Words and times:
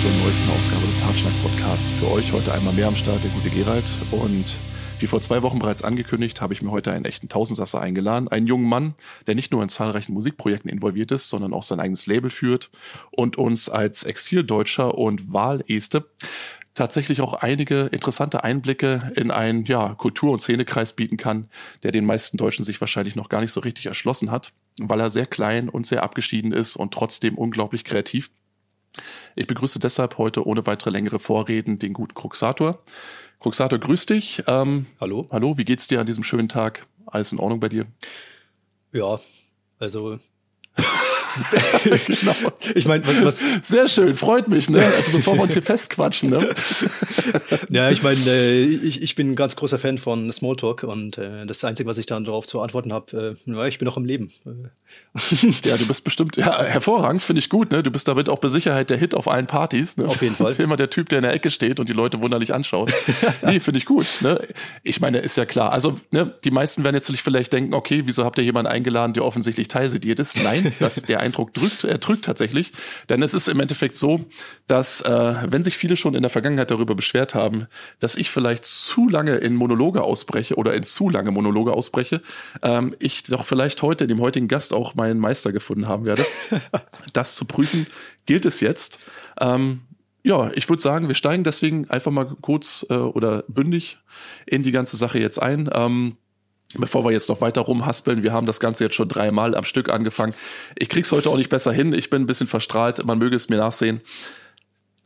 zur 0.00 0.10
neuesten 0.10 0.50
Ausgabe 0.50 0.86
des 0.86 1.02
Hartschlag 1.04 1.32
Podcast. 1.42 1.88
Für 1.88 2.10
euch 2.10 2.32
heute 2.32 2.52
einmal 2.52 2.74
mehr 2.74 2.88
am 2.88 2.96
Start 2.96 3.22
der 3.22 3.30
gute 3.30 3.48
Gerald 3.48 3.84
und 4.10 4.56
wie 4.98 5.06
vor 5.06 5.20
zwei 5.20 5.42
Wochen 5.42 5.60
bereits 5.60 5.82
angekündigt, 5.82 6.40
habe 6.40 6.52
ich 6.52 6.62
mir 6.62 6.72
heute 6.72 6.90
einen 6.90 7.04
echten 7.04 7.28
Tausendsasser 7.28 7.80
eingeladen. 7.80 8.26
Einen 8.26 8.48
jungen 8.48 8.68
Mann, 8.68 8.94
der 9.28 9.36
nicht 9.36 9.52
nur 9.52 9.62
in 9.62 9.68
zahlreichen 9.68 10.12
Musikprojekten 10.12 10.68
involviert 10.68 11.12
ist, 11.12 11.28
sondern 11.28 11.54
auch 11.54 11.62
sein 11.62 11.78
eigenes 11.78 12.06
Label 12.06 12.30
führt 12.30 12.70
und 13.12 13.38
uns 13.38 13.68
als 13.68 14.02
Exildeutscher 14.02 14.98
und 14.98 15.32
Wahleste 15.32 16.06
tatsächlich 16.74 17.20
auch 17.20 17.34
einige 17.34 17.82
interessante 17.92 18.42
Einblicke 18.42 19.12
in 19.14 19.30
einen 19.30 19.64
ja, 19.64 19.94
Kultur- 19.94 20.32
und 20.32 20.40
Szenekreis 20.40 20.94
bieten 20.94 21.18
kann, 21.18 21.48
der 21.84 21.92
den 21.92 22.04
meisten 22.04 22.36
Deutschen 22.36 22.64
sich 22.64 22.80
wahrscheinlich 22.80 23.14
noch 23.14 23.28
gar 23.28 23.40
nicht 23.40 23.52
so 23.52 23.60
richtig 23.60 23.86
erschlossen 23.86 24.32
hat, 24.32 24.52
weil 24.80 24.98
er 24.98 25.10
sehr 25.10 25.26
klein 25.26 25.68
und 25.68 25.86
sehr 25.86 26.02
abgeschieden 26.02 26.52
ist 26.52 26.74
und 26.74 26.92
trotzdem 26.92 27.38
unglaublich 27.38 27.84
kreativ. 27.84 28.30
Ich 29.34 29.46
begrüße 29.46 29.78
deshalb 29.78 30.18
heute 30.18 30.46
ohne 30.46 30.66
weitere 30.66 30.90
längere 30.90 31.18
Vorreden 31.18 31.78
den 31.78 31.92
guten 31.92 32.14
Kruxator. 32.14 32.82
Kruxator, 33.40 33.78
grüß 33.78 34.06
dich. 34.06 34.42
Ähm, 34.46 34.86
hallo. 35.00 35.28
Hallo, 35.30 35.58
wie 35.58 35.64
geht's 35.64 35.86
dir 35.86 36.00
an 36.00 36.06
diesem 36.06 36.24
schönen 36.24 36.48
Tag? 36.48 36.86
Alles 37.06 37.32
in 37.32 37.38
Ordnung 37.38 37.60
bei 37.60 37.68
dir? 37.68 37.86
Ja, 38.92 39.20
also 39.78 40.18
genau. 42.06 42.32
Ich 42.74 42.86
meine, 42.86 43.06
was, 43.06 43.24
was. 43.24 43.44
Sehr 43.62 43.88
schön, 43.88 44.14
freut 44.14 44.48
mich, 44.48 44.70
ne? 44.70 44.82
Also 44.82 45.12
bevor 45.12 45.34
wir 45.34 45.42
uns 45.42 45.52
hier 45.52 45.62
festquatschen, 45.62 46.30
ne? 46.30 46.48
ja, 47.70 47.90
ich 47.90 48.02
meine, 48.02 48.20
äh, 48.26 48.64
ich, 48.64 49.02
ich 49.02 49.14
bin 49.14 49.32
ein 49.32 49.36
ganz 49.36 49.56
großer 49.56 49.78
Fan 49.78 49.98
von 49.98 50.32
Smalltalk 50.32 50.82
und 50.84 51.18
äh, 51.18 51.46
das 51.46 51.64
Einzige, 51.64 51.88
was 51.88 51.98
ich 51.98 52.06
dann 52.06 52.24
darauf 52.24 52.46
zu 52.46 52.60
antworten 52.60 52.92
habe, 52.92 53.36
äh, 53.46 53.50
ja, 53.50 53.66
ich 53.66 53.78
bin 53.78 53.86
noch 53.86 53.96
im 53.96 54.04
Leben. 54.04 54.32
ja, 55.64 55.76
du 55.76 55.86
bist 55.86 56.04
bestimmt, 56.04 56.36
ja, 56.36 56.62
hervorragend, 56.62 57.22
finde 57.22 57.38
ich 57.38 57.48
gut, 57.48 57.70
ne? 57.70 57.82
Du 57.82 57.90
bist 57.90 58.08
damit 58.08 58.28
auch 58.28 58.38
bei 58.38 58.48
Sicherheit 58.48 58.90
der 58.90 58.96
Hit 58.96 59.14
auf 59.14 59.28
allen 59.28 59.46
Partys, 59.46 59.96
ne? 59.96 60.06
Auf 60.06 60.22
jeden 60.22 60.34
Fall. 60.34 60.54
Immer 60.54 60.76
der 60.76 60.90
Typ, 60.90 61.08
der 61.08 61.18
in 61.18 61.22
der 61.22 61.32
Ecke 61.32 61.50
steht 61.50 61.80
und 61.80 61.88
die 61.88 61.92
Leute 61.92 62.20
wunderlich 62.20 62.54
anschaut. 62.54 62.92
nee, 63.42 63.60
finde 63.60 63.78
ich 63.78 63.86
gut, 63.86 64.06
ne? 64.22 64.40
Ich 64.82 65.00
meine, 65.00 65.18
ist 65.18 65.36
ja 65.36 65.46
klar. 65.46 65.72
Also, 65.72 65.98
ne, 66.10 66.34
die 66.44 66.50
meisten 66.50 66.84
werden 66.84 66.94
jetzt 66.94 67.10
vielleicht 67.20 67.52
denken, 67.52 67.74
okay, 67.74 68.02
wieso 68.06 68.24
habt 68.24 68.38
ihr 68.38 68.44
jemanden 68.44 68.70
eingeladen, 68.70 69.12
der 69.14 69.24
offensichtlich 69.24 69.68
teilsediert 69.68 70.18
ist? 70.18 70.42
Nein, 70.42 70.72
das, 70.80 71.02
der 71.02 71.20
Eindruck 71.24 71.54
drückt, 71.54 71.84
er 71.84 71.98
drückt 71.98 72.24
tatsächlich. 72.24 72.72
Denn 73.08 73.22
es 73.22 73.34
ist 73.34 73.48
im 73.48 73.60
Endeffekt 73.60 73.96
so, 73.96 74.24
dass, 74.66 75.00
äh, 75.00 75.34
wenn 75.48 75.64
sich 75.64 75.76
viele 75.76 75.96
schon 75.96 76.14
in 76.14 76.22
der 76.22 76.30
Vergangenheit 76.30 76.70
darüber 76.70 76.94
beschwert 76.94 77.34
haben, 77.34 77.66
dass 77.98 78.14
ich 78.14 78.30
vielleicht 78.30 78.64
zu 78.64 79.08
lange 79.08 79.36
in 79.36 79.54
Monologe 79.54 80.02
ausbreche 80.02 80.54
oder 80.54 80.74
in 80.74 80.82
zu 80.82 81.10
lange 81.10 81.30
Monologe 81.30 81.72
ausbreche, 81.72 82.22
ähm, 82.62 82.94
ich 82.98 83.24
doch 83.24 83.44
vielleicht 83.44 83.82
heute, 83.82 84.06
dem 84.06 84.20
heutigen 84.20 84.48
Gast 84.48 84.72
auch 84.72 84.94
meinen 84.94 85.18
Meister 85.18 85.52
gefunden 85.52 85.88
haben 85.88 86.06
werde. 86.06 86.24
das 87.12 87.34
zu 87.36 87.44
prüfen 87.44 87.86
gilt 88.26 88.44
es 88.44 88.60
jetzt. 88.60 88.98
Ähm, 89.40 89.80
ja, 90.22 90.50
ich 90.54 90.68
würde 90.70 90.82
sagen, 90.82 91.08
wir 91.08 91.14
steigen 91.14 91.44
deswegen 91.44 91.90
einfach 91.90 92.10
mal 92.10 92.24
kurz 92.40 92.86
äh, 92.88 92.94
oder 92.94 93.44
bündig 93.46 93.98
in 94.46 94.62
die 94.62 94.72
ganze 94.72 94.96
Sache 94.96 95.18
jetzt 95.18 95.40
ein. 95.40 95.68
Ähm, 95.72 96.16
Bevor 96.76 97.04
wir 97.04 97.12
jetzt 97.12 97.28
noch 97.28 97.40
weiter 97.40 97.62
rumhaspeln, 97.62 98.22
wir 98.22 98.32
haben 98.32 98.46
das 98.46 98.60
Ganze 98.60 98.84
jetzt 98.84 98.94
schon 98.94 99.08
dreimal 99.08 99.54
am 99.54 99.64
Stück 99.64 99.88
angefangen. 99.88 100.34
Ich 100.76 100.88
krieg's 100.88 101.12
heute 101.12 101.30
auch 101.30 101.36
nicht 101.36 101.50
besser 101.50 101.72
hin. 101.72 101.92
Ich 101.92 102.10
bin 102.10 102.22
ein 102.22 102.26
bisschen 102.26 102.46
verstrahlt. 102.46 103.04
Man 103.04 103.18
möge 103.18 103.36
es 103.36 103.48
mir 103.48 103.56
nachsehen. 103.56 104.00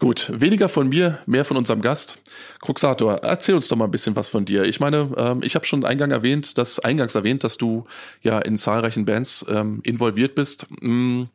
Gut, 0.01 0.31
weniger 0.33 0.69
von 0.69 0.89
mir, 0.89 1.19
mehr 1.27 1.45
von 1.45 1.57
unserem 1.57 1.83
Gast. 1.83 2.23
Kruxator, 2.61 3.15
erzähl 3.25 3.57
uns 3.57 3.67
doch 3.67 3.77
mal 3.77 3.87
ein 3.87 3.91
bisschen 3.91 4.15
was 4.15 4.29
von 4.29 4.45
dir. 4.45 4.63
Ich 4.63 4.79
meine, 4.79 5.11
ähm, 5.17 5.43
ich 5.43 5.57
habe 5.57 5.67
schon 5.67 5.85
eingangs 5.85 6.15
erwähnt, 6.15 6.57
dass 6.57 6.79
eingangs 6.79 7.17
erwähnt, 7.17 7.43
dass 7.43 7.57
du 7.57 7.85
ja 8.23 8.39
in 8.39 8.57
zahlreichen 8.57 9.05
Bands 9.05 9.45
ähm, 9.49 9.81
involviert 9.83 10.37
bist. 10.37 10.67
Hm, 10.81 11.29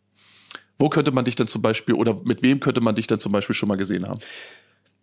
wo 0.79 0.87
könnte 0.87 1.11
man 1.11 1.25
dich 1.25 1.35
denn 1.35 1.47
zum 1.47 1.61
Beispiel 1.61 1.95
oder 1.95 2.21
mit 2.23 2.41
wem 2.41 2.61
könnte 2.61 2.79
man 2.79 2.95
dich 2.95 3.07
denn 3.07 3.19
zum 3.19 3.33
Beispiel 3.33 3.53
schon 3.53 3.67
mal 3.67 3.75
gesehen 3.75 4.07
haben? 4.07 4.19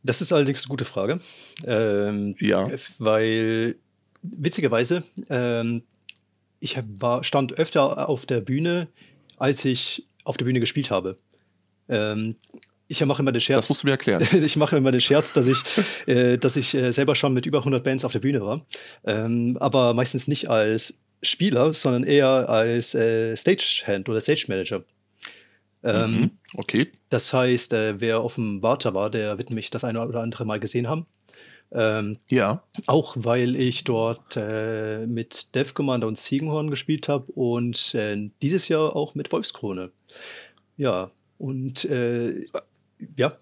Das 0.02 0.22
ist 0.22 0.32
allerdings 0.32 0.64
eine 0.64 0.70
gute 0.70 0.86
Frage. 0.86 1.20
Ähm, 1.66 2.34
ja. 2.38 2.66
Weil 2.98 3.76
witzigerweise, 4.22 5.02
ähm, 5.28 5.82
ich 6.60 6.76
war, 6.98 7.24
stand 7.24 7.54
öfter 7.54 8.08
auf 8.08 8.26
der 8.26 8.40
Bühne, 8.40 8.88
als 9.38 9.64
ich 9.64 10.06
auf 10.24 10.36
der 10.36 10.44
Bühne 10.44 10.60
gespielt 10.60 10.90
habe. 10.90 11.16
Ähm, 11.88 12.36
ich 12.86 13.04
mache 13.04 13.22
immer 13.22 13.32
den 13.32 13.40
Scherz. 13.40 13.64
Das 13.64 13.68
musst 13.68 13.82
du 13.82 13.86
mir 13.86 13.92
erklären. 13.92 14.26
ich 14.44 14.56
mache 14.56 14.76
immer 14.76 14.90
den 14.90 15.00
Scherz, 15.00 15.32
dass 15.32 15.46
ich, 15.46 15.62
äh, 16.06 16.36
dass 16.38 16.56
ich 16.56 16.74
äh, 16.74 16.92
selber 16.92 17.14
schon 17.14 17.32
mit 17.32 17.46
über 17.46 17.58
100 17.58 17.82
Bands 17.82 18.04
auf 18.04 18.12
der 18.12 18.18
Bühne 18.18 18.40
war. 18.40 18.66
Ähm, 19.04 19.56
aber 19.60 19.94
meistens 19.94 20.28
nicht 20.28 20.50
als 20.50 21.02
Spieler, 21.22 21.72
sondern 21.72 22.04
eher 22.04 22.48
als 22.48 22.94
äh, 22.94 23.36
Stagehand 23.36 24.08
oder 24.08 24.20
Stage 24.20 24.46
Manager. 24.48 24.84
Ähm, 25.82 26.10
mhm, 26.10 26.30
okay. 26.54 26.92
Das 27.08 27.32
heißt, 27.32 27.72
äh, 27.72 28.00
wer 28.00 28.20
auf 28.20 28.34
dem 28.34 28.62
Warter 28.62 28.92
war, 28.92 29.10
der 29.10 29.38
wird 29.38 29.50
mich 29.50 29.70
das 29.70 29.84
eine 29.84 30.06
oder 30.06 30.20
andere 30.20 30.44
Mal 30.44 30.60
gesehen 30.60 30.88
haben. 30.88 31.06
Ähm, 31.72 32.18
ja. 32.28 32.64
Auch 32.86 33.16
weil 33.18 33.54
ich 33.56 33.84
dort 33.84 34.36
äh, 34.36 35.06
mit 35.06 35.54
Dev 35.54 35.72
Commander 35.74 36.06
und 36.06 36.16
Ziegenhorn 36.16 36.70
gespielt 36.70 37.08
habe 37.08 37.30
und 37.32 37.94
äh, 37.94 38.30
dieses 38.42 38.68
Jahr 38.68 38.96
auch 38.96 39.14
mit 39.14 39.30
Wolfskrone. 39.32 39.90
Ja, 40.76 41.10
und 41.38 41.84
äh, 41.84 42.44
ja. 43.16 43.32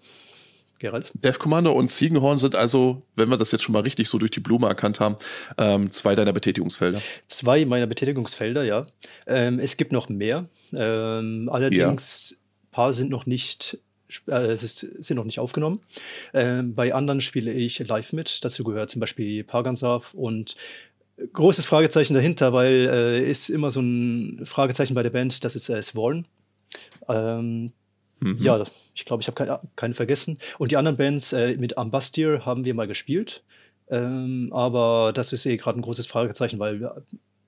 Gerald? 0.79 1.11
Dev 1.13 1.39
Commander 1.39 1.75
und 1.75 1.89
Ziegenhorn 1.89 2.37
sind 2.37 2.55
also, 2.55 3.01
wenn 3.15 3.27
wir 3.27 3.35
das 3.35 3.51
jetzt 3.51 3.63
schon 3.63 3.73
mal 3.73 3.81
richtig 3.81 4.07
so 4.07 4.17
durch 4.17 4.31
die 4.31 4.39
Blume 4.39 4.67
erkannt 4.67 5.01
haben, 5.01 5.17
ähm, 5.57 5.91
zwei 5.91 6.15
deiner 6.15 6.31
Betätigungsfelder. 6.31 7.01
Zwei 7.27 7.65
meiner 7.65 7.85
Betätigungsfelder, 7.85 8.63
ja. 8.63 8.83
Ähm, 9.27 9.59
es 9.59 9.75
gibt 9.75 9.91
noch 9.91 10.07
mehr. 10.07 10.45
Ähm, 10.73 11.49
allerdings, 11.51 12.31
ja. 12.31 12.37
paar 12.71 12.93
sind 12.93 13.09
noch 13.09 13.25
nicht 13.25 13.77
äh, 14.27 14.55
sind 14.55 15.17
noch 15.17 15.25
nicht 15.25 15.39
aufgenommen. 15.39 15.81
Äh, 16.33 16.63
bei 16.63 16.93
anderen 16.93 17.21
spiele 17.21 17.51
ich 17.51 17.79
live 17.79 18.13
mit. 18.13 18.43
Dazu 18.43 18.63
gehört 18.63 18.89
zum 18.89 18.99
Beispiel 18.99 19.43
Pagansav 19.43 20.13
und 20.13 20.55
großes 21.33 21.65
Fragezeichen 21.65 22.13
dahinter, 22.13 22.53
weil 22.53 22.89
äh, 22.91 23.29
ist 23.29 23.49
immer 23.49 23.71
so 23.71 23.81
ein 23.81 24.45
Fragezeichen 24.45 24.93
bei 24.93 25.03
der 25.03 25.09
Band, 25.09 25.43
das 25.43 25.55
ist 25.55 25.69
äh, 25.69 25.81
Sworn. 25.81 26.25
Ähm, 27.07 27.73
mhm. 28.19 28.37
Ja, 28.39 28.63
ich 28.95 29.05
glaube, 29.05 29.21
ich 29.21 29.27
habe 29.27 29.35
keine, 29.35 29.59
keine 29.75 29.93
vergessen. 29.93 30.37
Und 30.57 30.71
die 30.71 30.77
anderen 30.77 30.97
Bands 30.97 31.33
äh, 31.33 31.55
mit 31.57 31.77
Ambastir 31.77 32.45
haben 32.45 32.65
wir 32.65 32.73
mal 32.73 32.87
gespielt. 32.87 33.43
Ähm, 33.89 34.49
aber 34.53 35.11
das 35.13 35.33
ist 35.33 35.45
eh 35.45 35.57
gerade 35.57 35.79
ein 35.79 35.81
großes 35.81 36.07
Fragezeichen, 36.07 36.59
weil 36.59 36.89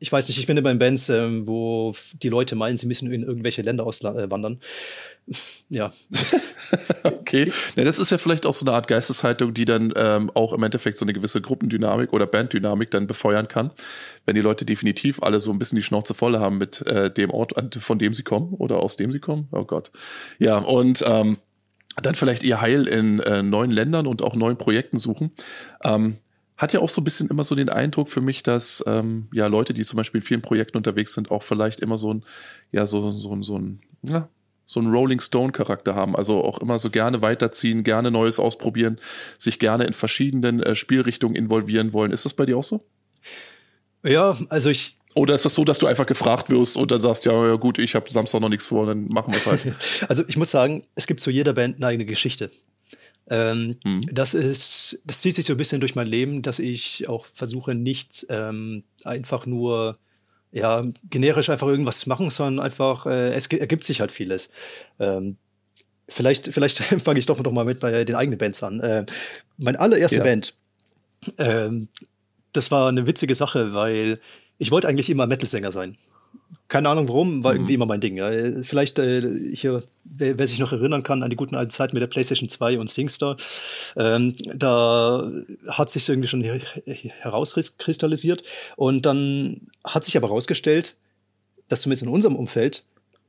ich 0.02 0.12
weiß 0.12 0.28
nicht, 0.28 0.40
ich 0.40 0.48
bin 0.48 0.58
in 0.58 0.64
bei 0.64 0.74
Bands, 0.74 1.10
ähm, 1.10 1.46
wo 1.46 1.94
die 2.24 2.30
Leute 2.30 2.56
meinen, 2.56 2.76
sie 2.76 2.88
müssen 2.88 3.12
in 3.12 3.22
irgendwelche 3.22 3.62
Länder 3.62 3.86
auswandern. 3.86 4.60
ja. 5.70 5.94
okay. 7.04 7.52
Ja, 7.76 7.84
das 7.84 8.00
ist 8.00 8.10
ja 8.10 8.18
vielleicht 8.18 8.48
auch 8.48 8.56
so 8.56 8.66
eine 8.66 8.76
Art 8.76 8.88
Geisteshaltung, 8.88 9.54
die 9.54 9.66
dann 9.66 9.94
ähm, 9.96 10.32
auch 10.34 10.54
im 10.54 10.64
Endeffekt 10.64 10.98
so 10.98 11.06
eine 11.06 11.14
gewisse 11.14 11.40
Gruppendynamik 11.40 12.14
oder 12.14 12.26
Banddynamik 12.26 12.90
dann 12.90 13.06
befeuern 13.06 13.48
kann. 13.48 13.70
Wenn 14.26 14.34
die 14.34 14.42
Leute 14.42 14.66
definitiv 14.66 15.22
alle 15.22 15.40
so 15.40 15.52
ein 15.52 15.60
bisschen 15.60 15.76
die 15.76 15.84
Schnauze 15.84 16.16
voll 16.16 16.40
haben 16.40 16.58
mit 16.58 16.82
äh, 16.88 17.14
dem 17.14 17.30
Ort, 17.30 17.54
von 17.80 18.00
dem 18.00 18.16
sie 18.16 18.24
kommen 18.24 18.56
oder 18.56 18.78
aus 18.78 18.98
dem 18.98 19.12
sie 19.12 19.20
kommen. 19.20 19.50
Oh 19.52 19.66
Gott. 19.66 19.92
Ja, 20.40 20.58
und 20.58 21.04
ähm, 21.06 21.38
dann 22.02 22.16
vielleicht 22.16 22.42
ihr 22.42 22.60
Heil 22.60 22.88
in 22.88 23.20
äh, 23.20 23.44
neuen 23.44 23.70
Ländern 23.70 24.08
und 24.08 24.24
auch 24.24 24.34
neuen 24.34 24.58
Projekten 24.58 24.98
suchen. 24.98 25.32
Ähm, 25.84 26.18
hat 26.62 26.74
ja 26.74 26.80
auch 26.80 26.90
so 26.90 27.02
ein 27.02 27.04
bisschen 27.04 27.28
immer 27.28 27.44
so 27.44 27.56
den 27.56 27.70
Eindruck 27.70 28.10
für 28.10 28.22
mich, 28.22 28.44
dass 28.44 28.84
ähm, 28.86 29.28
ja 29.34 29.48
Leute, 29.48 29.74
die 29.74 29.84
zum 29.84 29.98
Beispiel 29.98 30.22
in 30.22 30.28
vielen 30.28 30.42
Projekten 30.44 30.78
unterwegs 30.78 31.14
sind, 31.14 31.32
auch 31.32 31.42
vielleicht 31.42 31.80
immer 31.80 31.98
so 31.98 32.14
ein, 32.14 32.24
ja, 32.72 32.86
so, 32.86 33.12
so, 33.14 33.42
so 33.42 33.58
ein, 33.58 33.82
ja, 34.04 34.30
so 34.68 34.80
ein 34.80 34.86
Rolling 34.86 35.20
Stone-Charakter 35.20 35.96
haben. 35.96 36.16
Also 36.16 36.44
auch 36.44 36.60
immer 36.60 36.78
so 36.78 36.92
gerne 36.92 37.24
weiterziehen, 37.24 37.84
gerne 37.84 38.12
Neues 38.12 38.38
ausprobieren, 38.38 39.00
sich 39.40 39.58
gerne 39.58 39.86
in 39.86 39.94
verschiedenen 39.94 40.62
äh, 40.62 40.76
Spielrichtungen 40.76 41.36
involvieren 41.36 41.94
wollen. 41.94 42.12
Ist 42.12 42.26
das 42.26 42.36
bei 42.36 42.46
dir 42.46 42.58
auch 42.58 42.64
so? 42.64 42.86
Ja, 44.04 44.38
also 44.50 44.70
ich. 44.70 44.98
Oder 45.16 45.34
ist 45.34 45.44
das 45.44 45.56
so, 45.56 45.66
dass 45.66 45.80
du 45.80 45.88
einfach 45.88 46.06
gefragt 46.06 46.52
wirst 46.52 46.78
und 46.78 46.92
dann 46.92 47.02
sagst, 47.02 47.26
ja, 47.26 47.34
ja 47.48 47.56
gut, 47.56 47.80
ich 47.80 47.96
habe 47.96 48.10
Samstag 48.10 48.40
noch 48.40 48.50
nichts 48.50 48.68
vor, 48.68 48.86
dann 48.86 49.08
machen 49.08 49.34
wir 49.34 49.38
es 49.38 49.48
halt. 49.48 49.76
also 50.08 50.24
ich 50.28 50.38
muss 50.38 50.52
sagen, 50.52 50.84
es 50.94 51.08
gibt 51.08 51.22
zu 51.22 51.32
jeder 51.32 51.54
Band 51.54 51.78
eine 51.78 51.88
eigene 51.88 52.06
Geschichte. 52.06 52.52
Ähm, 53.30 53.78
mhm. 53.84 54.02
Das 54.12 54.34
ist, 54.34 55.02
das 55.06 55.22
zieht 55.22 55.36
sich 55.36 55.46
so 55.46 55.54
ein 55.54 55.58
bisschen 55.58 55.80
durch 55.80 55.96
mein 55.96 56.08
Leben, 56.08 56.42
dass 56.42 56.60
ich 56.60 57.08
auch 57.08 57.26
versuche, 57.26 57.76
nichts 57.76 58.26
ähm, 58.30 58.84
einfach 59.04 59.46
nur 59.46 59.96
ja 60.52 60.84
generisch 61.10 61.50
einfach 61.50 61.68
irgendwas 61.68 62.00
zu 62.00 62.10
machen, 62.10 62.30
sondern 62.30 62.66
einfach 62.66 63.06
äh, 63.06 63.34
es 63.34 63.48
ergibt 63.48 63.84
sich 63.84 64.02
halt 64.02 64.12
vieles. 64.12 64.50
Ähm, 65.00 65.38
vielleicht, 66.10 66.48
vielleicht 66.48 66.78
fange 67.04 67.20
ich 67.20 67.26
doch 67.26 67.42
noch 67.42 67.52
mal 67.52 67.66
mit 67.66 67.80
bei 67.80 68.04
den 68.04 68.16
eigenen 68.16 68.38
Bands 68.38 68.62
an. 68.64 68.80
Äh, 68.82 69.06
meine 69.58 69.80
allererste 69.80 70.18
ja. 70.18 70.24
Band, 70.24 70.56
ähm, 71.38 71.88
das 72.54 72.72
war 72.72 72.90
eine 72.90 73.08
witzige 73.08 73.36
Sache, 73.36 73.74
weil 73.74 74.20
ich 74.58 74.72
wollte 74.72 74.88
eigentlich 74.88 75.10
immer 75.10 75.26
Metal-Sänger 75.26 75.72
sein 75.72 75.96
keine 76.72 76.88
Ahnung 76.88 77.10
warum, 77.10 77.44
war 77.44 77.52
mhm. 77.52 77.60
irgendwie 77.60 77.74
immer 77.74 77.86
mein 77.86 78.00
Ding. 78.00 78.16
Ja. 78.16 78.32
Vielleicht, 78.64 78.98
äh, 78.98 79.22
hier, 79.54 79.84
wer, 80.06 80.40
wer, 80.40 80.48
sich 80.48 80.60
noch 80.60 80.72
erinnern 80.72 81.04
kann 81.04 81.22
an 81.22 81.30
die 81.30 81.36
guten 81.36 81.56
alten 81.56 81.70
Zeiten 81.70 81.94
mit 81.94 82.02
der 82.02 82.08
PlayStation 82.08 82.48
2 82.48 82.80
und 82.80 82.90
SingStar, 82.90 83.36
ähm, 83.98 84.36
da 84.56 85.30
hat 85.68 85.92
sich 85.92 86.08
irgendwie 86.08 86.30
schon 86.30 86.44
herauskristallisiert. 86.44 88.44
Und 88.78 89.06
dann 89.06 89.60
hat 89.84 90.06
sich 90.06 90.16
aber 90.16 90.30
herausgestellt, 90.30 90.96
dass 91.68 91.82
zumindest 91.82 92.04
in 92.04 92.10
unserem 92.10 92.38
Umfeld 92.38 92.86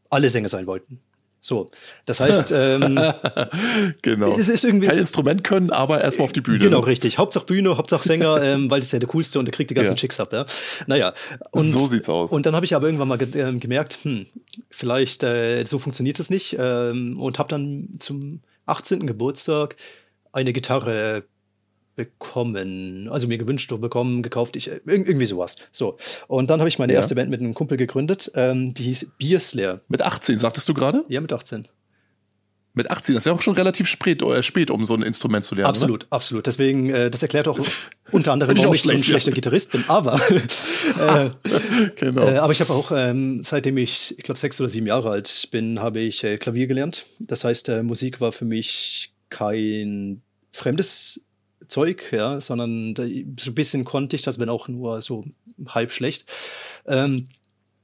alle 0.08 0.30
Sänger 0.30 0.48
sein 0.48 0.68
wollten. 0.68 1.00
So, 1.44 1.66
das 2.06 2.20
heißt, 2.20 2.52
ähm, 2.54 3.00
genau. 4.02 4.38
es 4.38 4.48
ist 4.48 4.64
irgendwie 4.64 4.86
kein 4.86 4.98
Instrument 4.98 5.42
können, 5.42 5.70
aber 5.70 6.00
erstmal 6.00 6.26
auf 6.26 6.32
die 6.32 6.40
Bühne. 6.40 6.60
Genau, 6.60 6.78
richtig. 6.78 7.18
Hauptsache 7.18 7.46
Bühne, 7.46 7.76
Hauptsache 7.76 8.06
Sänger, 8.06 8.40
ähm, 8.42 8.70
weil 8.70 8.78
das 8.78 8.86
ist 8.86 8.92
ja 8.92 9.00
der 9.00 9.08
coolste 9.08 9.40
und 9.40 9.46
der 9.46 9.52
kriegt 9.52 9.68
die 9.68 9.74
ganzen 9.74 9.94
Ja. 9.94 9.96
Chicks 9.96 10.20
ab. 10.20 10.32
Ja. 10.32 10.46
Naja, 10.86 11.12
und 11.50 11.64
So 11.64 11.88
sieht's 11.88 12.08
aus. 12.08 12.30
Und 12.30 12.46
dann 12.46 12.54
habe 12.54 12.64
ich 12.64 12.76
aber 12.76 12.86
irgendwann 12.86 13.08
mal 13.08 13.18
ge 13.18 13.28
ähm, 13.40 13.58
gemerkt, 13.58 13.98
hm, 14.02 14.24
vielleicht 14.70 15.24
äh, 15.24 15.64
so 15.64 15.80
funktioniert 15.80 16.20
das 16.20 16.30
nicht 16.30 16.56
ähm, 16.60 17.18
und 17.20 17.40
habe 17.40 17.48
dann 17.48 17.96
zum 17.98 18.40
18. 18.66 19.04
Geburtstag 19.08 19.74
eine 20.30 20.52
Gitarre 20.52 21.24
bekommen, 21.94 23.08
also 23.10 23.28
mir 23.28 23.38
gewünscht 23.38 23.70
oder 23.72 23.80
bekommen, 23.82 24.22
gekauft, 24.22 24.56
ich, 24.56 24.70
irg- 24.70 24.80
irgendwie 24.86 25.26
sowas. 25.26 25.56
So. 25.70 25.96
Und 26.28 26.48
dann 26.50 26.60
habe 26.60 26.68
ich 26.68 26.78
meine 26.78 26.92
Ja. 26.92 26.98
erste 26.98 27.14
Band 27.14 27.30
mit 27.30 27.40
einem 27.40 27.54
Kumpel 27.54 27.76
gegründet, 27.76 28.30
ähm, 28.34 28.72
die 28.74 28.84
hieß 28.84 29.12
Beer 29.18 29.38
Slayer. 29.40 29.80
Mit 29.88 30.02
18, 30.02 30.38
sagtest 30.38 30.68
du 30.68 30.74
gerade? 30.74 31.04
Ja, 31.08 31.20
mit 31.20 31.32
18. 31.32 31.68
Mit 32.74 32.90
18, 32.90 33.14
das 33.14 33.22
ist 33.22 33.26
ja 33.26 33.34
auch 33.34 33.42
schon 33.42 33.52
relativ 33.54 33.86
spät, 33.86 34.22
äh, 34.22 34.42
spät 34.42 34.70
um 34.70 34.86
so 34.86 34.94
ein 34.94 35.02
Instrument 35.02 35.44
zu 35.44 35.54
lernen. 35.54 35.68
Absolut, 35.68 36.06
absolut. 36.08 36.46
Deswegen, 36.46 36.88
äh, 36.88 37.10
das 37.10 37.20
erklärt 37.22 37.46
auch 37.46 37.58
unter 38.12 38.32
anderem, 38.32 38.52
ich 38.56 38.62
warum 38.62 38.70
auch 38.70 38.74
ich 38.74 38.82
so 38.84 38.90
ein 38.90 39.02
schlechter 39.04 39.30
Gitarrist 39.30 39.72
bin. 39.72 39.84
Aber, 39.88 40.14
äh, 40.98 41.24
Ne? 41.24 41.92
Genau. 41.96 42.26
äh, 42.26 42.38
aber 42.38 42.52
ich 42.54 42.60
habe 42.62 42.72
auch, 42.72 42.90
ähm, 42.94 43.42
seitdem 43.44 43.76
ich, 43.76 44.14
ich 44.16 44.24
glaube, 44.24 44.38
sechs 44.40 44.58
oder 44.58 44.70
sieben 44.70 44.86
Jahre 44.86 45.10
alt 45.10 45.48
bin, 45.50 45.80
habe 45.80 46.00
ich 46.00 46.24
äh, 46.24 46.38
Klavier 46.38 46.66
gelernt. 46.66 47.04
Das 47.18 47.44
heißt, 47.44 47.68
äh, 47.68 47.82
Musik 47.82 48.22
war 48.22 48.32
für 48.32 48.46
mich 48.46 49.12
kein 49.28 50.22
fremdes 50.50 51.26
Zeug, 51.72 52.12
ja, 52.12 52.40
sondern 52.40 52.94
so 52.96 53.50
ein 53.50 53.54
bisschen 53.54 53.84
konnte 53.84 54.16
ich 54.16 54.22
das, 54.22 54.38
wenn 54.38 54.48
auch 54.48 54.68
nur 54.68 55.00
so 55.02 55.24
halb 55.66 55.90
schlecht. 55.90 56.30
Ähm, 56.86 57.26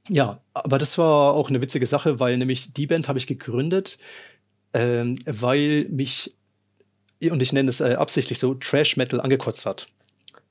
ja, 0.07 0.41
aber 0.53 0.77
das 0.77 0.97
war 0.97 1.33
auch 1.33 1.49
eine 1.49 1.61
witzige 1.61 1.85
Sache, 1.85 2.19
weil 2.19 2.37
nämlich 2.37 2.73
die 2.73 2.87
Band 2.87 3.07
habe 3.07 3.19
ich 3.19 3.27
gegründet, 3.27 3.97
ähm, 4.73 5.17
weil 5.25 5.85
mich, 5.89 6.35
und 7.21 7.41
ich 7.41 7.53
nenne 7.53 7.69
es 7.69 7.79
äh, 7.81 7.95
absichtlich 7.95 8.39
so, 8.39 8.53
Trash 8.55 8.97
Metal 8.97 9.21
angekotzt 9.21 9.65
hat. 9.65 9.87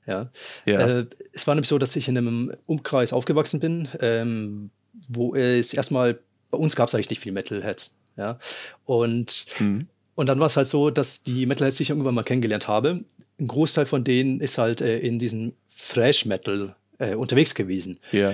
Ja. 0.05 0.29
Ja. 0.65 0.79
Äh, 0.99 1.05
es 1.33 1.45
war 1.45 1.55
nämlich 1.55 1.69
so, 1.69 1.77
dass 1.77 1.95
ich 1.95 2.07
in 2.07 2.17
einem 2.17 2.51
Umkreis 2.65 3.13
aufgewachsen 3.13 3.59
bin, 3.59 3.87
ähm, 4.01 4.71
wo 5.09 5.35
es 5.35 5.73
erstmal, 5.73 6.19
bei 6.51 6.57
uns 6.57 6.75
gab 6.75 6.87
es 6.87 6.95
eigentlich 6.95 7.09
nicht 7.11 7.21
viel 7.21 7.31
Metalheads. 7.31 7.95
Ja. 8.17 8.37
Und 8.85 9.45
Hm. 9.57 9.87
und 10.15 10.25
dann 10.27 10.39
war 10.39 10.47
es 10.47 10.57
halt 10.57 10.67
so, 10.67 10.89
dass 10.89 11.23
die 11.23 11.45
Metalheads, 11.45 11.77
die 11.77 11.83
ich 11.83 11.89
irgendwann 11.91 12.15
mal 12.15 12.23
kennengelernt 12.23 12.67
habe, 12.67 13.03
ein 13.39 13.47
Großteil 13.47 13.85
von 13.85 14.03
denen 14.03 14.39
ist 14.39 14.57
halt 14.57 14.81
äh, 14.81 14.99
in 14.99 15.19
diesem 15.19 15.53
Thrash-Metal 15.93 16.75
äh, 16.99 17.15
unterwegs 17.15 17.55
gewesen. 17.55 17.99
Ja. 18.11 18.33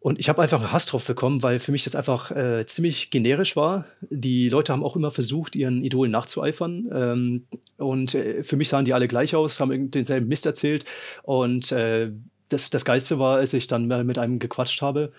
Und 0.00 0.20
ich 0.20 0.28
habe 0.28 0.40
einfach 0.40 0.60
einen 0.60 0.72
Hass 0.72 0.86
drauf 0.86 1.06
bekommen, 1.06 1.42
weil 1.42 1.58
für 1.58 1.72
mich 1.72 1.82
das 1.82 1.96
einfach 1.96 2.30
äh, 2.30 2.64
ziemlich 2.66 3.10
generisch 3.10 3.56
war. 3.56 3.84
Die 4.10 4.48
Leute 4.48 4.72
haben 4.72 4.84
auch 4.84 4.94
immer 4.94 5.10
versucht, 5.10 5.56
ihren 5.56 5.82
Idolen 5.82 6.12
nachzueifern. 6.12 6.88
Ähm, 6.92 7.46
und 7.78 8.14
äh, 8.14 8.44
für 8.44 8.56
mich 8.56 8.68
sahen 8.68 8.84
die 8.84 8.94
alle 8.94 9.08
gleich 9.08 9.34
aus, 9.34 9.58
haben 9.58 9.90
denselben 9.90 10.28
Mist 10.28 10.46
erzählt. 10.46 10.84
Und 11.24 11.72
äh, 11.72 12.12
das, 12.48 12.70
das 12.70 12.84
Geilste 12.84 13.18
war, 13.18 13.38
als 13.38 13.52
ich 13.54 13.66
dann 13.66 13.88
mal 13.88 14.04
mit 14.04 14.18
einem 14.18 14.38
gequatscht 14.38 14.82
habe, 14.82 15.12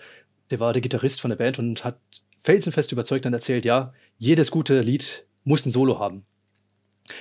der 0.50 0.60
war 0.60 0.72
der 0.72 0.82
Gitarrist 0.82 1.20
von 1.20 1.28
der 1.28 1.36
Band 1.36 1.58
und 1.58 1.84
hat 1.84 1.98
felsenfest 2.38 2.90
überzeugt 2.90 3.26
dann 3.26 3.34
erzählt, 3.34 3.64
ja, 3.66 3.92
jedes 4.18 4.50
gute 4.50 4.80
Lied 4.80 5.24
muss 5.44 5.66
ein 5.66 5.70
Solo 5.70 5.98
haben. 5.98 6.24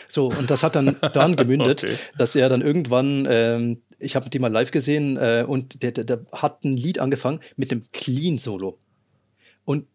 So, 0.07 0.27
und 0.27 0.49
das 0.49 0.63
hat 0.63 0.75
dann 0.75 0.95
daran 1.13 1.35
gemündet, 1.35 1.83
Okay. 1.83 1.95
dass 2.17 2.35
er 2.35 2.49
dann 2.49 2.61
irgendwann, 2.61 3.27
ähm, 3.29 3.81
ich 3.99 4.15
habe 4.15 4.29
die 4.29 4.39
mal 4.39 4.51
live 4.51 4.71
gesehen, 4.71 5.17
äh, 5.17 5.43
und 5.47 5.83
der, 5.83 5.91
der, 5.91 6.03
der 6.03 6.25
hat 6.31 6.63
ein 6.63 6.75
Lied 6.77 6.99
angefangen 6.99 7.39
mit 7.57 7.71
einem 7.71 7.83
Clean-Solo. 7.91 8.77
Und 9.65 9.85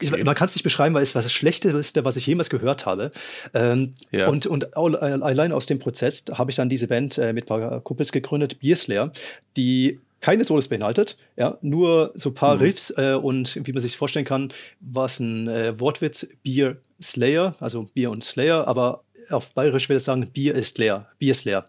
ich, 0.00 0.12
Okay. 0.12 0.24
man 0.24 0.34
kann 0.34 0.48
es 0.48 0.54
nicht 0.56 0.64
beschreiben, 0.64 0.92
weil 0.94 1.04
es 1.04 1.14
war 1.14 1.22
das 1.22 1.30
Schlechteste, 1.32 2.04
was 2.04 2.16
ich 2.16 2.26
jemals 2.26 2.50
gehört 2.50 2.84
habe. 2.84 3.10
Ähm, 3.54 3.94
Ja. 4.10 4.26
Und, 4.28 4.46
und 4.46 4.64
äh, 4.64 4.76
allein 4.76 5.52
aus 5.52 5.66
dem 5.66 5.78
Prozess 5.78 6.24
habe 6.32 6.50
ich 6.50 6.56
dann 6.56 6.68
diese 6.68 6.88
Band 6.88 7.16
äh, 7.18 7.32
mit 7.32 7.44
ein 7.44 7.46
paar 7.46 7.80
Kumpels 7.80 8.10
gegründet, 8.10 8.58
Beer 8.58 8.74
Slayer, 8.76 9.12
die 9.56 10.00
keine 10.20 10.44
Solos 10.44 10.68
beinhaltet, 10.68 11.16
ja, 11.36 11.58
nur 11.60 12.10
so 12.14 12.30
ein 12.30 12.34
paar 12.34 12.58
Riffs 12.58 12.90
äh, 12.96 13.12
und 13.12 13.60
wie 13.66 13.72
man 13.72 13.80
sich 13.82 13.96
vorstellen 13.96 14.24
kann, 14.24 14.52
war 14.80 15.04
es 15.04 15.20
ein 15.20 15.48
äh, 15.48 15.78
Wortwitz, 15.78 16.26
Beer 16.42 16.76
Slayer, 17.00 17.52
also 17.60 17.84
Bier 17.94 18.10
und 18.10 18.24
Slayer, 18.24 18.66
aber 18.66 19.03
auf 19.30 19.52
Bayerisch 19.54 19.88
würde 19.88 19.98
ich 19.98 20.04
sagen, 20.04 20.30
Bier 20.32 20.54
ist 20.54 20.78
leer, 20.78 21.08
Bier 21.18 21.34
Slayer. 21.34 21.64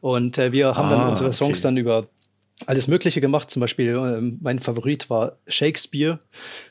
Und 0.00 0.38
äh, 0.38 0.52
wir 0.52 0.74
haben 0.76 0.90
dann 0.90 1.00
Ah, 1.00 1.08
unsere 1.08 1.32
Songs 1.32 1.58
okay. 1.58 1.62
dann 1.64 1.76
über 1.76 2.08
alles 2.66 2.88
Mögliche 2.88 3.20
gemacht. 3.20 3.50
Zum 3.50 3.60
Beispiel, 3.60 3.88
ähm, 3.88 4.38
mein 4.40 4.58
Favorit 4.60 5.10
war 5.10 5.38
Shakespeare, 5.46 6.18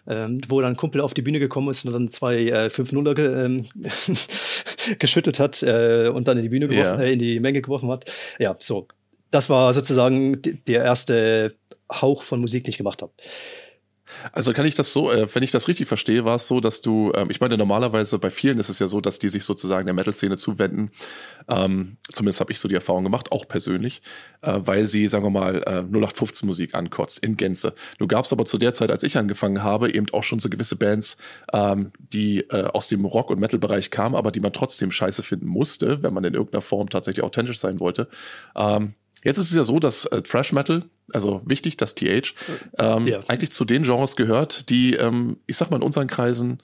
ähm, 0.07 0.39
wo 0.47 0.59
dann 0.61 0.73
ein 0.73 0.77
Kumpel 0.77 1.01
auf 1.01 1.13
die 1.13 1.21
Bühne 1.21 1.39
gekommen 1.39 1.69
ist 1.69 1.85
und 1.85 1.93
dann 1.93 2.09
zwei 2.09 2.37
äh, 2.47 2.67
5-0er 2.67 3.13
ge 3.13 3.45
ähm, 3.45 3.65
geschüttelt 4.99 5.39
hat 5.39 5.61
äh, 5.63 6.09
und 6.13 6.27
dann 6.27 6.37
in 6.37 6.43
die 6.43 6.49
Bühne 6.49 6.67
geworfen, 6.67 6.99
Ja. 6.99 7.05
äh, 7.05 7.13
in 7.13 7.19
die 7.19 7.39
Menge 7.39 7.61
geworfen 7.61 7.89
hat. 7.91 8.09
Ja, 8.39 8.55
so. 8.59 8.87
Das 9.31 9.49
war 9.49 9.73
sozusagen 9.73 10.41
der 10.67 10.83
erste 10.83 11.53
Hauch 11.91 12.23
von 12.23 12.39
Musik, 12.41 12.63
den 12.63 12.69
ich 12.71 12.77
gemacht 12.77 13.01
habe. 13.01 13.11
Also 14.31 14.53
kann 14.53 14.65
ich 14.65 14.75
das 14.75 14.91
so, 14.93 15.11
äh, 15.11 15.27
wenn 15.33 15.43
ich 15.43 15.51
das 15.51 15.67
richtig 15.67 15.87
verstehe, 15.87 16.25
war 16.25 16.35
es 16.35 16.47
so, 16.47 16.59
dass 16.59 16.81
du, 16.81 17.11
ähm, 17.15 17.29
ich 17.29 17.39
meine, 17.39 17.57
normalerweise 17.57 18.19
bei 18.19 18.31
vielen 18.31 18.59
ist 18.59 18.69
es 18.69 18.79
ja 18.79 18.87
so, 18.87 19.01
dass 19.01 19.19
die 19.19 19.29
sich 19.29 19.43
sozusagen 19.43 19.85
der 19.85 19.93
Metal-Szene 19.93 20.37
zuwenden. 20.37 20.91
Ähm, 21.47 21.97
zumindest 22.11 22.39
habe 22.39 22.51
ich 22.51 22.59
so 22.59 22.67
die 22.67 22.75
Erfahrung 22.75 23.03
gemacht, 23.03 23.31
auch 23.31 23.47
persönlich, 23.47 24.01
äh, 24.41 24.53
weil 24.57 24.85
sie, 24.85 25.07
sagen 25.07 25.23
wir 25.23 25.29
mal, 25.29 25.55
äh, 25.65 25.83
0815-Musik 25.83 26.75
ankotzt, 26.75 27.19
in 27.19 27.37
Gänze. 27.37 27.73
Nur 27.99 28.07
gab 28.07 28.25
es 28.25 28.33
aber 28.33 28.45
zu 28.45 28.57
der 28.57 28.73
Zeit, 28.73 28.91
als 28.91 29.03
ich 29.03 29.17
angefangen 29.17 29.63
habe, 29.63 29.91
eben 29.91 30.07
auch 30.11 30.23
schon 30.23 30.39
so 30.39 30.49
gewisse 30.49 30.75
Bands, 30.75 31.17
ähm, 31.53 31.91
die 31.97 32.41
äh, 32.49 32.65
aus 32.65 32.87
dem 32.87 33.05
Rock- 33.05 33.29
und 33.29 33.39
Metal-Bereich 33.39 33.91
kamen, 33.91 34.15
aber 34.15 34.31
die 34.31 34.39
man 34.39 34.53
trotzdem 34.53 34.91
scheiße 34.91 35.23
finden 35.23 35.47
musste, 35.47 36.03
wenn 36.03 36.13
man 36.13 36.23
in 36.23 36.33
irgendeiner 36.33 36.61
Form 36.61 36.89
tatsächlich 36.89 37.23
authentisch 37.23 37.59
sein 37.59 37.79
wollte. 37.79 38.07
Ähm, 38.55 38.93
Jetzt 39.25 39.37
ist 39.37 39.49
es 39.49 39.55
ja 39.55 39.63
so, 39.65 39.79
dass 39.79 40.05
äh, 40.05 40.21
Thrash 40.21 40.53
Metal, 40.53 40.83
also 41.11 41.41
wichtig, 41.45 41.75
das 41.75 41.95
TH, 41.95 42.33
ähm, 42.77 43.05
Ja. 43.07 43.19
eigentlich 43.27 43.51
zu 43.51 43.65
den 43.65 43.83
Genres 43.83 44.15
gehört, 44.15 44.69
die, 44.69 44.93
ähm, 44.93 45.37
ich 45.47 45.57
sag 45.57 45.69
mal, 45.71 45.77
in 45.77 45.83
unseren 45.83 46.07
Kreisen 46.07 46.61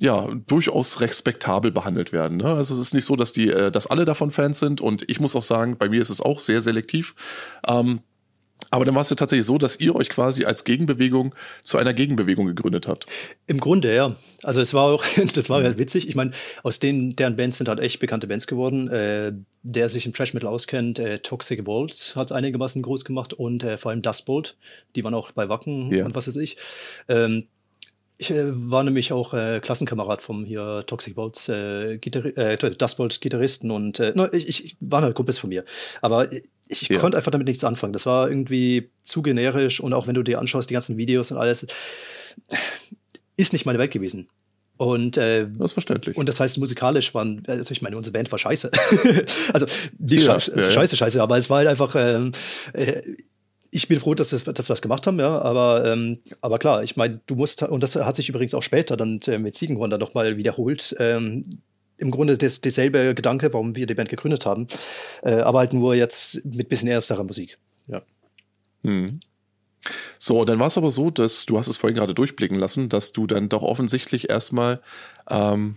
ja 0.00 0.28
durchaus 0.46 1.00
respektabel 1.00 1.72
behandelt 1.72 2.12
werden. 2.12 2.38
Ne? 2.38 2.46
Also 2.54 2.72
es 2.74 2.80
ist 2.80 2.94
nicht 2.94 3.04
so, 3.04 3.16
dass 3.16 3.32
die, 3.32 3.48
äh, 3.50 3.70
dass 3.72 3.88
alle 3.88 4.04
davon 4.04 4.30
Fans 4.30 4.60
sind 4.60 4.80
und 4.80 5.04
ich 5.10 5.18
muss 5.18 5.34
auch 5.34 5.42
sagen, 5.42 5.76
bei 5.76 5.88
mir 5.88 6.00
ist 6.00 6.10
es 6.10 6.20
auch 6.20 6.38
sehr 6.38 6.62
selektiv. 6.62 7.16
Ähm, 7.66 8.00
aber 8.70 8.84
dann 8.84 8.94
war 8.94 9.02
es 9.02 9.10
ja 9.10 9.16
tatsächlich 9.16 9.46
so, 9.46 9.56
dass 9.58 9.80
ihr 9.80 9.94
euch 9.94 10.08
quasi 10.08 10.44
als 10.44 10.64
Gegenbewegung 10.64 11.34
zu 11.62 11.78
einer 11.78 11.94
Gegenbewegung 11.94 12.46
gegründet 12.46 12.86
habt. 12.86 13.06
Im 13.46 13.58
Grunde, 13.58 13.94
ja. 13.94 14.14
Also 14.42 14.60
es 14.60 14.74
war 14.74 14.84
auch, 14.84 15.04
das 15.34 15.48
war 15.48 15.62
halt 15.62 15.78
witzig. 15.78 16.08
Ich 16.08 16.14
meine, 16.14 16.32
aus 16.62 16.78
denen, 16.78 17.16
deren 17.16 17.36
Bands 17.36 17.58
sind 17.58 17.68
halt 17.68 17.80
echt 17.80 18.00
bekannte 18.00 18.26
Bands 18.26 18.46
geworden. 18.46 18.88
Äh, 18.88 19.32
der 19.62 19.88
sich 19.88 20.06
im 20.06 20.12
Trash 20.12 20.34
Metal 20.34 20.48
auskennt, 20.48 20.98
äh, 20.98 21.18
Toxic 21.18 21.66
Waltz 21.66 22.14
hat 22.16 22.32
einigermaßen 22.32 22.80
groß 22.80 23.04
gemacht 23.04 23.32
und 23.32 23.64
äh, 23.64 23.76
vor 23.76 23.90
allem 23.90 24.02
Dustbolt, 24.02 24.56
die 24.94 25.02
waren 25.04 25.14
auch 25.14 25.32
bei 25.32 25.48
Wacken 25.48 25.92
Ja. 25.92 26.04
und 26.06 26.14
was 26.14 26.28
weiß 26.28 26.36
ich. 26.36 26.56
Ähm, 27.08 27.48
ich 28.20 28.30
äh, 28.32 28.44
war 28.70 28.82
nämlich 28.82 29.12
auch 29.12 29.32
äh, 29.32 29.60
Klassenkamerad 29.60 30.20
vom 30.22 30.44
hier 30.44 30.82
Toxic 30.86 31.16
Waltz 31.16 31.48
äh, 31.48 31.98
Gitarri 31.98 32.30
äh, 32.30 32.56
Dustbolt 32.56 33.20
Gitarristen 33.20 33.70
und 33.70 34.00
äh, 34.00 34.12
no, 34.14 34.26
ich, 34.32 34.48
ich 34.48 34.76
waren 34.80 35.04
halt 35.04 35.14
Kumpels 35.14 35.38
von 35.38 35.48
mir. 35.50 35.64
Aber 36.02 36.30
ich, 36.32 36.42
ich 36.68 36.88
Ja. 36.88 36.98
konnte 36.98 37.16
einfach 37.16 37.30
damit 37.30 37.46
nichts 37.46 37.62
anfangen. 37.64 37.92
Das 37.92 38.06
war 38.06 38.28
irgendwie 38.28 38.90
zu 39.04 39.22
generisch 39.22 39.80
und 39.80 39.92
auch 39.92 40.06
wenn 40.08 40.14
du 40.14 40.22
dir 40.22 40.38
anschaust, 40.40 40.68
die 40.68 40.74
ganzen 40.74 40.96
Videos 40.96 41.30
und 41.30 41.38
alles, 41.38 41.66
ist 43.36 43.52
nicht 43.52 43.66
meine 43.66 43.78
Welt 43.78 43.92
gewesen. 43.92 44.28
Und, 44.76 45.16
äh, 45.16 45.46
Das 45.58 45.70
ist 45.70 45.72
verständlich. 45.72 46.16
und 46.16 46.28
das 46.28 46.38
heißt, 46.38 46.58
musikalisch 46.58 47.12
waren, 47.14 47.42
also 47.48 47.70
ich 47.72 47.82
meine, 47.82 47.96
unsere 47.96 48.12
Band 48.12 48.30
war 48.30 48.38
scheiße. 48.38 48.70
also 49.52 49.66
die 49.98 50.16
Ja, 50.16 50.38
Scheiße, 50.38 50.52
ja, 50.56 50.62
ja. 50.66 50.70
scheiße, 50.72 50.96
scheiße, 50.96 51.22
aber 51.22 51.36
es 51.36 51.50
war 51.50 51.58
halt 51.58 51.68
einfach, 51.68 51.94
ähm, 51.96 52.30
äh, 52.74 53.00
ich 53.70 53.88
bin 53.88 54.00
froh, 54.00 54.14
dass 54.14 54.32
wir, 54.32 54.52
dass 54.52 54.68
wir 54.68 54.72
was 54.72 54.82
gemacht 54.82 55.06
haben, 55.06 55.18
ja, 55.18 55.40
aber, 55.40 55.84
ähm, 55.92 56.18
aber 56.40 56.58
klar, 56.58 56.82
ich 56.82 56.96
meine, 56.96 57.20
du 57.26 57.34
musst, 57.34 57.62
und 57.62 57.82
das 57.82 57.96
hat 57.96 58.16
sich 58.16 58.28
übrigens 58.28 58.54
auch 58.54 58.62
später 58.62 58.96
dann 58.96 59.20
mit 59.38 59.54
Ziegenhorn 59.54 59.90
dann 59.90 60.00
nochmal 60.00 60.36
wiederholt, 60.36 60.96
ähm, 60.98 61.44
im 61.98 62.10
Grunde 62.10 62.38
das, 62.38 62.60
derselbe 62.60 63.14
Gedanke, 63.14 63.52
warum 63.52 63.76
wir 63.76 63.86
die 63.86 63.94
Band 63.94 64.08
gegründet 64.08 64.46
haben, 64.46 64.68
äh, 65.22 65.40
aber 65.40 65.58
halt 65.58 65.72
nur 65.72 65.94
jetzt 65.94 66.44
mit 66.44 66.68
bisschen 66.68 66.88
ernsterer 66.88 67.24
Musik. 67.24 67.58
Ja. 67.88 68.02
Hm. 68.84 69.12
So, 70.18 70.44
dann 70.44 70.58
war 70.58 70.68
es 70.68 70.78
aber 70.78 70.90
so, 70.90 71.10
dass 71.10 71.46
du 71.46 71.58
hast 71.58 71.68
es 71.68 71.76
vorhin 71.76 71.96
gerade 71.96 72.14
durchblicken 72.14 72.58
lassen, 72.58 72.88
dass 72.88 73.12
du 73.12 73.26
dann 73.26 73.48
doch 73.48 73.62
offensichtlich 73.62 74.30
erstmal 74.30 74.80
ähm, 75.28 75.76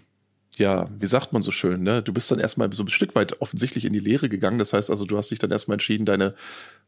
ja, 0.58 0.90
wie 1.00 1.08
sagt 1.08 1.34
man 1.34 1.42
so 1.42 1.52
schön, 1.52 1.82
ne? 1.84 2.02
Du 2.02 2.14
bist 2.14 2.30
dann 2.30 2.40
erstmal 2.40 2.72
so 2.74 2.84
ein 2.84 2.90
Stück 2.90 3.16
weit 3.16 3.42
offensichtlich 3.42 3.86
in 3.86 3.94
die 3.94 4.00
Lehre 4.00 4.30
gegangen. 4.30 4.60
Das 4.60 4.74
heißt 4.74 4.90
also, 4.90 5.06
du 5.06 5.18
hast 5.18 5.32
dich 5.32 5.40
dann 5.40 5.52
erstmal 5.52 5.76
entschieden, 5.76 6.06
deine 6.06 6.36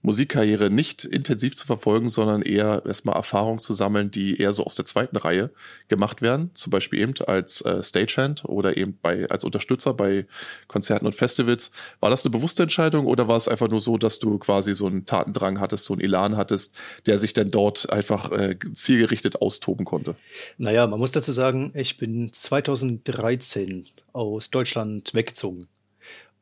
Musikkarriere 0.03 0.69
nicht 0.69 1.05
intensiv 1.05 1.55
zu 1.55 1.65
verfolgen, 1.65 2.09
sondern 2.09 2.41
eher 2.41 2.83
erstmal 2.85 3.15
Erfahrungen 3.15 3.61
zu 3.61 3.73
sammeln, 3.73 4.11
die 4.11 4.37
eher 4.37 4.51
so 4.51 4.65
aus 4.65 4.75
der 4.75 4.85
zweiten 4.85 5.15
Reihe 5.15 5.49
gemacht 5.87 6.21
werden. 6.21 6.51
Zum 6.53 6.71
Beispiel 6.71 6.99
eben 6.99 7.13
als 7.25 7.61
äh, 7.61 7.81
Stagehand 7.81 8.43
oder 8.45 8.75
eben 8.77 8.99
bei, 9.01 9.29
als 9.29 9.45
Unterstützer 9.45 9.93
bei 9.93 10.25
Konzerten 10.67 11.05
und 11.05 11.15
Festivals. 11.15 11.71
War 12.01 12.09
das 12.09 12.25
eine 12.25 12.31
bewusste 12.31 12.63
Entscheidung 12.63 13.05
oder 13.05 13.29
war 13.29 13.37
es 13.37 13.47
einfach 13.47 13.69
nur 13.69 13.79
so, 13.79 13.97
dass 13.97 14.19
du 14.19 14.37
quasi 14.39 14.75
so 14.75 14.87
einen 14.87 15.05
Tatendrang 15.05 15.61
hattest, 15.61 15.85
so 15.85 15.93
einen 15.93 16.01
Elan 16.01 16.35
hattest, 16.35 16.75
der 17.05 17.17
sich 17.17 17.31
dann 17.31 17.49
dort 17.49 17.89
einfach 17.89 18.31
äh, 18.31 18.57
zielgerichtet 18.73 19.41
austoben 19.41 19.85
konnte? 19.85 20.15
Naja, 20.57 20.85
man 20.85 20.99
muss 20.99 21.11
dazu 21.11 21.31
sagen, 21.31 21.71
ich 21.75 21.97
bin 21.97 22.31
2013 22.33 23.87
aus 24.11 24.49
Deutschland 24.51 25.13
weggezogen. 25.13 25.67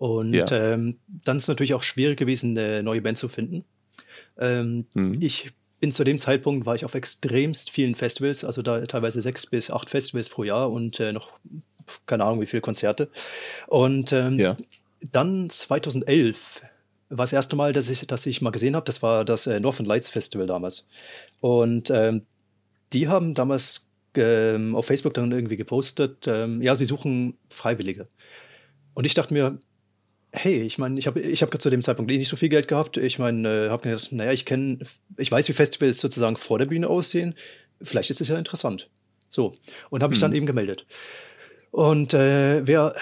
Und 0.02 0.34
ja. 0.34 0.46
ähm, 0.50 0.98
dann 1.08 1.38
ist 1.38 1.44
es 1.44 1.48
natürlich 1.48 1.76
auch 1.76 1.84
schwierig 1.84 2.18
gewesen, 2.18 2.58
eine 2.58 2.82
neue 2.82 3.04
Band 3.04 3.20
zu 3.20 3.28
finden. 3.28 3.66
Ähm, 4.36 4.88
mhm. 4.96 5.20
Ich 5.22 5.52
bin 5.80 5.92
zu 5.92 6.04
dem 6.04 6.18
Zeitpunkt, 6.18 6.66
war 6.66 6.74
ich 6.74 6.86
auf 6.86 6.96
extremst 6.96 7.70
vielen 7.70 7.94
Festivals, 7.94 8.44
also 8.44 8.64
da 8.64 8.84
teilweise 8.88 9.22
sechs 9.22 9.46
bis 9.46 9.70
acht 9.70 9.92
Festivals 9.92 10.30
pro 10.30 10.44
Jahr 10.44 10.72
und 10.72 11.00
äh, 11.00 11.14
noch 11.14 11.34
keine 12.08 12.24
Ahnung 12.24 12.42
wie 12.42 12.48
viele 12.48 12.62
Konzerte. 12.62 13.12
Und 13.68 14.12
ähm, 14.12 14.40
ja. 14.40 14.58
dann 15.12 15.52
2011 15.52 16.64
war 17.10 17.26
das 17.26 17.34
erste 17.34 17.56
Mal, 17.56 17.72
dass 17.72 17.88
ich, 17.88 18.08
dass 18.08 18.26
ich 18.26 18.42
mal 18.42 18.50
gesehen 18.50 18.76
habe, 18.76 18.86
das 18.86 19.04
war 19.04 19.24
das 19.24 19.46
äh, 19.46 19.60
Northern 19.60 19.86
Lights 19.86 20.10
Festival 20.10 20.48
damals. 20.48 20.88
Und 21.42 21.92
ähm, 21.92 22.26
die 22.92 23.08
haben 23.08 23.36
damals 23.36 23.92
ähm, 24.16 24.76
auf 24.76 24.88
Facebook 24.88 25.14
dann 25.14 25.32
irgendwie 25.32 25.58
gepostet, 25.58 26.26
ähm, 26.26 26.60
ja, 26.64 26.76
sie 26.76 26.86
suchen 26.86 27.38
Freiwillige. 27.50 28.08
Und 28.96 29.06
ich 29.06 29.14
dachte 29.14 29.36
mir, 29.36 29.60
hey, 30.34 30.62
ich 30.62 30.78
meine, 30.78 30.98
ich 30.98 31.08
habe 31.08 31.20
ich 31.20 31.42
hab 31.42 31.62
zu 31.62 31.70
dem 31.70 31.82
Zeitpunkt 31.82 32.12
eh 32.12 32.18
nicht 32.18 32.30
so 32.30 32.36
viel 32.36 32.50
Geld 32.50 32.68
gehabt. 32.68 32.98
Ich 32.98 33.20
meine, 33.20 33.48
äh, 33.48 33.70
habe 33.70 33.84
gedacht, 33.84 34.12
naja, 34.12 34.32
ich 34.32 34.46
kenne, 34.46 34.80
ich 35.18 35.32
weiß, 35.32 35.48
wie 35.50 35.54
Festivals 35.54 36.00
sozusagen 36.00 36.38
vor 36.38 36.58
der 36.58 36.66
Bühne 36.66 36.88
aussehen. 36.88 37.36
Vielleicht 37.82 38.10
ist 38.10 38.22
es 38.22 38.28
ja 38.28 38.38
interessant. 38.38 38.90
So. 39.28 39.56
Und 39.90 40.04
habe 40.04 40.12
mich 40.12 40.20
dann 40.20 40.32
mhm. 40.32 40.38
eben 40.38 40.46
gemeldet. 40.46 40.86
Und 41.72 42.14
äh, 42.14 42.66
wer 42.66 42.94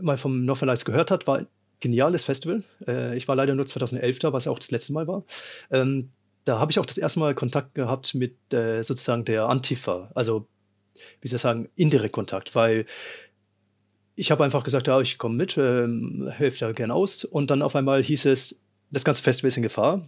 mal 0.00 0.18
vom 0.18 0.44
Northern 0.44 0.68
Lights 0.68 0.84
gehört 0.84 1.10
hat, 1.10 1.26
war 1.26 1.38
ein 1.38 1.46
geniales 1.80 2.24
Festival. 2.24 2.62
Äh, 2.86 3.16
ich 3.16 3.28
war 3.28 3.36
leider 3.36 3.54
nur 3.54 3.66
2011 3.66 4.18
da, 4.18 4.32
was 4.32 4.44
ja 4.44 4.52
auch 4.52 4.58
das 4.58 4.70
letzte 4.70 4.92
Mal 4.92 5.06
war. 5.06 5.24
Ähm, 5.70 6.10
da 6.44 6.58
habe 6.58 6.70
ich 6.72 6.78
auch 6.78 6.86
das 6.86 6.98
erste 6.98 7.20
Mal 7.20 7.34
Kontakt 7.34 7.74
gehabt 7.74 8.14
mit 8.14 8.52
äh, 8.52 8.82
sozusagen 8.82 9.24
der 9.24 9.48
Antifa. 9.48 10.10
Also, 10.14 10.46
wie 11.20 11.28
soll 11.28 11.36
ich 11.36 11.42
sagen, 11.42 11.68
indirekt 11.76 12.14
Kontakt, 12.14 12.54
weil 12.54 12.86
ich 14.16 14.30
habe 14.30 14.44
einfach 14.44 14.64
gesagt, 14.64 14.86
ja, 14.86 15.00
ich 15.00 15.18
komme 15.18 15.36
mit, 15.36 15.56
ähm, 15.56 16.30
helfe 16.36 16.58
da 16.60 16.72
gern 16.72 16.90
aus. 16.90 17.24
Und 17.24 17.50
dann 17.50 17.62
auf 17.62 17.76
einmal 17.76 18.02
hieß 18.02 18.26
es, 18.26 18.64
das 18.90 19.04
ganze 19.04 19.22
Festival 19.22 19.48
ist 19.48 19.56
in 19.56 19.62
Gefahr, 19.62 20.06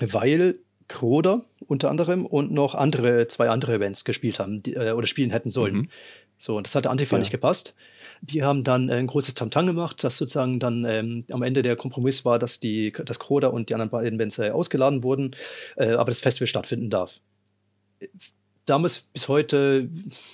weil 0.00 0.58
Kroder 0.88 1.44
unter 1.66 1.90
anderem 1.90 2.26
und 2.26 2.50
noch 2.50 2.74
andere, 2.74 3.26
zwei 3.28 3.48
andere 3.50 3.78
Bands 3.78 4.04
gespielt 4.04 4.38
haben 4.38 4.62
die, 4.62 4.74
äh, 4.74 4.92
oder 4.92 5.06
spielen 5.06 5.30
hätten 5.30 5.50
sollen. 5.50 5.74
Mhm. 5.74 5.88
So, 6.38 6.56
und 6.56 6.66
das 6.66 6.74
hat 6.74 6.84
der 6.84 6.92
Antifa 6.92 7.16
ja. 7.16 7.20
nicht 7.20 7.30
gepasst. 7.30 7.74
Die 8.22 8.42
haben 8.42 8.64
dann 8.64 8.88
äh, 8.88 8.94
ein 8.94 9.06
großes 9.06 9.34
Tamtam 9.34 9.66
gemacht, 9.66 10.02
dass 10.02 10.16
sozusagen 10.16 10.60
dann 10.60 10.84
ähm, 10.84 11.24
am 11.30 11.42
Ende 11.42 11.62
der 11.62 11.76
Kompromiss 11.76 12.24
war, 12.24 12.38
dass 12.38 12.60
die, 12.60 12.92
das 13.04 13.18
Kroder 13.18 13.52
und 13.52 13.68
die 13.68 13.74
anderen 13.74 13.90
beiden 13.90 14.18
Bands 14.18 14.38
äh, 14.38 14.50
ausgeladen 14.50 15.02
wurden, 15.02 15.36
äh, 15.76 15.92
aber 15.92 16.10
das 16.10 16.20
Festival 16.20 16.46
stattfinden 16.46 16.90
darf. 16.90 17.20
Damals 18.64 19.00
bis 19.00 19.28
heute, 19.28 19.88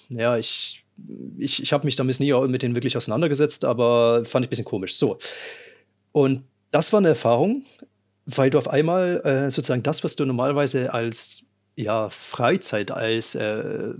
ja, 0.09 0.37
ich 0.37 0.84
ich, 1.39 1.63
ich 1.63 1.73
habe 1.73 1.85
mich 1.85 1.97
damit 1.97 2.21
nie 2.21 2.33
mit 2.49 2.63
denen 2.63 2.75
wirklich 2.75 2.97
auseinandergesetzt, 2.97 3.65
aber 3.65 4.25
fand 4.25 4.45
ich 4.45 4.49
ein 4.49 4.51
bisschen 4.51 4.65
komisch. 4.65 4.97
So. 4.97 5.19
Und 6.13 6.43
das 6.71 6.93
war 6.93 6.99
eine 6.99 7.09
Erfahrung, 7.09 7.65
weil 8.27 8.51
du 8.51 8.59
auf 8.59 8.69
einmal 8.69 9.21
äh, 9.25 9.51
sozusagen 9.51 9.83
das, 9.83 10.05
was 10.05 10.17
du 10.17 10.25
normalerweise 10.25 10.93
als 10.93 11.45
ja, 11.77 12.09
Freizeit, 12.09 12.91
als 12.93 13.35
äh, 13.35 13.95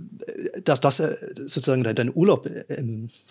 dass 0.63 0.79
das 0.79 0.99
äh, 0.99 1.15
sozusagen 1.35 1.83
dein, 1.83 1.95
dein 1.95 2.15
Urlaub 2.15 2.45
äh, 2.45 2.63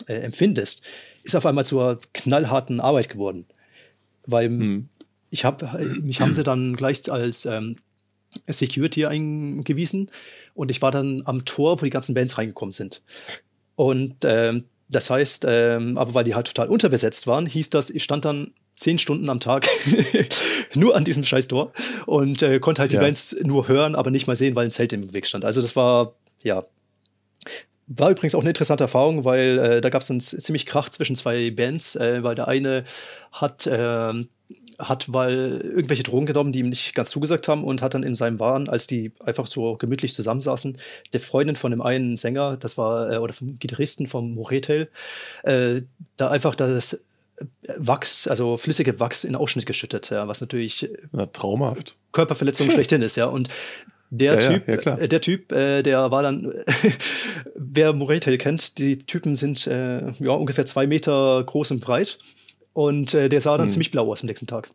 äh, 0.07 0.13
empfindest, 0.13 0.83
ist 1.23 1.35
auf 1.35 1.47
einmal 1.47 1.65
zur 1.65 2.01
knallharten 2.13 2.81
Arbeit 2.81 3.09
geworden. 3.09 3.47
Weil 4.27 4.49
hm. 4.49 4.89
ich 5.31 5.45
habe, 5.45 5.67
mich 6.03 6.21
haben 6.21 6.35
sie 6.35 6.45
dann 6.45 6.77
gleich 6.77 7.11
als 7.11 7.47
ähm, 7.47 7.77
Security 8.47 9.07
eingewiesen 9.07 10.11
und 10.55 10.71
ich 10.71 10.83
war 10.83 10.91
dann 10.91 11.23
am 11.25 11.45
Tor, 11.45 11.81
wo 11.81 11.85
die 11.85 11.91
ganzen 11.91 12.15
Bands 12.15 12.39
reingekommen 12.39 12.73
sind. 12.73 13.03
Und 13.77 14.17
ähm, 14.25 14.65
das 14.89 15.11
heißt, 15.11 15.47
ähm, 15.49 15.99
aber 15.99 16.15
weil 16.15 16.25
die 16.25 16.35
halt 16.35 16.47
total 16.47 16.69
unterbesetzt 16.69 17.27
waren, 17.27 17.47
hieß 17.47 17.71
das, 17.71 17.91
ich 17.91 18.05
stand 18.05 18.25
dann 18.25 18.53
zehn 18.77 18.99
Stunden 18.99 19.29
am 19.29 19.41
Tag 19.41 19.67
nur 20.75 20.97
an 20.97 21.05
diesem 21.05 21.25
scheiß 21.25 21.49
Tor 21.49 21.73
und 22.07 22.43
äh, 22.43 22.59
konnte 22.61 22.83
halt 22.83 22.93
ja. 22.93 22.99
die 22.99 23.05
Bands 23.05 23.37
nur 23.43 23.69
hören, 23.69 23.95
aber 23.95 24.11
nicht 24.11 24.27
mal 24.27 24.37
sehen, 24.37 24.57
weil 24.57 24.67
ein 24.67 24.73
Zelt 24.73 24.93
im 24.93 25.13
Weg 25.13 25.27
stand. 25.27 25.45
Also 25.45 25.63
das 25.63 25.77
war, 25.77 26.15
ja, 26.43 26.63
war 27.87 28.11
übrigens 28.11 28.35
auch 28.35 28.41
eine 28.41 28.51
interessante 28.51 28.85
Erfahrung, 28.85 29.25
weil 29.25 29.59
äh, 29.59 29.81
da 29.81 29.91
gab 29.91 30.03
es 30.03 30.11
einen 30.11 30.21
ziemlich 30.21 30.67
Krach 30.67 30.89
zwischen 30.89 31.17
zwei 31.17 31.51
Bands, 31.51 31.97
äh, 31.97 32.23
weil 32.23 32.35
der 32.35 32.49
eine 32.49 32.85
hat 33.33 33.67
äh, 33.67 34.13
hat 34.79 35.13
weil 35.13 35.61
irgendwelche 35.63 36.03
Drogen 36.03 36.27
genommen, 36.27 36.53
die 36.53 36.61
ihm 36.61 36.69
nicht 36.69 36.95
ganz 36.95 37.11
zugesagt 37.11 37.49
haben 37.49 37.65
und 37.65 37.83
hat 37.83 37.95
dann 37.95 38.03
in 38.03 38.17
seinem 38.17 38.41
Wahn, 38.41 38.69
als 38.69 38.87
die 38.87 39.13
einfach 39.25 39.47
so 39.47 39.77
gemütlich 39.77 40.15
zusammensaßen, 40.15 40.79
der 41.13 41.21
Freundin 41.21 41.57
von 41.57 41.71
dem 41.71 41.83
einen 41.83 42.17
Sänger, 42.17 42.57
das 42.57 42.77
war, 42.77 43.13
äh, 43.13 43.19
oder 43.19 43.33
vom 43.33 43.59
Gitarristen 43.59 44.07
vom 44.07 44.35
Moretel, 44.35 44.89
äh, 45.43 45.83
da 46.17 46.31
einfach 46.31 46.55
das 46.55 47.07
Wachs, 47.79 48.29
also 48.29 48.57
flüssige 48.57 49.01
Wachs 49.01 49.25
in 49.25 49.35
Ausschnitt 49.37 49.67
geschüttet, 49.67 50.11
ja, 50.11 50.29
was 50.29 50.41
natürlich 50.41 50.89
ja, 51.13 51.27
traumhaft. 51.27 51.97
Körperverletzung 52.13 52.71
schlechthin 52.73 53.03
ist, 53.03 53.17
ja. 53.17 53.27
Und 53.27 53.49
der 54.11 54.35
ja, 54.35 54.49
Typ, 54.49 54.85
ja, 54.85 54.97
äh, 54.97 55.09
der 55.09 55.21
Typ, 55.21 55.51
äh, 55.53 55.83
der 55.83 56.11
war 56.11 56.23
dann, 56.23 56.53
wer 57.57 57.93
Moretel 57.93 58.39
kennt, 58.39 58.79
die 58.79 58.99
Typen 58.99 59.35
sind 59.35 59.67
äh, 59.67 60.13
ja 60.21 60.31
ungefähr 60.31 60.67
zwei 60.67 60.87
Meter 60.87 61.43
groß 61.45 61.73
und 61.73 61.81
breit 61.81 62.19
und 62.75 63.15
äh, 63.15 63.31
der 63.31 63.41
sah 63.41 63.57
dann 63.57 63.67
hm. 63.67 63.73
ziemlich 63.73 63.91
blau 63.91 64.13
aus 64.13 64.21
am 64.21 64.27
nächsten 64.27 64.47
Tag. 64.47 64.71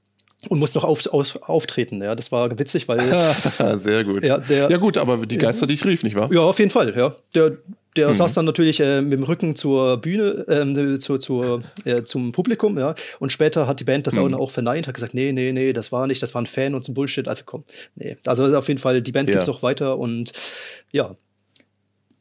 Und 0.48 0.58
muss 0.58 0.74
noch 0.74 0.86
auf, 0.86 1.06
auf, 1.08 1.38
auftreten, 1.44 2.02
ja. 2.02 2.16
Das 2.16 2.32
war 2.32 2.58
witzig, 2.58 2.88
weil. 2.88 3.00
Sehr 3.78 4.06
gut. 4.06 4.24
Ja, 4.24 4.38
der, 4.40 4.72
ja, 4.72 4.78
gut, 4.78 4.98
aber 4.98 5.26
die 5.26 5.38
Geister, 5.38 5.68
die 5.68 5.74
ich 5.74 5.84
rief, 5.84 6.04
nicht 6.04 6.16
wahr? 6.16 6.32
Ja, 6.32 6.40
auf 6.40 6.58
jeden 6.60 6.72
Fall, 6.72 6.96
ja. 6.96 7.14
Der, 7.36 7.58
der 7.98 8.08
mhm. 8.08 8.14
saß 8.14 8.36
dann 8.36 8.46
natürlich 8.46 8.80
äh, 8.80 9.02
mit 9.02 9.14
dem 9.14 9.24
Rücken 9.24 9.58
zur 9.58 9.98
Bühne, 9.98 10.48
äh, 10.48 11.00
zur, 11.00 11.20
zur, 11.20 11.62
äh, 11.84 12.04
zum 12.04 12.32
Publikum, 12.32 12.80
ja. 12.80 12.96
Und 13.20 13.34
später 13.34 13.68
hat 13.68 13.82
die 13.82 13.84
Band 13.84 14.08
das 14.08 14.16
mhm. 14.16 14.34
auch 14.34 14.50
verneint, 14.50 14.88
hat 14.88 14.94
gesagt, 14.94 15.14
nee, 15.14 15.34
nee, 15.34 15.52
nee, 15.52 15.74
das 15.74 15.92
war 15.92 16.08
nicht, 16.08 16.24
das 16.24 16.34
war 16.34 16.42
ein 16.42 16.48
Fan 16.48 16.74
und 16.74 16.86
so 16.86 16.94
Bullshit. 16.94 17.28
Also 17.28 17.44
komm, 17.46 17.66
nee. 17.96 18.16
Also 18.26 18.58
auf 18.58 18.68
jeden 18.70 18.80
Fall, 18.80 19.02
die 19.02 19.12
Band 19.12 19.28
ja. 19.28 19.34
gibt's 19.34 19.50
auch 19.50 19.62
weiter 19.62 19.98
und 19.98 20.32
ja. 20.94 21.18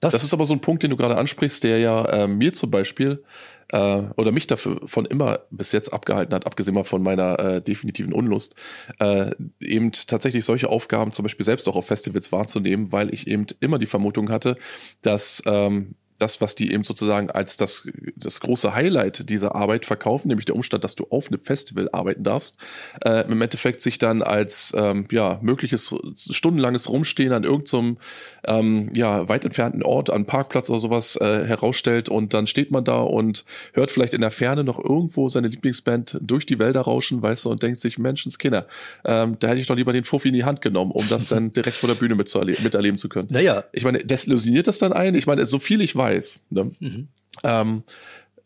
Das, 0.01 0.13
das 0.13 0.25
ist 0.25 0.33
aber 0.33 0.47
so 0.47 0.55
ein 0.55 0.61
Punkt, 0.61 0.83
den 0.83 0.91
du 0.91 0.97
gerade 0.97 1.17
ansprichst, 1.17 1.63
der 1.63 1.79
ja 1.79 2.05
äh, 2.05 2.29
mir 2.29 2.53
zum 2.53 2.71
Beispiel 2.71 3.23
äh, 3.71 4.03
oder 4.17 4.33
mich 4.33 4.47
dafür 4.47 4.81
von 4.87 5.05
immer 5.05 5.41
bis 5.51 5.73
jetzt 5.73 5.93
abgehalten 5.93 6.35
hat, 6.35 6.47
abgesehen 6.47 6.75
mal 6.75 6.85
von 6.85 7.03
meiner 7.03 7.39
äh, 7.39 7.63
definitiven 7.63 8.13
Unlust, 8.13 8.55
äh, 8.99 9.31
eben 9.61 9.93
tatsächlich 9.93 10.45
solche 10.45 10.69
Aufgaben 10.69 11.13
zum 11.13 11.25
Beispiel 11.25 11.45
selbst 11.45 11.69
auch 11.69 11.77
auf 11.77 11.87
Festivals 11.87 12.33
wahrzunehmen, 12.33 12.93
weil 12.93 13.13
ich 13.13 13.27
eben 13.27 13.47
immer 13.61 13.79
die 13.79 13.87
Vermutung 13.87 14.31
hatte, 14.31 14.57
dass 15.03 15.43
ähm, 15.47 15.95
das, 16.19 16.41
was 16.41 16.55
die 16.55 16.73
eben 16.73 16.85
sozusagen 16.85 17.31
als 17.31 17.57
das, 17.57 17.89
das 18.17 18.41
große 18.41 18.75
Highlight 18.75 19.29
dieser 19.31 19.55
Arbeit 19.55 19.87
verkaufen, 19.87 20.29
nämlich 20.29 20.47
der 20.47 20.57
Umstand, 20.57 20.85
dass 20.85 20.95
du 20.95 21.07
auf 21.11 21.29
einem 21.29 21.43
Festival 21.43 21.89
arbeiten 21.93 22.25
darfst, 22.25 22.57
äh, 23.05 23.31
im 23.31 23.41
Endeffekt 23.41 23.81
sich 23.81 23.99
dann 23.99 24.23
als 24.23 24.75
ähm, 24.77 25.07
ja, 25.11 25.39
mögliches 25.43 25.95
stundenlanges 26.17 26.89
Rumstehen 26.89 27.33
an 27.33 27.45
irgendeinem 27.45 27.99
ähm, 28.47 28.91
ja, 28.93 29.29
weit 29.29 29.45
entfernten 29.45 29.83
Ort, 29.83 30.11
an 30.11 30.27
Parkplatz 30.27 30.71
oder 30.71 30.81
sowas 30.81 31.17
äh, 31.17 31.47
herausstellt 31.47 32.09
und 32.09 32.35
dann 32.35 32.47
steht 32.47 32.71
man 32.71 32.85
da 32.85 33.01
und 33.01 33.45
hört 33.73 33.91
vielleicht 33.91 34.15
in 34.15 34.21
der 34.21 34.31
Ferne 34.31 34.65
noch 34.65 34.83
irgendwo 34.83 35.29
seine 35.29 35.49
Lieblingsband 35.49 36.19
durch 36.21 36.47
die 36.47 36.59
Wälder 36.59 36.83
rauschen, 36.83 37.23
weißt 37.23 37.45
du, 37.45 37.51
und 37.51 37.63
denkt 37.63 37.79
sich, 37.79 37.99
Menschenskinder, 37.99 38.67
ähm, 39.05 39.37
da 39.39 39.49
hätte 39.49 39.61
ich 39.61 39.67
doch 39.67 39.77
lieber 39.77 39.93
den 39.93 40.05
Fuffi 40.05 40.29
in 40.29 40.35
die 40.35 40.45
Hand 40.45 40.63
genommen, 40.63 40.91
um 40.91 41.09
das 41.09 41.29
dann 41.29 41.51
direkt 41.53 41.77
vor 41.77 41.89
der 41.89 41.95
Bühne 41.95 42.15
miterleben 42.15 42.99
zu 42.99 43.09
können. 43.09 43.29
Naja. 43.31 43.65
Ich 43.73 43.85
meine, 43.85 43.99
desillusioniert 43.99 44.67
das 44.67 44.79
dann 44.79 44.93
ein? 44.93 45.15
Ich 45.15 45.27
meine, 45.27 45.47
so 45.47 45.59
viel 45.59 45.81
ich 45.81 45.95
weiß, 45.95 46.08
weiß. 46.09 46.41
Ne? 46.51 46.71
Mhm. 46.81 47.09
Ähm, 47.45 47.83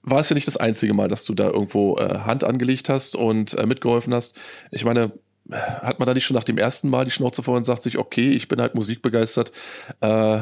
war 0.03 0.21
es 0.21 0.29
ja 0.29 0.35
nicht 0.35 0.47
das 0.47 0.57
einzige 0.57 0.95
Mal, 0.95 1.09
dass 1.09 1.25
du 1.25 1.35
da 1.35 1.49
irgendwo 1.49 1.97
äh, 1.97 2.21
Hand 2.21 2.45
angelegt 2.45 2.89
hast 2.89 3.15
und 3.17 3.55
äh, 3.55 3.67
mitgeholfen 3.67 4.13
hast. 4.13 4.37
Ich 4.71 4.85
meine, 4.85 5.13
hat 5.51 5.99
man 5.99 6.07
da 6.07 6.15
nicht 6.15 6.25
schon 6.25 6.37
nach 6.37 6.45
dem 6.45 6.59
ersten 6.59 6.89
Mal 6.89 7.05
die 7.05 7.11
Schnauze 7.11 7.43
vor 7.43 7.57
und 7.57 7.65
sagt 7.65 7.83
sich, 7.83 7.99
okay, 7.99 8.31
ich 8.31 8.49
bin 8.49 8.61
halt 8.61 8.75
musikbegeistert, 8.75 9.53
äh, 10.01 10.41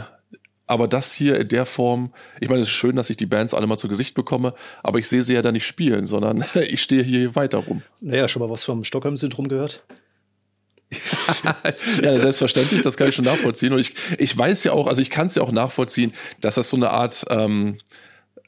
aber 0.67 0.87
das 0.87 1.13
hier 1.13 1.41
in 1.41 1.49
der 1.49 1.67
Form, 1.67 2.13
ich 2.41 2.49
meine, 2.49 2.61
es 2.61 2.69
ist 2.69 2.75
schön, 2.75 2.95
dass 2.95 3.11
ich 3.11 3.17
die 3.17 3.27
Bands 3.27 3.55
alle 3.55 3.67
mal 3.67 3.77
zu 3.77 3.89
Gesicht 3.89 4.15
bekomme, 4.15 4.55
aber 4.85 5.01
ich 5.01 5.09
sehe 5.09 5.25
sie 5.25 5.35
ja 5.35 5.43
da 5.43 5.51
nicht 5.51 5.67
spielen, 5.67 6.07
sondern 6.07 6.45
ich 6.55 6.81
stehe 6.81 7.03
hier 7.03 7.35
weiter 7.35 7.59
rum. 7.59 7.83
Naja, 8.01 8.29
schon 8.29 8.41
mal 8.41 8.51
was 8.51 8.65
vom 8.65 8.85
Stockholm-Syndrom 8.85 9.49
gehört? 9.49 9.83
ja, 12.03 12.19
selbstverständlich, 12.19 12.83
das 12.83 12.97
kann 12.97 13.09
ich 13.09 13.15
schon 13.15 13.25
nachvollziehen. 13.25 13.73
Und 13.73 13.79
ich, 13.79 13.95
ich 14.19 14.37
weiß 14.37 14.65
ja 14.65 14.73
auch, 14.73 14.87
also 14.87 15.01
ich 15.01 15.11
kann 15.11 15.27
es 15.27 15.35
ja 15.35 15.43
auch 15.43 15.53
nachvollziehen, 15.53 16.13
dass 16.41 16.57
das 16.57 16.71
so 16.71 16.77
eine 16.77 16.91
Art 16.91 17.25
ähm, 17.31 17.79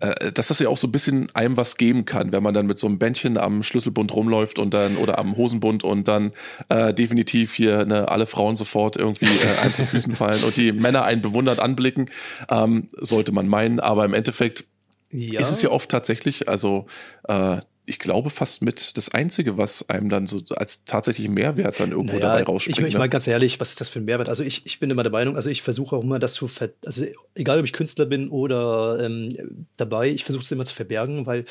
äh, 0.03 0.33
dass 0.33 0.49
das 0.49 0.59
ja 0.59 0.69
auch 0.69 0.77
so 0.77 0.89
ein 0.89 0.93
bisschen 0.93 1.29
einem 1.35 1.57
was 1.57 1.77
geben 1.77 2.05
kann, 2.05 2.33
wenn 2.33 2.43
man 2.43 2.53
dann 2.53 2.67
mit 2.67 2.77
so 2.77 2.89
einem 2.89 2.99
Bändchen 2.99 3.39
am 3.39 3.63
Schlüsselbund 3.63 4.13
rumläuft 4.13 4.59
und 4.59 4.75
dann 4.75 4.97
oder 4.97 5.19
am 5.19 5.37
Hosenbund 5.37 5.85
und 5.85 6.09
dann 6.09 6.33
äh, 6.69 6.93
definitiv 6.93 7.55
hier 7.55 7.85
ne, 7.85 8.09
alle 8.09 8.27
Frauen 8.27 8.57
sofort 8.57 8.97
irgendwie 8.97 9.27
äh, 9.27 9.63
einem 9.63 9.73
zu 9.73 9.85
Füßen 9.85 10.13
fallen 10.13 10.43
und 10.43 10.57
die 10.57 10.73
Männer 10.73 11.05
einen 11.05 11.23
bewundert 11.23 11.61
anblicken, 11.61 12.11
ähm, 12.51 12.89
sollte 12.99 13.31
man 13.31 13.47
meinen. 13.47 13.79
Aber 13.79 14.05
im 14.05 14.13
Endeffekt 14.13 14.65
ja. 15.13 15.41
ist 15.41 15.51
es 15.51 15.63
ja 15.63 15.71
oft 15.71 15.89
tatsächlich, 15.89 16.49
also 16.49 16.87
äh, 17.29 17.59
ich 17.85 17.99
glaube, 17.99 18.31
fast 18.31 18.63
mit 18.63 18.97
das 18.97 19.09
Einzige, 19.09 19.59
was 19.59 19.89
einem 19.89 20.09
dann 20.09 20.27
so 20.27 20.41
als 20.55 20.85
tatsächlichen 20.85 21.35
Mehrwert 21.35 21.81
dann 21.81 21.91
irgendwo 21.91 22.17
naja, 22.17 22.29
dabei 22.29 22.45
rausspringt. 22.45 22.79
Ich, 22.79 22.85
ich 22.85 22.93
ne? 22.93 22.99
meine 23.01 23.11
ganz 23.11 23.27
ehrlich, 23.27 23.59
was 23.59 23.71
ist 23.71 23.81
das 23.81 23.89
für 23.89 23.99
ein 23.99 24.05
Mehrwert? 24.05 24.29
Also 24.29 24.45
ich, 24.45 24.65
ich 24.67 24.79
bin 24.79 24.91
immer 24.91 25.03
der 25.03 25.11
Meinung, 25.11 25.35
also 25.35 25.51
ich 25.51 25.63
versuche 25.63 25.97
auch 25.97 26.05
immer 26.05 26.21
das 26.21 26.35
zu 26.35 26.47
ver 26.47 26.71
also 26.87 27.05
egal 27.35 27.59
ob 27.59 27.65
ich 27.65 27.73
Künstler 27.73 28.07
bin 28.07 28.29
oder 28.29 29.05
ähm, 29.05 29.67
dabei, 29.77 30.11
ich 30.11 30.25
versuche 30.25 30.45
es 30.45 30.53
immer 30.53 30.65
zu 30.65 30.75
verbergen, 30.75 31.27
weil 31.27 31.45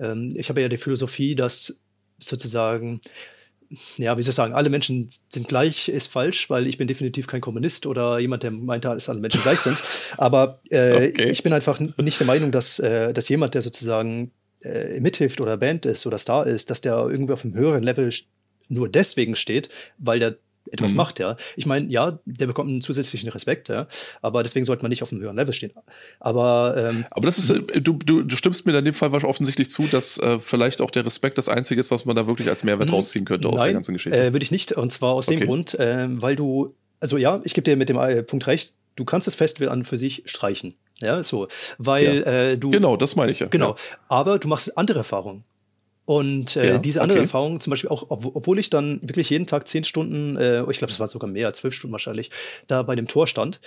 ähm, 0.00 0.34
ich 0.36 0.48
habe 0.48 0.60
ja 0.60 0.68
die 0.68 0.78
Philosophie, 0.78 1.36
dass 1.36 1.82
sozusagen 2.18 3.00
ja, 3.98 4.16
wie 4.16 4.22
soll 4.22 4.30
ich 4.30 4.36
sagen, 4.36 4.54
alle 4.54 4.70
Menschen 4.70 5.08
sind 5.28 5.46
gleich, 5.46 5.88
ist 5.88 6.10
falsch, 6.10 6.48
weil 6.48 6.66
ich 6.66 6.78
bin 6.78 6.88
definitiv 6.88 7.26
kein 7.26 7.42
Kommunist 7.42 7.84
oder 7.84 8.18
jemand, 8.18 8.42
der 8.42 8.50
meint, 8.50 8.86
dass 8.86 9.10
alle 9.10 9.20
Menschen 9.20 9.42
gleich 9.42 9.58
sind. 9.58 9.76
Aber 10.16 10.58
äh, 10.70 11.08
okay. 11.08 11.28
ich 11.28 11.42
bin 11.42 11.52
einfach 11.52 11.78
nicht 11.78 12.18
der 12.18 12.26
Meinung, 12.26 12.50
dass, 12.50 12.78
äh, 12.78 13.12
dass 13.12 13.28
jemand, 13.28 13.54
der 13.54 13.60
sozusagen 13.60 14.32
äh, 14.62 15.00
mithilft 15.00 15.40
oder 15.40 15.56
Band 15.56 15.86
ist 15.86 16.06
oder 16.06 16.18
Star 16.18 16.46
ist, 16.46 16.70
dass 16.70 16.80
der 16.80 16.94
irgendwie 17.08 17.32
auf 17.32 17.44
einem 17.44 17.54
höheren 17.54 17.82
Level 17.82 18.12
nur 18.68 18.88
deswegen 18.88 19.36
steht, 19.36 19.68
weil 19.98 20.18
der 20.18 20.36
etwas 20.72 20.92
mhm. 20.92 20.98
macht, 20.98 21.18
ja. 21.18 21.36
Ich 21.56 21.66
meine, 21.66 21.88
ja, 21.88 22.18
der 22.24 22.46
bekommt 22.46 22.68
einen 22.68 22.82
zusätzlichen 22.82 23.28
Respekt, 23.30 23.68
ja, 23.68 23.86
aber 24.22 24.42
deswegen 24.42 24.64
sollte 24.64 24.82
man 24.82 24.90
nicht 24.90 25.02
auf 25.02 25.12
einem 25.12 25.20
höheren 25.20 25.36
Level 25.36 25.52
stehen. 25.52 25.72
Aber 26.20 26.74
ähm, 26.76 27.04
aber 27.10 27.26
das 27.26 27.38
ist, 27.38 27.50
äh, 27.50 27.80
du, 27.80 27.94
du, 27.94 28.22
du 28.22 28.36
stimmst 28.36 28.66
mir 28.66 28.76
in 28.76 28.84
dem 28.84 28.94
Fall 28.94 29.12
offensichtlich 29.24 29.70
zu, 29.70 29.84
dass 29.84 30.18
äh, 30.18 30.38
vielleicht 30.38 30.80
auch 30.80 30.90
der 30.90 31.06
Respekt 31.06 31.38
das 31.38 31.48
Einzige 31.48 31.80
ist, 31.80 31.90
was 31.90 32.04
man 32.04 32.16
da 32.16 32.26
wirklich 32.26 32.48
als 32.48 32.64
Mehrwert 32.64 32.92
rausziehen 32.92 33.24
könnte 33.24 33.48
aus 33.48 33.62
der 33.62 33.72
ganzen 33.72 33.94
Geschichte. 33.94 34.18
Äh, 34.18 34.32
würde 34.32 34.42
ich 34.42 34.50
nicht, 34.50 34.72
und 34.72 34.92
zwar 34.92 35.12
aus 35.12 35.28
okay. 35.28 35.38
dem 35.38 35.46
Grund, 35.46 35.78
äh, 35.78 36.06
weil 36.08 36.36
du, 36.36 36.74
also 37.00 37.16
ja, 37.16 37.40
ich 37.44 37.54
gebe 37.54 37.64
dir 37.64 37.76
mit 37.76 37.88
dem 37.88 37.96
äh, 37.96 38.22
Punkt 38.22 38.46
recht, 38.46 38.74
du 38.96 39.04
kannst 39.04 39.26
das 39.26 39.34
Festival 39.34 39.70
an 39.70 39.84
für 39.84 39.98
sich 39.98 40.22
streichen. 40.26 40.74
Ja, 41.00 41.22
so. 41.22 41.48
Weil 41.78 42.18
ja. 42.20 42.32
äh, 42.32 42.58
du. 42.58 42.70
Genau, 42.70 42.96
das 42.96 43.16
meine 43.16 43.32
ich 43.32 43.40
ja. 43.40 43.46
Genau. 43.46 43.70
Ja. 43.70 43.76
Aber 44.08 44.38
du 44.38 44.48
machst 44.48 44.76
andere 44.76 44.98
Erfahrungen. 44.98 45.44
Und 46.04 46.56
äh, 46.56 46.68
ja, 46.70 46.78
diese 46.78 47.02
andere 47.02 47.18
okay. 47.18 47.26
Erfahrung, 47.26 47.60
zum 47.60 47.70
Beispiel 47.70 47.90
auch, 47.90 48.06
obwohl 48.08 48.58
ich 48.58 48.70
dann 48.70 48.98
wirklich 49.02 49.28
jeden 49.28 49.46
Tag 49.46 49.68
zehn 49.68 49.84
Stunden, 49.84 50.38
äh, 50.38 50.62
ich 50.70 50.78
glaube, 50.78 50.90
es 50.90 50.98
war 50.98 51.06
sogar 51.06 51.28
mehr 51.28 51.48
als 51.48 51.58
zwölf 51.58 51.74
Stunden 51.74 51.92
wahrscheinlich, 51.92 52.30
da 52.66 52.82
bei 52.82 52.96
dem 52.96 53.06
Tor 53.06 53.26
stand. 53.26 53.60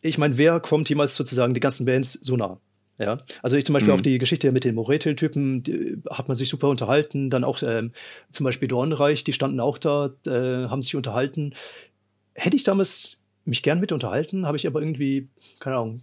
Ich 0.00 0.18
meine, 0.18 0.38
wer 0.38 0.58
kommt 0.58 0.88
jemals 0.88 1.14
sozusagen 1.14 1.54
die 1.54 1.60
ganzen 1.60 1.86
Bands 1.86 2.14
so 2.14 2.36
nah? 2.36 2.58
Ja, 2.98 3.18
also 3.42 3.56
ich 3.56 3.64
zum 3.64 3.74
Beispiel 3.74 3.92
mhm. 3.92 4.00
auch 4.00 4.02
die 4.02 4.18
Geschichte 4.18 4.50
mit 4.50 4.64
den 4.64 4.74
Moretel-Typen, 4.74 6.02
hat 6.10 6.26
man 6.26 6.36
sich 6.36 6.48
super 6.48 6.68
unterhalten. 6.68 7.30
Dann 7.30 7.44
auch 7.44 7.62
ähm, 7.62 7.92
zum 8.32 8.42
Beispiel 8.42 8.66
Dornreich, 8.66 9.22
die 9.22 9.32
standen 9.32 9.60
auch 9.60 9.78
da, 9.78 10.10
äh, 10.26 10.68
haben 10.68 10.82
sich 10.82 10.96
unterhalten. 10.96 11.54
Hätte 12.34 12.56
ich 12.56 12.64
damals 12.64 13.24
mich 13.44 13.62
gern 13.62 13.78
mit 13.78 13.92
unterhalten, 13.92 14.46
habe 14.46 14.56
ich 14.56 14.66
aber 14.66 14.80
irgendwie, 14.80 15.28
keine 15.60 15.76
Ahnung, 15.76 16.02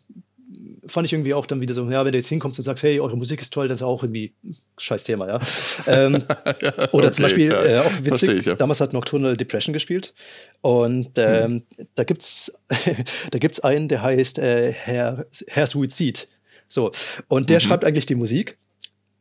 fand 0.85 1.05
ich 1.07 1.13
irgendwie 1.13 1.33
auch 1.33 1.45
dann 1.45 1.61
wieder 1.61 1.73
so, 1.73 1.89
ja, 1.89 2.05
wenn 2.05 2.11
du 2.11 2.17
jetzt 2.17 2.27
hinkommst 2.27 2.59
und 2.59 2.63
sagst, 2.63 2.83
hey, 2.83 2.99
eure 2.99 3.17
Musik 3.17 3.41
ist 3.41 3.53
toll, 3.53 3.67
das 3.67 3.79
ist 3.79 3.83
auch 3.83 4.03
irgendwie 4.03 4.33
scheiß 4.77 5.03
Thema, 5.03 5.27
ja. 5.27 5.39
ähm, 5.87 6.23
ja 6.61 6.73
oder 6.91 7.07
okay, 7.07 7.11
zum 7.11 7.23
Beispiel, 7.23 7.49
ja. 7.49 7.63
äh, 7.63 7.79
auch 7.79 7.91
witzig, 8.01 8.29
ich, 8.29 8.45
ja. 8.45 8.55
damals 8.55 8.81
hat 8.81 8.93
Nocturnal 8.93 9.35
Depression 9.35 9.73
gespielt 9.73 10.13
und 10.61 11.17
ähm, 11.17 11.63
hm. 11.75 11.87
da 11.95 12.03
gibt's 12.03 12.61
da 13.31 13.39
gibt's 13.39 13.59
einen, 13.59 13.87
der 13.87 14.03
heißt 14.03 14.39
äh, 14.39 14.71
Herr, 14.71 15.25
Herr 15.47 15.67
Suizid. 15.67 16.27
So, 16.67 16.91
und 17.27 17.49
der 17.49 17.57
mhm. 17.57 17.61
schreibt 17.61 17.85
eigentlich 17.85 18.07
die 18.07 18.15
Musik 18.15 18.57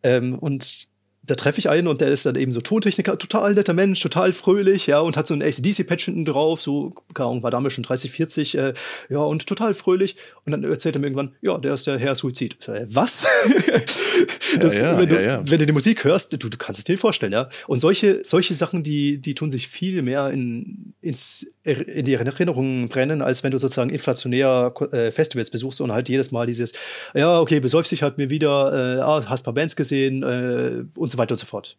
ähm, 0.03 0.39
und 0.39 0.89
da 1.27 1.35
treffe 1.35 1.59
ich 1.59 1.71
einen 1.71 1.89
und 1.89 2.01
der 2.01 2.09
ist 2.09 2.27
dann 2.27 2.37
eben 2.37 2.53
so 2.53 2.61
Tontechniker, 2.61 3.19
total 3.19 3.55
netter 3.55 3.73
Mensch, 3.73 4.01
total 4.01 4.33
fröhlich, 4.33 4.87
ja, 4.87 5.01
und 5.01 5.17
hat 5.17 5.27
so 5.27 5.35
ein 5.35 5.43
ACDC-Patch 5.43 6.05
hinten 6.05 6.25
drauf, 6.25 6.61
so, 6.61 6.95
keine 7.15 7.31
Ahnung, 7.31 7.43
war 7.43 7.51
damals 7.51 7.73
schon 7.73 7.85
30, 7.85 8.11
40, 8.11 8.59
äh, 8.59 8.73
ja, 9.09 9.19
und 9.19 9.47
total 9.47 9.73
fröhlich. 9.73 10.17
Und 10.45 10.53
dann 10.53 10.65
erzählt 10.65 10.97
er 10.97 11.01
mir 11.01 11.07
irgendwann, 11.07 11.33
ja, 11.41 11.57
der 11.57 11.75
ist 11.75 11.87
der 11.87 11.99
Herr 11.99 12.15
Suizid. 12.15 12.69
Äh, 12.69 12.87
was? 12.89 13.27
das, 14.61 14.79
ja, 14.79 14.93
ja, 14.93 14.99
wenn, 14.99 15.09
du, 15.09 15.25
ja, 15.25 15.43
wenn, 15.49 15.59
du, 15.59 15.67
die 15.67 15.73
Musik 15.73 16.05
hörst, 16.05 16.33
du, 16.33 16.37
du 16.37 16.59
kannst 16.59 16.81
es 16.81 16.85
dir 16.85 16.99
vorstellen, 16.99 17.33
ja. 17.33 17.49
Und 17.67 17.81
solche, 17.81 18.21
solche 18.25 18.55
Sachen, 18.55 18.83
die, 18.83 19.19
die 19.19 19.35
tun 19.35 19.51
sich 19.51 19.69
viel 19.69 20.03
mehr 20.03 20.29
in, 20.31 20.95
ins, 21.01 21.47
in 21.65 22.05
die 22.05 22.15
Erinnerungen 22.15 22.89
brennen, 22.91 23.23
als 23.23 23.43
wenn 23.43 23.51
du 23.51 23.59
sozusagen 23.59 23.91
inflationär 23.91 24.75
äh, 24.93 25.11
Festivals 25.11 25.51
besuchst 25.51 25.81
und 25.81 25.91
halt 25.93 26.11
jedes 26.11 26.33
Mal 26.33 26.47
dieses, 26.47 26.75
ja, 27.15 27.41
okay, 27.41 27.61
besäufst 27.61 27.93
dich 27.93 28.03
halt 28.03 28.19
mir 28.19 28.29
wieder, 28.29 28.99
äh, 28.99 29.01
ah, 29.01 29.25
hast 29.27 29.45
paar 29.45 29.55
Bands 29.55 29.75
gesehen, 29.75 30.23
äh, 30.23 30.85
und 30.95 31.14
so 31.15 31.19
weiter 31.19 31.33
und 31.33 31.39
so 31.39 31.47
fort. 31.47 31.77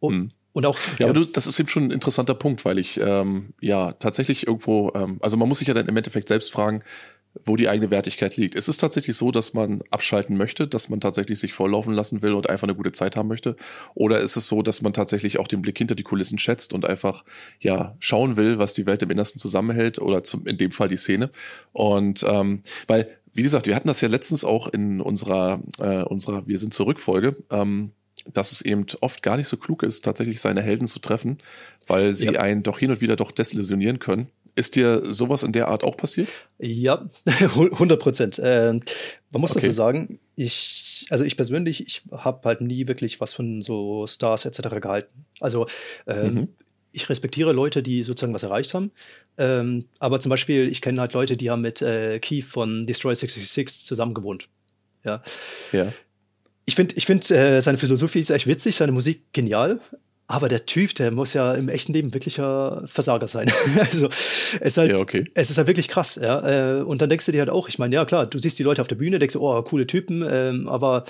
Und, 0.00 0.14
hm. 0.14 0.30
und 0.52 0.66
auch. 0.66 0.78
Ja, 0.98 1.06
ja, 1.06 1.06
aber 1.06 1.14
du, 1.14 1.24
das 1.24 1.46
ist 1.46 1.58
eben 1.58 1.68
schon 1.68 1.84
ein 1.84 1.90
interessanter 1.90 2.34
Punkt, 2.34 2.64
weil 2.64 2.78
ich 2.78 3.00
ähm, 3.00 3.54
ja 3.60 3.92
tatsächlich 3.92 4.46
irgendwo, 4.46 4.92
ähm, 4.94 5.18
also 5.20 5.36
man 5.36 5.48
muss 5.48 5.58
sich 5.58 5.68
ja 5.68 5.74
dann 5.74 5.88
im 5.88 5.96
Endeffekt 5.96 6.28
selbst 6.28 6.52
fragen, 6.52 6.82
wo 7.44 7.56
die 7.56 7.68
eigene 7.68 7.90
Wertigkeit 7.90 8.36
liegt. 8.36 8.54
Ist 8.54 8.68
es 8.68 8.76
tatsächlich 8.76 9.16
so, 9.16 9.30
dass 9.30 9.54
man 9.54 9.82
abschalten 9.90 10.36
möchte, 10.36 10.68
dass 10.68 10.88
man 10.88 11.00
tatsächlich 11.00 11.40
sich 11.40 11.54
volllaufen 11.54 11.94
lassen 11.94 12.22
will 12.22 12.34
und 12.34 12.48
einfach 12.48 12.68
eine 12.68 12.74
gute 12.74 12.92
Zeit 12.92 13.16
haben 13.16 13.28
möchte? 13.28 13.56
Oder 13.94 14.20
ist 14.20 14.36
es 14.36 14.46
so, 14.46 14.62
dass 14.62 14.82
man 14.82 14.92
tatsächlich 14.92 15.38
auch 15.38 15.48
den 15.48 15.62
Blick 15.62 15.78
hinter 15.78 15.94
die 15.94 16.02
Kulissen 16.02 16.38
schätzt 16.38 16.72
und 16.72 16.84
einfach 16.84 17.24
ja 17.60 17.96
schauen 18.00 18.36
will, 18.36 18.58
was 18.58 18.74
die 18.74 18.86
Welt 18.86 19.02
im 19.02 19.10
Innersten 19.10 19.40
zusammenhält 19.40 19.98
oder 19.98 20.22
zum, 20.24 20.46
in 20.46 20.58
dem 20.58 20.72
Fall 20.72 20.88
die 20.88 20.96
Szene? 20.96 21.30
Und 21.72 22.24
ähm, 22.28 22.62
weil, 22.86 23.08
wie 23.32 23.42
gesagt, 23.42 23.66
wir 23.66 23.76
hatten 23.76 23.88
das 23.88 24.02
ja 24.02 24.08
letztens 24.08 24.44
auch 24.44 24.68
in 24.68 25.00
unserer, 25.00 25.62
äh, 25.78 26.02
unserer 26.02 26.46
Wir 26.46 26.58
sind 26.58 26.74
zurück 26.74 27.00
Folge. 27.00 27.36
Ähm, 27.50 27.92
dass 28.32 28.52
es 28.52 28.62
eben 28.62 28.86
oft 29.00 29.22
gar 29.22 29.36
nicht 29.36 29.48
so 29.48 29.56
klug 29.56 29.82
ist, 29.82 30.04
tatsächlich 30.04 30.40
seine 30.40 30.62
Helden 30.62 30.86
zu 30.86 30.98
treffen, 30.98 31.38
weil 31.86 32.14
sie 32.14 32.26
ja. 32.26 32.40
einen 32.40 32.62
doch 32.62 32.78
hin 32.78 32.90
und 32.90 33.00
wieder 33.00 33.16
doch 33.16 33.30
desillusionieren 33.30 33.98
können. 33.98 34.28
Ist 34.54 34.74
dir 34.74 35.02
sowas 35.12 35.42
in 35.42 35.52
der 35.52 35.68
Art 35.68 35.82
auch 35.82 35.96
passiert? 35.96 36.28
Ja, 36.58 37.08
100 37.26 37.98
Prozent. 37.98 38.38
Äh, 38.38 38.72
man 39.30 39.40
muss 39.40 39.52
okay. 39.52 39.60
dazu 39.60 39.72
sagen, 39.72 40.18
ich, 40.36 41.06
also 41.10 41.24
ich 41.24 41.36
persönlich, 41.36 41.86
ich 41.86 42.02
habe 42.12 42.46
halt 42.46 42.60
nie 42.60 42.86
wirklich 42.86 43.20
was 43.20 43.32
von 43.32 43.62
so 43.62 44.06
Stars 44.06 44.44
etc. 44.44 44.80
gehalten. 44.80 45.24
Also 45.40 45.66
ähm, 46.06 46.34
mhm. 46.34 46.48
ich 46.92 47.08
respektiere 47.08 47.52
Leute, 47.52 47.82
die 47.82 48.02
sozusagen 48.02 48.34
was 48.34 48.42
erreicht 48.42 48.74
haben. 48.74 48.92
Ähm, 49.38 49.86
aber 49.98 50.20
zum 50.20 50.28
Beispiel, 50.28 50.70
ich 50.70 50.82
kenne 50.82 51.00
halt 51.00 51.14
Leute, 51.14 51.38
die 51.38 51.50
haben 51.50 51.62
mit 51.62 51.80
äh, 51.80 52.18
Keith 52.18 52.44
von 52.44 52.86
Destroy 52.86 53.14
66 53.14 53.86
zusammen 53.86 54.12
gewohnt. 54.12 54.48
Ja. 55.02 55.22
Ja 55.72 55.90
ich 56.64 56.74
finde, 56.74 56.94
ich 56.96 57.06
find, 57.06 57.30
äh, 57.30 57.60
seine 57.60 57.78
Philosophie 57.78 58.20
ist 58.20 58.30
echt 58.30 58.46
witzig, 58.46 58.76
seine 58.76 58.92
Musik 58.92 59.32
genial. 59.32 59.80
Aber 60.28 60.48
der 60.48 60.64
Typ, 60.64 60.94
der 60.94 61.10
muss 61.10 61.34
ja 61.34 61.52
im 61.52 61.68
echten 61.68 61.92
Leben 61.92 62.14
wirklicher 62.14 62.82
Versager 62.86 63.28
sein. 63.28 63.52
also 63.78 64.06
es 64.06 64.60
ist 64.60 64.78
halt, 64.78 64.90
ja, 64.90 64.98
okay. 64.98 65.24
es 65.34 65.50
ist 65.50 65.58
halt 65.58 65.66
wirklich 65.66 65.88
krass, 65.88 66.18
ja. 66.22 66.78
Äh, 66.78 66.82
und 66.82 67.02
dann 67.02 67.10
denkst 67.10 67.26
du 67.26 67.32
dir 67.32 67.40
halt 67.40 67.50
auch, 67.50 67.68
ich 67.68 67.78
meine, 67.78 67.94
ja 67.94 68.04
klar, 68.04 68.26
du 68.26 68.38
siehst 68.38 68.58
die 68.58 68.62
Leute 68.62 68.80
auf 68.80 68.88
der 68.88 68.96
Bühne, 68.96 69.18
denkst 69.18 69.34
du, 69.34 69.42
oh, 69.42 69.60
coole 69.62 69.86
Typen, 69.86 70.24
ähm, 70.26 70.68
aber 70.68 71.04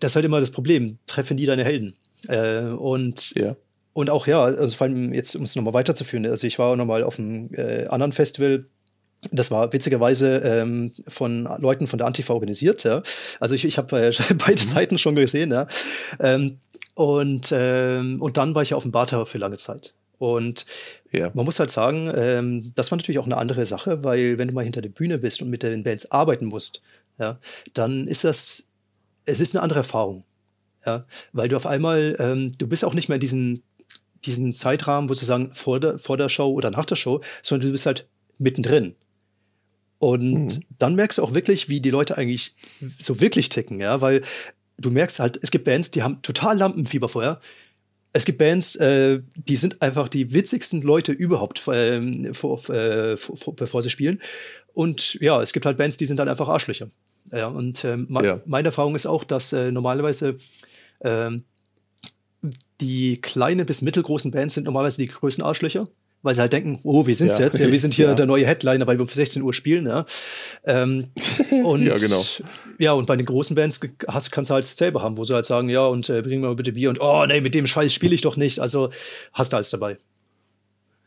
das 0.00 0.12
ist 0.12 0.16
halt 0.16 0.24
immer 0.24 0.40
das 0.40 0.52
Problem, 0.52 0.98
treffe 1.06 1.34
nie 1.34 1.46
deine 1.46 1.64
Helden. 1.64 1.94
Äh, 2.28 2.68
und 2.68 3.34
ja. 3.34 3.56
Und 3.92 4.10
auch, 4.10 4.26
ja, 4.28 4.44
also 4.44 4.76
vor 4.76 4.86
allem 4.86 5.12
jetzt, 5.12 5.34
um 5.34 5.42
es 5.42 5.56
nochmal 5.56 5.74
weiterzuführen, 5.74 6.24
also 6.26 6.46
ich 6.46 6.58
war 6.58 6.76
nochmal 6.76 7.02
auf 7.02 7.18
einem 7.18 7.50
äh, 7.52 7.86
anderen 7.88 8.12
Festival, 8.12 8.64
das 9.32 9.50
war 9.50 9.72
witzigerweise 9.72 10.38
ähm, 10.38 10.92
von 11.06 11.48
Leuten 11.58 11.86
von 11.86 11.98
der 11.98 12.06
Antifa 12.06 12.34
organisiert. 12.34 12.84
Ja. 12.84 13.02
Also 13.40 13.54
ich, 13.54 13.64
ich 13.64 13.78
habe 13.78 14.00
äh, 14.00 14.12
beide 14.46 14.62
mhm. 14.62 14.66
Seiten 14.66 14.98
schon 14.98 15.16
gesehen. 15.16 15.50
Ja. 15.50 15.66
Ähm, 16.20 16.60
und, 16.94 17.52
ähm, 17.52 18.20
und 18.20 18.36
dann 18.36 18.54
war 18.54 18.62
ich 18.62 18.70
ja 18.70 18.76
auf 18.76 18.82
dem 18.82 18.92
Barter 18.92 19.26
für 19.26 19.38
lange 19.38 19.56
Zeit. 19.56 19.94
Und 20.18 20.66
ja. 21.12 21.30
man 21.34 21.44
muss 21.44 21.60
halt 21.60 21.70
sagen, 21.70 22.12
ähm, 22.14 22.72
das 22.74 22.90
war 22.90 22.98
natürlich 22.98 23.18
auch 23.18 23.26
eine 23.26 23.36
andere 23.36 23.66
Sache, 23.66 24.02
weil 24.02 24.38
wenn 24.38 24.48
du 24.48 24.54
mal 24.54 24.64
hinter 24.64 24.82
der 24.82 24.88
Bühne 24.88 25.18
bist 25.18 25.40
und 25.42 25.50
mit 25.50 25.62
den 25.62 25.84
Bands 25.84 26.10
arbeiten 26.10 26.46
musst, 26.46 26.82
ja, 27.18 27.38
dann 27.74 28.08
ist 28.08 28.24
das, 28.24 28.70
es 29.24 29.40
ist 29.40 29.54
eine 29.54 29.62
andere 29.62 29.80
Erfahrung. 29.80 30.24
Ja, 30.86 31.04
weil 31.32 31.48
du 31.48 31.56
auf 31.56 31.66
einmal, 31.66 32.16
ähm, 32.18 32.52
du 32.56 32.66
bist 32.66 32.84
auch 32.84 32.94
nicht 32.94 33.08
mehr 33.08 33.16
in 33.16 33.20
diesen, 33.20 33.62
diesen 34.24 34.54
Zeitrahmen, 34.54 35.08
wo 35.08 35.14
sozusagen 35.14 35.52
vor 35.52 35.80
der, 35.80 35.98
vor 35.98 36.16
der 36.16 36.28
Show 36.28 36.50
oder 36.50 36.70
nach 36.70 36.84
der 36.84 36.96
Show, 36.96 37.20
sondern 37.42 37.68
du 37.68 37.72
bist 37.72 37.86
halt 37.86 38.06
mittendrin. 38.38 38.94
Und 39.98 40.56
mhm. 40.56 40.62
dann 40.78 40.94
merkst 40.94 41.18
du 41.18 41.22
auch 41.22 41.34
wirklich, 41.34 41.68
wie 41.68 41.80
die 41.80 41.90
Leute 41.90 42.16
eigentlich 42.16 42.54
so 42.98 43.20
wirklich 43.20 43.48
ticken, 43.48 43.80
ja, 43.80 44.00
weil 44.00 44.22
du 44.78 44.90
merkst 44.90 45.18
halt, 45.18 45.38
es 45.42 45.50
gibt 45.50 45.64
Bands, 45.64 45.90
die 45.90 46.02
haben 46.02 46.22
total 46.22 46.56
Lampenfieber 46.56 47.08
vorher. 47.08 47.40
Es 48.12 48.24
gibt 48.24 48.38
Bands, 48.38 48.76
äh, 48.76 49.20
die 49.34 49.56
sind 49.56 49.82
einfach 49.82 50.08
die 50.08 50.32
witzigsten 50.32 50.82
Leute 50.82 51.12
überhaupt, 51.12 51.66
äh, 51.68 52.32
vor, 52.32 52.68
äh, 52.70 53.16
vor, 53.16 53.54
bevor 53.54 53.82
sie 53.82 53.90
spielen. 53.90 54.20
Und 54.72 55.14
ja, 55.14 55.42
es 55.42 55.52
gibt 55.52 55.66
halt 55.66 55.76
Bands, 55.76 55.96
die 55.96 56.06
sind 56.06 56.18
dann 56.18 56.28
einfach 56.28 56.48
Arschlöcher. 56.48 56.88
Ja, 57.32 57.48
und 57.48 57.84
äh, 57.84 57.98
ja. 58.22 58.40
meine 58.46 58.68
Erfahrung 58.68 58.94
ist 58.94 59.06
auch, 59.06 59.24
dass 59.24 59.52
äh, 59.52 59.70
normalerweise 59.70 60.38
äh, 61.00 61.30
die 62.80 63.20
kleinen 63.20 63.66
bis 63.66 63.82
mittelgroßen 63.82 64.30
Bands 64.30 64.54
sind 64.54 64.64
normalerweise 64.64 64.98
die 64.98 65.08
größten 65.08 65.44
Arschlöcher. 65.44 65.88
Weil 66.22 66.34
sie 66.34 66.40
halt 66.40 66.52
denken, 66.52 66.80
oh, 66.82 67.06
wir 67.06 67.14
sind's 67.14 67.38
ja. 67.38 67.44
jetzt, 67.44 67.58
ja, 67.58 67.70
wir 67.70 67.78
sind 67.78 67.94
hier 67.94 68.06
ja. 68.08 68.14
der 68.14 68.26
neue 68.26 68.46
Headliner, 68.46 68.86
weil 68.86 68.98
wir 68.98 69.02
um 69.02 69.08
16 69.08 69.42
Uhr 69.42 69.52
spielen, 69.54 69.86
ja. 69.86 70.04
Ähm, 70.66 71.08
und, 71.64 71.84
ja, 71.84 71.96
genau. 71.96 72.24
Ja, 72.78 72.92
und 72.92 73.06
bei 73.06 73.16
den 73.16 73.26
großen 73.26 73.54
Bands 73.54 73.80
hast, 74.08 74.30
kannst 74.30 74.50
du 74.50 74.54
halt 74.54 74.64
selber 74.64 75.02
haben, 75.02 75.16
wo 75.16 75.24
sie 75.24 75.34
halt 75.34 75.46
sagen, 75.46 75.68
ja, 75.68 75.86
und 75.86 76.08
äh, 76.08 76.22
bring 76.22 76.40
mal 76.40 76.54
bitte 76.54 76.72
Bier 76.72 76.90
und 76.90 77.00
oh, 77.00 77.24
nee, 77.26 77.40
mit 77.40 77.54
dem 77.54 77.66
Scheiß 77.66 77.92
spiele 77.92 78.14
ich 78.14 78.22
doch 78.22 78.36
nicht. 78.36 78.60
Also 78.60 78.90
hast 79.32 79.52
du 79.52 79.56
alles 79.56 79.70
dabei. 79.70 79.96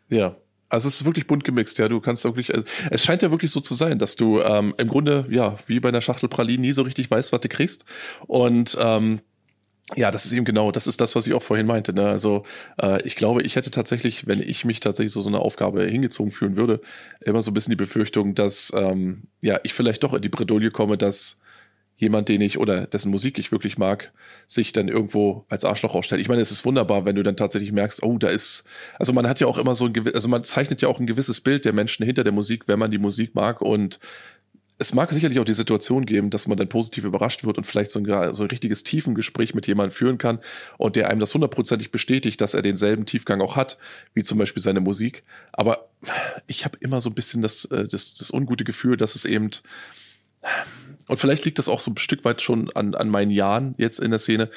Ja, 0.09 0.35
also 0.71 0.87
es 0.87 1.01
ist 1.01 1.05
wirklich 1.05 1.27
bunt 1.27 1.43
gemixt, 1.43 1.77
ja. 1.79 1.89
Du 1.89 1.99
kannst 1.99 2.23
wirklich, 2.23 2.53
also 2.53 2.65
es 2.89 3.03
scheint 3.03 3.21
ja 3.21 3.31
wirklich 3.31 3.51
so 3.51 3.59
zu 3.59 3.75
sein, 3.75 3.99
dass 3.99 4.15
du 4.15 4.39
ähm, 4.41 4.73
im 4.77 4.87
Grunde, 4.87 5.25
ja, 5.29 5.57
wie 5.67 5.79
bei 5.79 5.89
einer 5.89 6.01
Schachtel 6.01 6.29
Pralinen 6.29 6.61
nie 6.61 6.71
so 6.71 6.81
richtig 6.83 7.11
weißt, 7.11 7.33
was 7.33 7.41
du 7.41 7.49
kriegst. 7.49 7.83
Und 8.27 8.77
ähm, 8.79 9.19
ja, 9.95 10.09
das 10.09 10.25
ist 10.25 10.31
eben 10.31 10.45
genau, 10.45 10.71
das 10.71 10.87
ist 10.87 11.01
das, 11.01 11.15
was 11.15 11.27
ich 11.27 11.33
auch 11.33 11.43
vorhin 11.43 11.67
meinte. 11.67 11.93
Ne? 11.93 12.07
Also 12.07 12.43
äh, 12.81 13.01
ich 13.03 13.15
glaube, 13.15 13.41
ich 13.41 13.55
hätte 13.55 13.71
tatsächlich, 13.71 14.25
wenn 14.25 14.41
ich 14.41 14.63
mich 14.63 14.79
tatsächlich 14.79 15.11
so 15.11 15.21
so 15.21 15.29
eine 15.29 15.39
Aufgabe 15.39 15.83
hingezogen 15.85 16.31
fühlen 16.31 16.55
würde, 16.55 16.79
immer 17.19 17.41
so 17.41 17.51
ein 17.51 17.53
bisschen 17.53 17.71
die 17.71 17.77
Befürchtung, 17.77 18.33
dass 18.33 18.71
ähm, 18.75 19.23
ja 19.41 19.59
ich 19.63 19.73
vielleicht 19.73 20.03
doch 20.03 20.13
in 20.13 20.21
die 20.21 20.29
Bredouille 20.29 20.71
komme, 20.71 20.97
dass 20.97 21.39
jemand, 22.01 22.29
den 22.29 22.41
ich 22.41 22.57
oder 22.57 22.87
dessen 22.87 23.11
Musik 23.11 23.37
ich 23.37 23.51
wirklich 23.51 23.77
mag, 23.77 24.11
sich 24.47 24.73
dann 24.73 24.87
irgendwo 24.87 25.45
als 25.49 25.63
Arschloch 25.63 25.93
ausstellt. 25.93 26.19
Ich 26.19 26.29
meine, 26.29 26.41
es 26.41 26.51
ist 26.51 26.65
wunderbar, 26.65 27.05
wenn 27.05 27.15
du 27.15 27.21
dann 27.21 27.37
tatsächlich 27.37 27.71
merkst, 27.71 28.01
oh, 28.01 28.17
da 28.17 28.27
ist, 28.27 28.63
also 28.97 29.13
man 29.13 29.27
hat 29.27 29.39
ja 29.39 29.45
auch 29.45 29.59
immer 29.59 29.75
so 29.75 29.85
ein 29.85 29.93
also 30.13 30.27
man 30.27 30.43
zeichnet 30.43 30.81
ja 30.81 30.87
auch 30.87 30.99
ein 30.99 31.05
gewisses 31.05 31.41
Bild 31.41 31.63
der 31.63 31.73
Menschen 31.73 32.03
hinter 32.03 32.23
der 32.23 32.33
Musik, 32.33 32.67
wenn 32.67 32.79
man 32.79 32.89
die 32.89 32.97
Musik 32.97 33.35
mag 33.35 33.61
und 33.61 33.99
es 34.81 34.95
mag 34.95 35.11
sicherlich 35.11 35.39
auch 35.39 35.45
die 35.45 35.53
Situation 35.53 36.07
geben, 36.07 36.31
dass 36.31 36.47
man 36.47 36.57
dann 36.57 36.67
positiv 36.67 37.03
überrascht 37.03 37.43
wird 37.43 37.57
und 37.57 37.67
vielleicht 37.67 37.91
so 37.91 37.99
ein, 37.99 38.33
so 38.33 38.43
ein 38.43 38.49
richtiges 38.49 38.83
Tiefengespräch 38.83 39.53
mit 39.53 39.67
jemandem 39.67 39.91
führen 39.91 40.17
kann 40.17 40.39
und 40.79 40.95
der 40.95 41.09
einem 41.09 41.19
das 41.19 41.33
hundertprozentig 41.35 41.91
bestätigt, 41.91 42.41
dass 42.41 42.55
er 42.55 42.63
denselben 42.63 43.05
Tiefgang 43.05 43.41
auch 43.41 43.55
hat, 43.55 43.77
wie 44.15 44.23
zum 44.23 44.39
Beispiel 44.39 44.63
seine 44.63 44.79
Musik. 44.79 45.23
Aber 45.53 45.89
ich 46.47 46.65
habe 46.65 46.79
immer 46.81 46.99
so 46.99 47.11
ein 47.11 47.13
bisschen 47.15 47.43
das, 47.43 47.65
äh, 47.65 47.87
das, 47.87 48.15
das 48.15 48.31
ungute 48.31 48.63
Gefühl, 48.63 48.97
dass 48.97 49.13
es 49.13 49.25
eben 49.25 49.51
und 51.07 51.17
vielleicht 51.17 51.45
liegt 51.45 51.59
das 51.59 51.67
auch 51.67 51.79
so 51.79 51.91
ein 51.91 51.97
Stück 51.97 52.25
weit 52.25 52.41
schon 52.41 52.71
an, 52.71 52.95
an 52.95 53.09
meinen 53.09 53.31
Jahren 53.31 53.75
jetzt 53.77 53.99
in 53.99 54.09
der 54.09 54.19
Szene, 54.19 54.49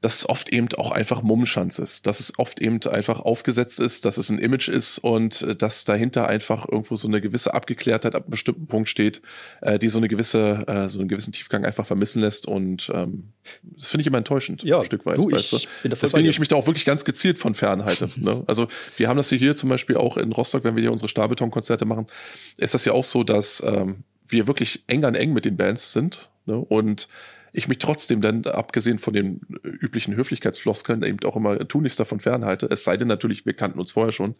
dass 0.00 0.16
es 0.16 0.28
oft 0.28 0.50
eben 0.50 0.68
auch 0.76 0.92
einfach 0.92 1.22
Mummenschanz 1.22 1.78
ist, 1.78 2.06
dass 2.06 2.20
es 2.20 2.38
oft 2.38 2.60
eben 2.60 2.80
einfach 2.84 3.20
aufgesetzt 3.20 3.80
ist, 3.80 4.06
dass 4.06 4.16
es 4.16 4.30
ein 4.30 4.38
Image 4.38 4.68
ist 4.68 4.98
und 4.98 5.42
äh, 5.42 5.54
dass 5.54 5.84
dahinter 5.84 6.26
einfach 6.26 6.66
irgendwo 6.66 6.96
so 6.96 7.06
eine 7.06 7.20
gewisse 7.20 7.52
Abgeklärtheit 7.52 8.14
ab 8.14 8.22
einem 8.22 8.30
bestimmten 8.30 8.66
Punkt 8.66 8.88
steht, 8.88 9.20
äh, 9.60 9.78
die 9.78 9.88
so 9.88 9.98
eine 9.98 10.08
gewisse, 10.08 10.64
äh, 10.66 10.88
so 10.88 11.00
einen 11.00 11.08
gewissen 11.08 11.32
Tiefgang 11.32 11.66
einfach 11.66 11.86
vermissen 11.86 12.22
lässt 12.22 12.46
und 12.46 12.90
ähm, 12.94 13.32
das 13.62 13.90
finde 13.90 14.02
ich 14.02 14.06
immer 14.06 14.18
enttäuschend, 14.18 14.62
ja, 14.62 14.78
ein 14.78 14.86
Stück 14.86 15.04
weit. 15.04 15.18
Du, 15.18 15.30
weißt 15.30 15.52
du? 15.52 15.58
Bin 15.82 15.92
Deswegen 16.00 16.28
ich 16.28 16.38
mich 16.38 16.48
da 16.48 16.56
auch 16.56 16.66
wirklich 16.66 16.86
ganz 16.86 17.04
gezielt 17.04 17.38
von 17.38 17.54
fernhalte. 17.54 18.08
ne? 18.16 18.42
Also 18.46 18.68
wir 18.96 19.08
haben 19.08 19.18
das 19.18 19.28
hier 19.28 19.54
zum 19.54 19.68
Beispiel 19.68 19.96
auch 19.96 20.16
in 20.16 20.32
Rostock, 20.32 20.64
wenn 20.64 20.76
wir 20.76 20.82
hier 20.82 20.92
unsere 20.92 21.08
Stahlbetonkonzerte 21.08 21.84
machen, 21.84 22.06
ist 22.56 22.72
das 22.72 22.84
ja 22.86 22.92
auch 22.92 23.04
so, 23.04 23.22
dass 23.22 23.62
ähm, 23.66 24.04
wir 24.28 24.46
wirklich 24.46 24.84
eng 24.86 25.04
an 25.04 25.14
eng 25.14 25.32
mit 25.32 25.44
den 25.44 25.56
Bands 25.56 25.92
sind 25.92 26.30
ne? 26.46 26.56
und 26.56 27.08
ich 27.52 27.68
mich 27.68 27.78
trotzdem 27.78 28.20
dann, 28.20 28.44
abgesehen 28.44 28.98
von 28.98 29.14
den 29.14 29.40
üblichen 29.62 30.16
Höflichkeitsfloskeln, 30.16 31.02
eben 31.02 31.18
auch 31.24 31.36
immer 31.36 31.66
tunlichst 31.66 31.98
davon 31.98 32.20
fernhalte. 32.20 32.68
Es 32.70 32.84
sei 32.84 32.96
denn 32.96 33.08
natürlich, 33.08 33.46
wir 33.46 33.54
kannten 33.54 33.78
uns 33.78 33.92
vorher 33.92 34.12
schon, 34.12 34.34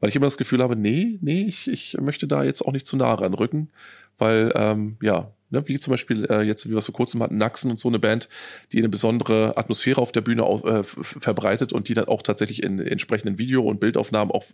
weil 0.00 0.10
ich 0.10 0.16
immer 0.16 0.26
das 0.26 0.38
Gefühl 0.38 0.62
habe, 0.62 0.76
nee, 0.76 1.18
nee, 1.20 1.44
ich, 1.46 1.68
ich 1.68 1.96
möchte 2.00 2.26
da 2.26 2.44
jetzt 2.44 2.62
auch 2.62 2.72
nicht 2.72 2.86
zu 2.86 2.96
nah 2.96 3.14
ranrücken, 3.14 3.70
weil, 4.18 4.52
ähm, 4.54 4.96
ja, 5.02 5.32
ne, 5.50 5.66
wie 5.66 5.78
zum 5.78 5.92
Beispiel 5.92 6.24
äh, 6.26 6.42
jetzt, 6.42 6.66
wie 6.66 6.70
wir 6.70 6.78
es 6.78 6.86
vor 6.86 6.94
kurzem 6.94 7.22
hatten, 7.22 7.36
Naxen 7.36 7.70
und 7.70 7.80
so 7.80 7.88
eine 7.88 7.98
Band, 7.98 8.28
die 8.72 8.78
eine 8.78 8.88
besondere 8.88 9.56
Atmosphäre 9.56 10.00
auf 10.00 10.12
der 10.12 10.20
Bühne 10.20 10.44
auf, 10.44 10.64
äh, 10.64 10.82
verbreitet 10.84 11.72
und 11.72 11.88
die 11.88 11.94
dann 11.94 12.06
auch 12.06 12.22
tatsächlich 12.22 12.62
in 12.62 12.78
entsprechenden 12.78 13.38
Video- 13.38 13.64
und 13.64 13.80
Bildaufnahmen 13.80 14.32
auch 14.32 14.44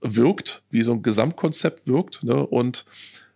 wirkt, 0.00 0.62
wie 0.70 0.82
so 0.82 0.92
ein 0.92 1.02
Gesamtkonzept 1.02 1.86
wirkt, 1.86 2.22
ne, 2.22 2.46
und 2.46 2.84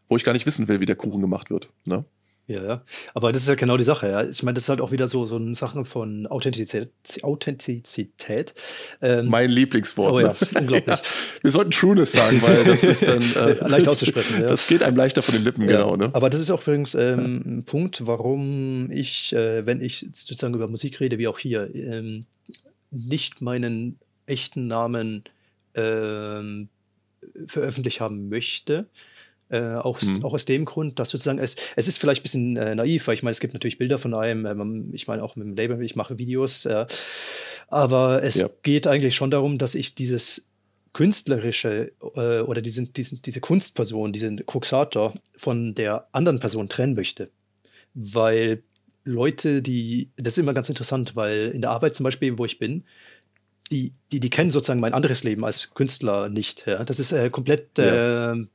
wo 0.08 0.16
ich 0.16 0.24
gar 0.24 0.32
nicht 0.32 0.46
wissen 0.46 0.68
will, 0.68 0.80
wie 0.80 0.86
der 0.86 0.96
Kuchen 0.96 1.20
gemacht 1.20 1.50
wird. 1.50 1.70
Ne? 1.86 2.04
Ja, 2.50 2.64
ja. 2.64 2.82
Aber 3.14 3.30
das 3.30 3.42
ist 3.42 3.48
ja 3.48 3.54
genau 3.54 3.76
die 3.76 3.84
Sache, 3.84 4.08
ja. 4.08 4.24
Ich 4.24 4.42
meine, 4.42 4.54
das 4.54 4.64
ist 4.64 4.68
halt 4.70 4.80
auch 4.80 4.90
wieder 4.90 5.06
so, 5.06 5.24
so 5.24 5.36
eine 5.36 5.54
Sache 5.54 5.84
von 5.84 6.26
Authentizität. 6.26 6.90
Authentizität. 7.22 8.54
Ähm, 9.00 9.28
mein 9.28 9.50
Lieblingswort. 9.50 10.12
Oh 10.12 10.18
ja, 10.18 10.34
unglaublich. 10.58 10.98
ja, 10.98 11.00
wir 11.42 11.50
sollten 11.52 11.70
Trueness 11.70 12.10
sagen, 12.10 12.42
weil 12.42 12.64
das 12.64 12.82
ist 12.82 13.06
dann. 13.06 13.22
Äh, 13.22 13.68
Leicht 13.68 13.86
auszusprechen, 13.86 14.40
ja. 14.40 14.48
Das 14.48 14.66
geht 14.66 14.82
einem 14.82 14.96
leichter 14.96 15.22
von 15.22 15.36
den 15.36 15.44
Lippen, 15.44 15.62
ja. 15.62 15.76
genau. 15.76 15.94
Ne? 15.94 16.10
Aber 16.12 16.28
das 16.28 16.40
ist 16.40 16.50
auch 16.50 16.62
übrigens 16.62 16.96
ähm, 16.96 17.42
ein 17.46 17.64
Punkt, 17.64 18.04
warum 18.08 18.90
ich, 18.90 19.32
äh, 19.32 19.64
wenn 19.64 19.80
ich 19.80 20.08
sozusagen 20.12 20.54
über 20.54 20.66
Musik 20.66 20.98
rede, 20.98 21.18
wie 21.18 21.28
auch 21.28 21.38
hier, 21.38 21.72
ähm, 21.72 22.26
nicht 22.90 23.42
meinen 23.42 24.00
echten 24.26 24.66
Namen 24.66 25.22
ähm, 25.76 26.68
veröffentlicht 27.46 28.00
haben 28.00 28.28
möchte 28.28 28.86
äh, 29.50 29.76
auch, 29.76 30.00
mhm. 30.00 30.24
auch 30.24 30.32
aus 30.32 30.44
dem 30.44 30.64
Grund, 30.64 30.98
dass 30.98 31.10
sozusagen 31.10 31.38
es, 31.38 31.56
es 31.76 31.88
ist 31.88 31.98
vielleicht 31.98 32.20
ein 32.20 32.22
bisschen 32.22 32.56
äh, 32.56 32.74
naiv, 32.74 33.06
weil 33.06 33.14
ich 33.14 33.22
meine, 33.22 33.32
es 33.32 33.40
gibt 33.40 33.52
natürlich 33.52 33.78
Bilder 33.78 33.98
von 33.98 34.14
einem, 34.14 34.46
ähm, 34.46 34.90
ich 34.92 35.06
meine 35.06 35.22
auch 35.22 35.36
mit 35.36 35.46
dem 35.46 35.56
Label, 35.56 35.82
ich 35.82 35.96
mache 35.96 36.18
Videos, 36.18 36.64
äh, 36.66 36.86
aber 37.68 38.22
es 38.22 38.36
ja. 38.36 38.48
geht 38.62 38.86
eigentlich 38.86 39.14
schon 39.14 39.30
darum, 39.30 39.58
dass 39.58 39.74
ich 39.74 39.94
dieses 39.94 40.50
künstlerische 40.92 41.92
äh, 42.16 42.40
oder 42.40 42.62
diese, 42.62 42.86
diesen, 42.86 43.22
diese 43.22 43.40
Kunstperson, 43.40 44.12
diesen 44.12 44.44
Cruxator 44.44 45.14
von 45.36 45.74
der 45.74 46.08
anderen 46.12 46.40
Person 46.40 46.68
trennen 46.68 46.94
möchte. 46.94 47.30
Weil 47.94 48.62
Leute, 49.04 49.62
die, 49.62 50.10
das 50.16 50.34
ist 50.34 50.38
immer 50.38 50.54
ganz 50.54 50.68
interessant, 50.68 51.16
weil 51.16 51.48
in 51.48 51.60
der 51.60 51.70
Arbeit 51.70 51.94
zum 51.94 52.04
Beispiel, 52.04 52.38
wo 52.38 52.44
ich 52.44 52.58
bin, 52.58 52.84
die, 53.70 53.92
die, 54.10 54.18
die 54.18 54.30
kennen 54.30 54.50
sozusagen 54.50 54.80
mein 54.80 54.94
anderes 54.94 55.22
Leben 55.22 55.44
als 55.44 55.74
Künstler 55.74 56.28
nicht. 56.28 56.66
Ja? 56.66 56.84
Das 56.84 56.98
ist 56.98 57.12
äh, 57.12 57.30
komplett 57.30 57.78
ja. 57.78 58.32
äh, 58.32 58.46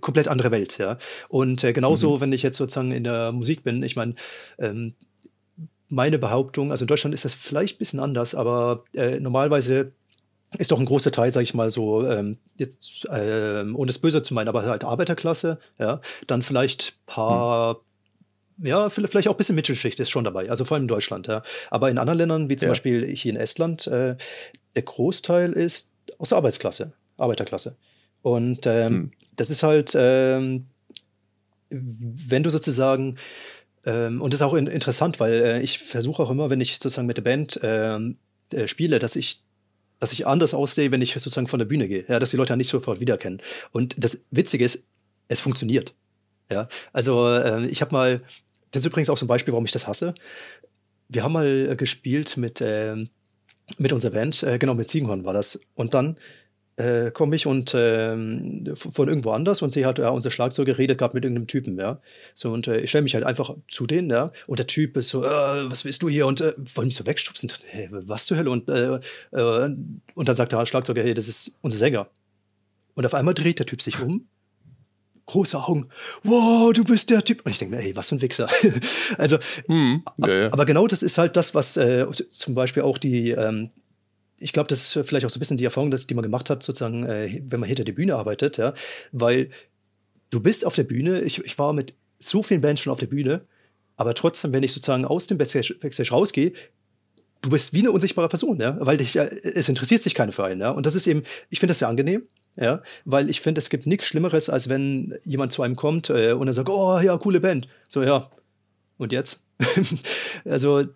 komplett 0.00 0.28
andere 0.28 0.50
Welt, 0.50 0.78
ja. 0.78 0.98
Und 1.28 1.64
äh, 1.64 1.72
genauso, 1.72 2.16
mhm. 2.16 2.20
wenn 2.20 2.32
ich 2.32 2.42
jetzt 2.42 2.58
sozusagen 2.58 2.92
in 2.92 3.04
der 3.04 3.32
Musik 3.32 3.62
bin, 3.62 3.82
ich 3.82 3.96
meine, 3.96 4.14
ähm, 4.58 4.94
meine 5.88 6.18
Behauptung, 6.18 6.70
also 6.70 6.84
in 6.84 6.88
Deutschland 6.88 7.14
ist 7.14 7.24
das 7.24 7.34
vielleicht 7.34 7.76
ein 7.76 7.78
bisschen 7.78 8.00
anders, 8.00 8.34
aber 8.34 8.84
äh, 8.94 9.18
normalerweise 9.18 9.92
ist 10.58 10.72
doch 10.72 10.80
ein 10.80 10.86
großer 10.86 11.12
Teil, 11.12 11.32
sage 11.32 11.44
ich 11.44 11.54
mal 11.54 11.70
so, 11.70 12.06
ähm, 12.06 12.38
jetzt, 12.56 13.06
ähm, 13.12 13.76
ohne 13.76 13.90
es 13.90 13.98
böse 13.98 14.22
zu 14.22 14.34
meinen, 14.34 14.48
aber 14.48 14.64
halt 14.64 14.84
Arbeiterklasse, 14.84 15.58
ja, 15.78 16.00
dann 16.26 16.42
vielleicht 16.42 17.04
paar 17.06 17.74
mhm 17.74 17.80
ja, 18.62 18.88
vielleicht 18.90 19.28
auch 19.28 19.34
ein 19.34 19.36
bisschen 19.36 19.54
Mittelschicht 19.54 19.98
ist 20.00 20.10
schon 20.10 20.24
dabei, 20.24 20.50
also 20.50 20.64
vor 20.64 20.74
allem 20.74 20.84
in 20.84 20.88
Deutschland, 20.88 21.26
ja. 21.26 21.42
Aber 21.70 21.90
in 21.90 21.98
anderen 21.98 22.18
Ländern, 22.18 22.50
wie 22.50 22.56
zum 22.56 22.66
ja. 22.66 22.70
Beispiel 22.72 23.06
hier 23.06 23.32
in 23.32 23.38
Estland, 23.38 23.86
äh, 23.86 24.16
der 24.76 24.82
Großteil 24.82 25.52
ist 25.52 25.92
aus 26.18 26.30
der 26.30 26.38
Arbeitsklasse, 26.38 26.92
Arbeiterklasse. 27.16 27.76
Und 28.22 28.66
ähm, 28.66 28.92
hm. 28.92 29.10
Das 29.40 29.48
ist 29.48 29.62
halt, 29.62 29.92
ähm, 29.94 30.66
wenn 31.70 32.42
du 32.42 32.50
sozusagen, 32.50 33.16
ähm, 33.86 34.20
und 34.20 34.34
das 34.34 34.40
ist 34.40 34.46
auch 34.46 34.54
in, 34.54 34.66
interessant, 34.66 35.18
weil 35.18 35.32
äh, 35.32 35.62
ich 35.62 35.78
versuche 35.78 36.22
auch 36.22 36.30
immer, 36.30 36.50
wenn 36.50 36.60
ich 36.60 36.74
sozusagen 36.74 37.06
mit 37.06 37.16
der 37.16 37.22
Band 37.22 37.58
ähm, 37.62 38.18
äh, 38.52 38.68
spiele, 38.68 38.98
dass 38.98 39.16
ich 39.16 39.42
dass 39.98 40.14
ich 40.14 40.26
anders 40.26 40.54
aussehe, 40.54 40.90
wenn 40.92 41.02
ich 41.02 41.12
sozusagen 41.12 41.46
von 41.46 41.58
der 41.58 41.66
Bühne 41.66 41.86
gehe, 41.86 42.06
ja, 42.08 42.18
dass 42.18 42.30
die 42.30 42.38
Leute 42.38 42.56
nicht 42.56 42.70
sofort 42.70 43.00
wiedererkennen. 43.00 43.42
Und 43.70 44.02
das 44.02 44.26
Witzige 44.30 44.64
ist, 44.64 44.86
es 45.28 45.40
funktioniert. 45.40 45.94
Ja, 46.50 46.68
also 46.94 47.28
äh, 47.28 47.66
ich 47.66 47.82
habe 47.82 47.92
mal, 47.92 48.22
das 48.70 48.80
ist 48.82 48.86
übrigens 48.86 49.10
auch 49.10 49.18
so 49.18 49.26
ein 49.26 49.28
Beispiel, 49.28 49.52
warum 49.52 49.66
ich 49.66 49.72
das 49.72 49.86
hasse. 49.86 50.14
Wir 51.08 51.22
haben 51.22 51.32
mal 51.32 51.76
gespielt 51.76 52.38
mit 52.38 52.62
äh, 52.62 52.96
mit 53.78 53.92
unserer 53.92 54.12
Band, 54.12 54.42
äh, 54.42 54.58
genau 54.58 54.74
mit 54.74 54.88
Ziegenhorn 54.88 55.24
war 55.24 55.34
das. 55.34 55.60
Und 55.74 55.94
dann 55.94 56.16
äh, 56.80 57.10
komme 57.10 57.36
ich 57.36 57.46
und 57.46 57.74
äh, 57.74 58.16
von 58.74 59.08
irgendwo 59.08 59.32
anders 59.32 59.62
und 59.62 59.70
sie 59.70 59.84
hat, 59.84 59.98
ja, 59.98 60.08
unser 60.08 60.30
Schlagzeuger 60.30 60.78
redet 60.78 60.98
gerade 60.98 61.14
mit 61.14 61.24
irgendeinem 61.24 61.46
Typen, 61.46 61.78
ja. 61.78 62.00
So, 62.34 62.50
und 62.50 62.66
äh, 62.68 62.80
ich 62.80 62.90
stelle 62.90 63.02
mich 63.02 63.14
halt 63.14 63.24
einfach 63.24 63.54
zu 63.68 63.86
denen, 63.86 64.10
ja. 64.10 64.32
Und 64.46 64.58
der 64.58 64.66
Typ 64.66 64.96
ist 64.96 65.10
so, 65.10 65.24
äh, 65.24 65.70
was 65.70 65.84
willst 65.84 66.02
du 66.02 66.08
hier? 66.08 66.26
Und 66.26 66.40
äh, 66.40 66.54
wollte 66.56 66.86
mich 66.86 66.96
so 66.96 67.06
wegstupsen. 67.06 67.52
Hey, 67.68 67.88
was 67.90 68.26
zur 68.26 68.38
Hölle? 68.38 68.50
Und, 68.50 68.68
äh, 68.68 68.94
äh, 69.32 69.74
und 70.14 70.28
dann 70.28 70.36
sagt 70.36 70.52
der 70.52 70.66
Schlagzeuger, 70.66 71.02
hey, 71.02 71.14
das 71.14 71.28
ist 71.28 71.58
unser 71.62 71.78
Sänger. 71.78 72.08
Und 72.94 73.06
auf 73.06 73.14
einmal 73.14 73.34
dreht 73.34 73.58
der 73.58 73.66
Typ 73.66 73.82
sich 73.82 74.00
um 74.00 74.26
große 75.26 75.62
Augen. 75.62 75.88
Wow, 76.24 76.72
du 76.72 76.84
bist 76.84 77.08
der 77.10 77.22
Typ. 77.22 77.44
Und 77.44 77.52
ich 77.52 77.58
denke 77.58 77.76
mir, 77.76 77.82
ey, 77.82 77.94
was 77.94 78.08
für 78.08 78.16
ein 78.16 78.22
Wichser. 78.22 78.48
also, 79.18 79.38
hm, 79.66 80.02
ja, 80.18 80.28
ja. 80.28 80.52
aber 80.52 80.66
genau 80.66 80.86
das 80.86 81.02
ist 81.02 81.18
halt 81.18 81.36
das, 81.36 81.54
was 81.54 81.76
äh, 81.76 82.04
zum 82.32 82.54
Beispiel 82.54 82.82
auch 82.82 82.98
die, 82.98 83.30
ähm, 83.30 83.70
ich 84.40 84.52
glaube, 84.52 84.68
das 84.68 84.96
ist 84.96 85.06
vielleicht 85.06 85.26
auch 85.26 85.30
so 85.30 85.38
ein 85.38 85.40
bisschen 85.40 85.58
die 85.58 85.64
Erfahrung, 85.64 85.90
dass, 85.90 86.06
die 86.06 86.14
man 86.14 86.22
gemacht 86.22 86.50
hat, 86.50 86.62
sozusagen, 86.62 87.06
äh, 87.06 87.42
wenn 87.44 87.60
man 87.60 87.68
hinter 87.68 87.84
der 87.84 87.92
Bühne 87.92 88.16
arbeitet, 88.16 88.56
ja, 88.56 88.72
weil 89.12 89.50
du 90.30 90.40
bist 90.40 90.64
auf 90.66 90.74
der 90.74 90.84
Bühne, 90.84 91.20
ich, 91.20 91.44
ich 91.44 91.58
war 91.58 91.72
mit 91.72 91.94
so 92.18 92.42
vielen 92.42 92.62
Bands 92.62 92.80
schon 92.80 92.92
auf 92.92 92.98
der 92.98 93.06
Bühne, 93.06 93.42
aber 93.96 94.14
trotzdem, 94.14 94.52
wenn 94.52 94.62
ich 94.62 94.72
sozusagen 94.72 95.04
aus 95.04 95.26
dem 95.26 95.36
Backstage, 95.36 95.76
rausgehe, 96.10 96.52
du 97.42 97.50
bist 97.50 97.74
wie 97.74 97.80
eine 97.80 97.90
unsichtbare 97.90 98.28
Person, 98.28 98.58
ja, 98.58 98.76
weil 98.80 98.96
dich, 98.96 99.16
äh, 99.16 99.28
es 99.42 99.68
interessiert 99.68 100.02
sich 100.02 100.14
keine 100.14 100.32
für 100.32 100.44
einen, 100.44 100.60
ja, 100.60 100.70
und 100.70 100.86
das 100.86 100.94
ist 100.94 101.06
eben, 101.06 101.22
ich 101.50 101.60
finde 101.60 101.72
das 101.72 101.80
sehr 101.80 101.88
angenehm, 101.88 102.22
ja, 102.56 102.82
weil 103.04 103.28
ich 103.28 103.42
finde, 103.42 103.58
es 103.58 103.68
gibt 103.68 103.86
nichts 103.86 104.06
Schlimmeres, 104.06 104.48
als 104.48 104.70
wenn 104.70 105.14
jemand 105.22 105.52
zu 105.52 105.62
einem 105.62 105.76
kommt 105.76 106.08
äh, 106.08 106.32
und 106.32 106.48
er 106.48 106.54
sagt, 106.54 106.70
oh 106.70 106.98
ja, 106.98 107.16
coole 107.18 107.40
Band, 107.40 107.68
so 107.88 108.02
ja, 108.02 108.30
und 108.96 109.12
jetzt? 109.12 109.44
also 110.46 110.86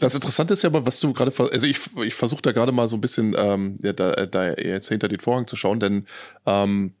Das 0.00 0.14
Interessante 0.14 0.54
ist 0.54 0.62
ja 0.62 0.68
aber, 0.68 0.86
was 0.86 1.00
du 1.00 1.12
gerade, 1.12 1.32
also 1.52 1.66
ich, 1.66 1.78
ich 2.04 2.14
versuche 2.14 2.42
da 2.42 2.52
gerade 2.52 2.72
mal 2.72 2.88
so 2.88 2.96
ein 2.96 3.00
bisschen 3.00 3.34
ähm, 3.36 3.76
ja, 3.82 3.92
da, 3.92 4.26
da 4.26 4.52
jetzt 4.52 4.88
hinter 4.88 5.08
den 5.08 5.20
Vorhang 5.20 5.46
zu 5.46 5.56
schauen, 5.56 5.80
denn 5.80 6.06
ähm, 6.46 6.94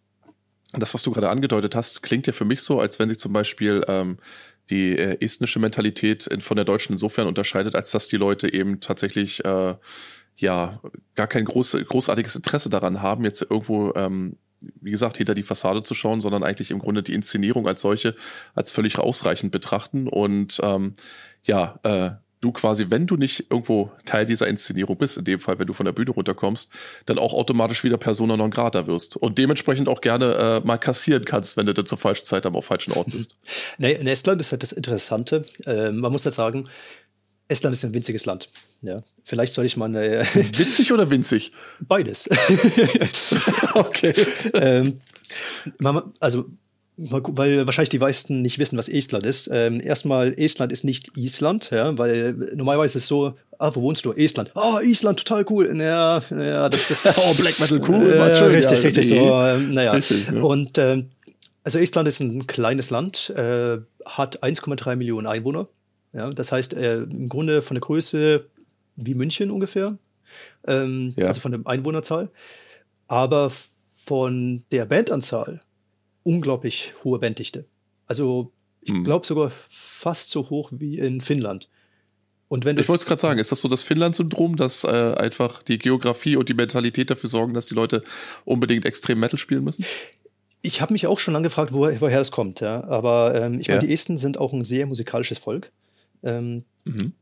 das, 0.72 0.94
was 0.94 1.02
du 1.02 1.10
gerade 1.10 1.28
angedeutet 1.28 1.74
hast, 1.74 2.02
klingt 2.02 2.26
ja 2.26 2.32
für 2.32 2.44
mich 2.44 2.62
so, 2.62 2.80
als 2.80 2.98
wenn 2.98 3.08
sich 3.08 3.18
zum 3.18 3.32
Beispiel 3.32 3.84
ähm, 3.88 4.18
die 4.70 4.96
äh, 4.96 5.22
estnische 5.22 5.58
Mentalität 5.58 6.28
von 6.40 6.56
der 6.56 6.64
deutschen 6.64 6.92
insofern 6.92 7.26
unterscheidet, 7.26 7.74
als 7.74 7.90
dass 7.90 8.08
die 8.08 8.16
Leute 8.16 8.52
eben 8.52 8.80
tatsächlich 8.80 9.44
äh, 9.44 9.74
ja 10.36 10.80
gar 11.14 11.26
kein 11.26 11.44
groß, 11.44 11.76
großartiges 11.86 12.36
Interesse 12.36 12.70
daran 12.70 13.02
haben, 13.02 13.24
jetzt 13.24 13.42
irgendwo 13.42 13.92
ähm, 13.94 14.36
wie 14.80 14.90
gesagt, 14.90 15.16
hinter 15.16 15.34
die 15.34 15.42
Fassade 15.42 15.82
zu 15.82 15.94
schauen, 15.94 16.20
sondern 16.20 16.42
eigentlich 16.42 16.70
im 16.70 16.78
Grunde 16.78 17.02
die 17.02 17.14
Inszenierung 17.14 17.66
als 17.66 17.80
solche 17.80 18.14
als 18.54 18.70
völlig 18.70 18.98
ausreichend 18.98 19.52
betrachten 19.52 20.08
und 20.08 20.60
ähm, 20.62 20.94
ja, 21.44 21.78
äh, 21.82 22.10
du 22.42 22.52
quasi, 22.52 22.86
wenn 22.90 23.06
du 23.06 23.16
nicht 23.16 23.46
irgendwo 23.50 23.90
Teil 24.04 24.26
dieser 24.26 24.48
Inszenierung 24.48 24.98
bist, 24.98 25.16
in 25.16 25.24
dem 25.24 25.38
Fall, 25.38 25.58
wenn 25.58 25.66
du 25.66 25.72
von 25.72 25.86
der 25.86 25.92
Bühne 25.92 26.10
runterkommst, 26.10 26.70
dann 27.06 27.18
auch 27.18 27.32
automatisch 27.32 27.84
wieder 27.84 27.96
Persona 27.96 28.36
non 28.36 28.50
grata 28.50 28.86
wirst 28.86 29.16
und 29.16 29.38
dementsprechend 29.38 29.88
auch 29.88 30.00
gerne 30.00 30.34
äh, 30.34 30.66
mal 30.66 30.76
kassieren 30.76 31.24
kannst, 31.24 31.56
wenn 31.56 31.66
du 31.66 31.72
dann 31.72 31.86
zur 31.86 31.98
falschen 31.98 32.24
Zeit 32.24 32.44
am 32.44 32.60
falschen 32.60 32.92
Ort 32.92 33.10
bist. 33.10 33.38
nee, 33.78 33.92
in 33.92 34.06
Estland 34.06 34.40
ist 34.40 34.52
halt 34.52 34.62
das 34.62 34.72
Interessante. 34.72 35.44
Äh, 35.64 35.92
man 35.92 36.12
muss 36.12 36.24
halt 36.24 36.34
sagen, 36.34 36.64
Estland 37.48 37.74
ist 37.74 37.84
ein 37.84 37.94
winziges 37.94 38.26
Land. 38.26 38.50
Ja, 38.82 38.96
vielleicht 39.22 39.54
soll 39.54 39.64
ich 39.64 39.76
mal 39.76 39.86
eine. 39.86 40.20
Winzig 40.34 40.92
oder 40.92 41.10
winzig? 41.10 41.52
Beides. 41.80 42.28
okay. 43.74 44.14
ähm, 44.54 45.00
also 46.20 46.46
weil 46.96 47.66
wahrscheinlich 47.66 47.88
die 47.88 47.98
meisten 47.98 48.42
nicht 48.42 48.58
wissen, 48.58 48.76
was 48.76 48.88
Estland 48.88 49.24
ist. 49.24 49.48
Ähm, 49.50 49.80
erstmal, 49.82 50.38
Estland 50.38 50.72
ist 50.72 50.84
nicht 50.84 51.16
Island, 51.16 51.70
ja, 51.70 51.96
weil 51.96 52.34
normalerweise 52.54 52.98
ist 52.98 53.04
es 53.04 53.08
so, 53.08 53.34
ah, 53.58 53.70
wo 53.74 53.82
wohnst 53.82 54.04
du? 54.04 54.12
Estland. 54.12 54.52
Ah, 54.54 54.76
oh, 54.76 54.80
Island, 54.80 55.18
total 55.24 55.44
cool. 55.48 55.74
Ja, 55.78 56.20
ja, 56.30 56.68
das 56.68 56.90
ist. 56.90 57.06
oh, 57.16 57.34
Black 57.34 57.58
Metal 57.60 57.80
cool. 57.88 58.14
Ja, 58.14 58.36
schön, 58.36 58.52
richtig, 58.52 58.78
ja, 58.78 58.84
richtig. 58.84 59.10
Nee. 59.10 59.18
So, 59.18 59.42
ähm, 59.42 59.72
naja. 59.72 59.92
Richtig, 59.92 60.28
ja. 60.28 60.40
Und 60.40 60.78
ähm, 60.78 61.10
also 61.64 61.78
Estland 61.78 62.08
ist 62.08 62.20
ein 62.20 62.46
kleines 62.46 62.90
Land, 62.90 63.30
äh, 63.30 63.78
hat 64.04 64.42
1,3 64.42 64.96
Millionen 64.96 65.26
Einwohner. 65.26 65.68
Ja, 66.12 66.28
das 66.30 66.52
heißt, 66.52 66.74
äh, 66.74 67.04
im 67.04 67.28
Grunde 67.30 67.62
von 67.62 67.76
der 67.76 67.80
Größe 67.80 68.44
wie 68.96 69.14
München 69.14 69.50
ungefähr. 69.50 69.98
Ähm, 70.66 71.14
ja. 71.16 71.26
Also 71.26 71.40
von 71.40 71.52
der 71.52 71.60
Einwohnerzahl. 71.64 72.30
Aber 73.08 73.50
von 73.50 74.64
der 74.70 74.86
Bandanzahl 74.86 75.60
unglaublich 76.24 76.92
hohe 77.04 77.18
Banddichte. 77.18 77.66
Also 78.06 78.52
ich 78.80 78.90
hm. 78.90 79.04
glaube 79.04 79.26
sogar 79.26 79.50
fast 79.50 80.30
so 80.30 80.50
hoch 80.50 80.70
wie 80.72 80.98
in 80.98 81.20
Finnland. 81.20 81.68
Und 82.48 82.66
wenn 82.66 82.78
ich 82.78 82.88
wollte 82.88 83.02
es 83.02 83.06
gerade 83.06 83.20
sagen, 83.20 83.38
ist 83.38 83.50
das 83.50 83.62
so 83.62 83.68
das 83.68 83.82
Finnland-Syndrom, 83.82 84.56
dass 84.56 84.84
äh, 84.84 84.88
einfach 84.88 85.62
die 85.62 85.78
Geografie 85.78 86.36
und 86.36 86.50
die 86.50 86.54
Mentalität 86.54 87.08
dafür 87.08 87.30
sorgen, 87.30 87.54
dass 87.54 87.66
die 87.66 87.74
Leute 87.74 88.02
unbedingt 88.44 88.84
extrem 88.84 89.20
Metal 89.20 89.38
spielen 89.38 89.64
müssen? 89.64 89.86
Ich 90.60 90.82
habe 90.82 90.92
mich 90.92 91.06
auch 91.06 91.18
schon 91.18 91.34
angefragt, 91.34 91.72
woher, 91.72 91.98
woher 92.02 92.18
das 92.18 92.30
kommt, 92.30 92.60
ja. 92.60 92.84
Aber 92.84 93.34
ähm, 93.34 93.58
ich 93.58 93.68
ja. 93.68 93.76
meine, 93.76 93.86
die 93.86 93.92
Esten 93.92 94.18
sind 94.18 94.38
auch 94.38 94.52
ein 94.52 94.64
sehr 94.64 94.84
musikalisches 94.84 95.38
Volk. 95.38 95.72
Ähm, 96.22 96.64
mhm. 96.84 97.14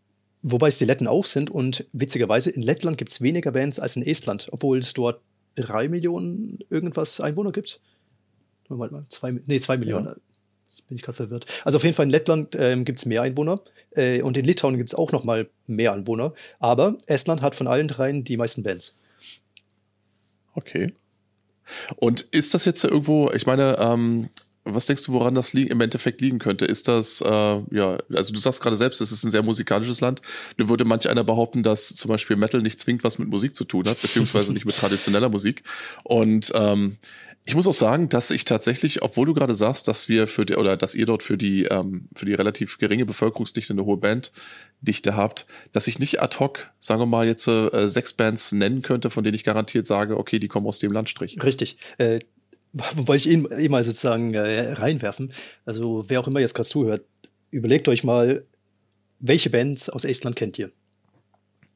Wobei 0.42 0.68
es 0.68 0.78
die 0.78 0.86
Letten 0.86 1.06
auch 1.06 1.26
sind 1.26 1.50
und 1.50 1.84
witzigerweise 1.92 2.50
in 2.50 2.62
Lettland 2.62 2.96
gibt 2.96 3.12
es 3.12 3.20
weniger 3.20 3.52
Bands 3.52 3.78
als 3.78 3.96
in 3.96 4.02
Estland, 4.02 4.48
obwohl 4.52 4.78
es 4.78 4.94
dort 4.94 5.20
drei 5.54 5.88
Millionen 5.88 6.58
irgendwas 6.70 7.20
Einwohner 7.20 7.52
gibt. 7.52 7.80
Moment 8.68 8.92
mal, 8.92 9.04
zwei, 9.08 9.32
nee, 9.32 9.60
zwei 9.60 9.76
Millionen. 9.76 10.06
Ja. 10.06 10.16
Jetzt 10.68 10.88
bin 10.88 10.96
ich 10.96 11.02
gerade 11.02 11.16
verwirrt. 11.16 11.46
Also 11.64 11.76
auf 11.76 11.82
jeden 11.82 11.96
Fall 11.96 12.06
in 12.06 12.10
Lettland 12.10 12.54
ähm, 12.56 12.84
gibt 12.84 13.00
es 13.00 13.04
mehr 13.04 13.22
Einwohner 13.22 13.60
äh, 13.90 14.22
und 14.22 14.36
in 14.36 14.44
Litauen 14.44 14.76
gibt 14.76 14.90
es 14.90 14.94
auch 14.94 15.10
noch 15.10 15.24
mal 15.24 15.50
mehr 15.66 15.92
Einwohner. 15.92 16.32
Aber 16.60 16.96
Estland 17.06 17.42
hat 17.42 17.56
von 17.56 17.66
allen 17.66 17.88
dreien 17.88 18.22
die 18.22 18.36
meisten 18.36 18.62
Bands. 18.62 19.00
Okay. 20.54 20.94
Und 21.96 22.20
ist 22.30 22.54
das 22.54 22.64
jetzt 22.64 22.84
irgendwo, 22.84 23.30
ich 23.32 23.46
meine, 23.46 23.76
ähm, 23.78 24.28
was 24.74 24.86
denkst 24.86 25.04
du, 25.04 25.12
woran 25.12 25.34
das 25.34 25.54
im 25.54 25.80
Endeffekt 25.80 26.20
liegen 26.20 26.38
könnte? 26.38 26.64
Ist 26.64 26.88
das, 26.88 27.20
äh, 27.20 27.26
ja, 27.26 27.98
also 28.12 28.32
du 28.32 28.38
sagst 28.38 28.60
gerade 28.60 28.76
selbst, 28.76 29.00
es 29.00 29.12
ist 29.12 29.24
ein 29.24 29.30
sehr 29.30 29.42
musikalisches 29.42 30.00
Land. 30.00 30.22
Nun 30.56 30.68
würde 30.68 30.84
manch 30.84 31.08
einer 31.08 31.24
behaupten, 31.24 31.62
dass 31.62 31.94
zum 31.94 32.08
Beispiel 32.08 32.36
Metal 32.36 32.62
nicht 32.62 32.80
zwingend 32.80 33.04
was 33.04 33.18
mit 33.18 33.28
Musik 33.28 33.54
zu 33.54 33.64
tun 33.64 33.86
hat, 33.88 34.00
beziehungsweise 34.00 34.52
nicht 34.52 34.66
mit 34.66 34.76
traditioneller 34.76 35.28
Musik. 35.28 35.62
Und 36.04 36.52
ähm, 36.54 36.96
ich 37.46 37.54
muss 37.54 37.66
auch 37.66 37.74
sagen, 37.74 38.08
dass 38.08 38.30
ich 38.30 38.44
tatsächlich, 38.44 39.02
obwohl 39.02 39.26
du 39.26 39.34
gerade 39.34 39.54
sagst, 39.54 39.88
dass 39.88 40.08
wir 40.08 40.28
für 40.28 40.46
die, 40.46 40.56
oder 40.56 40.76
dass 40.76 40.94
ihr 40.94 41.06
dort 41.06 41.22
für 41.22 41.36
die, 41.36 41.64
ähm, 41.64 42.08
für 42.14 42.26
die 42.26 42.34
relativ 42.34 42.78
geringe 42.78 43.06
Bevölkerungsdichte 43.06 43.72
eine 43.72 43.84
hohe 43.84 43.96
Banddichte 43.96 45.16
habt, 45.16 45.46
dass 45.72 45.86
ich 45.86 45.98
nicht 45.98 46.22
ad 46.22 46.38
hoc, 46.38 46.70
sagen 46.78 47.00
wir 47.00 47.06
mal, 47.06 47.26
jetzt 47.26 47.48
äh, 47.48 47.88
sechs 47.88 48.12
Bands 48.12 48.52
nennen 48.52 48.82
könnte, 48.82 49.10
von 49.10 49.24
denen 49.24 49.34
ich 49.34 49.44
garantiert 49.44 49.86
sage, 49.86 50.16
okay, 50.16 50.38
die 50.38 50.48
kommen 50.48 50.66
aus 50.66 50.78
dem 50.78 50.92
Landstrich. 50.92 51.42
Richtig. 51.42 51.78
Äh, 51.98 52.20
wollte 52.96 53.28
ich 53.28 53.34
eh, 53.34 53.64
eh 53.64 53.68
mal 53.68 53.84
sozusagen 53.84 54.34
äh, 54.34 54.72
reinwerfen. 54.72 55.32
Also 55.64 56.04
wer 56.08 56.20
auch 56.20 56.28
immer 56.28 56.40
jetzt 56.40 56.54
gerade 56.54 56.68
zuhört, 56.68 57.04
überlegt 57.50 57.88
euch 57.88 58.04
mal, 58.04 58.44
welche 59.18 59.50
Bands 59.50 59.90
aus 59.90 60.04
Estland 60.04 60.36
kennt 60.36 60.58
ihr? 60.58 60.70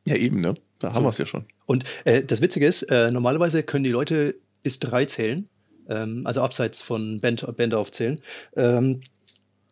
Ja, 0.07 0.17
eben, 0.17 0.41
ne? 0.41 0.55
Da 0.79 0.91
so. 0.91 0.97
haben 0.97 1.05
wir 1.05 1.11
es 1.11 1.19
ja 1.19 1.27
schon. 1.27 1.47
Und 1.67 1.85
äh, 2.05 2.25
das 2.25 2.41
Witzige 2.41 2.67
ist, 2.67 2.83
äh, 2.85 3.11
normalerweise 3.11 3.63
können 3.63 3.85
die 3.85 3.91
Leute 3.91 4.37
bis 4.63 4.79
drei 4.79 5.05
zählen, 5.05 5.49
ähm, 5.89 6.23
also 6.27 6.43
abseits 6.43 6.83
von 6.83 7.21
Band, 7.21 7.57
Band 7.57 7.75
aufzählen. 7.75 8.21
Ähm, 8.57 9.03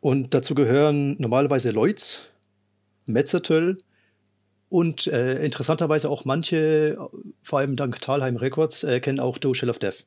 und 0.00 0.35
dazu 0.35 0.54
gehören 0.54 1.16
normalerweise 1.18 1.70
Lloyds, 1.70 2.22
Metzetöll 3.06 3.78
und 4.68 5.06
äh, 5.06 5.44
interessanterweise 5.44 6.08
auch 6.08 6.24
manche, 6.24 6.98
vor 7.42 7.58
allem 7.58 7.76
dank 7.76 8.00
Talheim 8.00 8.37
Records, 8.37 8.85
äh, 8.85 9.00
kennen 9.00 9.20
auch 9.20 9.38
Do 9.38 9.54
Shell 9.54 9.70
of 9.70 9.78
Death. 9.78 10.04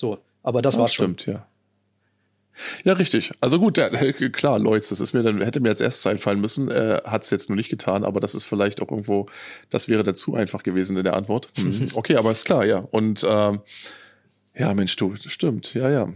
So, 0.00 0.18
aber 0.42 0.62
das 0.62 0.74
ja, 0.76 0.80
war's 0.80 0.94
stimmt, 0.94 1.22
schon. 1.22 1.34
ja. 1.34 1.46
Ja, 2.84 2.94
richtig. 2.94 3.32
Also 3.40 3.58
gut, 3.58 3.76
ja, 3.76 3.88
klar, 4.32 4.58
Lloyds, 4.58 4.88
das 4.88 5.00
ist 5.00 5.12
mir 5.12 5.22
dann, 5.22 5.42
hätte 5.42 5.60
mir 5.60 5.68
als 5.68 5.80
erstes 5.80 6.06
einfallen 6.06 6.40
müssen, 6.40 6.70
äh, 6.70 7.00
hat 7.04 7.22
es 7.22 7.30
jetzt 7.30 7.50
nur 7.50 7.56
nicht 7.56 7.68
getan, 7.68 8.02
aber 8.02 8.18
das 8.18 8.34
ist 8.34 8.44
vielleicht 8.44 8.80
auch 8.80 8.90
irgendwo, 8.90 9.26
das 9.68 9.88
wäre 9.88 10.02
dazu 10.02 10.34
einfach 10.34 10.62
gewesen 10.62 10.96
in 10.96 11.04
der 11.04 11.14
Antwort. 11.14 11.48
Hm. 11.60 11.88
Okay, 11.92 12.16
aber 12.16 12.32
ist 12.32 12.46
klar, 12.46 12.64
ja. 12.64 12.78
Und 12.78 13.24
ähm, 13.28 13.60
ja, 14.56 14.72
Mensch, 14.72 14.96
du, 14.96 15.14
stimmt, 15.16 15.74
ja, 15.74 15.90
ja. 15.90 16.12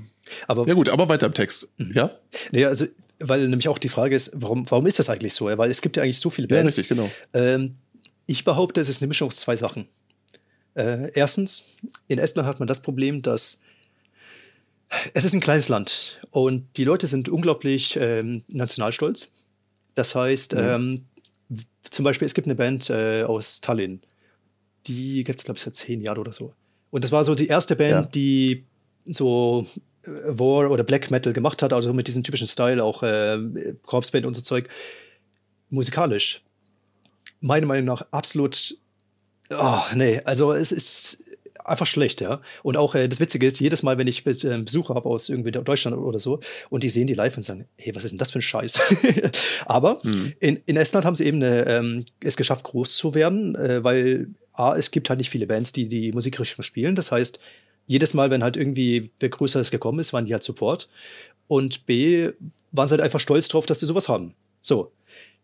Aber, 0.49 0.67
ja 0.67 0.73
gut, 0.73 0.89
aber 0.89 1.09
weiter 1.11 1.27
im 1.27 1.35
Text, 1.35 1.69
mhm. 1.77 1.93
ja? 1.93 2.11
Naja, 2.53 2.69
also, 2.69 2.87
weil 3.21 3.47
nämlich 3.47 3.69
auch 3.69 3.79
die 3.79 3.91
Frage 3.91 4.17
ist, 4.17 4.33
warum, 4.35 4.69
warum 4.71 4.87
ist 4.87 4.99
das 4.99 5.11
eigentlich 5.11 5.35
so? 5.35 5.47
Weil 5.47 5.71
es 5.71 5.83
gibt 5.83 5.97
ja 5.97 6.03
eigentlich 6.03 6.19
so 6.19 6.31
viele 6.31 6.49
Bands. 6.49 6.77
Ja, 6.77 6.83
richtig, 6.83 6.89
genau. 6.89 7.11
Ähm, 7.35 7.77
ich 8.27 8.45
behaupte, 8.45 8.81
es 8.81 8.89
ist 8.89 9.03
eine 9.03 9.09
Mischung 9.09 9.29
aus 9.29 9.37
zwei 9.37 9.57
Sachen. 9.57 9.87
Äh, 10.75 11.11
erstens, 11.13 11.77
in 12.09 12.19
Estland 12.19 12.49
hat 12.49 12.59
man 12.59 12.67
das 12.67 12.81
Problem, 12.81 13.21
dass 13.23 13.64
es 15.13 15.25
ist 15.25 15.35
ein 15.35 15.41
kleines 15.41 15.69
Land 15.69 16.21
und 16.31 16.67
die 16.77 16.85
Leute 16.85 17.07
sind 17.07 17.29
unglaublich 17.29 17.97
ähm, 18.01 18.45
nationalstolz. 18.49 19.29
Das 19.95 20.15
heißt, 20.15 20.55
mhm. 20.55 20.61
ähm, 20.61 21.05
zum 21.91 22.05
Beispiel, 22.05 22.27
es 22.27 22.35
gibt 22.35 22.47
eine 22.47 22.55
Band 22.55 22.91
äh, 22.91 23.23
aus 23.23 23.61
Tallinn, 23.61 24.01
die 24.87 25.25
gibt 25.25 25.39
es, 25.39 25.45
glaube 25.45 25.59
ich, 25.59 25.63
seit 25.63 25.77
zehn 25.77 26.01
Jahren 26.01 26.19
oder 26.19 26.33
so. 26.33 26.53
Und 26.91 27.05
das 27.05 27.13
war 27.13 27.25
so 27.25 27.35
die 27.35 27.49
erste 27.49 27.77
Band, 27.77 27.91
ja. 27.91 28.03
die 28.03 28.65
so 29.05 29.67
äh, 30.05 30.11
War 30.27 30.71
oder 30.71 30.85
Black 30.85 31.11
Metal 31.11 31.33
gemacht 31.33 31.63
hat, 31.63 31.73
also 31.73 31.93
mit 31.93 32.09
diesem 32.09 32.23
typischen 32.23 32.47
Style, 32.47 32.83
auch 32.83 33.03
äh, 33.03 33.39
Corpsband 33.87 34.27
und 34.27 34.35
so 34.35 34.43
Zeug. 34.43 34.69
Musikalisch. 35.71 36.43
Meiner 37.41 37.67
Meinung 37.67 37.87
nach 37.87 38.07
absolut. 38.11 38.77
Oh, 39.51 39.81
nee, 39.95 40.21
also 40.25 40.53
es 40.53 40.73
ist 40.73 41.34
einfach 41.65 41.87
schlecht, 41.87 42.21
ja. 42.21 42.41
Und 42.63 42.77
auch 42.77 42.95
äh, 42.95 43.09
das 43.09 43.21
Witzige 43.21 43.47
ist, 43.47 43.61
jedes 43.61 43.83
Mal, 43.83 43.99
wenn 43.99 44.07
ich 44.07 44.27
äh, 44.27 44.59
Besucher 44.63 44.95
habe 44.95 45.09
aus 45.09 45.29
irgendwie 45.29 45.51
Deutschland 45.51 45.97
oder 45.97 46.19
so 46.19 46.41
und 46.71 46.85
die 46.85 46.91
sehen 46.91 47.07
die 47.07 47.15
live 47.15 47.37
und 47.37 47.43
sagen, 47.43 47.67
hey, 47.79 47.95
was 47.95 48.05
ist 48.05 48.13
denn 48.13 48.19
das 48.19 48.31
für 48.31 48.39
ein 48.39 48.43
Scheiß? 48.43 48.81
Aber 49.67 49.99
mhm. 50.03 50.33
in, 50.41 50.61
in 50.67 50.77
Estland 50.77 51.07
haben 51.07 51.17
sie 51.17 51.25
eben 51.25 51.43
eine, 51.43 51.67
ähm, 51.67 52.05
es 52.21 52.37
geschafft, 52.37 52.65
groß 52.65 52.97
zu 52.97 53.15
werden, 53.15 53.55
äh, 53.57 53.83
weil 53.83 54.29
A, 54.53 54.77
es 54.77 54.91
gibt 54.91 55.09
halt 55.09 55.19
nicht 55.19 55.31
viele 55.31 55.47
Bands, 55.47 55.73
die 55.73 55.89
die 55.89 56.13
Musikrichtung 56.13 56.63
spielen. 56.63 56.95
Das 56.95 57.11
heißt, 57.11 57.41
jedes 57.87 58.15
Mal, 58.15 58.31
wenn 58.31 58.43
halt 58.43 58.57
irgendwie 58.57 59.11
wer 59.19 59.29
Größeres 59.29 59.71
gekommen 59.71 59.99
ist, 59.99 60.13
waren 60.13 60.27
die 60.27 60.33
halt 60.33 60.43
Support. 60.43 60.89
Und 61.47 61.87
B, 61.87 62.31
waren 62.73 62.89
sie 62.89 62.93
halt 62.93 63.03
einfach 63.03 63.21
stolz 63.21 63.49
drauf, 63.49 63.67
dass 63.67 63.79
die 63.79 63.87
sowas 63.87 64.09
haben. 64.09 64.35
So. 64.61 64.93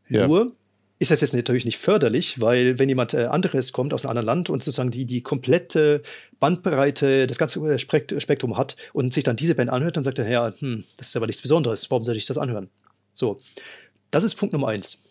Ja. 0.09 0.27
Nur 0.27 0.53
ist 1.01 1.11
das 1.11 1.23
jetzt 1.23 1.35
natürlich 1.35 1.65
nicht 1.65 1.79
förderlich, 1.79 2.43
weil 2.43 2.79
wenn 2.79 2.91
jemand 2.91 3.15
äh, 3.15 3.25
anderes 3.25 3.73
kommt 3.73 3.95
aus 3.95 4.05
einem 4.05 4.11
anderen 4.11 4.27
Land 4.27 4.51
und 4.51 4.63
sozusagen 4.63 4.91
die, 4.91 5.07
die 5.07 5.23
komplette 5.23 6.03
Bandbreite, 6.41 7.27
das 7.27 7.39
ganze 7.39 7.59
äh, 7.73 7.79
Spektrum 7.79 8.59
hat 8.59 8.77
und 8.93 9.15
sich 9.15 9.25
dann 9.25 9.35
diese 9.35 9.55
Band 9.55 9.71
anhört, 9.71 9.97
dann 9.97 10.05
sagt 10.05 10.19
er, 10.19 10.29
ja, 10.29 10.53
hm, 10.59 10.85
das 10.99 11.09
ist 11.09 11.17
aber 11.17 11.27
nichts 11.27 11.41
Besonderes, 11.41 11.91
warum 11.91 12.05
soll 12.05 12.19
ich 12.19 12.27
das 12.27 12.37
anhören? 12.37 12.69
So, 13.15 13.39
das 14.11 14.25
ist 14.25 14.35
Punkt 14.35 14.53
Nummer 14.53 14.69
eins. 14.69 15.05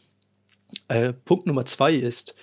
Äh, 0.90 1.14
Punkt 1.14 1.48
Nummer 1.48 1.66
zwei 1.66 1.96
ist, 1.96 2.36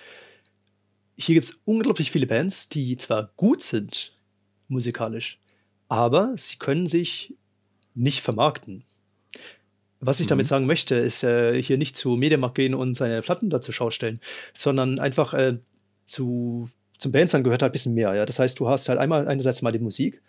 hier 1.17 1.35
gibt 1.35 1.45
es 1.45 1.61
unglaublich 1.63 2.11
viele 2.11 2.27
Bands, 2.27 2.67
die 2.67 2.97
zwar 2.97 3.31
gut 3.37 3.63
sind 3.63 4.13
musikalisch, 4.67 5.39
aber 5.87 6.33
sie 6.35 6.57
können 6.57 6.87
sich 6.87 7.33
nicht 7.95 8.19
vermarkten. 8.19 8.83
Was 9.99 10.19
ich 10.19 10.27
damit 10.27 10.45
mhm. 10.45 10.49
sagen 10.49 10.65
möchte, 10.67 10.95
ist 10.95 11.23
äh, 11.23 11.61
hier 11.61 11.77
nicht 11.77 11.97
zu 11.97 12.17
Mediamarkt 12.17 12.55
gehen 12.55 12.75
und 12.75 12.95
seine 12.95 13.21
Platten 13.21 13.49
da 13.49 13.61
zur 13.61 13.73
Schau 13.73 13.89
stellen, 13.89 14.19
sondern 14.53 14.99
einfach 14.99 15.33
äh, 15.33 15.57
zu 16.05 16.69
zum 16.97 17.11
Bandsound 17.11 17.43
gehört 17.43 17.61
halt 17.61 17.71
ein 17.71 17.73
bisschen 17.73 17.93
mehr. 17.93 18.13
Ja, 18.15 18.25
das 18.25 18.39
heißt, 18.39 18.59
du 18.59 18.67
hast 18.67 18.89
halt 18.89 18.99
einmal 18.99 19.27
einerseits 19.27 19.61
mal 19.61 19.71
die 19.71 19.79
Musik, 19.79 20.21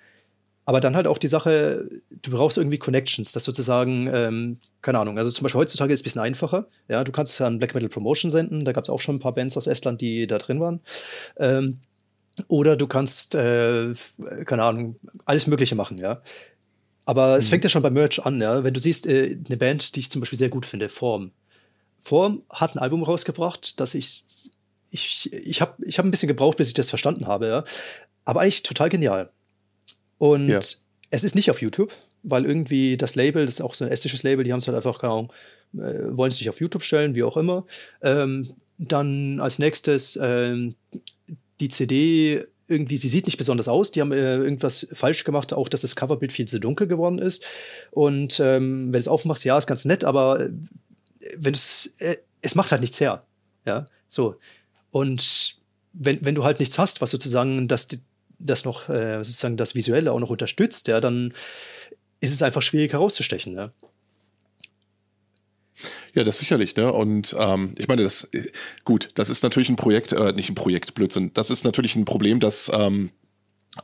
aber 0.64 0.80
dann 0.80 0.96
halt 0.96 1.06
auch 1.06 1.18
die 1.18 1.28
Sache, 1.28 1.88
du 2.10 2.30
brauchst 2.30 2.58
irgendwie 2.58 2.78
Connections, 2.78 3.32
das 3.32 3.44
sozusagen, 3.44 4.10
ähm, 4.12 4.58
keine 4.82 4.98
Ahnung, 4.98 5.18
also 5.18 5.30
zum 5.30 5.44
Beispiel 5.44 5.60
heutzutage 5.60 5.92
ist 5.92 6.00
es 6.00 6.02
ein 6.02 6.04
bisschen 6.04 6.20
einfacher. 6.20 6.66
Ja, 6.88 7.04
du 7.04 7.12
kannst 7.12 7.32
es 7.32 7.40
an 7.40 7.58
Black 7.58 7.74
Metal 7.74 7.88
Promotion 7.88 8.30
senden, 8.30 8.64
da 8.66 8.72
gab 8.72 8.84
es 8.84 8.90
auch 8.90 9.00
schon 9.00 9.16
ein 9.16 9.20
paar 9.20 9.34
Bands 9.34 9.56
aus 9.56 9.66
Estland, 9.66 10.00
die 10.00 10.26
da 10.26 10.36
drin 10.36 10.60
waren. 10.60 10.80
Ähm, 11.38 11.78
oder 12.46 12.76
du 12.76 12.86
kannst, 12.86 13.34
äh, 13.34 13.94
keine 14.44 14.62
Ahnung, 14.62 14.96
alles 15.24 15.46
Mögliche 15.46 15.74
machen, 15.74 15.98
ja. 15.98 16.20
Aber 17.08 17.32
mhm. 17.32 17.38
es 17.38 17.48
fängt 17.48 17.64
ja 17.64 17.70
schon 17.70 17.80
beim 17.80 17.94
Merch 17.94 18.22
an, 18.26 18.38
ja. 18.38 18.62
Wenn 18.64 18.74
du 18.74 18.80
siehst, 18.80 19.06
äh, 19.06 19.38
eine 19.46 19.56
Band, 19.56 19.96
die 19.96 20.00
ich 20.00 20.10
zum 20.10 20.20
Beispiel 20.20 20.38
sehr 20.38 20.50
gut 20.50 20.66
finde, 20.66 20.90
Form. 20.90 21.30
Form 22.00 22.42
hat 22.50 22.76
ein 22.76 22.80
Album 22.80 23.02
rausgebracht, 23.02 23.80
das 23.80 23.94
ich, 23.94 24.24
ich, 24.90 25.32
ich 25.32 25.62
habe 25.62 25.82
ich 25.86 25.98
hab 25.98 26.04
ein 26.04 26.10
bisschen 26.10 26.28
gebraucht, 26.28 26.58
bis 26.58 26.68
ich 26.68 26.74
das 26.74 26.90
verstanden 26.90 27.26
habe, 27.26 27.46
ja. 27.46 27.64
Aber 28.26 28.42
eigentlich 28.42 28.62
total 28.62 28.90
genial. 28.90 29.30
Und 30.18 30.50
ja. 30.50 30.58
es 30.58 31.24
ist 31.24 31.34
nicht 31.34 31.50
auf 31.50 31.62
YouTube, 31.62 31.94
weil 32.24 32.44
irgendwie 32.44 32.98
das 32.98 33.14
Label, 33.14 33.46
das 33.46 33.54
ist 33.54 33.62
auch 33.62 33.72
so 33.72 33.86
ein 33.86 33.90
estisches 33.90 34.22
Label, 34.22 34.44
die 34.44 34.52
haben 34.52 34.58
es 34.58 34.66
halt 34.66 34.76
einfach, 34.76 34.98
keine 34.98 35.14
Ahnung, 35.14 35.32
äh, 35.78 36.14
wollen 36.14 36.30
es 36.30 36.38
nicht 36.38 36.50
auf 36.50 36.60
YouTube 36.60 36.82
stellen, 36.82 37.14
wie 37.14 37.22
auch 37.22 37.38
immer. 37.38 37.64
Ähm, 38.02 38.52
dann 38.76 39.40
als 39.40 39.58
nächstes 39.58 40.18
ähm, 40.20 40.74
die 41.58 41.70
CD 41.70 42.44
irgendwie, 42.68 42.98
sie 42.98 43.08
sieht 43.08 43.26
nicht 43.26 43.38
besonders 43.38 43.66
aus, 43.66 43.90
die 43.90 44.00
haben 44.00 44.12
äh, 44.12 44.36
irgendwas 44.36 44.86
falsch 44.92 45.24
gemacht, 45.24 45.52
auch 45.52 45.68
dass 45.68 45.80
das 45.80 45.96
Coverbild 45.96 46.32
viel 46.32 46.46
zu 46.46 46.60
dunkel 46.60 46.86
geworden 46.86 47.18
ist. 47.18 47.44
Und 47.90 48.38
ähm, 48.40 48.86
wenn 48.86 48.92
du 48.92 48.98
es 48.98 49.08
aufmachst, 49.08 49.44
ja, 49.44 49.56
ist 49.56 49.66
ganz 49.66 49.84
nett, 49.86 50.04
aber 50.04 50.40
äh, 50.40 50.50
wenn 51.36 51.54
es, 51.54 51.96
äh, 51.98 52.16
es 52.42 52.54
macht 52.54 52.70
halt 52.70 52.82
nichts 52.82 53.00
her. 53.00 53.22
Ja, 53.64 53.86
so. 54.08 54.36
Und 54.90 55.56
wenn, 55.92 56.24
wenn 56.24 56.34
du 56.34 56.44
halt 56.44 56.60
nichts 56.60 56.78
hast, 56.78 57.00
was 57.00 57.10
sozusagen 57.10 57.68
das, 57.68 57.88
das 58.38 58.64
noch, 58.64 58.88
äh, 58.88 59.16
sozusagen 59.18 59.56
das 59.56 59.74
Visuelle 59.74 60.12
auch 60.12 60.20
noch 60.20 60.30
unterstützt, 60.30 60.88
ja, 60.88 61.00
dann 61.00 61.32
ist 62.20 62.32
es 62.32 62.42
einfach 62.42 62.62
schwierig 62.62 62.92
herauszustechen, 62.92 63.54
ja. 63.54 63.70
Ja, 66.18 66.24
das 66.24 66.38
sicherlich, 66.38 66.74
ne? 66.74 66.92
Und 66.92 67.36
ähm, 67.38 67.74
ich 67.78 67.86
meine, 67.86 68.02
das 68.02 68.28
gut, 68.84 69.10
das 69.14 69.30
ist 69.30 69.44
natürlich 69.44 69.68
ein 69.68 69.76
Projekt, 69.76 70.10
äh, 70.10 70.32
nicht 70.32 70.50
ein 70.50 70.56
Projekt, 70.56 70.94
Blödsinn. 70.94 71.30
Das 71.32 71.48
ist 71.48 71.62
natürlich 71.64 71.94
ein 71.94 72.06
Problem, 72.06 72.40
das 72.40 72.68
ähm, 72.74 73.10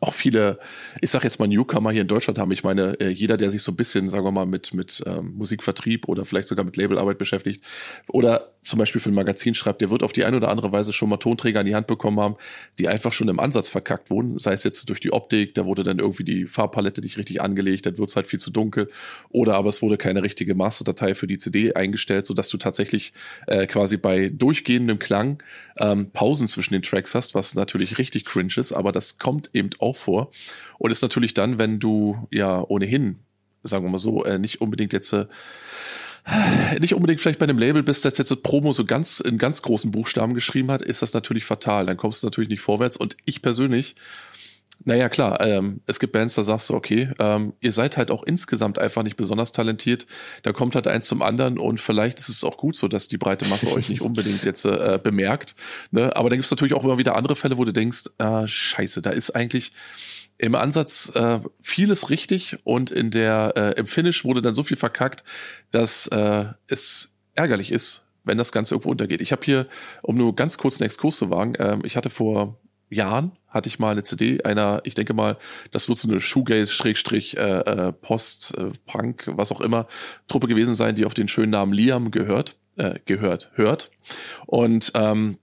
auch 0.01 0.13
viele, 0.13 0.59
ich 1.01 1.11
sag 1.11 1.25
jetzt 1.25 1.39
mal 1.39 1.47
Newcomer 1.47 1.91
hier 1.91 2.03
in 2.03 2.09
Deutschland 2.09 2.39
haben. 2.39 2.51
Ich 2.51 2.65
meine, 2.65 2.99
äh, 3.01 3.11
jeder, 3.11 3.37
der 3.37 3.51
sich 3.51 3.63
so 3.63 3.73
ein 3.73 3.77
bisschen, 3.77 4.09
sagen 4.09 4.25
wir 4.25 4.33
mal, 4.33 4.47
mit, 4.47 4.75
mit 4.75 5.03
ähm, 5.07 5.35
Musikvertrieb 5.37 6.09
oder 6.09 6.25
vielleicht 6.25 6.49
sogar 6.49 6.65
mit 6.65 6.77
Labelarbeit 6.77 7.19
beschäftigt 7.19 7.63
oder 8.09 8.51
zum 8.61 8.79
Beispiel 8.79 9.01
für 9.01 9.11
ein 9.11 9.15
Magazin 9.15 9.55
schreibt, 9.55 9.83
der 9.83 9.91
wird 9.91 10.03
auf 10.03 10.13
die 10.13 10.25
eine 10.25 10.39
oder 10.39 10.49
andere 10.49 10.73
Weise 10.73 10.93
schon 10.93 11.11
mal 11.11 11.19
Tonträger 11.19 11.61
in 11.61 11.67
die 11.67 11.75
Hand 11.75 11.87
bekommen 11.87 12.19
haben, 12.19 12.37
die 12.79 12.89
einfach 12.89 13.13
schon 13.13 13.29
im 13.29 13.39
Ansatz 13.39 13.69
verkackt 13.69 14.11
wurden. 14.11 14.39
Sei 14.39 14.55
es 14.55 14.65
jetzt 14.65 14.89
durch 14.89 15.01
die 15.01 15.13
Optik, 15.13 15.55
da 15.55 15.67
wurde 15.67 15.83
dann 15.83 15.99
irgendwie 15.99 16.25
die 16.25 16.47
Farbpalette 16.47 17.03
nicht 17.03 17.19
richtig 17.19 17.43
angelegt, 17.43 17.87
dann 17.87 17.99
wird 17.99 18.09
es 18.09 18.17
halt 18.17 18.27
viel 18.27 18.41
zu 18.41 18.51
dunkel. 18.51 18.89
Oder 19.31 19.55
aber 19.55 19.69
es 19.69 19.83
wurde 19.83 19.99
keine 19.99 20.23
richtige 20.23 20.55
Masterdatei 20.55 21.15
für 21.15 21.27
die 21.27 21.39
CD 21.39 21.75
eingestellt, 21.75 22.25
sodass 22.27 22.49
du 22.49 22.57
tatsächlich 22.57 23.13
äh, 23.47 23.67
quasi 23.67 23.99
bei 23.99 24.31
durchgehendem 24.31 24.99
Klang 24.99 25.43
ähm, 25.77 26.11
Pausen 26.11 26.49
zwischen 26.49 26.73
den 26.73 26.83
Tracks 26.83 27.15
hast, 27.15 27.35
was 27.35 27.55
natürlich 27.55 27.99
richtig 27.99 28.25
cringe 28.25 28.55
ist, 28.57 28.73
aber 28.73 28.93
das 28.93 29.19
kommt 29.19 29.51
eben 29.53 29.71
auch 29.81 29.97
vor. 29.97 30.31
Und 30.79 30.91
ist 30.91 31.03
natürlich 31.03 31.35
dann, 31.35 31.59
wenn 31.59 31.79
du 31.79 32.27
ja 32.31 32.61
ohnehin, 32.61 33.21
sagen 33.63 33.85
wir 33.85 33.91
mal 33.91 33.99
so, 33.99 34.25
äh, 34.25 34.39
nicht 34.39 34.61
unbedingt 34.61 34.93
jetzt 34.93 35.13
äh, 35.13 35.27
nicht 36.81 36.95
unbedingt 36.95 37.21
vielleicht 37.21 37.39
bei 37.39 37.45
einem 37.45 37.59
Label 37.59 37.83
bist, 37.83 38.05
das 38.05 38.17
jetzt 38.17 38.43
Promo 38.43 38.73
so 38.73 38.85
ganz 38.85 39.21
in 39.21 39.37
ganz 39.37 39.61
großen 39.63 39.91
Buchstaben 39.91 40.35
geschrieben 40.35 40.71
hat, 40.71 40.83
ist 40.83 41.03
das 41.03 41.13
natürlich 41.13 41.45
fatal. 41.45 41.87
Dann 41.87 41.97
kommst 41.97 42.23
du 42.23 42.27
natürlich 42.27 42.49
nicht 42.49 42.63
vorwärts. 42.63 42.97
Und 42.97 43.17
ich 43.25 43.43
persönlich 43.43 43.95
naja, 44.85 45.09
klar, 45.09 45.41
ähm, 45.41 45.81
es 45.87 45.99
gibt 45.99 46.13
Bands, 46.13 46.35
da 46.35 46.43
sagst 46.43 46.69
du, 46.69 46.75
okay, 46.75 47.11
ähm, 47.19 47.55
ihr 47.61 47.73
seid 47.73 47.97
halt 47.97 48.11
auch 48.11 48.23
insgesamt 48.23 48.79
einfach 48.79 49.03
nicht 49.03 49.17
besonders 49.17 49.53
talentiert. 49.53 50.07
Da 50.43 50.53
kommt 50.53 50.75
halt 50.75 50.87
eins 50.87 51.07
zum 51.07 51.23
anderen 51.23 51.59
und 51.59 51.81
vielleicht 51.81 52.19
ist 52.19 52.29
es 52.29 52.45
auch 52.45 52.57
gut 52.57 52.77
so, 52.77 52.89
dass 52.89 53.09
die 53.09 53.19
breite 53.19 53.47
Masse 53.47 53.73
euch 53.73 53.89
nicht 53.89 54.03
unbedingt 54.03 54.43
jetzt 54.45 54.65
äh, 54.65 54.99
bemerkt. 55.03 55.55
Ne? 55.91 56.15
Aber 56.17 56.29
dann 56.29 56.39
gibt 56.39 56.47
es 56.47 56.51
natürlich 56.51 56.75
auch 56.75 56.85
immer 56.85 56.99
wieder 56.99 57.17
andere 57.17 57.37
Fälle, 57.37 57.57
wo 57.57 57.65
du 57.65 57.73
denkst, 57.73 58.05
äh, 58.19 58.47
scheiße, 58.47 59.03
da 59.03 59.11
ist 59.11 59.31
eigentlich 59.31 59.73
im 60.39 60.55
Ansatz 60.55 61.13
äh, 61.15 61.41
vieles 61.61 62.11
richtig 62.11 62.59
und 62.65 62.91
in 62.91 63.11
der 63.11 63.53
äh, 63.57 63.79
im 63.79 63.87
Finish 63.87 64.25
wurde 64.25 64.43
dann 64.43 64.55
so 64.55 64.63
viel 64.63 64.77
verkackt, 64.77 65.23
dass 65.71 66.09
äh, 66.09 66.47
es 66.67 67.15
ärgerlich 67.35 67.71
ist, 67.71 68.05
wenn 68.25 68.39
das 68.39 68.53
Ganze 68.53 68.75
irgendwo 68.75 68.91
untergeht. 68.91 69.21
Ich 69.21 69.33
habe 69.33 69.45
hier, 69.45 69.67
um 70.03 70.17
nur 70.17 70.35
ganz 70.35 70.59
kurz 70.59 70.81
einen 70.81 70.87
Exkurs 70.87 71.19
zu 71.19 71.31
wagen, 71.31 71.55
äh, 71.55 71.79
ich 71.85 71.97
hatte 71.97 72.11
vor 72.11 72.59
Jahren 72.95 73.33
hatte 73.49 73.69
ich 73.69 73.79
mal 73.79 73.93
eine 73.93 74.03
CD 74.03 74.43
einer, 74.43 74.81
ich 74.85 74.95
denke 74.95 75.15
mal, 75.15 75.37
das 75.71 75.89
wird 75.89 75.99
so 75.99 76.09
eine 76.09 76.21
Shoegaze-Post, 76.21 77.37
äh, 77.37 77.61
äh, 77.61 77.93
Post, 77.93 78.55
äh, 78.59 78.71
Punk, 78.87 79.31
was 79.33 79.53
auch 79.53 79.61
immer, 79.61 79.87
Truppe 80.27 80.49
gewesen 80.49 80.75
sein, 80.75 80.97
die 80.97 81.05
auf 81.05 81.15
den 81.15 81.29
schönen 81.29 81.51
Namen 81.51 81.73
Liam 81.73 82.11
gehört, 82.11 82.57
äh, 82.77 82.99
gehört, 83.05 83.53
hört. 83.55 83.91
Und 84.47 84.93
ähm, 84.95 85.39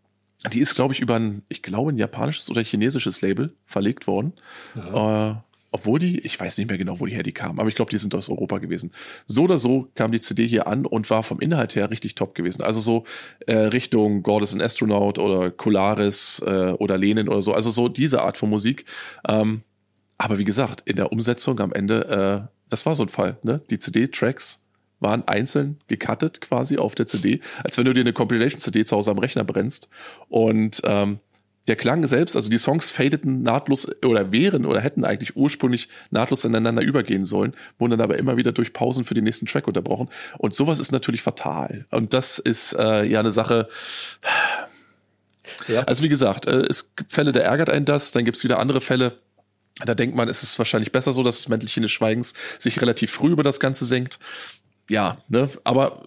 die 0.51 0.59
ist, 0.59 0.75
glaube 0.75 0.93
ich, 0.93 0.99
über 0.99 1.15
ein, 1.15 1.43
ich 1.49 1.61
glaube, 1.61 1.91
ein 1.91 1.97
japanisches 1.97 2.49
oder 2.49 2.63
chinesisches 2.63 3.21
Label 3.21 3.55
verlegt 3.63 4.07
worden. 4.07 4.33
Äh, 4.75 5.33
obwohl 5.71 5.99
die, 5.99 6.19
ich 6.19 6.37
weiß 6.37 6.57
nicht 6.57 6.67
mehr 6.67 6.77
genau, 6.77 6.99
woher 6.99 7.23
die 7.23 7.31
kamen, 7.31 7.59
aber 7.59 7.69
ich 7.69 7.75
glaube, 7.75 7.89
die 7.89 7.97
sind 7.97 8.13
aus 8.13 8.29
Europa 8.29 8.57
gewesen. 8.59 8.91
So 9.25 9.43
oder 9.43 9.57
so 9.57 9.87
kam 9.95 10.11
die 10.11 10.19
CD 10.19 10.45
hier 10.45 10.67
an 10.67 10.85
und 10.85 11.09
war 11.09 11.23
vom 11.23 11.39
Inhalt 11.39 11.75
her 11.75 11.89
richtig 11.89 12.15
top 12.15 12.35
gewesen. 12.35 12.61
Also 12.61 12.81
so 12.81 13.05
äh, 13.47 13.55
Richtung 13.55 14.21
God 14.21 14.43
is 14.43 14.53
an 14.53 14.61
Astronaut 14.61 15.17
oder 15.17 15.49
Colaris 15.49 16.41
äh, 16.45 16.73
oder 16.73 16.97
Lenin 16.97 17.29
oder 17.29 17.41
so. 17.41 17.53
Also 17.53 17.71
so 17.71 17.87
diese 17.87 18.21
Art 18.21 18.37
von 18.37 18.49
Musik. 18.49 18.85
Ähm, 19.27 19.61
aber 20.17 20.37
wie 20.37 20.45
gesagt, 20.45 20.81
in 20.85 20.97
der 20.97 21.11
Umsetzung 21.11 21.59
am 21.61 21.71
Ende, 21.71 22.49
äh, 22.49 22.53
das 22.69 22.85
war 22.85 22.93
so 22.95 23.03
ein 23.03 23.09
Fall. 23.09 23.37
Ne? 23.41 23.61
Die 23.69 23.79
CD-Tracks 23.79 24.59
waren 24.99 25.27
einzeln 25.27 25.79
gecuttet 25.87 26.41
quasi 26.41 26.77
auf 26.77 26.95
der 26.95 27.07
CD, 27.07 27.39
als 27.63 27.77
wenn 27.77 27.85
du 27.85 27.93
dir 27.93 28.01
eine 28.01 28.13
Compilation-CD 28.13 28.85
zu 28.85 28.95
Hause 28.95 29.11
am 29.11 29.17
Rechner 29.17 29.43
brennst. 29.43 29.89
Und 30.29 30.81
ähm, 30.85 31.19
der 31.67 31.75
Klang 31.75 32.05
selbst, 32.07 32.35
also 32.35 32.49
die 32.49 32.57
Songs 32.57 32.89
fadeten 32.89 33.43
nahtlos 33.43 33.87
oder 34.03 34.31
wären 34.31 34.65
oder 34.65 34.81
hätten 34.81 35.05
eigentlich 35.05 35.35
ursprünglich 35.35 35.89
nahtlos 36.09 36.43
ineinander 36.43 36.81
übergehen 36.81 37.23
sollen, 37.23 37.53
wurden 37.77 37.91
dann 37.91 38.01
aber 38.01 38.17
immer 38.17 38.35
wieder 38.37 38.51
durch 38.51 38.73
Pausen 38.73 39.03
für 39.03 39.13
den 39.13 39.23
nächsten 39.23 39.45
Track 39.45 39.67
unterbrochen. 39.67 40.09
Und 40.39 40.55
sowas 40.55 40.79
ist 40.79 40.91
natürlich 40.91 41.21
fatal. 41.21 41.85
Und 41.91 42.13
das 42.13 42.39
ist 42.39 42.73
äh, 42.73 43.03
ja 43.03 43.19
eine 43.19 43.31
Sache. 43.31 43.69
Ja. 45.67 45.83
Also 45.83 46.03
wie 46.03 46.09
gesagt, 46.09 46.47
äh, 46.47 46.61
es 46.61 46.95
gibt 46.95 47.11
Fälle, 47.11 47.31
da 47.31 47.41
ärgert 47.41 47.69
einen 47.69 47.85
das, 47.85 48.11
dann 48.11 48.25
gibt 48.25 48.37
es 48.37 48.43
wieder 48.43 48.59
andere 48.59 48.81
Fälle, 48.81 49.19
da 49.85 49.95
denkt 49.95 50.15
man, 50.15 50.29
es 50.29 50.43
ist 50.43 50.57
wahrscheinlich 50.59 50.91
besser 50.91 51.11
so, 51.11 51.23
dass 51.23 51.37
das 51.37 51.47
Mäntelchen 51.47 51.83
des 51.83 51.91
Schweigens 51.91 52.33
sich 52.59 52.81
relativ 52.81 53.11
früh 53.11 53.31
über 53.31 53.43
das 53.43 53.59
Ganze 53.59 53.85
senkt 53.85 54.19
ja, 54.91 55.23
ne, 55.29 55.49
aber 55.63 56.03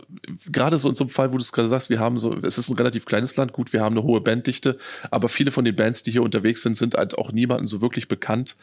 gerade 0.52 0.78
so 0.78 0.90
in 0.90 0.94
so 0.94 1.04
einem 1.04 1.10
Fall, 1.10 1.32
wo 1.32 1.38
du 1.38 1.40
es 1.40 1.52
gerade 1.52 1.68
sagst, 1.68 1.88
wir 1.88 2.00
haben 2.00 2.18
so, 2.18 2.36
es 2.42 2.58
ist 2.58 2.68
ein 2.68 2.76
relativ 2.76 3.06
kleines 3.06 3.34
Land, 3.34 3.54
gut, 3.54 3.72
wir 3.72 3.80
haben 3.80 3.96
eine 3.96 4.04
hohe 4.04 4.20
Banddichte, 4.20 4.76
aber 5.10 5.30
viele 5.30 5.50
von 5.52 5.64
den 5.64 5.74
Bands, 5.74 6.02
die 6.02 6.10
hier 6.10 6.22
unterwegs 6.22 6.60
sind, 6.60 6.76
sind 6.76 6.94
halt 6.94 7.16
auch 7.16 7.32
niemandem 7.32 7.66
so 7.66 7.80
wirklich 7.80 8.08
bekannt. 8.08 8.56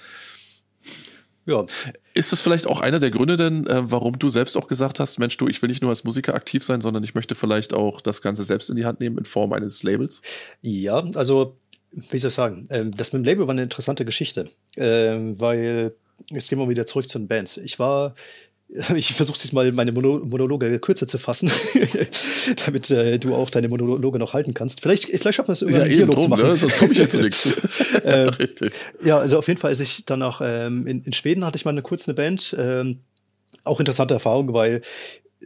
Ja. 1.47 1.65
Ist 2.13 2.31
das 2.31 2.39
vielleicht 2.39 2.67
auch 2.67 2.81
einer 2.81 2.99
der 2.99 3.09
Gründe 3.09 3.35
denn, 3.35 3.65
äh, 3.65 3.89
warum 3.89 4.19
du 4.19 4.29
selbst 4.29 4.55
auch 4.57 4.67
gesagt 4.67 4.99
hast, 4.99 5.17
Mensch, 5.17 5.37
du, 5.37 5.47
ich 5.47 5.59
will 5.63 5.69
nicht 5.69 5.81
nur 5.81 5.89
als 5.89 6.03
Musiker 6.03 6.35
aktiv 6.35 6.63
sein, 6.63 6.81
sondern 6.81 7.03
ich 7.03 7.15
möchte 7.15 7.33
vielleicht 7.33 7.73
auch 7.73 7.99
das 7.99 8.21
Ganze 8.21 8.43
selbst 8.43 8.69
in 8.69 8.75
die 8.75 8.85
Hand 8.85 8.99
nehmen 8.99 9.17
in 9.17 9.25
Form 9.25 9.53
eines 9.53 9.81
Labels? 9.81 10.21
Ja, 10.61 11.03
also, 11.15 11.57
wie 11.91 12.19
soll 12.19 12.27
ich 12.27 12.35
sagen, 12.35 12.65
ähm, 12.69 12.91
das 12.91 13.11
mit 13.11 13.23
dem 13.23 13.25
Label 13.25 13.47
war 13.47 13.55
eine 13.55 13.63
interessante 13.63 14.05
Geschichte, 14.05 14.51
ähm, 14.77 15.41
weil 15.41 15.95
jetzt 16.29 16.47
gehen 16.49 16.59
wir 16.59 16.69
wieder 16.69 16.85
zurück 16.85 17.09
zu 17.09 17.17
den 17.17 17.27
Bands. 17.27 17.57
Ich 17.57 17.79
war 17.79 18.13
ich 18.95 19.13
versuche 19.13 19.39
diesmal 19.39 19.71
meine 19.73 19.91
Mono 19.91 20.19
Monologe 20.19 20.79
kürzer 20.79 21.07
zu 21.07 21.17
fassen, 21.17 21.51
damit 22.65 22.89
äh, 22.89 23.19
du 23.19 23.35
auch 23.35 23.49
deine 23.49 23.67
Monologe 23.67 24.17
noch 24.17 24.33
halten 24.33 24.53
kannst. 24.53 24.81
Vielleicht, 24.81 25.05
vielleicht 25.05 25.35
schaffen 25.35 25.49
wir 25.49 25.53
es 25.53 25.61
irgendwann 25.61 25.89
ja, 25.89 25.93
Dialog 25.93 26.15
drum, 26.15 26.23
zu 26.23 26.29
machen. 26.29 26.47
Ne? 26.47 26.55
Sonst 26.55 26.79
komme 26.79 26.93
ich 26.93 26.97
ja 26.97 27.07
zu 27.07 27.17
nichts. 27.21 27.51
äh, 28.03 28.29
Richtig. 28.29 28.71
Ja, 29.03 29.17
also 29.17 29.37
auf 29.37 29.47
jeden 29.47 29.59
Fall, 29.59 29.69
als 29.69 29.81
ich 29.81 30.05
danach 30.05 30.41
ähm, 30.43 30.87
in, 30.87 31.03
in 31.03 31.13
Schweden 31.13 31.45
hatte 31.45 31.57
ich 31.57 31.65
mal 31.65 31.71
eine 31.71 31.81
kurze 31.81 32.13
Band. 32.13 32.55
Ähm, 32.57 32.99
auch 33.63 33.79
interessante 33.79 34.13
Erfahrung, 34.13 34.53
weil 34.53 34.81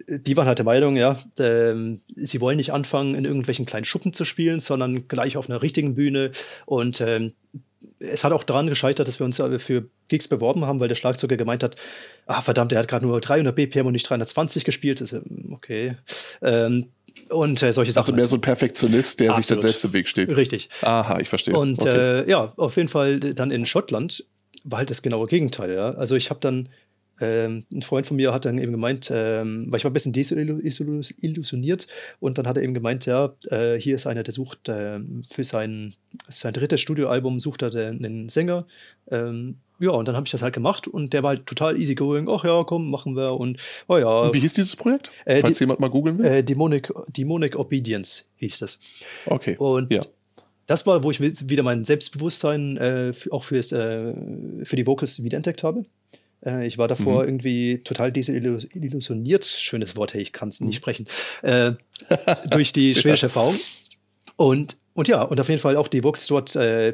äh, 0.08 0.20
die 0.20 0.38
waren 0.38 0.46
halt 0.46 0.60
der 0.60 0.66
Meinung, 0.66 0.96
ja, 0.96 1.18
ähm, 1.40 2.02
sie 2.16 2.42
wollen 2.42 2.58
nicht 2.58 2.74
anfangen, 2.74 3.16
in 3.16 3.26
irgendwelchen 3.26 3.66
kleinen 3.66 3.86
Schuppen 3.86 4.14
zu 4.14 4.24
spielen, 4.26 4.60
sondern 4.60 5.08
gleich 5.08 5.36
auf 5.38 5.50
einer 5.50 5.64
richtigen 5.64 5.96
Bühne. 5.96 6.32
Und 6.68 7.02
ähm, 7.02 7.34
es 8.00 8.24
hat 8.24 8.34
auch 8.34 8.44
daran 8.44 8.68
gescheitert, 8.68 9.08
dass 9.08 9.20
wir 9.20 9.26
uns 9.26 9.40
äh, 9.40 9.58
für 9.58 9.90
Gigs 10.10 10.28
beworben 10.28 10.66
haben, 10.66 10.80
weil 10.80 10.90
der 10.90 10.96
Schlagzeuger 10.96 11.38
gemeint 11.38 11.64
hat, 11.64 11.76
ah 12.26 12.42
verdammt, 12.42 12.72
er 12.72 12.80
hat 12.80 12.88
gerade 12.88 13.06
nur 13.06 13.20
300 13.20 13.56
BPM 13.56 13.86
und 13.86 13.94
nicht 13.94 14.10
320 14.10 14.64
gespielt. 14.64 15.02
Ist, 15.02 15.16
okay. 15.52 15.96
Ähm, 16.42 16.92
und 17.30 17.62
äh, 17.64 17.72
solche 17.72 17.92
Sachen. 17.92 18.04
Also 18.04 18.14
mehr 18.14 18.28
so 18.28 18.38
ein 18.38 18.42
Perfektionist, 18.42 19.20
der 19.20 19.30
Absolut. 19.30 19.46
sich 19.46 19.56
dann 19.56 19.62
selbst 19.62 19.86
im 19.86 19.94
Weg 19.94 20.08
steht. 20.08 20.36
Richtig. 20.36 20.70
Aha, 20.82 21.20
ich 21.20 21.30
verstehe. 21.30 21.56
Und 21.56 21.82
okay. 21.82 22.22
äh, 22.22 22.30
ja, 22.30 22.54
auf 22.58 22.76
jeden 22.78 22.90
Fall 22.90 23.20
dann 23.20 23.52
in 23.52 23.66
Schottland 23.66 24.26
war 24.64 24.80
halt 24.80 24.90
das 24.90 25.02
genaue 25.02 25.28
Gegenteil. 25.28 25.74
Ja? 25.74 25.92
Also 25.92 26.16
ich 26.16 26.30
habe 26.30 26.40
dann 26.40 26.70
ähm, 27.22 27.66
ein 27.72 27.82
Freund 27.82 28.06
von 28.06 28.18
mir 28.18 28.34
hat 28.34 28.46
dann 28.46 28.58
eben 28.58 28.74
gemeint, 28.74 29.10
ähm, 29.14 29.68
weil 29.70 29.78
ich 29.78 29.86
war 29.86 29.92
ein 29.92 29.94
bisschen 29.94 30.12
desillusioniert 30.12 31.88
und 32.20 32.38
dann 32.38 32.48
hat 32.48 32.58
er 32.58 32.64
eben 32.64 32.74
gemeint, 32.74 33.06
ja, 33.06 33.34
äh, 33.50 33.76
hier 33.76 33.96
ist 33.96 34.06
einer, 34.06 34.24
der 34.24 34.34
sucht 34.34 34.68
äh, 34.68 35.00
für 35.30 35.46
sein, 35.46 35.94
sein 36.28 36.54
drittes 36.54 36.82
Studioalbum, 36.82 37.40
sucht 37.40 37.62
er 37.62 37.74
einen 37.74 38.28
Sänger. 38.28 38.68
Ähm, 39.10 39.60
ja, 39.80 39.92
und 39.92 40.08
dann 40.08 40.16
habe 40.16 40.26
ich 40.26 40.32
das 40.32 40.42
halt 40.42 40.54
gemacht 40.54 40.88
und 40.88 41.14
der 41.14 41.24
war 41.24 41.30
halt 41.30 41.46
total 41.46 41.80
easygoing. 41.80 42.28
Ach 42.30 42.44
ja, 42.44 42.64
komm, 42.64 42.90
machen 42.90 43.16
wir 43.16 43.34
und 43.34 43.60
oh 43.88 43.98
ja. 43.98 44.22
Und 44.22 44.34
wie 44.34 44.40
hieß 44.40 44.54
dieses 44.54 44.76
Projekt? 44.76 45.12
Äh, 45.26 45.42
Falls 45.42 45.60
jemand 45.60 45.80
mal 45.80 45.90
googeln 45.90 46.18
will. 46.18 46.26
Äh, 46.26 46.44
Demonic, 46.44 46.92
Demonic 47.08 47.56
Obedience 47.58 48.30
hieß 48.38 48.60
das. 48.60 48.80
Okay. 49.26 49.56
Und 49.58 49.92
ja. 49.92 50.02
das 50.66 50.88
war, 50.88 51.04
wo 51.04 51.12
ich 51.12 51.20
wieder 51.22 51.64
mein 51.64 51.84
Selbstbewusstsein 51.84 52.78
äh, 52.78 53.14
auch 53.32 53.44
fürs, 53.44 53.72
äh, 53.72 54.14
für 54.64 54.76
die 54.76 54.88
Vocals 54.88 55.24
wiederentdeckt 55.24 55.64
habe. 55.64 55.86
Äh, 56.46 56.68
ich 56.68 56.78
war 56.78 56.88
davor 56.88 57.24
Mhm. 57.24 57.30
irgendwie 57.30 57.80
total 57.84 58.12
desillusioniert, 58.12 59.46
schönes 59.46 59.96
Wort, 59.96 60.14
hey, 60.14 60.22
ich 60.22 60.34
kann 60.34 60.50
es 60.50 60.62
nicht 60.62 60.78
sprechen, 60.78 61.08
äh, 61.42 61.74
durch 62.50 62.72
die 62.74 62.96
schwedische 62.96 63.26
Erfahrung. 63.26 63.58
Und, 64.38 64.78
und 64.94 65.08
ja, 65.08 65.24
und 65.24 65.40
auf 65.40 65.50
jeden 65.50 65.62
Fall 65.62 65.78
auch 65.78 65.88
die 65.88 66.04
Vocals 66.04 66.28
dort, 66.28 66.56
äh, 66.56 66.94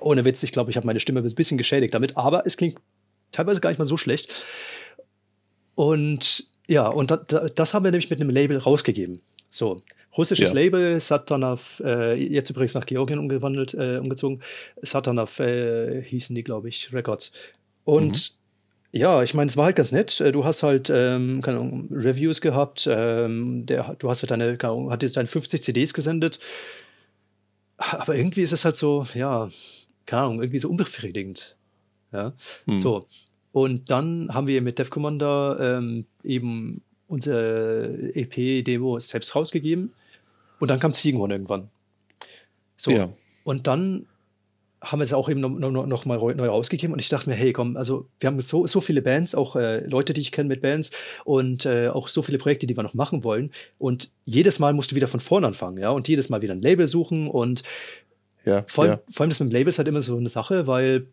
ohne 0.00 0.24
Witz, 0.24 0.42
ich 0.42 0.52
glaube, 0.52 0.70
ich 0.70 0.76
habe 0.76 0.86
meine 0.86 1.00
Stimme 1.00 1.20
ein 1.20 1.34
bisschen 1.34 1.58
geschädigt 1.58 1.94
damit, 1.94 2.16
aber 2.16 2.46
es 2.46 2.56
klingt 2.56 2.78
teilweise 3.32 3.60
gar 3.60 3.70
nicht 3.70 3.78
mal 3.78 3.84
so 3.84 3.96
schlecht. 3.96 4.32
Und 5.74 6.44
ja, 6.66 6.88
und 6.88 7.10
da, 7.10 7.16
da, 7.16 7.48
das 7.48 7.72
haben 7.72 7.84
wir 7.84 7.90
nämlich 7.90 8.10
mit 8.10 8.20
einem 8.20 8.30
Label 8.30 8.58
rausgegeben. 8.58 9.20
So, 9.48 9.82
russisches 10.16 10.50
Ja. 10.50 10.54
Label, 10.54 11.00
Satanov, 11.00 11.80
äh, 11.84 12.14
jetzt 12.14 12.50
übrigens 12.50 12.74
nach 12.74 12.84
Georgien 12.84 13.18
umgewandelt, 13.18 13.74
äh, 13.74 13.98
umgezogen. 13.98 14.42
Satanov 14.82 15.40
äh, 15.40 16.02
hießen 16.02 16.34
die, 16.34 16.44
glaube 16.44 16.68
ich, 16.68 16.92
Records. 16.92 17.32
Und 17.84 18.32
ja, 18.90 19.22
ich 19.22 19.34
meine, 19.34 19.48
es 19.48 19.56
war 19.56 19.66
halt 19.66 19.76
ganz 19.76 19.92
nett. 19.92 20.20
Äh, 20.20 20.32
Du 20.32 20.44
hast 20.44 20.62
halt, 20.62 20.90
ähm, 20.92 21.40
keine 21.42 21.58
Ahnung, 21.58 21.88
Reviews 21.92 22.40
gehabt. 22.40 22.88
Ähm, 22.90 23.66
der, 23.66 23.96
du 23.98 24.10
hast 24.10 24.22
halt 24.22 24.30
deine, 24.30 24.56
keine 24.56 24.72
Ahnung, 24.72 24.90
hattest 24.90 25.16
deine 25.16 25.28
50 25.28 25.62
CDs 25.62 25.94
gesendet. 25.94 26.38
Aber 27.78 28.14
irgendwie 28.16 28.42
ist 28.42 28.52
es 28.52 28.64
halt 28.64 28.76
so, 28.76 29.06
ja, 29.14 29.48
keine 30.04 30.22
Ahnung, 30.22 30.42
irgendwie 30.42 30.58
so 30.58 30.68
unbefriedigend. 30.68 31.56
Ja, 32.12 32.32
so. 32.76 33.06
Und 33.52 33.90
dann 33.90 34.32
haben 34.32 34.46
wir 34.46 34.62
mit 34.62 34.78
Dev 34.78 34.90
Commander 34.90 35.58
ähm, 35.60 36.06
eben 36.22 36.82
unsere 37.06 38.14
EP-Demo 38.14 38.98
selbst 38.98 39.34
rausgegeben. 39.34 39.92
Und 40.60 40.68
dann 40.68 40.80
kam 40.80 40.94
Ziegenhorn 40.94 41.30
irgendwann. 41.30 41.70
So. 42.76 42.90
Ja. 42.90 43.08
Und 43.44 43.66
dann 43.66 44.06
haben 44.80 45.00
wir 45.00 45.04
es 45.04 45.12
auch 45.12 45.28
eben 45.28 45.40
noch, 45.40 45.50
noch, 45.50 45.86
noch 45.86 46.04
mal 46.06 46.18
neu 46.18 46.48
rausgegeben 46.48 46.92
und 46.92 47.00
ich 47.00 47.08
dachte 47.08 47.28
mir, 47.28 47.34
hey, 47.34 47.52
komm, 47.52 47.76
also 47.76 48.06
wir 48.20 48.28
haben 48.28 48.40
so, 48.40 48.66
so 48.66 48.80
viele 48.80 49.02
Bands, 49.02 49.34
auch 49.34 49.56
äh, 49.56 49.84
Leute, 49.86 50.12
die 50.12 50.20
ich 50.20 50.30
kenne 50.32 50.48
mit 50.48 50.62
Bands 50.62 50.90
und 51.24 51.66
äh, 51.66 51.88
auch 51.88 52.08
so 52.08 52.22
viele 52.22 52.38
Projekte, 52.38 52.66
die 52.66 52.76
wir 52.76 52.82
noch 52.84 52.94
machen 52.94 53.24
wollen 53.24 53.50
und 53.78 54.10
jedes 54.24 54.58
Mal 54.58 54.72
musst 54.74 54.92
du 54.92 54.94
wieder 54.96 55.08
von 55.08 55.20
vorne 55.20 55.48
anfangen, 55.48 55.78
ja, 55.78 55.90
und 55.90 56.06
jedes 56.06 56.28
Mal 56.28 56.42
wieder 56.42 56.54
ein 56.54 56.62
Label 56.62 56.86
suchen 56.86 57.28
und 57.28 57.62
Ja. 58.44 58.64
vor 58.68 58.84
allem, 58.84 58.92
ja. 58.94 59.00
vor 59.10 59.24
allem 59.24 59.30
das 59.30 59.40
mit 59.40 59.50
dem 59.50 59.52
Label 59.52 59.68
ist 59.68 59.78
halt 59.78 59.88
immer 59.88 60.00
so 60.00 60.16
eine 60.16 60.28
Sache, 60.28 60.66
weil 60.66 61.06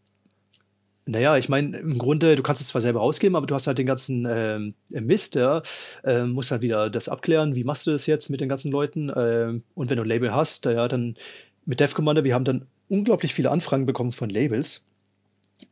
naja, 1.07 1.37
ich 1.37 1.49
meine, 1.49 1.77
im 1.77 1.99
Grunde, 1.99 2.35
du 2.35 2.41
kannst 2.41 2.61
es 2.61 2.69
zwar 2.69 2.81
selber 2.81 2.99
rausgeben, 2.99 3.35
aber 3.35 3.45
du 3.45 3.53
hast 3.53 3.67
halt 3.67 3.77
den 3.77 3.85
ganzen 3.85 4.25
ähm, 4.27 4.73
Mist, 4.89 5.35
ja. 5.35 5.61
Ähm, 6.03 6.31
musst 6.31 6.49
halt 6.49 6.63
wieder 6.63 6.89
das 6.89 7.09
abklären, 7.09 7.55
wie 7.55 7.63
machst 7.63 7.85
du 7.85 7.91
das 7.91 8.07
jetzt 8.07 8.29
mit 8.29 8.41
den 8.41 8.49
ganzen 8.49 8.71
Leuten? 8.71 9.11
Ähm, 9.15 9.61
und 9.75 9.89
wenn 9.91 9.97
du 9.97 10.01
ein 10.03 10.09
Label 10.09 10.33
hast, 10.33 10.65
ja, 10.65 10.87
dann 10.87 11.15
mit 11.65 11.79
Dev 11.79 11.93
Commander, 11.93 12.23
wir 12.23 12.33
haben 12.33 12.43
dann 12.45 12.65
unglaublich 12.87 13.33
viele 13.33 13.51
Anfragen 13.51 13.85
bekommen 13.85 14.11
von 14.11 14.29
Labels. 14.29 14.83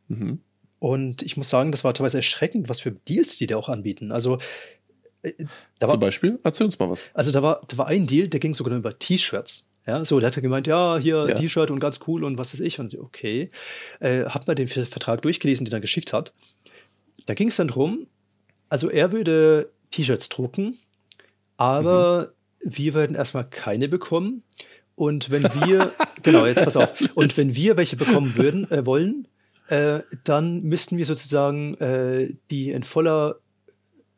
Mhm. 0.08 0.40
Und 0.78 1.22
ich 1.22 1.36
muss 1.36 1.48
sagen, 1.48 1.72
das 1.72 1.84
war 1.84 1.94
teilweise 1.94 2.18
erschreckend, 2.18 2.68
was 2.68 2.80
für 2.80 2.92
Deals 2.92 3.36
die 3.38 3.46
da 3.46 3.56
auch 3.56 3.68
anbieten. 3.68 4.12
Also, 4.12 4.38
äh, 5.22 5.32
da 5.78 5.86
war, 5.86 5.94
Zum 5.94 6.00
Beispiel? 6.00 6.38
Erzähl 6.42 6.66
uns 6.66 6.78
mal 6.78 6.90
was. 6.90 7.04
also 7.14 7.30
da 7.30 7.42
war, 7.42 7.62
da 7.68 7.78
war 7.78 7.86
ein 7.86 8.06
Deal, 8.06 8.28
der 8.28 8.40
ging 8.40 8.54
sogar 8.54 8.76
über 8.76 8.98
T-Shirts. 8.98 9.70
Ja, 9.86 10.04
so, 10.04 10.18
der 10.18 10.30
hat 10.30 10.40
gemeint, 10.42 10.66
ja, 10.66 10.98
hier 10.98 11.26
Ja. 11.28 11.34
T-Shirt 11.34 11.70
und 11.70 11.78
ganz 11.80 12.00
cool 12.06 12.24
und 12.24 12.38
was 12.38 12.52
weiß 12.54 12.60
ich. 12.60 12.80
Und 12.80 12.98
okay, 12.98 13.50
äh, 14.00 14.24
hat 14.24 14.46
mal 14.46 14.54
den 14.54 14.66
Ver- 14.68 14.86
Vertrag 14.86 15.22
durchgelesen, 15.22 15.64
den 15.66 15.72
er 15.74 15.80
geschickt 15.80 16.12
hat. 16.12 16.32
Da 17.26 17.34
ging 17.34 17.48
es 17.48 17.56
dann 17.56 17.68
drum, 17.68 18.06
also 18.68 18.90
er 18.90 19.12
würde 19.12 19.70
T-Shirts 19.90 20.28
drucken, 20.30 20.76
aber 21.56 22.32
wir 22.60 22.94
würden 22.94 23.14
erstmal 23.16 23.48
keine 23.48 23.88
bekommen. 23.88 24.42
Und 24.96 25.30
wenn 25.30 25.42
wir, 25.42 25.90
genau, 26.22 26.46
jetzt 26.46 26.64
pass 26.64 26.76
auf, 26.76 26.92
und 27.14 27.36
wenn 27.36 27.54
wir 27.54 27.76
welche 27.76 27.96
bekommen 27.96 28.36
würden, 28.36 28.70
äh, 28.70 28.86
wollen, 28.86 29.28
äh, 29.68 30.00
dann 30.24 30.62
müssten 30.62 30.98
wir 30.98 31.06
sozusagen 31.06 31.74
äh, 31.74 32.34
die 32.50 32.70
in 32.70 32.82
voller 32.82 33.36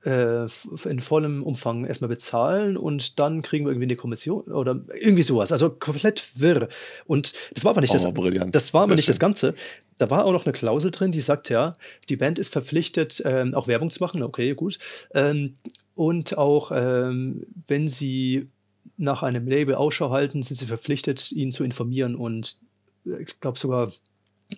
äh, 0.06 0.46
in 0.84 1.00
vollem 1.00 1.42
Umfang 1.42 1.84
erstmal 1.84 2.08
bezahlen 2.08 2.76
und 2.76 3.18
dann 3.18 3.42
kriegen 3.42 3.64
wir 3.64 3.72
irgendwie 3.72 3.86
eine 3.86 3.96
Kommission 3.96 4.44
oder 4.44 4.80
irgendwie 5.00 5.22
sowas. 5.22 5.50
Also 5.52 5.70
komplett 5.70 6.40
wirr. 6.40 6.68
Und 7.06 7.34
das 7.54 7.64
war 7.64 7.70
aber 7.72 7.80
nicht 7.80 7.90
Oh, 7.90 7.94
das. 7.94 8.04
Das 8.52 8.72
war 8.72 8.82
aber 8.82 8.90
Sehr 8.90 8.96
nicht 8.96 9.08
das. 9.08 9.18
Ganze. 9.18 9.54
Da 9.98 10.10
war 10.10 10.24
auch 10.24 10.32
noch 10.32 10.44
eine 10.44 10.52
Klausel 10.52 10.90
drin, 10.90 11.10
die 11.10 11.20
sagt 11.20 11.48
ja, 11.48 11.72
die 12.08 12.16
Band 12.16 12.38
ist 12.38 12.52
verpflichtet, 12.52 13.22
ähm, 13.24 13.54
auch 13.54 13.66
Werbung 13.66 13.90
zu 13.90 14.02
machen. 14.02 14.22
Okay, 14.22 14.54
gut. 14.54 14.78
Ähm, 15.14 15.56
und 15.94 16.38
auch, 16.38 16.70
ähm, 16.72 17.46
wenn 17.66 17.88
sie 17.88 18.48
nach 18.96 19.22
einem 19.22 19.46
Label 19.46 19.74
Ausschau 19.74 20.10
halten, 20.10 20.42
sind 20.42 20.56
sie 20.56 20.66
verpflichtet, 20.66 21.32
ihn 21.32 21.52
zu 21.52 21.64
informieren 21.64 22.14
und 22.14 22.58
äh, 23.06 23.22
ich 23.22 23.40
glaube 23.40 23.58
sogar 23.58 23.90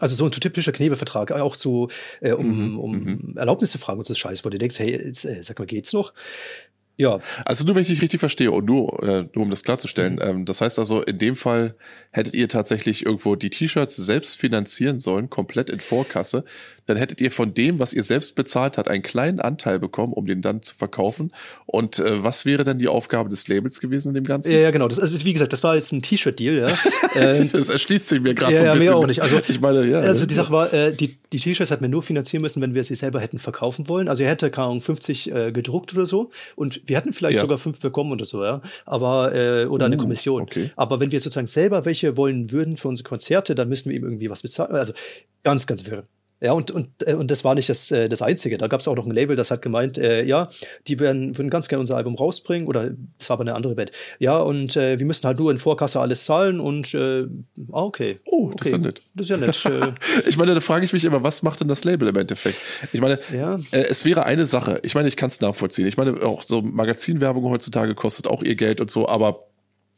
also 0.00 0.14
so 0.14 0.26
ein 0.26 0.30
typischer 0.30 0.72
Knebelvertrag, 0.72 1.32
auch 1.32 1.56
zu, 1.56 1.88
äh, 2.20 2.32
um, 2.32 2.78
um 2.78 3.36
Erlaubnis 3.38 3.70
zu 3.72 3.78
fragen 3.78 3.98
und 3.98 4.06
so 4.06 4.14
Scheiß, 4.14 4.44
wo 4.44 4.50
du 4.50 4.58
denkst, 4.58 4.78
hey, 4.78 4.90
jetzt, 4.92 5.24
äh, 5.24 5.42
sag 5.42 5.58
mal, 5.58 5.64
geht's 5.64 5.94
noch? 5.94 6.12
Ja, 6.98 7.20
Also 7.44 7.64
nur, 7.64 7.74
wenn 7.76 7.82
ich 7.82 7.88
dich 7.88 8.02
richtig 8.02 8.18
verstehe 8.18 8.50
und 8.50 8.64
nur, 8.66 9.02
äh, 9.04 9.28
nur 9.32 9.44
um 9.44 9.50
das 9.50 9.62
klarzustellen, 9.62 10.14
Mhm. 10.14 10.20
ähm, 10.20 10.44
das 10.44 10.60
heißt 10.60 10.78
also, 10.80 11.00
in 11.02 11.16
dem 11.16 11.36
Fall 11.36 11.74
hättet 12.10 12.34
ihr 12.34 12.48
tatsächlich 12.48 13.06
irgendwo 13.06 13.34
die 13.36 13.50
T-Shirts 13.50 13.96
selbst 13.96 14.36
finanzieren 14.36 14.98
sollen, 14.98 15.30
komplett 15.30 15.70
in 15.70 15.80
Vorkasse, 15.80 16.44
dann 16.88 16.96
hättet 16.96 17.20
ihr 17.20 17.30
von 17.30 17.54
dem, 17.54 17.78
was 17.78 17.92
ihr 17.92 18.02
selbst 18.02 18.34
bezahlt 18.34 18.78
habt, 18.78 18.88
einen 18.88 19.02
kleinen 19.02 19.40
Anteil 19.40 19.78
bekommen, 19.78 20.12
um 20.12 20.26
den 20.26 20.42
dann 20.42 20.62
zu 20.62 20.74
verkaufen. 20.74 21.32
Und 21.66 21.98
äh, 21.98 22.24
was 22.24 22.44
wäre 22.46 22.64
dann 22.64 22.78
die 22.78 22.88
Aufgabe 22.88 23.28
des 23.28 23.46
Labels 23.46 23.78
gewesen 23.80 24.08
in 24.08 24.14
dem 24.14 24.24
Ganzen? 24.24 24.50
ja, 24.52 24.58
ja, 24.58 24.70
genau. 24.70 24.88
Das 24.88 24.98
ist, 24.98 25.24
wie 25.24 25.32
gesagt, 25.34 25.52
das 25.52 25.62
war 25.62 25.74
jetzt 25.76 25.92
ein 25.92 26.02
T-Shirt-Deal, 26.02 26.66
ja. 26.66 26.78
ähm, 27.14 27.50
Das 27.52 27.68
erschließt 27.68 28.08
sich 28.08 28.20
mir 28.20 28.34
gerade 28.34 28.54
Ja, 28.54 28.58
so 28.58 28.64
ja, 28.64 28.72
ein 28.72 28.78
mir 28.78 28.84
bisschen. 28.84 28.94
auch 28.96 29.06
nicht. 29.06 29.22
Also- 29.22 29.40
ich 29.48 29.60
meine, 29.60 29.84
ja. 29.86 29.98
Also 30.00 30.26
die 30.26 30.34
Sache 30.34 30.50
war, 30.50 30.72
äh, 30.72 30.92
die, 30.94 31.18
die 31.32 31.38
T-Shirts 31.38 31.70
hätten 31.70 31.82
wir 31.82 31.88
nur 31.90 32.02
finanzieren 32.02 32.42
müssen, 32.42 32.60
wenn 32.62 32.74
wir 32.74 32.82
sie 32.84 32.94
selber 32.94 33.20
hätten 33.20 33.38
verkaufen 33.38 33.88
wollen. 33.88 34.08
Also 34.08 34.22
er 34.22 34.30
hätte, 34.30 34.50
keine 34.50 34.68
Ahnung, 34.68 34.80
50 34.80 35.30
äh, 35.30 35.52
gedruckt 35.52 35.94
oder 35.94 36.06
so. 36.06 36.30
Und 36.56 36.80
wir 36.86 36.96
hätten 36.96 37.12
vielleicht 37.12 37.36
Ja. 37.36 37.42
sogar 37.42 37.58
fünf 37.58 37.80
bekommen 37.80 38.12
oder 38.12 38.24
so, 38.24 38.42
ja. 38.42 38.62
Aber, 38.86 39.34
äh, 39.34 39.66
oder 39.66 39.86
eine 39.86 39.96
Uh, 39.96 40.00
Kommission. 40.00 40.42
okay. 40.42 40.70
Aber 40.76 41.00
wenn 41.00 41.10
wir 41.12 41.20
sozusagen 41.20 41.46
selber 41.46 41.84
welche 41.84 42.16
wollen 42.16 42.50
würden 42.50 42.76
für 42.78 42.88
unsere 42.88 43.06
Konzerte, 43.08 43.54
dann 43.54 43.68
müssen 43.68 43.90
wir 43.90 43.96
ihm 43.96 44.04
irgendwie 44.04 44.30
was 44.30 44.42
bezahlen. 44.42 44.74
Also 44.74 44.94
ganz, 45.44 45.66
ganz 45.66 45.84
wirr. 45.84 46.04
Ja, 46.40 46.52
und, 46.52 46.70
und, 46.70 46.88
äh, 47.06 47.14
und 47.14 47.30
das 47.30 47.44
war 47.44 47.54
nicht 47.54 47.68
das, 47.68 47.90
äh, 47.90 48.08
das 48.08 48.22
Einzige. 48.22 48.58
Da 48.58 48.68
gab 48.68 48.80
es 48.80 48.86
auch 48.86 48.94
noch 48.94 49.06
ein 49.06 49.10
Label, 49.12 49.34
das 49.34 49.50
hat 49.50 49.60
gemeint, 49.60 49.98
äh, 49.98 50.22
ja, 50.22 50.48
die 50.86 51.00
werden, 51.00 51.36
würden 51.36 51.50
ganz 51.50 51.68
gerne 51.68 51.80
unser 51.80 51.96
Album 51.96 52.14
rausbringen, 52.14 52.68
oder 52.68 52.90
das 53.18 53.28
war 53.28 53.34
aber 53.34 53.42
eine 53.42 53.54
andere 53.54 53.74
Band. 53.74 53.90
Ja, 54.20 54.38
und 54.38 54.76
äh, 54.76 54.98
wir 54.98 55.06
müssen 55.06 55.26
halt 55.26 55.38
nur 55.38 55.50
in 55.50 55.58
Vorkasse 55.58 55.98
alles 56.00 56.24
zahlen 56.24 56.60
und 56.60 56.94
äh, 56.94 57.22
ah, 57.72 57.82
okay. 57.82 58.20
Oh, 58.24 58.52
das 58.56 58.68
ist 58.68 58.72
ja 58.72 58.78
nett. 58.78 59.02
Das 59.14 59.26
ist 59.26 59.30
ja 59.30 59.36
nett. 59.36 59.64
äh, 59.64 59.92
Ich 60.28 60.36
meine, 60.38 60.54
da 60.54 60.60
frage 60.60 60.84
ich 60.84 60.92
mich 60.92 61.04
immer, 61.04 61.22
was 61.22 61.42
macht 61.42 61.60
denn 61.60 61.68
das 61.68 61.82
Label 61.84 62.08
im 62.08 62.16
Endeffekt? 62.16 62.58
Ich 62.92 63.00
meine, 63.00 63.18
Ja. 63.32 63.58
es 63.72 64.04
wäre 64.04 64.24
eine 64.24 64.46
Sache. 64.46 64.78
Ich 64.84 64.94
meine, 64.94 65.08
ich 65.08 65.16
kann 65.16 65.28
es 65.28 65.40
nachvollziehen. 65.40 65.86
Ich 65.88 65.96
meine, 65.96 66.22
auch 66.22 66.42
so 66.44 66.62
Magazinwerbung 66.62 67.44
heutzutage 67.50 67.94
kostet 67.94 68.26
auch 68.28 68.42
ihr 68.42 68.54
Geld 68.54 68.80
und 68.80 68.90
so, 68.90 69.08
aber 69.08 69.44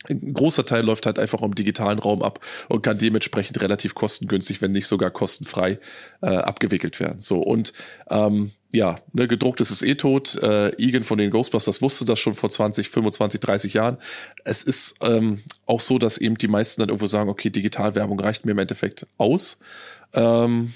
ein 0.09 0.33
großer 0.33 0.65
Teil 0.65 0.85
läuft 0.85 1.05
halt 1.05 1.19
einfach 1.19 1.43
im 1.43 1.55
digitalen 1.55 1.99
Raum 1.99 2.23
ab 2.23 2.41
und 2.69 2.83
kann 2.83 2.97
dementsprechend 2.97 3.61
relativ 3.61 3.95
kostengünstig, 3.95 4.63
wenn 4.63 4.73
nicht 4.73 4.87
sogar 4.87 5.11
kostenfrei 5.11 5.79
äh, 6.23 6.27
abgewickelt 6.27 7.01
werden. 7.01 7.21
So 7.21 7.41
und 7.41 7.75
ähm, 8.09 8.51
ja, 8.73 8.97
ne, 9.13 9.29
gedruckt 9.29 9.61
ist 9.61 9.71
es 9.71 9.83
eh 9.83 9.97
tot. 9.97 10.37
Äh, 10.43 10.71
Egan 10.79 11.05
von 11.05 11.19
den 11.19 11.31
Ghostbusters 11.31 11.83
wusste 11.83 12.07
das 12.07 12.19
schon 12.19 12.35
vor 12.35 12.49
20, 12.49 12.89
25, 12.89 13.41
30 13.41 13.75
Jahren. 13.75 13.99
Es 14.45 14.63
ist 14.63 14.95
ähm, 15.03 15.41
auch 15.67 15.81
so, 15.81 15.99
dass 15.99 16.17
eben 16.17 16.39
die 16.39 16.49
meisten 16.49 16.81
dann 16.81 16.89
irgendwo 16.89 17.07
sagen, 17.07 17.29
okay, 17.29 17.51
Digitalwerbung 17.51 18.19
reicht 18.21 18.47
mir 18.47 18.53
im 18.53 18.59
Endeffekt 18.59 19.07
aus. 19.19 19.59
Ähm, 20.15 20.73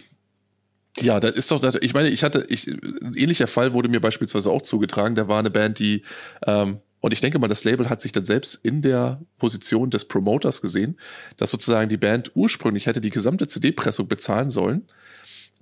ja, 1.01 1.19
das 1.19 1.33
ist 1.33 1.51
doch, 1.51 1.63
ich 1.81 1.95
meine, 1.95 2.09
ich 2.09 2.23
hatte, 2.23 2.47
ich, 2.49 2.69
ein 2.69 3.15
ähnlicher 3.17 3.47
Fall 3.47 3.73
wurde 3.73 3.89
mir 3.89 4.01
beispielsweise 4.01 4.51
auch 4.51 4.63
zugetragen. 4.63 5.15
Da 5.15 5.29
war 5.29 5.39
eine 5.39 5.51
Band, 5.51 5.79
die, 5.79 6.03
ähm, 6.47 6.79
und 7.05 7.13
ich 7.13 7.21
denke 7.21 7.39
mal, 7.39 7.49
das 7.49 7.65
Label 7.65 7.91
hat 7.91 8.01
sich 8.01 8.13
dann 8.13 8.25
selbst 8.25 8.55
in 8.63 8.81
der 8.81 9.21
Position 9.37 9.91
des 9.91 10.07
Promoters 10.07 10.63
gesehen, 10.63 10.97
dass 11.37 11.51
sozusagen 11.51 11.91
die 11.91 11.99
Band 11.99 12.31
ursprünglich 12.35 12.87
hätte 12.87 13.03
die 13.03 13.11
gesamte 13.11 13.47
CD-Pressung 13.47 14.09
bezahlen 14.09 14.49
sollen. 14.49 14.89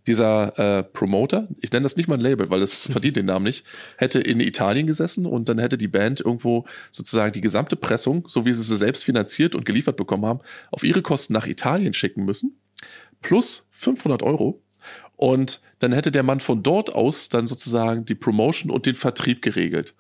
Dieser 0.07 0.57
äh, 0.57 0.83
Promoter, 0.85 1.49
ich 1.61 1.73
nenne 1.73 1.83
das 1.83 1.97
nicht 1.97 2.09
mal 2.09 2.15
ein 2.15 2.21
Label, 2.21 2.49
weil 2.49 2.63
es 2.63 2.87
verdient 2.93 3.17
den 3.17 3.27
Namen 3.27 3.45
nicht, 3.45 3.67
hätte 3.97 4.21
in 4.21 4.39
Italien 4.39 4.87
gesessen 4.87 5.27
und 5.27 5.49
dann 5.49 5.59
hätte 5.59 5.77
die 5.77 5.89
Band 5.89 6.21
irgendwo 6.21 6.65
sozusagen 6.93 7.33
die 7.33 7.41
gesamte 7.41 7.75
Pressung, 7.75 8.23
so 8.29 8.47
wie 8.47 8.53
sie 8.53 8.63
sie 8.63 8.77
selbst 8.77 9.03
finanziert 9.03 9.57
und 9.57 9.65
geliefert 9.65 9.97
bekommen 9.97 10.27
haben, 10.27 10.43
auf 10.71 10.85
ihre 10.85 11.03
Kosten 11.03 11.33
nach 11.33 11.49
Italien 11.49 11.93
schicken 11.93 12.25
müssen, 12.25 12.57
plus 13.21 13.67
500 13.73 14.23
Euro. 14.23 14.63
Und 15.17 15.61
dann 15.81 15.91
hätte 15.91 16.13
der 16.13 16.23
Mann 16.23 16.39
von 16.39 16.63
dort 16.63 16.95
aus 16.95 17.31
dann 17.31 17.49
sozusagen 17.49 18.05
die 18.05 18.15
Promotion 18.15 18.71
und 18.71 18.87
den 18.87 18.95
Vertrieb 18.95 19.43
geregelt. 19.43 19.97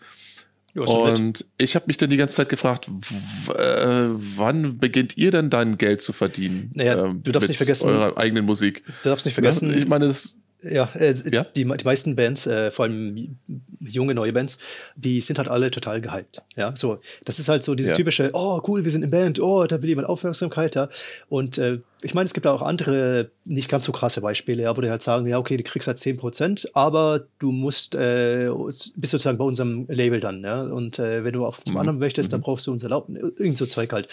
Ja, 0.74 0.84
und 0.84 1.44
ich 1.58 1.74
habe 1.74 1.84
mich 1.86 1.98
dann 1.98 2.08
die 2.08 2.16
ganze 2.16 2.36
Zeit 2.36 2.48
gefragt, 2.48 2.88
äh, 2.88 4.08
wann 4.08 4.78
beginnt 4.78 5.18
ihr 5.18 5.30
denn 5.30 5.50
dann 5.50 5.76
Geld 5.76 6.00
zu 6.00 6.14
verdienen? 6.14 6.70
Naja, 6.74 7.04
ähm, 7.04 7.22
du 7.22 7.30
darfst 7.30 7.48
nicht 7.48 7.58
vergessen. 7.58 7.90
Eurer 7.90 8.16
eigenen 8.16 8.46
Musik. 8.46 8.82
Du 9.02 9.10
darfst 9.10 9.26
nicht 9.26 9.34
vergessen. 9.34 9.76
Ich 9.76 9.86
meine, 9.86 10.06
das 10.06 10.38
ja, 10.62 10.88
äh, 10.94 11.14
ja? 11.30 11.44
Die, 11.44 11.64
die 11.64 11.84
meisten 11.84 12.14
Bands, 12.14 12.46
äh, 12.46 12.70
vor 12.70 12.84
allem 12.84 13.38
junge, 13.80 14.14
neue 14.14 14.32
Bands, 14.32 14.58
die 14.94 15.20
sind 15.20 15.38
halt 15.38 15.48
alle 15.48 15.70
total 15.70 16.00
gehypt. 16.00 16.42
Ja, 16.56 16.72
so. 16.76 17.00
Das 17.24 17.38
ist 17.38 17.48
halt 17.48 17.64
so 17.64 17.74
dieses 17.74 17.92
ja. 17.92 17.96
typische, 17.96 18.30
oh, 18.32 18.60
cool, 18.66 18.84
wir 18.84 18.90
sind 18.90 19.02
in 19.04 19.10
Band, 19.10 19.40
oh, 19.40 19.66
da 19.66 19.82
will 19.82 19.88
jemand 19.88 20.08
Aufmerksamkeit, 20.08 20.74
ja. 20.74 20.88
Und 21.28 21.58
äh, 21.58 21.80
ich 22.02 22.14
meine, 22.14 22.26
es 22.26 22.34
gibt 22.34 22.46
auch 22.46 22.62
andere, 22.62 23.30
nicht 23.44 23.68
ganz 23.68 23.84
so 23.84 23.92
krasse 23.92 24.20
Beispiele, 24.20 24.62
ja, 24.62 24.76
wo 24.76 24.80
die 24.80 24.90
halt 24.90 25.02
sagen, 25.02 25.26
ja, 25.26 25.38
okay, 25.38 25.56
du 25.56 25.64
kriegst 25.64 25.88
halt 25.88 25.98
zehn 25.98 26.16
Prozent, 26.16 26.70
aber 26.74 27.26
du 27.38 27.50
musst, 27.50 27.94
äh, 27.94 28.48
bist 28.96 29.10
sozusagen 29.10 29.38
bei 29.38 29.44
unserem 29.44 29.86
Label 29.88 30.20
dann, 30.20 30.42
ja. 30.44 30.62
Und 30.62 30.98
äh, 30.98 31.24
wenn 31.24 31.32
du 31.32 31.44
auf 31.44 31.62
zum 31.64 31.74
mhm. 31.74 31.80
anderen 31.80 31.98
möchtest, 31.98 32.28
mhm. 32.28 32.32
dann 32.32 32.40
brauchst 32.42 32.66
du 32.66 32.72
uns 32.72 32.82
erlauben, 32.82 33.16
irgend 33.16 33.58
so 33.58 33.66
Zeug 33.66 33.92
halt. 33.92 34.08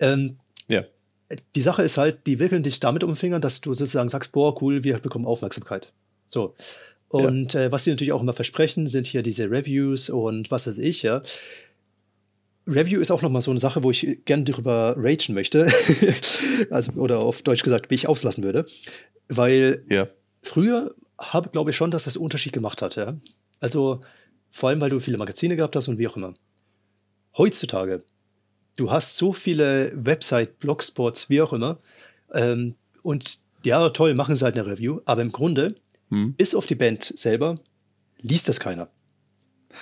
Ähm, 0.00 0.38
ja 0.68 0.82
die 1.54 1.62
Sache 1.62 1.82
ist 1.82 1.98
halt, 1.98 2.26
die 2.26 2.38
wickeln 2.38 2.62
dich 2.62 2.80
damit 2.80 3.02
um 3.02 3.10
den 3.10 3.16
Finger, 3.16 3.40
dass 3.40 3.60
du 3.60 3.74
sozusagen 3.74 4.08
sagst, 4.08 4.32
boah, 4.32 4.60
cool, 4.62 4.84
wir 4.84 4.98
bekommen 4.98 5.26
Aufmerksamkeit. 5.26 5.92
So. 6.26 6.54
Und 7.08 7.54
ja. 7.54 7.62
äh, 7.62 7.72
was 7.72 7.84
sie 7.84 7.90
natürlich 7.90 8.12
auch 8.12 8.20
immer 8.20 8.32
versprechen, 8.32 8.88
sind 8.88 9.06
hier 9.06 9.22
diese 9.22 9.50
Reviews 9.50 10.10
und 10.10 10.50
was 10.50 10.66
weiß 10.66 10.78
ich, 10.78 11.02
ja. 11.02 11.20
Review 12.68 13.00
ist 13.00 13.12
auch 13.12 13.22
nochmal 13.22 13.42
so 13.42 13.52
eine 13.52 13.60
Sache, 13.60 13.84
wo 13.84 13.92
ich 13.92 14.24
gerne 14.24 14.42
drüber 14.42 14.96
ragen 14.98 15.34
möchte. 15.34 15.70
also, 16.70 16.92
oder 16.92 17.20
auf 17.20 17.42
Deutsch 17.42 17.62
gesagt, 17.62 17.90
wie 17.90 17.94
ich 17.94 18.08
auslassen 18.08 18.42
würde. 18.42 18.66
Weil 19.28 19.84
ja. 19.88 20.08
früher 20.42 20.92
habe, 21.18 21.50
glaube 21.50 21.70
ich 21.70 21.76
schon, 21.76 21.92
dass 21.92 22.04
das 22.04 22.16
Unterschied 22.16 22.52
gemacht 22.52 22.82
hat, 22.82 22.96
ja. 22.96 23.16
Also, 23.60 24.00
vor 24.50 24.68
allem, 24.68 24.80
weil 24.80 24.90
du 24.90 24.98
viele 24.98 25.16
Magazine 25.16 25.54
gehabt 25.54 25.76
hast 25.76 25.88
und 25.88 25.98
wie 25.98 26.08
auch 26.08 26.16
immer. 26.16 26.34
Heutzutage 27.36 28.02
du 28.76 28.90
hast 28.90 29.16
so 29.16 29.32
viele 29.32 29.92
Website, 29.94 30.58
Blogspots, 30.58 31.28
wie 31.30 31.42
auch 31.42 31.52
immer. 31.52 31.78
Ähm, 32.32 32.74
und 33.02 33.38
ja, 33.64 33.88
toll, 33.90 34.14
machen 34.14 34.36
sie 34.36 34.44
halt 34.44 34.56
eine 34.56 34.66
Review. 34.66 35.00
Aber 35.04 35.22
im 35.22 35.32
Grunde, 35.32 35.74
hm. 36.10 36.34
bis 36.34 36.54
auf 36.54 36.66
die 36.66 36.74
Band 36.74 37.12
selber, 37.16 37.56
liest 38.20 38.48
das 38.48 38.60
keiner. 38.60 38.88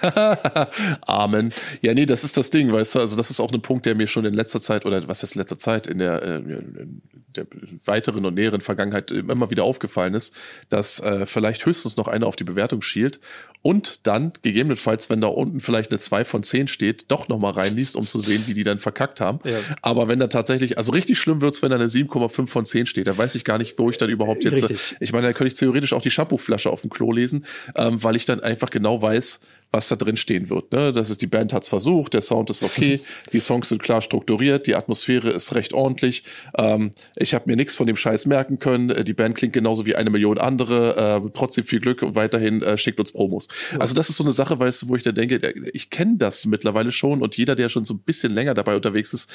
Amen. 1.06 1.52
Ja, 1.82 1.94
nee, 1.94 2.06
das 2.06 2.24
ist 2.24 2.36
das 2.36 2.50
Ding, 2.50 2.72
weißt 2.72 2.94
du, 2.94 3.00
also 3.00 3.16
das 3.16 3.30
ist 3.30 3.40
auch 3.40 3.52
ein 3.52 3.62
Punkt, 3.62 3.86
der 3.86 3.94
mir 3.94 4.06
schon 4.06 4.24
in 4.24 4.34
letzter 4.34 4.60
Zeit, 4.60 4.86
oder 4.86 5.06
was 5.08 5.22
heißt 5.22 5.34
letzter 5.34 5.58
Zeit, 5.58 5.86
in 5.86 5.98
der, 5.98 6.22
äh, 6.22 6.36
in 6.36 7.02
der 7.36 7.46
weiteren 7.84 8.24
und 8.26 8.34
näheren 8.34 8.60
Vergangenheit 8.60 9.10
immer 9.10 9.50
wieder 9.50 9.64
aufgefallen 9.64 10.14
ist, 10.14 10.34
dass 10.68 11.00
äh, 11.00 11.26
vielleicht 11.26 11.66
höchstens 11.66 11.96
noch 11.96 12.08
einer 12.08 12.26
auf 12.26 12.36
die 12.36 12.44
Bewertung 12.44 12.82
schielt 12.82 13.20
und 13.62 14.06
dann 14.06 14.32
gegebenenfalls, 14.42 15.08
wenn 15.08 15.22
da 15.22 15.28
unten 15.28 15.60
vielleicht 15.60 15.90
eine 15.90 15.98
2 15.98 16.24
von 16.26 16.42
10 16.42 16.68
steht, 16.68 17.10
doch 17.10 17.28
nochmal 17.28 17.52
reinliest, 17.52 17.96
um 17.96 18.06
zu 18.06 18.20
sehen, 18.20 18.44
wie 18.46 18.52
die 18.52 18.62
dann 18.62 18.78
verkackt 18.78 19.20
haben. 19.20 19.40
Ja. 19.44 19.56
Aber 19.80 20.06
wenn 20.06 20.18
da 20.18 20.26
tatsächlich, 20.26 20.76
also 20.76 20.92
richtig 20.92 21.18
schlimm 21.18 21.40
wird's, 21.40 21.62
wenn 21.62 21.70
da 21.70 21.76
eine 21.76 21.86
7,5 21.86 22.46
von 22.46 22.64
10 22.66 22.86
steht, 22.86 23.06
da 23.06 23.16
weiß 23.16 23.34
ich 23.36 23.44
gar 23.44 23.56
nicht, 23.56 23.78
wo 23.78 23.90
ich 23.90 23.96
dann 23.96 24.10
überhaupt 24.10 24.44
jetzt, 24.44 24.68
richtig. 24.68 24.96
ich 25.00 25.12
meine, 25.12 25.28
da 25.28 25.32
könnte 25.32 25.48
ich 25.48 25.58
theoretisch 25.58 25.94
auch 25.94 26.02
die 26.02 26.10
Shampooflasche 26.10 26.68
auf 26.70 26.82
dem 26.82 26.90
Klo 26.90 27.10
lesen, 27.10 27.46
ähm, 27.74 28.02
weil 28.02 28.16
ich 28.16 28.26
dann 28.26 28.40
einfach 28.40 28.68
genau 28.68 29.00
weiß, 29.00 29.40
was 29.70 29.88
da 29.88 29.96
drin 29.96 30.16
stehen 30.16 30.50
wird. 30.50 30.72
Ne? 30.72 30.92
Das 30.92 31.10
ist, 31.10 31.20
die 31.20 31.26
Band 31.26 31.52
hat's 31.52 31.68
versucht, 31.68 32.14
der 32.14 32.20
Sound 32.20 32.50
ist 32.50 32.62
okay, 32.62 33.00
die 33.32 33.40
Songs 33.40 33.68
sind 33.68 33.82
klar 33.82 34.02
strukturiert, 34.02 34.66
die 34.66 34.76
Atmosphäre 34.76 35.30
ist 35.30 35.54
recht 35.54 35.72
ordentlich. 35.72 36.24
Ähm, 36.56 36.92
ich 37.16 37.34
habe 37.34 37.50
mir 37.50 37.56
nichts 37.56 37.74
von 37.74 37.86
dem 37.86 37.96
Scheiß 37.96 38.26
merken 38.26 38.58
können. 38.58 38.90
Äh, 38.90 39.04
die 39.04 39.14
Band 39.14 39.36
klingt 39.36 39.52
genauso 39.52 39.86
wie 39.86 39.96
eine 39.96 40.10
Million 40.10 40.38
andere. 40.38 41.24
Äh, 41.24 41.30
trotzdem 41.34 41.64
viel 41.64 41.80
Glück 41.80 42.02
und 42.02 42.14
weiterhin 42.14 42.62
äh, 42.62 42.78
schickt 42.78 43.00
uns 43.00 43.12
Promos. 43.12 43.48
Ja. 43.72 43.80
Also 43.80 43.94
das 43.94 44.08
ist 44.10 44.16
so 44.16 44.24
eine 44.24 44.32
Sache, 44.32 44.58
weißt 44.58 44.82
du, 44.82 44.88
wo 44.88 44.96
ich 44.96 45.02
da 45.02 45.12
denke, 45.12 45.54
ich 45.72 45.90
kenne 45.90 46.16
das 46.18 46.46
mittlerweile 46.46 46.92
schon 46.92 47.22
und 47.22 47.36
jeder, 47.36 47.54
der 47.54 47.68
schon 47.68 47.84
so 47.84 47.94
ein 47.94 48.00
bisschen 48.00 48.32
länger 48.32 48.54
dabei 48.54 48.76
unterwegs 48.76 49.12
ist, 49.12 49.30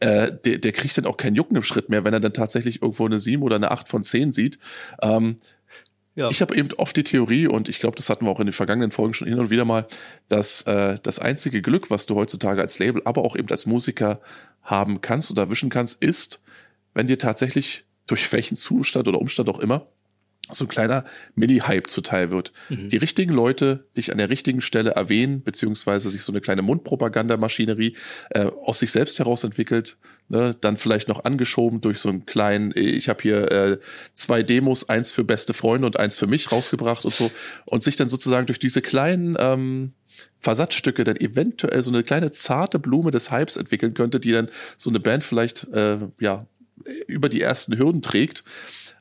äh, 0.00 0.32
der, 0.44 0.58
der 0.58 0.72
kriegt 0.72 0.96
dann 0.98 1.06
auch 1.06 1.16
keinen 1.16 1.34
Jucken 1.34 1.56
im 1.56 1.62
Schritt 1.62 1.88
mehr, 1.88 2.04
wenn 2.04 2.12
er 2.12 2.20
dann 2.20 2.32
tatsächlich 2.32 2.82
irgendwo 2.82 3.06
eine 3.06 3.18
7 3.18 3.42
oder 3.42 3.56
eine 3.56 3.70
8 3.70 3.88
von 3.88 4.02
10 4.02 4.32
sieht. 4.32 4.58
Ähm, 5.02 5.36
ja. 6.18 6.30
Ich 6.30 6.40
habe 6.40 6.56
eben 6.56 6.68
oft 6.78 6.96
die 6.96 7.04
Theorie, 7.04 7.46
und 7.46 7.68
ich 7.68 7.78
glaube, 7.78 7.96
das 7.96 8.10
hatten 8.10 8.26
wir 8.26 8.30
auch 8.32 8.40
in 8.40 8.46
den 8.46 8.52
vergangenen 8.52 8.90
Folgen 8.90 9.14
schon 9.14 9.28
hin 9.28 9.38
und 9.38 9.50
wieder 9.50 9.64
mal, 9.64 9.86
dass 10.28 10.62
äh, 10.62 10.96
das 11.00 11.20
einzige 11.20 11.62
Glück, 11.62 11.90
was 11.90 12.06
du 12.06 12.16
heutzutage 12.16 12.60
als 12.60 12.80
Label, 12.80 13.00
aber 13.04 13.24
auch 13.24 13.36
eben 13.36 13.48
als 13.50 13.66
Musiker 13.66 14.20
haben 14.62 15.00
kannst 15.00 15.30
oder 15.30 15.48
wischen 15.48 15.70
kannst, 15.70 16.02
ist, 16.02 16.42
wenn 16.92 17.06
dir 17.06 17.18
tatsächlich 17.18 17.84
durch 18.08 18.32
welchen 18.32 18.56
Zustand 18.56 19.06
oder 19.06 19.20
Umstand 19.20 19.48
auch 19.48 19.60
immer 19.60 19.86
so 20.50 20.64
ein 20.64 20.68
kleiner 20.68 21.04
Mini-Hype 21.34 21.88
zuteil 21.88 22.30
wird. 22.30 22.52
Mhm. 22.68 22.88
Die 22.88 22.96
richtigen 22.96 23.32
Leute 23.32 23.86
dich 23.96 24.12
an 24.12 24.18
der 24.18 24.30
richtigen 24.30 24.60
Stelle 24.60 24.90
erwähnen, 24.90 25.42
beziehungsweise 25.42 26.10
sich 26.10 26.22
so 26.22 26.32
eine 26.32 26.40
kleine 26.40 26.62
Mundpropagandamaschinerie 26.62 27.96
äh, 28.30 28.44
aus 28.62 28.78
sich 28.78 28.90
selbst 28.90 29.18
heraus 29.18 29.44
entwickelt, 29.44 29.96
ne? 30.28 30.56
dann 30.60 30.76
vielleicht 30.76 31.08
noch 31.08 31.24
angeschoben 31.24 31.80
durch 31.80 31.98
so 31.98 32.08
einen 32.08 32.26
kleinen, 32.26 32.72
ich 32.74 33.08
habe 33.08 33.22
hier 33.22 33.50
äh, 33.50 33.78
zwei 34.14 34.42
Demos, 34.42 34.88
eins 34.88 35.12
für 35.12 35.24
beste 35.24 35.54
Freunde 35.54 35.86
und 35.86 35.98
eins 35.98 36.18
für 36.18 36.26
mich 36.26 36.50
rausgebracht 36.52 37.04
und 37.04 37.14
so, 37.14 37.30
und 37.66 37.82
sich 37.82 37.96
dann 37.96 38.08
sozusagen 38.08 38.46
durch 38.46 38.58
diese 38.58 38.82
kleinen 38.82 39.36
ähm, 39.38 39.92
Versatzstücke 40.38 41.04
dann 41.04 41.16
eventuell 41.16 41.82
so 41.82 41.90
eine 41.90 42.02
kleine 42.02 42.30
zarte 42.30 42.78
Blume 42.78 43.10
des 43.10 43.30
Hypes 43.30 43.56
entwickeln 43.56 43.94
könnte, 43.94 44.20
die 44.20 44.32
dann 44.32 44.48
so 44.76 44.90
eine 44.90 45.00
Band 45.00 45.24
vielleicht 45.24 45.68
äh, 45.72 45.98
ja 46.20 46.46
über 47.06 47.28
die 47.28 47.40
ersten 47.40 47.76
Hürden 47.76 48.02
trägt 48.02 48.44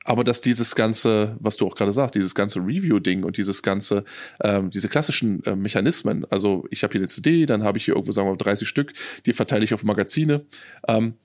aber 0.08 0.24
dass 0.24 0.40
dieses 0.40 0.74
ganze, 0.74 1.36
was 1.42 1.58
du 1.58 1.68
auch 1.68 1.76
gerade 1.76 1.92
sagst, 1.92 2.16
dieses 2.16 2.34
ganze 2.34 2.60
Review-Ding 2.60 3.26
und 3.26 3.36
dieses 3.36 3.62
ganze, 3.62 4.06
ähm, 4.42 4.70
diese 4.70 4.88
klassischen 4.88 5.44
äh, 5.44 5.54
Mechanismen, 5.54 6.26
also 6.30 6.66
ich 6.72 6.84
habe 6.84 6.94
hier 6.94 7.02
eine 7.02 7.10
CD, 7.10 7.46
dann 7.46 7.64
habe 7.64 7.78
ich 7.78 7.86
hier 7.86 7.96
irgendwo, 7.96 8.14
sagen 8.14 8.26
wir 8.26 8.32
mal, 8.32 8.38
30 8.38 8.70
Stück, 8.70 8.94
die 9.26 9.34
verteile 9.34 9.66
ich 9.66 9.74
auf 9.74 9.84
Magazine. 9.84 10.46
Ähm, 10.88 11.16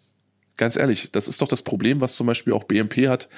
ganz 0.57 0.75
ehrlich, 0.75 1.13
das 1.13 1.29
ist 1.29 1.41
doch 1.41 1.47
das 1.47 1.63
Problem, 1.63 2.01
was 2.01 2.17
zum 2.17 2.27
Beispiel 2.27 2.55
auch 2.55 2.65
BMP 2.65 3.07
hat 3.07 3.29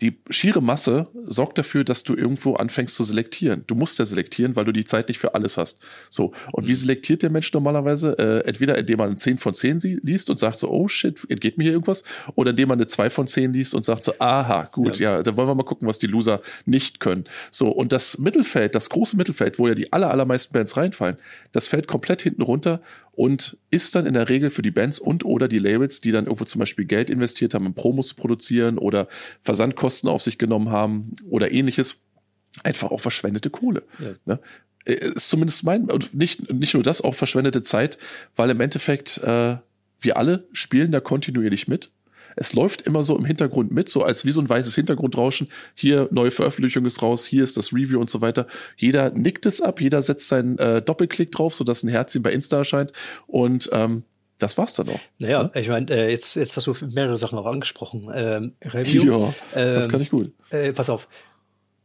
die 0.00 0.18
schiere 0.28 0.60
Masse 0.60 1.08
sorgt 1.26 1.56
dafür, 1.56 1.84
dass 1.84 2.02
du 2.02 2.14
irgendwo 2.14 2.54
anfängst 2.54 2.96
zu 2.96 3.04
selektieren. 3.04 3.64
Du 3.66 3.74
musst 3.74 3.98
ja 3.98 4.04
selektieren, 4.04 4.56
weil 4.56 4.64
du 4.64 4.72
die 4.72 4.84
Zeit 4.84 5.08
nicht 5.08 5.18
für 5.18 5.34
alles 5.34 5.56
hast. 5.56 5.80
So. 6.10 6.32
Und 6.52 6.66
wie 6.66 6.72
mhm. 6.72 6.76
selektiert 6.76 7.22
der 7.22 7.30
Mensch 7.30 7.52
normalerweise? 7.52 8.18
Äh, 8.18 8.48
entweder 8.48 8.76
indem 8.76 8.98
man 8.98 9.08
eine 9.08 9.16
10 9.16 9.38
von 9.38 9.54
10 9.54 10.00
liest 10.02 10.30
und 10.30 10.38
sagt 10.38 10.58
so, 10.58 10.70
oh 10.70 10.88
shit, 10.88 11.18
entgeht 11.28 11.58
mir 11.58 11.64
hier 11.64 11.72
irgendwas? 11.72 12.02
Oder 12.34 12.50
indem 12.50 12.68
man 12.68 12.78
eine 12.78 12.86
2 12.86 13.08
von 13.10 13.26
10 13.26 13.52
liest 13.52 13.74
und 13.74 13.84
sagt 13.84 14.02
so, 14.02 14.14
aha, 14.18 14.68
gut, 14.72 14.98
ja, 14.98 15.16
ja 15.16 15.22
dann 15.22 15.36
wollen 15.36 15.48
wir 15.48 15.54
mal 15.54 15.62
gucken, 15.62 15.86
was 15.86 15.98
die 15.98 16.06
Loser 16.06 16.40
nicht 16.66 16.98
können. 16.98 17.24
So. 17.50 17.68
Und 17.68 17.92
das 17.92 18.18
Mittelfeld, 18.18 18.74
das 18.74 18.90
große 18.90 19.16
Mittelfeld, 19.16 19.58
wo 19.58 19.68
ja 19.68 19.74
die 19.74 19.92
aller, 19.92 20.10
allermeisten 20.10 20.52
Bands 20.52 20.76
reinfallen, 20.76 21.18
das 21.52 21.68
fällt 21.68 21.86
komplett 21.86 22.22
hinten 22.22 22.42
runter 22.42 22.80
und 23.16 23.56
ist 23.70 23.94
dann 23.94 24.06
in 24.06 24.14
der 24.14 24.28
Regel 24.28 24.50
für 24.50 24.62
die 24.62 24.70
Bands 24.70 24.98
und 24.98 25.24
oder 25.24 25.48
die 25.48 25.58
Labels, 25.58 26.00
die 26.00 26.10
dann 26.10 26.24
irgendwo 26.26 26.44
zum 26.44 26.58
Beispiel 26.58 26.84
Geld 26.84 27.10
investiert 27.10 27.54
haben, 27.54 27.66
um 27.66 27.74
Promos 27.74 28.08
zu 28.08 28.16
produzieren 28.16 28.78
oder 28.78 29.08
Versandkosten 29.40 30.08
auf 30.08 30.22
sich 30.22 30.38
genommen 30.38 30.70
haben 30.70 31.14
oder 31.28 31.52
ähnliches, 31.52 32.02
einfach 32.62 32.90
auch 32.90 33.00
verschwendete 33.00 33.50
Kohle. 33.50 33.82
Ja. 33.98 34.14
Ne? 34.24 34.40
Äh, 34.84 35.12
ist 35.14 35.28
zumindest 35.28 35.64
mein, 35.64 35.90
und 35.90 36.14
nicht, 36.14 36.52
nicht 36.52 36.74
nur 36.74 36.82
das, 36.82 37.00
auch 37.00 37.14
verschwendete 37.14 37.62
Zeit, 37.62 37.98
weil 38.36 38.50
im 38.50 38.60
Endeffekt 38.60 39.18
äh, 39.18 39.56
wir 40.00 40.16
alle 40.16 40.46
spielen 40.52 40.92
da 40.92 41.00
kontinuierlich 41.00 41.68
mit 41.68 41.90
es 42.36 42.52
läuft 42.52 42.82
immer 42.82 43.04
so 43.04 43.16
im 43.16 43.24
Hintergrund 43.24 43.72
mit, 43.72 43.88
so 43.88 44.02
als 44.02 44.24
wie 44.24 44.30
so 44.30 44.40
ein 44.40 44.48
weißes 44.48 44.74
Hintergrundrauschen. 44.74 45.48
Hier 45.74 46.08
neue 46.10 46.30
Veröffentlichung 46.30 46.86
ist 46.86 47.02
raus, 47.02 47.26
hier 47.26 47.44
ist 47.44 47.56
das 47.56 47.72
Review 47.72 48.00
und 48.00 48.10
so 48.10 48.20
weiter. 48.20 48.46
Jeder 48.76 49.10
nickt 49.10 49.46
es 49.46 49.60
ab, 49.60 49.80
jeder 49.80 50.02
setzt 50.02 50.28
seinen 50.28 50.58
äh, 50.58 50.82
Doppelklick 50.82 51.32
drauf, 51.32 51.54
sodass 51.54 51.82
ein 51.82 51.88
Herzchen 51.88 52.22
bei 52.22 52.32
Insta 52.32 52.58
erscheint 52.58 52.92
und 53.26 53.70
ähm, 53.72 54.04
das 54.38 54.58
war's 54.58 54.74
dann 54.74 54.88
auch. 54.88 55.00
Naja, 55.18 55.50
ich 55.54 55.68
meine, 55.68 55.90
äh, 55.90 56.10
jetzt, 56.10 56.34
jetzt 56.34 56.56
hast 56.56 56.66
du 56.66 56.86
mehrere 56.88 57.16
Sachen 57.16 57.38
auch 57.38 57.46
angesprochen. 57.46 58.10
Ähm, 58.12 58.52
Review. 58.64 59.04
Ja, 59.04 59.34
das 59.54 59.88
kann 59.88 60.00
ich 60.00 60.10
gut. 60.10 60.32
Äh, 60.50 60.72
pass 60.72 60.90
auf. 60.90 61.08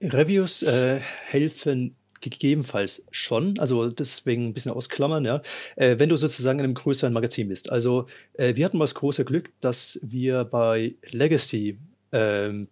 Reviews 0.02 0.64
äh, 0.64 1.00
helfen 1.28 1.96
gegebenenfalls 2.22 3.06
schon, 3.12 3.58
also 3.60 3.90
deswegen 3.90 4.48
ein 4.48 4.54
bisschen 4.54 4.72
ausklammern, 4.72 5.26
ja, 5.26 5.42
äh, 5.76 5.98
wenn 6.00 6.10
du 6.10 6.18
sozusagen 6.18 6.60
in 6.60 6.66
einem 6.66 6.74
größeren 6.74 7.14
Magazin 7.14 7.50
bist. 7.50 7.72
Also 7.72 8.06
äh, 8.34 8.56
wir 8.56 8.66
hatten 8.66 8.78
mal 8.78 8.84
das 8.84 8.96
große 8.96 9.26
Glück, 9.26 9.52
dass 9.60 10.00
wir 10.04 10.46
bei 10.46 10.96
Legacy 11.12 11.78
ähm, 12.12 12.68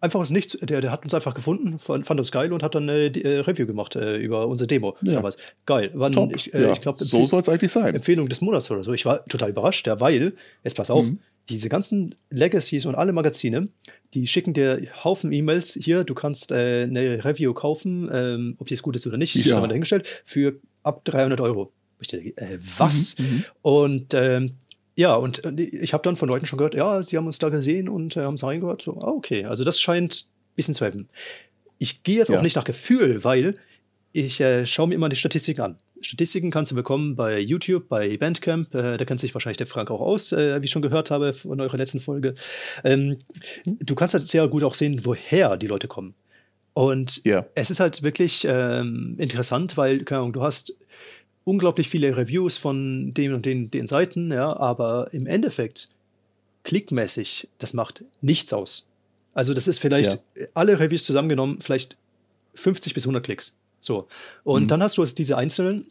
einfach 0.00 0.20
aus 0.20 0.30
nichts, 0.30 0.56
der, 0.60 0.80
der 0.80 0.90
hat 0.90 1.04
uns 1.04 1.14
einfach 1.14 1.34
gefunden, 1.34 1.78
fand, 1.78 2.06
fand 2.06 2.20
uns 2.20 2.32
geil 2.32 2.52
und 2.52 2.62
hat 2.62 2.74
dann 2.74 2.88
eine 2.88 3.06
äh, 3.06 3.40
Review 3.40 3.66
gemacht 3.66 3.96
äh, 3.96 4.16
über 4.16 4.46
unsere 4.46 4.68
Demo 4.68 4.96
ja. 5.02 5.14
damals. 5.14 5.36
Geil. 5.64 5.90
Wann, 5.94 6.30
ich, 6.34 6.54
äh, 6.54 6.62
ja. 6.62 6.72
ich 6.72 6.80
glaub, 6.80 7.00
so 7.00 7.24
soll 7.24 7.40
es 7.40 7.48
eigentlich 7.48 7.72
sein. 7.72 7.94
Empfehlung 7.94 8.28
des 8.28 8.40
Monats 8.40 8.70
oder 8.70 8.84
so. 8.84 8.92
Ich 8.92 9.06
war 9.06 9.24
total 9.26 9.50
überrascht, 9.50 9.86
ja, 9.86 10.00
weil, 10.00 10.34
jetzt 10.64 10.76
pass 10.76 10.90
auf, 10.90 11.06
mhm. 11.06 11.18
Diese 11.48 11.68
ganzen 11.68 12.14
Legacies 12.30 12.86
und 12.86 12.94
alle 12.94 13.12
Magazine, 13.12 13.68
die 14.14 14.26
schicken 14.26 14.52
dir 14.52 14.80
Haufen 15.04 15.32
E-Mails 15.32 15.74
hier, 15.74 16.04
du 16.04 16.14
kannst 16.14 16.50
äh, 16.50 16.84
eine 16.84 17.24
Review 17.24 17.54
kaufen, 17.54 18.10
ähm, 18.12 18.56
ob 18.58 18.66
die 18.66 18.74
es 18.74 18.82
gut 18.82 18.96
ist 18.96 19.06
oder 19.06 19.16
nicht, 19.16 19.34
ja. 19.34 19.42
ist 19.42 19.52
aber 19.52 19.68
dahingestellt, 19.68 20.22
für 20.24 20.58
ab 20.82 21.04
300 21.04 21.40
Euro. 21.40 21.72
Ich 22.00 22.08
dachte, 22.08 22.24
äh, 22.36 22.58
was? 22.78 23.18
Mhm, 23.18 23.24
mhm, 23.24 23.44
und 23.62 24.14
ähm, 24.14 24.52
ja, 24.96 25.14
und 25.14 25.42
ich 25.60 25.92
habe 25.92 26.02
dann 26.02 26.16
von 26.16 26.28
Leuten 26.28 26.46
schon 26.46 26.56
gehört, 26.56 26.74
ja, 26.74 27.02
sie 27.02 27.16
haben 27.16 27.26
uns 27.26 27.38
da 27.38 27.50
gesehen 27.50 27.88
und 27.88 28.16
äh, 28.16 28.20
haben 28.20 28.34
es 28.34 28.42
reingehört. 28.42 28.80
So, 28.80 28.98
ah, 29.00 29.08
okay, 29.08 29.44
also 29.44 29.62
das 29.62 29.78
scheint 29.78 30.26
bisschen 30.56 30.74
zu 30.74 30.84
helfen. 30.84 31.08
Ich 31.78 32.02
gehe 32.02 32.16
jetzt 32.16 32.30
ja. 32.30 32.38
auch 32.38 32.42
nicht 32.42 32.56
nach 32.56 32.64
Gefühl, 32.64 33.22
weil 33.22 33.54
ich 34.12 34.40
äh, 34.40 34.64
schaue 34.64 34.88
mir 34.88 34.94
immer 34.94 35.10
die 35.10 35.16
Statistiken 35.16 35.60
an. 35.60 35.78
Statistiken 36.06 36.50
kannst 36.50 36.72
du 36.72 36.76
bekommen 36.76 37.16
bei 37.16 37.38
YouTube, 37.38 37.88
bei 37.88 38.16
Bandcamp. 38.16 38.74
Äh, 38.74 38.96
da 38.96 39.04
kennt 39.04 39.20
sich 39.20 39.34
wahrscheinlich 39.34 39.56
der 39.58 39.66
Frank 39.66 39.90
auch 39.90 40.00
aus, 40.00 40.32
äh, 40.32 40.60
wie 40.60 40.66
ich 40.66 40.70
schon 40.70 40.82
gehört 40.82 41.10
habe 41.10 41.32
von 41.32 41.60
eurer 41.60 41.76
letzten 41.76 42.00
Folge. 42.00 42.34
Ähm, 42.84 43.16
du 43.64 43.94
kannst 43.94 44.14
halt 44.14 44.26
sehr 44.26 44.46
gut 44.48 44.62
auch 44.62 44.74
sehen, 44.74 45.00
woher 45.04 45.56
die 45.56 45.66
Leute 45.66 45.88
kommen. 45.88 46.14
Und 46.74 47.24
yeah. 47.24 47.46
es 47.54 47.70
ist 47.70 47.80
halt 47.80 48.02
wirklich 48.02 48.46
ähm, 48.48 49.16
interessant, 49.18 49.76
weil, 49.76 50.04
keine 50.04 50.20
Ahnung, 50.20 50.32
du 50.34 50.42
hast 50.42 50.76
unglaublich 51.44 51.88
viele 51.88 52.16
Reviews 52.16 52.56
von 52.56 53.14
den 53.14 53.32
und 53.32 53.46
den, 53.46 53.70
den 53.70 53.86
Seiten, 53.86 54.30
ja, 54.30 54.54
aber 54.56 55.08
im 55.12 55.26
Endeffekt, 55.26 55.88
klickmäßig, 56.64 57.48
das 57.58 57.72
macht 57.72 58.04
nichts 58.20 58.52
aus. 58.52 58.88
Also 59.32 59.54
das 59.54 59.68
ist 59.68 59.78
vielleicht 59.78 60.18
ja. 60.34 60.46
alle 60.54 60.78
Reviews 60.78 61.04
zusammengenommen, 61.04 61.60
vielleicht 61.60 61.96
50 62.54 62.94
bis 62.94 63.04
100 63.04 63.24
Klicks. 63.24 63.56
So. 63.80 64.08
Und 64.44 64.64
mhm. 64.64 64.68
dann 64.68 64.82
hast 64.82 64.98
du 64.98 65.02
also 65.02 65.14
diese 65.14 65.36
einzelnen, 65.36 65.90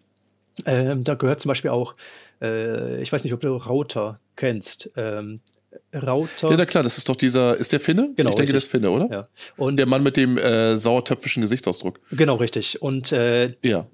ähm, 0.66 1.04
da 1.04 1.16
gehört 1.16 1.40
zum 1.40 1.50
Beispiel 1.50 1.72
auch, 1.72 1.96
äh, 2.42 3.02
ich 3.02 3.12
weiß 3.12 3.24
nicht, 3.24 3.34
ob 3.34 3.42
du 3.42 3.56
Router 3.56 4.20
kennst. 4.36 4.92
Ähm, 4.96 5.42
Router. 5.94 6.52
Ja, 6.52 6.58
na 6.58 6.66
klar, 6.66 6.84
das 6.84 6.98
ist 6.98 7.10
doch 7.10 7.16
dieser, 7.16 7.58
ist 7.58 7.72
der 7.72 7.82
Finne? 7.82 8.14
Genau. 8.16 8.30
Ich 8.30 8.36
denke, 8.36 8.42
richtig. 8.42 8.56
das 8.56 8.64
ist 8.66 8.72
Finne, 8.72 8.92
oder? 8.92 9.10
Ja. 9.12 9.28
Und 9.58 9.76
der 9.78 9.86
Mann 9.86 10.04
mit 10.04 10.16
dem 10.16 10.38
äh, 10.38 10.78
sauertöpfischen 10.78 11.42
Gesichtsausdruck. 11.42 12.00
Genau, 12.12 12.36
richtig. 12.36 12.82
Und 12.82 13.12
äh, 13.12 13.54
ja 13.62 13.88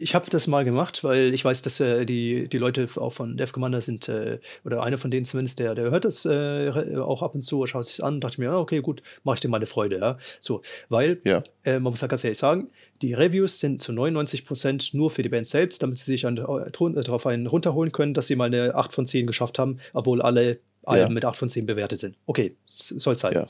ich 0.00 0.14
habe 0.14 0.28
das 0.30 0.46
mal 0.46 0.64
gemacht, 0.64 1.04
weil 1.04 1.32
ich 1.32 1.44
weiß, 1.44 1.62
dass 1.62 1.78
äh, 1.80 2.04
die, 2.04 2.48
die 2.48 2.58
Leute 2.58 2.86
auch 2.96 3.12
von 3.12 3.36
Dev 3.36 3.52
Commander 3.52 3.80
sind, 3.80 4.08
äh, 4.08 4.40
oder 4.64 4.82
einer 4.82 4.98
von 4.98 5.10
denen 5.10 5.24
zumindest, 5.24 5.60
der, 5.60 5.74
der 5.74 5.90
hört 5.90 6.04
das 6.04 6.24
äh, 6.24 6.96
auch 6.96 7.22
ab 7.22 7.34
und 7.34 7.44
zu, 7.44 7.64
schaut 7.66 7.84
sich 7.84 8.02
an, 8.02 8.20
dachte 8.20 8.40
mir, 8.40 8.52
okay, 8.52 8.80
gut, 8.80 9.02
mache 9.22 9.34
ich 9.34 9.40
dir 9.40 9.48
mal 9.48 9.58
eine 9.58 9.66
Freude, 9.66 9.98
ja. 9.98 10.18
So, 10.40 10.62
weil, 10.88 11.20
ja. 11.24 11.42
äh, 11.64 11.74
man 11.74 11.92
muss 11.92 12.00
ja 12.00 12.08
ganz 12.08 12.24
ehrlich 12.24 12.38
sagen, 12.38 12.70
die 13.02 13.14
Reviews 13.14 13.60
sind 13.60 13.80
zu 13.80 13.92
99 13.92 14.46
Prozent 14.46 14.94
nur 14.94 15.10
für 15.10 15.22
die 15.22 15.28
Band 15.28 15.46
selbst, 15.46 15.82
damit 15.82 15.98
sie 15.98 16.12
sich 16.12 16.26
an, 16.26 16.38
äh, 16.38 17.02
darauf 17.02 17.26
einen 17.26 17.46
runterholen 17.46 17.92
können, 17.92 18.14
dass 18.14 18.26
sie 18.26 18.36
mal 18.36 18.46
eine 18.46 18.74
8 18.74 18.92
von 18.92 19.06
10 19.06 19.26
geschafft 19.26 19.58
haben, 19.58 19.78
obwohl 19.92 20.22
alle 20.22 20.58
Alben 20.84 21.08
ja. 21.08 21.14
mit 21.14 21.24
8 21.24 21.36
von 21.36 21.50
10 21.50 21.66
bewertet 21.66 22.00
sind. 22.00 22.16
Okay, 22.26 22.56
soll 22.66 23.16
sein. 23.16 23.34
Ja. 23.34 23.46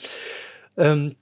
Ähm, 0.77 1.17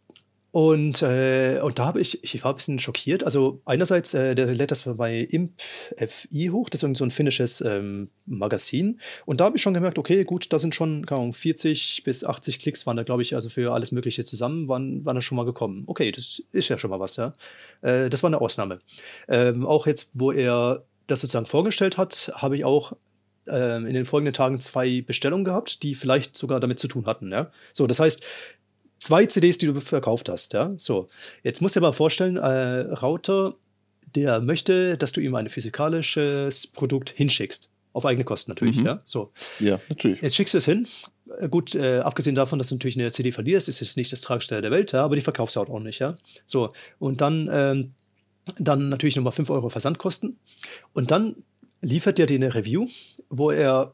und, 0.56 1.02
äh, 1.02 1.60
und 1.62 1.78
da 1.78 1.84
habe 1.84 2.00
ich, 2.00 2.24
ich 2.24 2.42
war 2.42 2.54
ein 2.54 2.56
bisschen 2.56 2.78
schockiert. 2.78 3.24
Also 3.24 3.60
einerseits, 3.66 4.14
äh, 4.14 4.34
der 4.34 4.46
lädt 4.46 4.70
das 4.70 4.84
bei 4.84 5.18
Imp 5.18 5.52
FI 5.98 6.46
hoch, 6.50 6.70
das 6.70 6.82
ist 6.82 6.96
so 6.96 7.04
ein 7.04 7.10
finnisches 7.10 7.60
ähm, 7.60 8.08
Magazin. 8.24 8.98
Und 9.26 9.42
da 9.42 9.44
habe 9.44 9.58
ich 9.58 9.62
schon 9.62 9.74
gemerkt, 9.74 9.98
okay, 9.98 10.24
gut, 10.24 10.50
da 10.54 10.58
sind 10.58 10.74
schon 10.74 11.04
keine 11.04 11.20
Ahnung, 11.20 11.34
40 11.34 12.04
bis 12.04 12.24
80 12.24 12.58
Klicks 12.58 12.86
waren 12.86 12.96
da, 12.96 13.02
glaube 13.02 13.20
ich, 13.20 13.34
also 13.34 13.50
für 13.50 13.74
alles 13.74 13.92
Mögliche 13.92 14.24
zusammen, 14.24 14.66
waren, 14.66 15.04
waren 15.04 15.16
da 15.16 15.20
schon 15.20 15.36
mal 15.36 15.44
gekommen. 15.44 15.84
Okay, 15.88 16.10
das 16.10 16.42
ist 16.52 16.70
ja 16.70 16.78
schon 16.78 16.88
mal 16.88 17.00
was, 17.00 17.16
ja. 17.16 17.34
Äh, 17.82 18.08
das 18.08 18.22
war 18.22 18.30
eine 18.30 18.40
Ausnahme. 18.40 18.78
Ähm, 19.28 19.66
auch 19.66 19.86
jetzt, 19.86 20.18
wo 20.18 20.32
er 20.32 20.86
das 21.06 21.20
sozusagen 21.20 21.44
vorgestellt 21.44 21.98
hat, 21.98 22.32
habe 22.34 22.56
ich 22.56 22.64
auch 22.64 22.94
ähm, 23.48 23.86
in 23.86 23.94
den 23.94 24.04
folgenden 24.04 24.34
Tagen 24.34 24.58
zwei 24.58 25.02
Bestellungen 25.02 25.44
gehabt, 25.44 25.82
die 25.82 25.94
vielleicht 25.94 26.36
sogar 26.36 26.60
damit 26.60 26.78
zu 26.78 26.88
tun 26.88 27.06
hatten. 27.06 27.30
Ja? 27.30 27.50
So, 27.72 27.86
das 27.86 28.00
heißt, 28.00 28.24
zwei 29.06 29.26
CDs, 29.26 29.58
die 29.58 29.66
du 29.66 29.80
verkauft 29.80 30.28
hast, 30.28 30.52
ja. 30.52 30.72
So, 30.78 31.08
jetzt 31.42 31.62
musst 31.62 31.76
du 31.76 31.80
dir 31.80 31.86
mal 31.86 31.92
vorstellen, 31.92 32.36
äh, 32.36 32.92
Router, 32.94 33.54
der 34.14 34.40
möchte, 34.40 34.96
dass 34.96 35.12
du 35.12 35.20
ihm 35.20 35.34
ein 35.34 35.48
physikalisches 35.48 36.66
Produkt 36.66 37.10
hinschickst. 37.10 37.70
Auf 37.92 38.04
eigene 38.04 38.24
Kosten 38.24 38.50
natürlich, 38.50 38.76
mhm. 38.76 38.86
ja. 38.86 38.98
So. 39.04 39.32
Ja, 39.60 39.80
natürlich. 39.88 40.20
Jetzt 40.20 40.36
schickst 40.36 40.54
du 40.54 40.58
es 40.58 40.64
hin. 40.64 40.86
Äh, 41.38 41.48
gut, 41.48 41.74
äh, 41.74 42.00
abgesehen 42.00 42.34
davon, 42.34 42.58
dass 42.58 42.68
du 42.68 42.74
natürlich 42.74 42.98
eine 42.98 43.10
CD 43.10 43.32
verlierst, 43.32 43.68
ist 43.68 43.80
es 43.80 43.96
nicht 43.96 44.12
das 44.12 44.20
Tragischste 44.20 44.60
der 44.60 44.70
Welt, 44.70 44.92
ja, 44.92 45.02
aber 45.02 45.14
die 45.14 45.22
verkaufst 45.22 45.56
du 45.56 45.60
auch 45.60 45.80
nicht, 45.80 46.00
ja. 46.00 46.16
So. 46.44 46.72
Und 46.98 47.20
dann, 47.20 47.48
ähm, 47.52 47.94
dann 48.58 48.88
natürlich 48.88 49.16
nochmal 49.16 49.32
5 49.32 49.50
Euro 49.50 49.68
Versandkosten. 49.68 50.38
Und 50.92 51.10
dann 51.10 51.36
liefert 51.80 52.18
der 52.18 52.26
dir 52.26 52.36
eine 52.36 52.54
Review, 52.54 52.86
wo 53.30 53.50
er, 53.50 53.92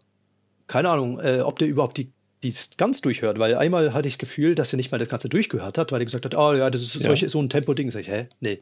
keine 0.67 0.89
Ahnung, 0.89 1.21
äh, 1.21 1.41
ob 1.41 1.59
der 1.59 1.69
überhaupt 1.69 1.99
die 1.99 2.13
die 2.43 2.49
es 2.49 2.77
ganz 2.77 3.01
durchhört, 3.01 3.39
weil 3.39 3.55
einmal 3.55 3.93
hatte 3.95 4.09
ich 4.09 4.15
das 4.15 4.19
Gefühl, 4.19 4.55
dass 4.55 4.73
er 4.73 4.77
nicht 4.77 4.91
mal 4.91 4.99
das 4.99 5.09
Ganze 5.09 5.29
durchgehört 5.29 5.79
hat, 5.79 5.93
weil 5.93 6.01
er 6.01 6.05
gesagt 6.05 6.25
hat, 6.25 6.35
ah 6.35 6.51
oh, 6.51 6.55
ja, 6.55 6.71
das 6.71 6.83
ist 6.83 6.95
ja. 6.97 7.03
Solche, 7.03 7.29
so 7.29 7.41
ein 7.41 7.49
Tempo-Ding. 7.49 7.91
Sag 7.91 8.01
ich, 8.01 8.09
hä? 8.09 8.27
Nee. 8.41 8.59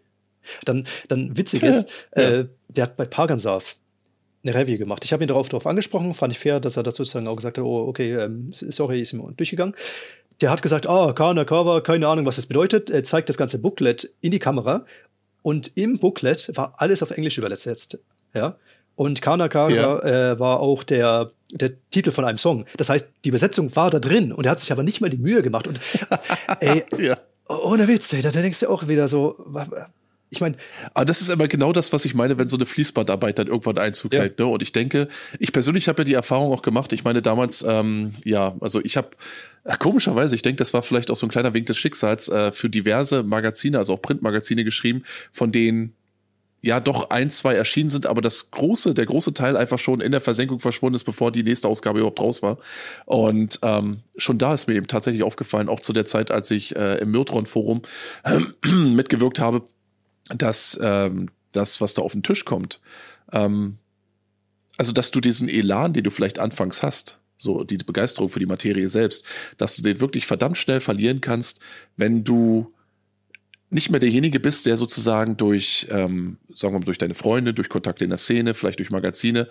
Dann, 0.64 0.86
dann 1.08 1.36
witzig 1.36 1.62
ist, 1.62 1.88
ja. 2.16 2.22
äh, 2.22 2.46
der 2.68 2.84
hat 2.84 2.96
bei 2.96 3.04
Pagansav 3.04 3.76
eine 4.42 4.54
Review 4.54 4.78
gemacht. 4.78 5.04
Ich 5.04 5.12
habe 5.12 5.22
ihn 5.24 5.28
darauf, 5.28 5.48
darauf 5.48 5.66
angesprochen, 5.66 6.14
fand 6.14 6.32
ich 6.32 6.38
fair, 6.38 6.60
dass 6.60 6.76
er 6.76 6.82
das 6.82 6.96
sozusagen 6.96 7.28
auch 7.28 7.36
gesagt 7.36 7.58
hat, 7.58 7.64
oh, 7.64 7.86
okay, 7.88 8.14
ähm, 8.14 8.50
sorry, 8.52 9.00
ist 9.00 9.12
ihm 9.12 9.36
durchgegangen. 9.36 9.74
Der 10.40 10.50
hat 10.50 10.62
gesagt, 10.62 10.86
ah, 10.88 11.12
Kana 11.12 11.44
Kawa, 11.44 11.80
keine 11.80 12.08
Ahnung, 12.08 12.24
was 12.24 12.36
das 12.36 12.46
bedeutet. 12.46 12.88
Er 12.88 13.04
zeigt 13.04 13.28
das 13.28 13.36
ganze 13.36 13.58
Booklet 13.58 14.08
in 14.22 14.30
die 14.30 14.38
Kamera 14.38 14.86
und 15.42 15.72
im 15.76 15.98
Booklet 15.98 16.56
war 16.56 16.74
alles 16.78 17.02
auf 17.02 17.10
Englisch 17.10 17.36
übersetzt. 17.36 17.98
Ja. 18.32 18.56
Und 19.00 19.22
Kanaka 19.22 19.70
ja. 19.70 19.98
äh, 20.32 20.38
war 20.38 20.60
auch 20.60 20.84
der, 20.84 21.30
der 21.52 21.70
Titel 21.90 22.10
von 22.10 22.26
einem 22.26 22.36
Song. 22.36 22.66
Das 22.76 22.90
heißt, 22.90 23.14
die 23.24 23.30
Übersetzung 23.30 23.74
war 23.74 23.88
da 23.88 23.98
drin 23.98 24.30
und 24.30 24.44
er 24.44 24.50
hat 24.50 24.60
sich 24.60 24.72
aber 24.72 24.82
nicht 24.82 25.00
mal 25.00 25.08
die 25.08 25.16
Mühe 25.16 25.42
gemacht. 25.42 25.66
Und 25.66 25.80
ey, 26.60 26.84
ja. 26.98 27.16
ohne 27.48 27.88
Witz, 27.88 28.12
ey, 28.12 28.20
da 28.20 28.28
denkst 28.28 28.60
du 28.60 28.68
auch 28.68 28.88
wieder 28.88 29.08
so, 29.08 29.42
ich 30.28 30.42
meine. 30.42 30.56
Aber 30.92 31.06
das 31.06 31.22
ist 31.22 31.30
immer 31.30 31.48
genau 31.48 31.72
das, 31.72 31.94
was 31.94 32.04
ich 32.04 32.14
meine, 32.14 32.36
wenn 32.36 32.46
so 32.46 32.58
eine 32.58 32.66
Fließbandarbeit 32.66 33.38
dann 33.38 33.46
irgendwann 33.46 33.78
Einzug 33.78 34.12
ja. 34.12 34.20
hält. 34.20 34.38
Ne? 34.38 34.44
Und 34.44 34.62
ich 34.62 34.72
denke, 34.72 35.08
ich 35.38 35.54
persönlich 35.54 35.88
habe 35.88 36.02
ja 36.02 36.04
die 36.04 36.12
Erfahrung 36.12 36.52
auch 36.52 36.60
gemacht. 36.60 36.92
Ich 36.92 37.02
meine, 37.02 37.22
damals, 37.22 37.64
ähm, 37.66 38.12
ja, 38.26 38.54
also 38.60 38.82
ich 38.84 38.98
habe 38.98 39.12
komischerweise, 39.78 40.34
ich 40.34 40.42
denke, 40.42 40.58
das 40.58 40.74
war 40.74 40.82
vielleicht 40.82 41.10
auch 41.10 41.16
so 41.16 41.26
ein 41.26 41.30
kleiner 41.30 41.54
Wink 41.54 41.64
des 41.64 41.78
Schicksals, 41.78 42.28
äh, 42.28 42.52
für 42.52 42.68
diverse 42.68 43.22
Magazine, 43.22 43.78
also 43.78 43.94
auch 43.94 44.02
Printmagazine 44.02 44.62
geschrieben, 44.62 45.04
von 45.32 45.52
denen 45.52 45.94
ja 46.62 46.80
doch 46.80 47.10
ein, 47.10 47.30
zwei 47.30 47.54
erschienen 47.54 47.90
sind, 47.90 48.06
aber 48.06 48.20
das 48.20 48.50
große, 48.50 48.94
der 48.94 49.06
große 49.06 49.32
Teil 49.32 49.56
einfach 49.56 49.78
schon 49.78 50.00
in 50.00 50.12
der 50.12 50.20
Versenkung 50.20 50.60
verschwunden 50.60 50.96
ist, 50.96 51.04
bevor 51.04 51.32
die 51.32 51.42
nächste 51.42 51.68
Ausgabe 51.68 52.00
überhaupt 52.00 52.20
raus 52.20 52.42
war. 52.42 52.58
Und 53.06 53.58
ähm, 53.62 54.00
schon 54.16 54.38
da 54.38 54.54
ist 54.54 54.68
mir 54.68 54.74
eben 54.74 54.86
tatsächlich 54.86 55.22
aufgefallen, 55.22 55.68
auch 55.68 55.80
zu 55.80 55.92
der 55.92 56.04
Zeit, 56.04 56.30
als 56.30 56.50
ich 56.50 56.76
äh, 56.76 56.98
im 56.98 57.10
Myrtron-Forum 57.12 57.82
äh, 58.24 58.40
mitgewirkt 58.68 59.38
habe, 59.38 59.62
dass 60.34 60.78
ähm, 60.82 61.30
das, 61.52 61.80
was 61.80 61.94
da 61.94 62.02
auf 62.02 62.12
den 62.12 62.22
Tisch 62.22 62.44
kommt, 62.44 62.80
ähm, 63.32 63.78
also 64.76 64.92
dass 64.92 65.10
du 65.10 65.20
diesen 65.20 65.48
Elan, 65.48 65.92
den 65.92 66.04
du 66.04 66.10
vielleicht 66.10 66.38
anfangs 66.38 66.82
hast, 66.82 67.18
so 67.36 67.64
die 67.64 67.78
Begeisterung 67.78 68.28
für 68.28 68.38
die 68.38 68.46
Materie 68.46 68.88
selbst, 68.88 69.24
dass 69.56 69.76
du 69.76 69.82
den 69.82 70.00
wirklich 70.00 70.26
verdammt 70.26 70.58
schnell 70.58 70.80
verlieren 70.80 71.20
kannst, 71.20 71.60
wenn 71.96 72.22
du 72.22 72.72
nicht 73.70 73.90
mehr 73.90 74.00
derjenige 74.00 74.40
bist, 74.40 74.66
der 74.66 74.76
sozusagen 74.76 75.36
durch, 75.36 75.86
ähm, 75.90 76.38
sagen 76.52 76.74
wir 76.74 76.80
mal, 76.80 76.84
durch 76.84 76.98
deine 76.98 77.14
Freunde, 77.14 77.54
durch 77.54 77.68
Kontakte 77.68 78.04
in 78.04 78.10
der 78.10 78.18
Szene, 78.18 78.54
vielleicht 78.54 78.80
durch 78.80 78.90
Magazine, 78.90 79.48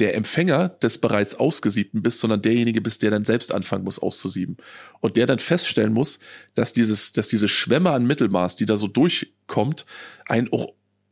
der 0.00 0.16
Empfänger 0.16 0.68
des 0.68 0.98
bereits 0.98 1.36
Ausgesiebten 1.36 2.02
bist, 2.02 2.18
sondern 2.18 2.42
derjenige 2.42 2.80
bist, 2.80 3.02
der 3.02 3.12
dann 3.12 3.24
selbst 3.24 3.52
anfangen 3.52 3.84
muss 3.84 4.00
auszusieben. 4.00 4.56
Und 5.00 5.16
der 5.16 5.26
dann 5.26 5.38
feststellen 5.38 5.92
muss, 5.92 6.18
dass 6.54 6.72
dieses, 6.72 7.12
dass 7.12 7.28
diese 7.28 7.48
Schwemme 7.48 7.90
an 7.90 8.06
Mittelmaß, 8.06 8.56
die 8.56 8.66
da 8.66 8.76
so 8.76 8.88
durchkommt, 8.88 9.86
ein 10.26 10.48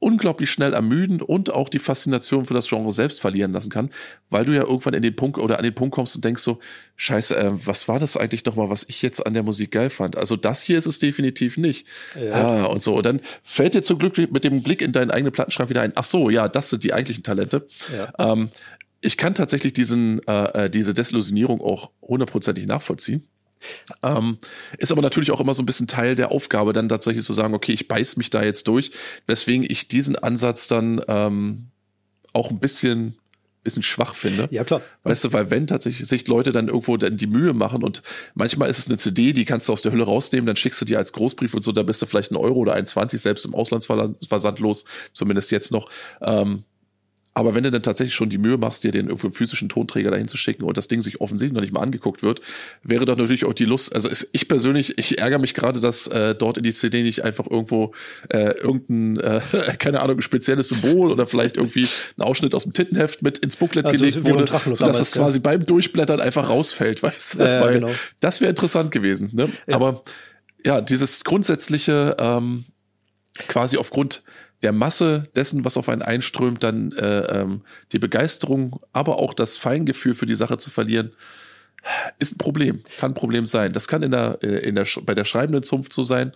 unglaublich 0.01 0.51
schnell 0.51 0.73
ermüden 0.73 1.21
und 1.23 1.53
auch 1.53 1.69
die 1.69 1.79
Faszination 1.79 2.47
für 2.47 2.55
das 2.55 2.69
Genre 2.69 2.91
selbst 2.91 3.21
verlieren 3.21 3.53
lassen 3.53 3.71
kann, 3.71 3.91
weil 4.31 4.45
du 4.45 4.53
ja 4.53 4.63
irgendwann 4.63 4.95
in 4.95 5.03
den 5.03 5.15
Punkt 5.15 5.39
oder 5.39 5.59
an 5.59 5.63
den 5.63 5.75
Punkt 5.75 5.95
kommst 5.95 6.17
und 6.17 6.25
denkst 6.25 6.43
so, 6.43 6.59
scheiße, 6.97 7.37
äh, 7.37 7.51
was 7.67 7.87
war 7.87 7.99
das 7.99 8.17
eigentlich 8.17 8.45
nochmal, 8.47 8.71
was 8.71 8.87
ich 8.89 9.03
jetzt 9.03 9.25
an 9.25 9.35
der 9.35 9.43
Musik 9.43 9.73
geil 9.73 9.91
fand? 9.91 10.17
Also 10.17 10.37
das 10.37 10.63
hier 10.63 10.79
ist 10.79 10.87
es 10.87 10.99
definitiv 10.99 11.59
nicht. 11.59 11.87
Ja. 12.21 12.33
Ah, 12.33 12.65
und 12.65 12.83
so. 12.83 12.97
Und 12.97 13.07
dann 13.07 13.21
fällt 13.43 13.75
dir 13.75 13.83
zum 13.83 13.99
Glück 13.99 14.17
mit 14.17 14.43
dem 14.43 14.63
Blick 14.63 14.81
in 14.81 14.93
deinen 14.93 15.11
eigenen 15.11 15.33
Plattenschrank 15.33 15.69
wieder 15.69 15.83
ein, 15.83 15.93
ach 15.95 16.05
so, 16.05 16.31
ja, 16.31 16.49
das 16.49 16.71
sind 16.71 16.83
die 16.83 16.95
eigentlichen 16.95 17.23
Talente. 17.23 17.69
Ja. 17.95 18.33
Ähm, 18.33 18.49
ich 19.03 19.19
kann 19.19 19.35
tatsächlich 19.35 19.75
diesen, 19.75 20.27
äh, 20.27 20.65
äh 20.65 20.71
diese 20.71 20.95
Desillusionierung 20.95 21.61
auch 21.61 21.91
hundertprozentig 22.01 22.67
nachvollziehen. 22.67 23.27
Ähm, 24.03 24.39
ist 24.79 24.93
aber 24.93 25.03
natürlich 25.03 25.31
auch 25.31 25.41
immer 25.41 25.55
so 25.55 25.63
ein 25.63 25.67
bisschen 25.67 25.87
Teil 25.87 26.17
der 26.17 26.31
Aufgabe, 26.33 26.73
dann 26.73 26.89
tatsächlich 26.89 27.25
zu 27.25 27.33
sagen, 27.33 27.55
okay, 27.55 27.73
ich 27.73 27.89
beiß 27.89 28.17
mich 28.17 28.31
da 28.31 28.43
jetzt 28.43 28.69
durch, 28.69 28.93
weswegen 29.27 29.67
ich 29.69 29.89
diesen 29.89 30.17
Ansatz 30.17 30.69
dann 30.69 31.01
ähm, 31.09 31.67
auch 32.33 32.51
ein 32.51 32.61
bisschen 32.61 33.17
bisschen 33.63 33.83
schwach 33.83 34.15
finde. 34.15 34.49
Ja, 34.51 34.65
klar. 34.65 34.81
Weißt 35.03 35.25
du, 35.25 35.33
weil 35.33 35.51
wenn 35.51 35.67
tatsächlich 35.67 36.09
sich 36.09 36.27
Leute 36.27 36.53
dann 36.53 36.69
irgendwo 36.69 36.97
dann 36.97 37.17
die 37.17 37.27
Mühe 37.27 37.53
machen 37.53 37.83
und 37.83 38.03
manchmal 38.35 38.71
ist 38.71 38.79
es 38.79 38.89
eine 38.89 38.97
CD, 38.97 39.33
die 39.33 39.45
kannst 39.45 39.69
du 39.69 39.73
aus 39.73 39.83
der 39.83 39.93
Hülle 39.93 40.05
rausnehmen, 40.05 40.47
dann 40.47 40.57
schickst 40.57 40.81
du 40.81 40.85
die 40.85 40.97
als 40.97 41.13
Großbrief 41.13 41.53
und 41.53 41.63
so, 41.63 41.73
da 41.73 41.83
bist 41.83 42.01
du 42.01 42.07
vielleicht 42.07 42.33
ein 42.33 42.37
Euro 42.37 42.59
oder 42.59 42.75
ein 42.75 42.87
20 42.87 43.21
selbst 43.21 43.45
im 43.45 43.55
Auslandsversand 43.55 44.61
los, 44.61 44.85
zumindest 45.13 45.51
jetzt 45.51 45.73
noch. 45.73 45.91
Ähm, 46.23 46.65
aber 47.33 47.55
wenn 47.55 47.63
du 47.63 47.71
dann 47.71 47.83
tatsächlich 47.83 48.15
schon 48.15 48.29
die 48.29 48.39
Mühe 48.39 48.59
machst, 48.59 48.83
dir 48.83 48.91
den 48.91 49.17
physischen 49.17 49.69
Tonträger 49.69 50.11
dahin 50.11 50.27
zu 50.27 50.37
schicken 50.37 50.65
und 50.65 50.77
das 50.77 50.89
Ding 50.89 51.01
sich 51.01 51.21
offensichtlich 51.21 51.55
noch 51.55 51.61
nicht 51.61 51.73
mal 51.73 51.81
angeguckt 51.81 52.23
wird, 52.23 52.41
wäre 52.83 53.05
doch 53.05 53.17
natürlich 53.17 53.45
auch 53.45 53.55
die 53.55 53.65
Lust. 53.65 53.95
Also 53.95 54.09
ich 54.33 54.49
persönlich, 54.49 54.99
ich 54.99 55.21
ärgere 55.21 55.39
mich 55.39 55.55
gerade, 55.55 55.79
dass 55.79 56.09
äh, 56.09 56.35
dort 56.35 56.59
in 56.59 56.65
die 56.65 56.73
CD 56.73 57.03
nicht 57.03 57.23
einfach 57.23 57.47
irgendwo 57.49 57.93
äh, 58.31 58.59
irgendein, 58.59 59.19
äh, 59.21 59.41
keine 59.79 60.01
Ahnung, 60.03 60.21
spezielles 60.23 60.71
Symbol 60.71 61.13
oder 61.13 61.27
vielleicht 61.27 61.57
irgendwie 61.57 61.87
ein 62.19 62.23
Ausschnitt 62.23 62.53
aus 62.55 62.65
dem 62.65 62.73
Tittenheft 62.73 63.23
mit 63.23 63.39
ins 63.39 63.57
Booklet 63.57 63.87
also 63.87 64.05
gelegt 64.05 64.25
wurde, 64.25 64.47
sodass 64.75 64.99
das 64.99 65.13
quasi 65.13 65.39
ja. 65.39 65.43
beim 65.43 65.65
Durchblättern 65.65 66.21
einfach 66.21 66.49
rausfällt, 66.49 67.03
weißt 67.03 67.35
du? 67.35 67.39
Äh, 67.39 67.61
Weil 67.61 67.75
genau. 67.75 67.91
das 68.19 68.41
wäre 68.41 68.51
interessant 68.51 68.91
gewesen. 68.91 69.31
Ne? 69.33 69.49
Ja. 69.69 69.77
Aber 69.77 70.03
ja, 70.67 70.81
dieses 70.81 71.23
grundsätzliche, 71.23 72.17
ähm, 72.19 72.65
quasi 73.49 73.77
aufgrund 73.77 74.25
der 74.63 74.73
Masse 74.73 75.25
dessen, 75.35 75.65
was 75.65 75.77
auf 75.77 75.89
einen 75.89 76.03
einströmt, 76.03 76.63
dann 76.63 76.93
äh, 76.93 77.41
ähm, 77.41 77.63
die 77.93 77.99
Begeisterung, 77.99 78.81
aber 78.93 79.19
auch 79.19 79.35
das 79.35 79.57
Feingefühl 79.57 80.15
für 80.15 80.27
die 80.27 80.35
Sache 80.35 80.59
zu 80.59 80.71
verlieren, 80.71 81.13
ist 82.19 82.35
ein 82.35 82.39
Problem, 82.39 82.83
kann 82.99 83.13
ein 83.13 83.15
Problem 83.15 83.47
sein. 83.47 83.73
Das 83.73 83.89
kann 83.89 84.03
in 84.03 84.11
der, 84.11 84.39
äh, 84.43 84.59
in 84.69 84.75
der, 84.75 84.87
bei 85.03 85.15
der 85.15 85.25
schreibenden 85.25 85.63
Zunft 85.63 85.93
so 85.93 86.03
sein. 86.03 86.33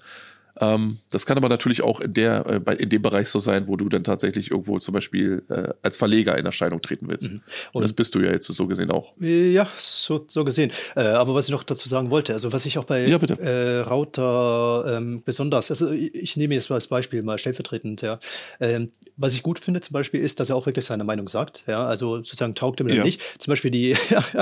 Ähm, 0.60 0.98
das 1.10 1.26
kann 1.26 1.36
aber 1.36 1.48
natürlich 1.48 1.82
auch 1.82 2.00
in, 2.00 2.14
der, 2.14 2.62
äh, 2.66 2.74
in 2.74 2.88
dem 2.88 3.02
Bereich 3.02 3.28
so 3.28 3.38
sein, 3.40 3.66
wo 3.66 3.76
du 3.76 3.88
dann 3.88 4.04
tatsächlich 4.04 4.50
irgendwo 4.50 4.78
zum 4.78 4.94
Beispiel 4.94 5.42
äh, 5.48 5.68
als 5.82 5.96
Verleger 5.96 6.38
in 6.38 6.46
Erscheinung 6.46 6.80
treten 6.80 7.08
willst. 7.08 7.30
Mhm. 7.30 7.42
Und, 7.72 7.74
Und, 7.74 7.82
das 7.82 7.92
bist 7.92 8.14
du 8.14 8.20
ja 8.20 8.30
jetzt 8.30 8.46
so 8.46 8.66
gesehen 8.66 8.90
auch. 8.90 9.12
Ja, 9.18 9.66
so, 9.76 10.24
so 10.28 10.44
gesehen. 10.44 10.70
Äh, 10.96 11.02
aber 11.02 11.34
was 11.34 11.46
ich 11.46 11.50
noch 11.50 11.64
dazu 11.64 11.88
sagen 11.88 12.10
wollte, 12.10 12.32
also 12.32 12.52
was 12.52 12.66
ich 12.66 12.78
auch 12.78 12.84
bei 12.84 13.06
ja, 13.06 13.18
äh, 13.18 13.80
Router 13.80 14.96
ähm, 14.96 15.22
besonders, 15.24 15.70
also 15.70 15.90
ich, 15.90 16.36
nehme 16.36 16.54
jetzt 16.54 16.70
mal 16.70 16.76
als 16.76 16.86
Beispiel 16.86 17.22
mal 17.22 17.38
stellvertretend, 17.38 18.02
ja. 18.02 18.18
Ähm, 18.60 18.90
was 19.16 19.34
ich 19.34 19.42
gut 19.42 19.58
finde 19.58 19.80
zum 19.80 19.92
Beispiel 19.92 20.20
ist, 20.20 20.40
dass 20.40 20.50
er 20.50 20.56
auch 20.56 20.66
wirklich 20.66 20.84
seine 20.84 21.04
Meinung 21.04 21.28
sagt, 21.28 21.64
ja, 21.66 21.84
also 21.84 22.16
sozusagen 22.16 22.54
taugt 22.54 22.80
er 22.80 22.84
mir 22.84 22.96
ja. 22.96 23.04
nicht. 23.04 23.22
Zum 23.40 23.52
Beispiel 23.52 23.70
die, 23.70 23.96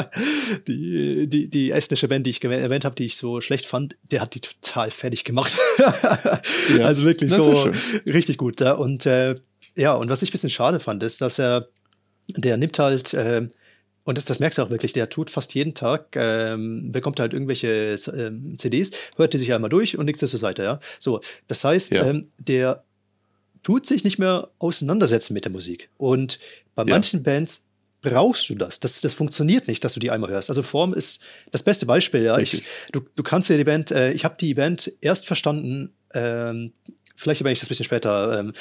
die, 0.69 1.29
die, 1.29 1.49
die 1.49 1.71
estnische 1.71 2.09
Band, 2.09 2.27
die 2.27 2.31
ich 2.31 2.43
erwähnt 2.43 2.85
habe, 2.85 2.95
die 2.95 3.05
ich 3.05 3.17
so 3.17 3.41
schlecht 3.41 3.67
fand, 3.67 3.97
der 4.11 4.21
hat 4.21 4.35
die 4.35 4.41
total 4.41 4.91
fertig 4.91 5.25
gemacht. 5.25 5.59
ja, 6.78 6.84
also 6.84 7.05
wirklich 7.05 7.30
so 7.32 7.70
richtig 8.07 8.38
gut. 8.38 8.61
Ja. 8.61 8.72
Und 8.72 9.07
äh, 9.07 9.34
ja, 9.76 9.94
und 9.94 10.11
was 10.11 10.22
ich 10.22 10.30
ein 10.30 10.32
bisschen 10.32 10.50
schade 10.50 10.80
fand, 10.80 11.03
ist, 11.03 11.20
dass 11.20 11.38
er, 11.38 11.68
der 12.28 12.57
nimmt 12.57 12.78
halt, 12.78 13.14
äh, 13.14 13.48
und 14.05 14.18
das, 14.18 14.24
das 14.24 14.40
merkst 14.40 14.59
du 14.59 14.62
auch 14.62 14.70
wirklich, 14.70 14.92
der 14.92 15.09
tut 15.09 15.30
fast 15.30 15.55
jeden 15.55 15.74
Tag, 15.74 16.16
ähm, 16.16 16.90
bekommt 16.92 17.20
halt 17.20 17.32
irgendwelche 17.32 17.96
ähm, 18.16 18.59
CDs, 18.59 18.90
hört 19.16 19.32
die 19.32 19.38
sich 19.38 19.53
einmal 19.53 19.70
durch 19.70 19.96
und 19.96 20.07
legt 20.07 20.18
sie 20.18 20.26
zur 20.26 20.40
Seite, 20.40 20.62
ja. 20.62 20.80
So, 20.98 21.20
das 21.46 21.64
heißt, 21.64 21.94
ja. 21.94 22.07
ähm, 22.07 22.30
der 22.38 22.82
tut 23.62 23.86
sich 23.86 24.05
nicht 24.05 24.18
mehr 24.18 24.50
auseinandersetzen 24.59 25.34
mit 25.34 25.44
der 25.44 25.53
Musik. 25.53 25.88
Und 25.96 26.38
bei 26.74 26.84
manchen 26.84 27.22
Bands 27.22 27.66
brauchst 28.03 28.48
du 28.50 28.55
das. 28.55 28.80
das. 28.80 29.00
Das 29.00 29.14
funktioniert 29.14 29.68
nicht, 29.68 29.84
dass 29.84 29.94
du 29.94 30.00
die 30.00 30.11
einmal 30.11 30.30
hörst. 30.30 30.50
Also 30.50 30.62
Form 30.62 30.92
ist 30.92 31.22
das 31.50 31.62
beste 31.62 31.86
Beispiel. 31.86 32.24
Ja. 32.24 32.38
Ich, 32.38 32.62
du, 32.92 33.00
du 33.00 33.22
kannst 33.22 33.48
ja 33.48 33.57
die 33.57 33.64
Band, 33.64 33.90
äh, 33.90 34.12
ich 34.12 34.24
habe 34.24 34.36
die 34.38 34.55
Band 34.55 34.92
erst 35.00 35.26
verstanden, 35.26 35.94
ähm, 36.14 36.72
vielleicht 37.16 37.40
erwähne 37.40 37.53
ich 37.53 37.61
das 37.61 37.68
ein 37.68 37.70
bisschen 37.70 37.84
später, 37.84 38.40
ähm, 38.40 38.53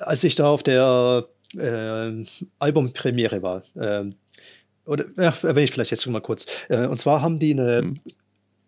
als 0.00 0.22
ich 0.22 0.34
da 0.34 0.48
auf 0.48 0.62
der 0.62 1.26
äh, 1.56 2.24
Albumpremiere 2.58 3.42
war. 3.42 3.62
Ähm, 3.76 4.14
oder 4.84 5.04
ja, 5.16 5.34
erwähne 5.42 5.64
ich 5.64 5.72
vielleicht 5.72 5.90
jetzt 5.90 6.02
schon 6.02 6.12
mal 6.12 6.20
kurz. 6.20 6.46
Äh, 6.68 6.86
und 6.86 7.00
zwar 7.00 7.22
haben 7.22 7.38
die 7.38 7.52
eine 7.52 7.80
hm 7.80 8.00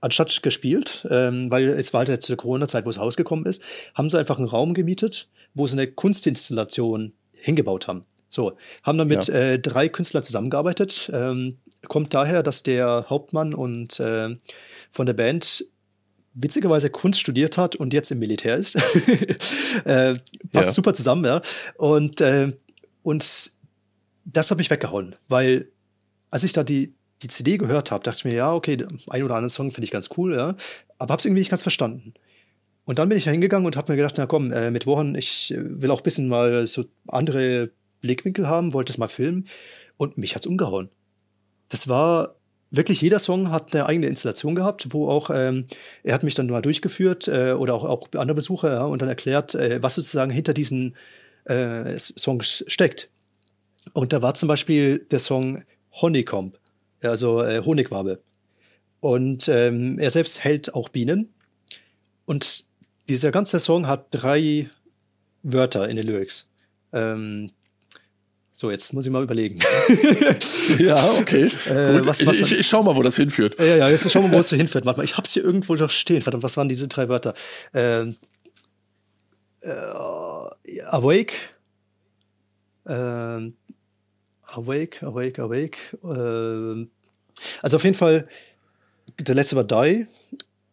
anstatt 0.02 0.42
gespielt, 0.42 1.06
ähm, 1.10 1.50
weil 1.50 1.68
es 1.68 1.92
war 1.92 2.00
halt 2.00 2.08
jetzt 2.08 2.26
zu 2.26 2.32
der 2.32 2.36
Corona-Zeit, 2.36 2.84
wo 2.84 2.90
es 2.90 2.98
rausgekommen 2.98 3.46
ist, 3.46 3.62
haben 3.94 4.10
sie 4.10 4.18
einfach 4.18 4.36
einen 4.36 4.48
Raum 4.48 4.74
gemietet, 4.74 5.28
wo 5.54 5.66
sie 5.66 5.74
eine 5.74 5.86
Kunstinstallation 5.86 7.12
hingebaut 7.32 7.86
haben. 7.86 8.02
So, 8.32 8.56
haben 8.82 8.96
dann 8.96 9.08
mit 9.08 9.26
ja. 9.26 9.34
äh, 9.34 9.58
drei 9.58 9.90
Künstlern 9.90 10.24
zusammengearbeitet. 10.24 11.10
Ähm, 11.12 11.58
kommt 11.86 12.14
daher, 12.14 12.42
dass 12.42 12.62
der 12.62 13.06
Hauptmann 13.10 13.52
und 13.52 14.00
äh, 14.00 14.34
von 14.90 15.06
der 15.06 15.12
Band 15.12 15.66
witzigerweise 16.32 16.88
Kunst 16.88 17.20
studiert 17.20 17.58
hat 17.58 17.76
und 17.76 17.92
jetzt 17.92 18.10
im 18.10 18.20
Militär 18.20 18.56
ist. 18.56 18.76
äh, 19.84 20.14
passt 20.50 20.68
ja. 20.68 20.72
super 20.72 20.94
zusammen, 20.94 21.26
ja. 21.26 21.42
Und, 21.76 22.22
äh, 22.22 22.52
und 23.02 23.50
das 24.24 24.50
habe 24.50 24.62
ich 24.62 24.70
weggehauen, 24.70 25.14
weil 25.28 25.68
als 26.30 26.44
ich 26.44 26.54
da 26.54 26.64
die, 26.64 26.94
die 27.20 27.28
CD 27.28 27.58
gehört 27.58 27.90
habe, 27.90 28.02
dachte 28.02 28.16
ich 28.18 28.24
mir, 28.24 28.34
ja, 28.34 28.54
okay, 28.54 28.78
ein 29.10 29.22
oder 29.22 29.34
anderen 29.34 29.50
Song 29.50 29.72
finde 29.72 29.84
ich 29.84 29.90
ganz 29.90 30.08
cool, 30.16 30.34
ja, 30.34 30.56
aber 30.96 31.12
habe 31.12 31.18
es 31.18 31.26
irgendwie 31.26 31.40
nicht 31.40 31.50
ganz 31.50 31.60
verstanden. 31.60 32.14
Und 32.84 32.98
dann 32.98 33.10
bin 33.10 33.18
ich 33.18 33.24
da 33.24 33.30
hingegangen 33.30 33.66
und 33.66 33.76
habe 33.76 33.92
mir 33.92 33.96
gedacht, 33.96 34.14
na 34.16 34.24
komm, 34.24 34.52
äh, 34.52 34.70
mit 34.70 34.86
Wochen, 34.86 35.14
ich 35.16 35.52
will 35.54 35.90
auch 35.90 36.00
ein 36.00 36.04
bisschen 36.04 36.28
mal 36.28 36.66
so 36.66 36.86
andere 37.08 37.70
Blickwinkel 38.02 38.48
haben, 38.48 38.74
wollte 38.74 38.92
es 38.92 38.98
mal 38.98 39.08
filmen 39.08 39.46
und 39.96 40.18
mich 40.18 40.34
hat's 40.34 40.46
umgehauen. 40.46 40.90
Das 41.70 41.88
war 41.88 42.36
wirklich 42.70 43.00
jeder 43.00 43.18
Song 43.18 43.50
hat 43.50 43.74
eine 43.74 43.86
eigene 43.86 44.06
Installation 44.06 44.54
gehabt, 44.54 44.92
wo 44.92 45.08
auch 45.08 45.30
ähm, 45.30 45.66
er 46.02 46.14
hat 46.14 46.22
mich 46.22 46.34
dann 46.34 46.48
mal 46.48 46.62
durchgeführt 46.62 47.28
äh, 47.28 47.52
oder 47.52 47.74
auch, 47.74 47.84
auch 47.84 48.08
andere 48.16 48.34
Besucher 48.34 48.72
ja, 48.72 48.84
und 48.84 49.00
dann 49.00 49.08
erklärt, 49.08 49.54
äh, 49.54 49.82
was 49.82 49.94
sozusagen 49.94 50.30
hinter 50.30 50.52
diesen 50.52 50.96
äh, 51.44 51.98
Songs 51.98 52.64
steckt. 52.66 53.08
Und 53.94 54.12
da 54.12 54.20
war 54.20 54.34
zum 54.34 54.48
Beispiel 54.48 55.00
der 55.10 55.18
Song 55.18 55.64
Honeycomb 55.90 56.58
also 57.08 57.42
äh, 57.42 57.62
Honigwabe. 57.64 58.22
Und 59.00 59.48
ähm, 59.48 59.98
er 59.98 60.10
selbst 60.10 60.44
hält 60.44 60.74
auch 60.74 60.88
Bienen. 60.88 61.34
Und 62.24 62.64
dieser 63.08 63.32
ganze 63.32 63.58
Song 63.58 63.88
hat 63.88 64.06
drei 64.10 64.70
Wörter 65.42 65.88
in 65.88 65.96
den 65.96 66.06
Lyrics. 66.06 66.50
Ähm, 66.92 67.50
so, 68.62 68.70
jetzt 68.70 68.92
muss 68.92 69.04
ich 69.04 69.10
mal 69.10 69.24
überlegen. 69.24 69.58
ja, 70.78 70.94
okay. 71.18 71.50
Äh, 71.66 72.04
was, 72.06 72.24
was, 72.24 72.36
ich, 72.36 72.52
ich, 72.52 72.60
ich, 72.60 72.66
schau 72.68 72.82
mal, 72.82 72.94
wo 72.94 73.02
das 73.02 73.16
hinführt. 73.16 73.58
Ja, 73.58 73.76
ja, 73.76 73.88
jetzt 73.88 74.08
schau 74.10 74.22
mal, 74.22 74.30
wo 74.30 74.38
es 74.38 74.50
hinführt. 74.50 74.86
Warte 74.86 75.00
mal, 75.00 75.04
ich 75.04 75.16
hab's 75.16 75.32
hier 75.32 75.42
irgendwo 75.42 75.74
noch 75.74 75.90
stehen. 75.90 76.22
Verdammt, 76.22 76.44
was 76.44 76.56
waren 76.56 76.68
diese 76.68 76.86
drei 76.86 77.08
Wörter? 77.08 77.34
Ähm, 77.74 78.16
äh, 79.62 79.70
awake. 80.86 81.34
Ähm, 82.86 83.54
Awake, 84.54 85.04
Awake, 85.06 85.42
Awake. 85.42 85.78
Äh, 86.04 86.86
also 87.62 87.76
auf 87.76 87.84
jeden 87.84 87.96
Fall, 87.96 88.28
der 89.18 89.34
letzte 89.34 89.56
war 89.56 89.64
Die 89.64 90.06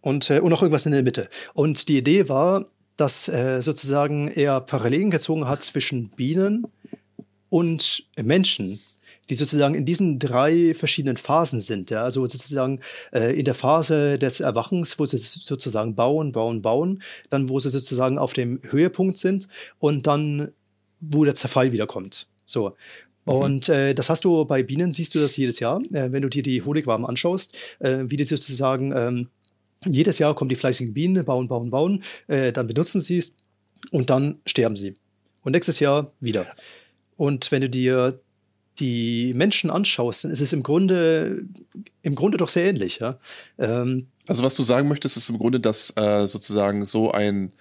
und, 0.01 0.29
äh, 0.29 0.39
und 0.39 0.51
noch 0.51 0.61
irgendwas 0.61 0.85
in 0.85 0.91
der 0.91 1.01
Mitte. 1.01 1.27
Und 1.55 1.87
die 1.87 1.97
Idee 1.97 2.29
war, 2.29 2.63
dass 2.97 3.29
äh, 3.29 3.61
sozusagen 3.61 4.27
er 4.27 4.61
Parallelen 4.61 5.09
gezogen 5.09 5.47
hat 5.47 5.63
zwischen 5.63 6.09
Bienen 6.09 6.67
und 7.49 8.03
Menschen, 8.21 8.79
die 9.29 9.35
sozusagen 9.35 9.75
in 9.75 9.85
diesen 9.85 10.17
drei 10.17 10.73
verschiedenen 10.73 11.17
Phasen 11.17 11.61
sind. 11.61 11.91
Ja? 11.91 12.03
Also 12.03 12.25
sozusagen 12.25 12.79
äh, 13.13 13.37
in 13.37 13.45
der 13.45 13.53
Phase 13.53 14.17
des 14.17 14.39
Erwachens, 14.39 14.97
wo 14.97 15.05
sie 15.05 15.17
sozusagen 15.17 15.95
bauen, 15.95 16.31
bauen, 16.31 16.61
bauen, 16.61 17.03
dann 17.29 17.49
wo 17.49 17.59
sie 17.59 17.69
sozusagen 17.69 18.17
auf 18.17 18.33
dem 18.33 18.59
Höhepunkt 18.63 19.17
sind 19.17 19.47
und 19.77 20.07
dann, 20.07 20.51
wo 20.99 21.25
der 21.25 21.35
Zerfall 21.35 21.71
wiederkommt. 21.71 22.25
So. 22.45 22.75
Mhm. 23.25 23.33
Und 23.33 23.69
äh, 23.69 23.93
das 23.93 24.09
hast 24.09 24.25
du 24.25 24.45
bei 24.45 24.63
Bienen, 24.63 24.93
siehst 24.93 25.13
du 25.13 25.19
das 25.19 25.37
jedes 25.37 25.59
Jahr, 25.59 25.79
äh, 25.93 26.11
wenn 26.11 26.23
du 26.23 26.29
dir 26.29 26.43
die 26.43 26.63
Honigwaben 26.63 27.05
anschaust, 27.05 27.55
äh, 27.79 27.99
wie 28.07 28.17
die 28.17 28.23
sozusagen 28.23 28.91
ähm, 28.95 29.29
jedes 29.85 30.19
Jahr 30.19 30.35
kommen 30.35 30.49
die 30.49 30.55
fleißigen 30.55 30.93
Bienen, 30.93 31.23
bauen, 31.23 31.47
bauen, 31.47 31.69
bauen, 31.69 32.03
äh, 32.27 32.51
dann 32.51 32.67
benutzen 32.67 32.99
sie 32.99 33.19
es 33.19 33.35
und 33.91 34.09
dann 34.09 34.39
sterben 34.45 34.75
sie. 34.75 34.95
Und 35.41 35.53
nächstes 35.53 35.79
Jahr 35.79 36.11
wieder. 36.19 36.45
Und 37.19 37.51
wenn 37.51 37.59
du 37.59 37.69
dir 37.69 38.17
die 38.79 39.33
Menschen 39.35 39.69
anschaust, 39.69 40.23
dann 40.23 40.31
ist 40.31 40.39
es 40.39 40.53
im 40.53 40.63
Grunde, 40.63 41.43
im 42.01 42.15
Grunde 42.15 42.37
doch 42.37 42.47
sehr 42.47 42.65
ähnlich. 42.65 42.99
Ja? 42.99 43.19
Ähm, 43.57 44.07
also 44.25 44.41
was 44.41 44.55
du 44.55 44.63
sagen 44.63 44.87
möchtest, 44.87 45.17
ist 45.17 45.29
im 45.29 45.37
Grunde, 45.37 45.59
dass 45.59 45.91
äh, 45.97 46.27
sozusagen 46.27 46.85
so 46.85 47.11
ein 47.11 47.51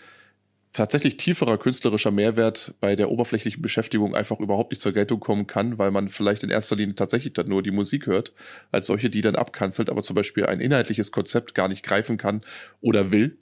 tatsächlich 0.72 1.16
tieferer 1.16 1.58
künstlerischer 1.58 2.12
Mehrwert 2.12 2.72
bei 2.78 2.94
der 2.94 3.10
oberflächlichen 3.10 3.60
Beschäftigung 3.60 4.14
einfach 4.14 4.38
überhaupt 4.38 4.70
nicht 4.70 4.80
zur 4.80 4.92
Geltung 4.92 5.18
kommen 5.18 5.48
kann, 5.48 5.76
weil 5.76 5.90
man 5.90 6.08
vielleicht 6.08 6.44
in 6.44 6.50
erster 6.50 6.76
Linie 6.76 6.94
tatsächlich 6.94 7.32
dann 7.32 7.48
nur 7.48 7.64
die 7.64 7.72
Musik 7.72 8.06
hört, 8.06 8.32
als 8.70 8.86
solche, 8.86 9.10
die 9.10 9.22
dann 9.22 9.34
abkanzelt, 9.34 9.90
aber 9.90 10.02
zum 10.02 10.14
Beispiel 10.14 10.46
ein 10.46 10.60
inhaltliches 10.60 11.10
Konzept 11.10 11.56
gar 11.56 11.66
nicht 11.66 11.82
greifen 11.82 12.16
kann 12.16 12.42
oder 12.80 13.10
will 13.10 13.38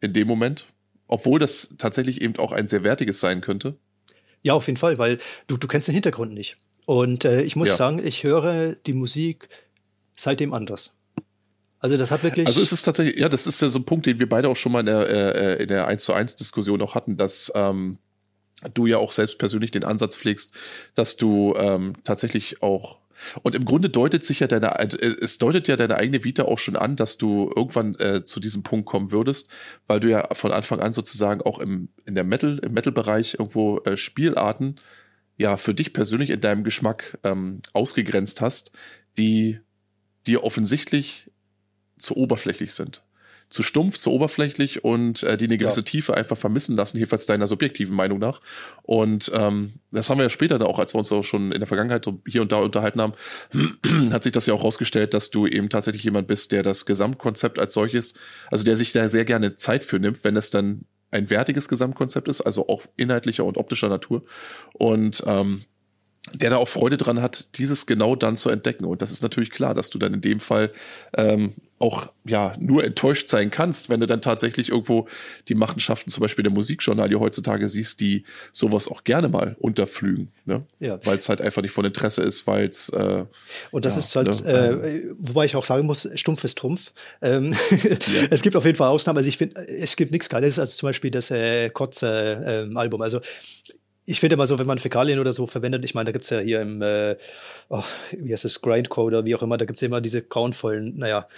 in 0.00 0.12
dem 0.12 0.26
Moment, 0.26 0.66
obwohl 1.06 1.38
das 1.38 1.76
tatsächlich 1.78 2.20
eben 2.20 2.36
auch 2.38 2.50
ein 2.50 2.66
sehr 2.66 2.82
wertiges 2.82 3.20
sein 3.20 3.42
könnte. 3.42 3.78
Ja, 4.42 4.54
auf 4.54 4.66
jeden 4.66 4.76
Fall, 4.76 4.98
weil 4.98 5.18
du, 5.46 5.56
du 5.56 5.66
kennst 5.66 5.88
den 5.88 5.94
Hintergrund 5.94 6.32
nicht. 6.32 6.56
Und 6.86 7.24
äh, 7.24 7.42
ich 7.42 7.56
muss 7.56 7.68
ja. 7.68 7.74
sagen, 7.74 8.00
ich 8.04 8.22
höre 8.22 8.74
die 8.86 8.92
Musik 8.92 9.48
seitdem 10.14 10.54
anders. 10.54 10.98
Also 11.78 11.96
das 11.96 12.10
hat 12.10 12.22
wirklich. 12.22 12.46
Also 12.46 12.62
es 12.62 12.72
ist 12.72 12.82
tatsächlich, 12.82 13.16
ja, 13.16 13.28
das 13.28 13.46
ist 13.46 13.60
ja 13.60 13.68
so 13.68 13.78
ein 13.78 13.84
Punkt, 13.84 14.06
den 14.06 14.18
wir 14.18 14.28
beide 14.28 14.48
auch 14.48 14.56
schon 14.56 14.72
mal 14.72 14.80
in 14.80 14.86
der, 14.86 15.08
äh, 15.08 15.62
in 15.62 15.68
der 15.68 15.86
1 15.86 16.04
zu 16.04 16.12
1 16.12 16.36
Diskussion 16.36 16.80
auch 16.80 16.94
hatten, 16.94 17.16
dass 17.16 17.52
ähm, 17.54 17.98
du 18.72 18.86
ja 18.86 18.98
auch 18.98 19.12
selbst 19.12 19.38
persönlich 19.38 19.70
den 19.70 19.84
Ansatz 19.84 20.16
pflegst, 20.16 20.52
dass 20.94 21.16
du 21.16 21.54
ähm, 21.56 21.94
tatsächlich 22.04 22.62
auch 22.62 22.98
und 23.42 23.54
im 23.54 23.64
Grunde 23.64 23.88
deutet 23.88 24.24
sich 24.24 24.40
ja 24.40 24.46
deine, 24.46 24.78
äh, 24.78 25.16
es 25.20 25.38
deutet 25.38 25.68
ja 25.68 25.76
deine 25.76 25.96
eigene 25.96 26.24
Vita 26.24 26.44
auch 26.44 26.58
schon 26.58 26.76
an, 26.76 26.96
dass 26.96 27.18
du 27.18 27.50
irgendwann 27.54 27.94
äh, 27.96 28.24
zu 28.24 28.40
diesem 28.40 28.62
Punkt 28.62 28.86
kommen 28.86 29.10
würdest, 29.10 29.50
weil 29.86 30.00
du 30.00 30.10
ja 30.10 30.34
von 30.34 30.52
Anfang 30.52 30.80
an 30.80 30.92
sozusagen 30.92 31.40
auch 31.42 31.58
im, 31.58 31.88
in 32.04 32.14
der 32.14 32.24
Metal, 32.24 32.58
im 32.58 32.72
Metal-Bereich 32.72 33.34
irgendwo 33.34 33.78
äh, 33.80 33.96
Spielarten 33.96 34.76
ja 35.36 35.56
für 35.56 35.74
dich 35.74 35.92
persönlich 35.92 36.30
in 36.30 36.40
deinem 36.40 36.64
Geschmack 36.64 37.18
ähm, 37.24 37.60
ausgegrenzt 37.72 38.40
hast, 38.40 38.72
die 39.18 39.60
dir 40.26 40.44
offensichtlich 40.44 41.30
zu 41.98 42.16
oberflächlich 42.16 42.74
sind, 42.74 43.04
zu 43.48 43.62
stumpf, 43.62 43.96
zu 43.96 44.10
oberflächlich 44.10 44.84
und 44.84 45.22
äh, 45.22 45.36
die 45.36 45.44
eine 45.44 45.58
gewisse 45.58 45.80
ja. 45.80 45.84
Tiefe 45.84 46.16
einfach 46.16 46.36
vermissen 46.36 46.76
lassen, 46.76 46.96
jedenfalls 46.96 47.26
deiner 47.26 47.46
subjektiven 47.46 47.94
Meinung 47.94 48.18
nach. 48.18 48.40
Und 48.82 49.30
ähm, 49.34 49.74
das 49.92 50.10
haben 50.10 50.18
wir 50.18 50.24
ja 50.24 50.30
später 50.30 50.58
da 50.58 50.66
auch, 50.66 50.78
als 50.78 50.94
wir 50.94 50.98
uns 50.98 51.12
auch 51.12 51.22
schon 51.22 51.52
in 51.52 51.60
der 51.60 51.66
Vergangenheit 51.66 52.06
hier 52.26 52.42
und 52.42 52.50
da 52.50 52.58
unterhalten 52.58 53.00
haben, 53.00 53.12
hat 54.12 54.24
sich 54.24 54.32
das 54.32 54.46
ja 54.46 54.54
auch 54.54 54.64
rausgestellt, 54.64 55.14
dass 55.14 55.30
du 55.30 55.46
eben 55.46 55.68
tatsächlich 55.68 56.02
jemand 56.04 56.26
bist, 56.26 56.50
der 56.52 56.62
das 56.62 56.86
Gesamtkonzept 56.86 57.58
als 57.58 57.74
solches, 57.74 58.14
also 58.50 58.64
der 58.64 58.76
sich 58.76 58.92
da 58.92 59.08
sehr 59.08 59.24
gerne 59.24 59.54
Zeit 59.54 59.84
für 59.84 60.00
nimmt, 60.00 60.24
wenn 60.24 60.36
es 60.36 60.50
dann 60.50 60.84
ein 61.12 61.30
wertiges 61.30 61.68
Gesamtkonzept 61.68 62.26
ist, 62.26 62.40
also 62.40 62.68
auch 62.68 62.82
inhaltlicher 62.96 63.44
und 63.44 63.58
optischer 63.58 63.88
Natur. 63.88 64.24
Und 64.74 65.22
ähm, 65.26 65.62
der 66.32 66.50
da 66.50 66.56
auch 66.56 66.68
Freude 66.68 66.96
dran 66.96 67.22
hat, 67.22 67.56
dieses 67.58 67.86
genau 67.86 68.16
dann 68.16 68.36
zu 68.36 68.50
entdecken. 68.50 68.84
Und 68.84 69.02
das 69.02 69.12
ist 69.12 69.22
natürlich 69.22 69.50
klar, 69.50 69.74
dass 69.74 69.90
du 69.90 69.98
dann 69.98 70.14
in 70.14 70.20
dem 70.20 70.40
Fall 70.40 70.72
ähm, 71.16 71.54
auch 71.78 72.10
ja 72.24 72.52
nur 72.58 72.84
enttäuscht 72.84 73.28
sein 73.28 73.50
kannst, 73.50 73.90
wenn 73.90 74.00
du 74.00 74.06
dann 74.06 74.22
tatsächlich 74.22 74.70
irgendwo 74.70 75.06
die 75.48 75.54
Machenschaften, 75.54 76.10
zum 76.10 76.22
Beispiel 76.22 76.42
der 76.42 76.52
Musikjournalie 76.52 77.20
heutzutage 77.20 77.68
siehst, 77.68 78.00
die 78.00 78.24
sowas 78.52 78.88
auch 78.88 79.04
gerne 79.04 79.28
mal 79.28 79.56
unterflügen, 79.60 80.32
ne? 80.46 80.64
ja. 80.80 80.98
weil 81.04 81.18
es 81.18 81.28
halt 81.28 81.40
einfach 81.40 81.62
nicht 81.62 81.72
von 81.72 81.84
Interesse 81.84 82.22
ist, 82.22 82.46
weil 82.46 82.68
es 82.68 82.88
äh, 82.88 83.24
und 83.70 83.84
das 83.84 83.94
ja, 83.94 84.00
ist 84.00 84.16
halt, 84.16 84.44
ne? 84.44 84.50
äh, 84.50 85.14
wobei 85.18 85.44
ich 85.44 85.54
auch 85.54 85.64
sagen 85.64 85.86
muss, 85.86 86.08
stumpf 86.14 86.44
ist 86.44 86.58
Trumpf. 86.58 86.92
Ähm, 87.20 87.52
ja. 87.70 88.26
es 88.30 88.42
gibt 88.42 88.56
auf 88.56 88.64
jeden 88.64 88.76
Fall 88.76 88.88
Ausnahmen. 88.88 89.18
Also 89.18 89.28
ich 89.28 89.36
finde, 89.36 89.60
es 89.68 89.96
gibt 89.96 90.12
nichts 90.12 90.28
Geiles 90.28 90.58
als 90.58 90.76
zum 90.76 90.88
Beispiel 90.88 91.10
das 91.10 91.30
äh, 91.30 91.70
Kotze-Album. 91.70 93.02
also 93.02 93.20
ich 94.06 94.20
finde 94.20 94.34
immer 94.34 94.46
so, 94.46 94.58
wenn 94.58 94.66
man 94.66 94.78
Fäkalien 94.78 95.18
oder 95.18 95.32
so 95.32 95.46
verwendet, 95.46 95.84
ich 95.84 95.94
meine, 95.94 96.06
da 96.06 96.12
gibt's 96.12 96.30
ja 96.30 96.38
hier 96.38 96.62
im, 96.62 96.80
äh, 96.80 97.16
oh, 97.68 97.82
wie 98.12 98.32
heißt 98.32 98.44
es, 98.44 98.62
Grindcode 98.62 99.14
oder 99.14 99.26
wie 99.26 99.34
auch 99.34 99.42
immer, 99.42 99.58
da 99.58 99.64
gibt's 99.64 99.80
ja 99.80 99.86
immer 99.86 100.00
diese 100.00 100.22
grauenvollen, 100.22 100.96
naja, 100.96 101.28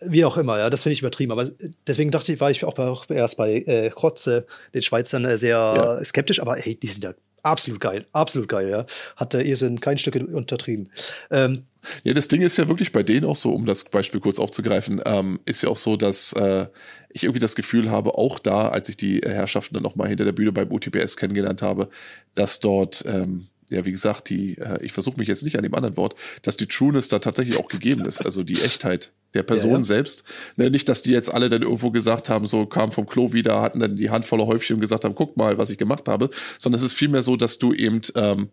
wie 0.00 0.24
auch 0.24 0.38
immer, 0.38 0.58
ja, 0.58 0.70
das 0.70 0.82
finde 0.82 0.94
ich 0.94 1.00
übertrieben. 1.00 1.32
Aber 1.32 1.48
deswegen 1.86 2.10
dachte 2.10 2.32
ich, 2.32 2.40
war 2.40 2.50
ich 2.50 2.64
auch, 2.64 2.78
auch 2.78 3.10
erst 3.10 3.36
bei 3.36 3.62
äh, 3.66 3.90
Krotze, 3.90 4.46
den 4.72 4.82
Schweizern, 4.82 5.26
äh, 5.26 5.36
sehr 5.36 5.56
ja. 5.56 6.04
skeptisch, 6.04 6.40
aber 6.40 6.56
hey, 6.56 6.74
die 6.74 6.86
sind 6.86 7.04
ja 7.04 7.12
absolut 7.42 7.80
geil, 7.80 8.06
absolut 8.12 8.48
geil, 8.48 8.70
ja. 8.70 8.86
Hat 9.16 9.34
der 9.34 9.44
Irrsinn 9.44 9.80
kein 9.80 9.98
Stück 9.98 10.14
untertrieben. 10.14 10.88
Ähm, 11.30 11.66
ja, 12.02 12.14
das 12.14 12.28
Ding 12.28 12.42
ist 12.42 12.56
ja 12.56 12.68
wirklich 12.68 12.92
bei 12.92 13.02
denen 13.02 13.26
auch 13.26 13.36
so, 13.36 13.52
um 13.52 13.66
das 13.66 13.84
Beispiel 13.84 14.20
kurz 14.20 14.38
aufzugreifen, 14.38 15.00
ähm, 15.04 15.40
ist 15.44 15.62
ja 15.62 15.68
auch 15.68 15.76
so, 15.76 15.96
dass 15.96 16.32
äh, 16.34 16.66
ich 17.10 17.24
irgendwie 17.24 17.40
das 17.40 17.54
Gefühl 17.54 17.90
habe, 17.90 18.18
auch 18.18 18.38
da, 18.38 18.68
als 18.68 18.88
ich 18.88 18.96
die 18.96 19.20
Herrschaften 19.20 19.74
dann 19.74 19.82
nochmal 19.82 20.08
hinter 20.08 20.24
der 20.24 20.32
Bühne 20.32 20.52
beim 20.52 20.70
UTPS 20.70 21.16
kennengelernt 21.16 21.62
habe, 21.62 21.88
dass 22.34 22.60
dort 22.60 23.04
ähm, 23.06 23.48
ja, 23.70 23.84
wie 23.84 23.92
gesagt, 23.92 24.28
die, 24.28 24.58
äh, 24.58 24.82
ich 24.82 24.92
versuche 24.92 25.18
mich 25.18 25.28
jetzt 25.28 25.42
nicht 25.42 25.56
an 25.56 25.62
dem 25.62 25.74
anderen 25.74 25.96
Wort, 25.96 26.14
dass 26.42 26.56
die 26.56 26.66
Trueness 26.66 27.08
da 27.08 27.18
tatsächlich 27.18 27.58
auch 27.58 27.68
gegeben 27.68 28.04
ist, 28.06 28.24
also 28.24 28.42
die 28.42 28.54
Echtheit 28.54 29.12
der 29.34 29.42
Person 29.42 29.70
ja, 29.70 29.78
ja. 29.78 29.84
selbst. 29.84 30.24
Ne, 30.56 30.70
nicht, 30.70 30.88
dass 30.88 31.02
die 31.02 31.10
jetzt 31.10 31.32
alle 31.32 31.48
dann 31.48 31.62
irgendwo 31.62 31.90
gesagt 31.90 32.28
haben, 32.28 32.46
so 32.46 32.66
kam 32.66 32.92
vom 32.92 33.06
Klo 33.06 33.32
wieder, 33.32 33.60
hatten 33.62 33.80
dann 33.80 33.96
die 33.96 34.10
Hand 34.10 34.26
voller 34.26 34.46
Häufchen 34.46 34.74
und 34.74 34.80
gesagt 34.80 35.04
haben, 35.04 35.14
guck 35.14 35.36
mal, 35.36 35.58
was 35.58 35.70
ich 35.70 35.78
gemacht 35.78 36.08
habe, 36.08 36.30
sondern 36.58 36.78
es 36.78 36.84
ist 36.84 36.94
vielmehr 36.94 37.22
so, 37.22 37.36
dass 37.36 37.58
du 37.58 37.72
eben 37.72 38.00
ähm, 38.14 38.48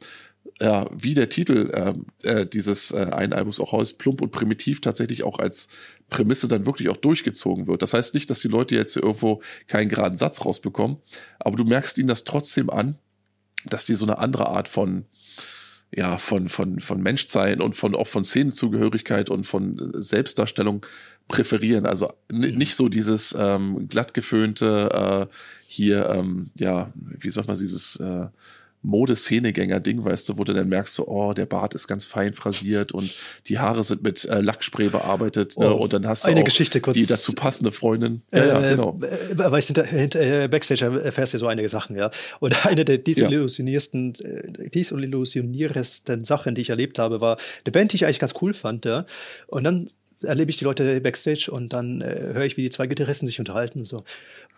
ja, 0.61 0.87
wie 0.93 1.15
der 1.15 1.29
Titel 1.29 1.71
äh, 1.73 2.29
äh, 2.29 2.45
dieses 2.45 2.91
äh, 2.91 3.07
einen 3.11 3.33
Albums 3.33 3.59
auch 3.59 3.73
heißt, 3.73 3.97
plump 3.97 4.21
und 4.21 4.31
primitiv 4.31 4.79
tatsächlich 4.79 5.23
auch 5.23 5.39
als 5.39 5.69
Prämisse 6.09 6.47
dann 6.47 6.67
wirklich 6.67 6.89
auch 6.89 6.97
durchgezogen 6.97 7.65
wird. 7.65 7.81
Das 7.81 7.95
heißt 7.95 8.13
nicht, 8.13 8.29
dass 8.29 8.41
die 8.41 8.47
Leute 8.47 8.75
jetzt 8.75 8.95
irgendwo 8.95 9.41
keinen 9.67 9.89
geraden 9.89 10.17
Satz 10.17 10.45
rausbekommen, 10.45 10.97
aber 11.39 11.57
du 11.57 11.63
merkst 11.63 11.97
ihnen 11.97 12.07
das 12.07 12.25
trotzdem 12.25 12.69
an, 12.69 12.99
dass 13.65 13.85
die 13.85 13.95
so 13.95 14.05
eine 14.05 14.19
andere 14.19 14.49
Art 14.49 14.67
von 14.67 15.05
ja, 15.93 16.17
von, 16.17 16.47
von, 16.47 16.79
von 16.79 17.01
Menschsein 17.01 17.59
und 17.59 17.75
von, 17.75 17.95
auch 17.95 18.07
von 18.07 18.23
Szenenzugehörigkeit 18.23 19.29
und 19.29 19.45
von 19.45 19.91
Selbstdarstellung 19.95 20.85
präferieren. 21.27 21.85
Also 21.85 22.13
nicht 22.31 22.75
so 22.75 22.87
dieses 22.87 23.35
ähm, 23.37 23.89
glattgeföhnte, 23.89 25.27
äh, 25.29 25.33
hier, 25.67 26.09
ähm, 26.09 26.51
ja, 26.57 26.93
wie 26.95 27.29
sagt 27.29 27.47
man, 27.47 27.57
dieses 27.57 27.97
äh, 27.97 28.27
Modeszenegänger-Ding, 28.83 30.03
weißt 30.03 30.29
du, 30.29 30.37
wo 30.37 30.43
du 30.43 30.53
dann 30.53 30.67
merkst, 30.69 30.95
so, 30.95 31.07
oh, 31.07 31.33
der 31.33 31.45
Bart 31.45 31.75
ist 31.75 31.87
ganz 31.87 32.05
fein 32.05 32.33
frasiert 32.33 32.91
und 32.91 33.13
die 33.47 33.59
Haare 33.59 33.83
sind 33.83 34.01
mit 34.01 34.25
äh, 34.25 34.41
Lackspray 34.41 34.89
bearbeitet. 34.89 35.57
Ne? 35.57 35.73
Oh, 35.73 35.83
und 35.83 35.93
dann 35.93 36.07
hast 36.07 36.23
du 36.23 36.29
eine 36.29 36.41
auch 36.41 36.45
Geschichte 36.45 36.81
kurz, 36.81 36.97
die 36.97 37.05
dazu 37.05 37.33
passende 37.33 37.71
Freundin. 37.71 38.23
Ja, 38.33 38.39
äh, 38.39 38.47
ja 38.47 38.69
genau. 38.71 38.99
Äh, 39.01 39.37
weißt 39.37 39.67
hinter, 39.67 39.85
hinter, 39.85 40.21
äh, 40.21 40.47
Backstage 40.47 41.01
erfährst 41.01 41.33
du 41.33 41.37
so 41.37 41.47
einige 41.47 41.69
Sachen, 41.69 41.95
ja. 41.95 42.09
Und 42.39 42.65
eine 42.65 42.83
der 42.83 42.97
desillusioniersten, 42.97 44.13
ja. 44.17 44.27
Äh, 44.27 44.69
desillusionierendsten 44.69 46.23
Sachen, 46.23 46.55
die 46.55 46.61
ich 46.61 46.69
erlebt 46.71 46.97
habe, 46.97 47.21
war 47.21 47.37
eine 47.63 47.71
Band, 47.71 47.91
die 47.91 47.97
ich 47.97 48.05
eigentlich 48.05 48.19
ganz 48.19 48.33
cool 48.41 48.53
fand, 48.53 48.85
ja. 48.85 49.05
Und 49.47 49.63
dann 49.63 49.85
erlebe 50.23 50.49
ich 50.49 50.57
die 50.57 50.65
Leute 50.65 51.01
Backstage 51.01 51.49
und 51.51 51.73
dann 51.73 52.01
äh, 52.01 52.33
höre 52.33 52.45
ich, 52.45 52.57
wie 52.57 52.63
die 52.63 52.69
zwei 52.69 52.87
Gitarristen 52.87 53.27
sich 53.27 53.39
unterhalten 53.39 53.79
und 53.79 53.85
so. 53.85 54.03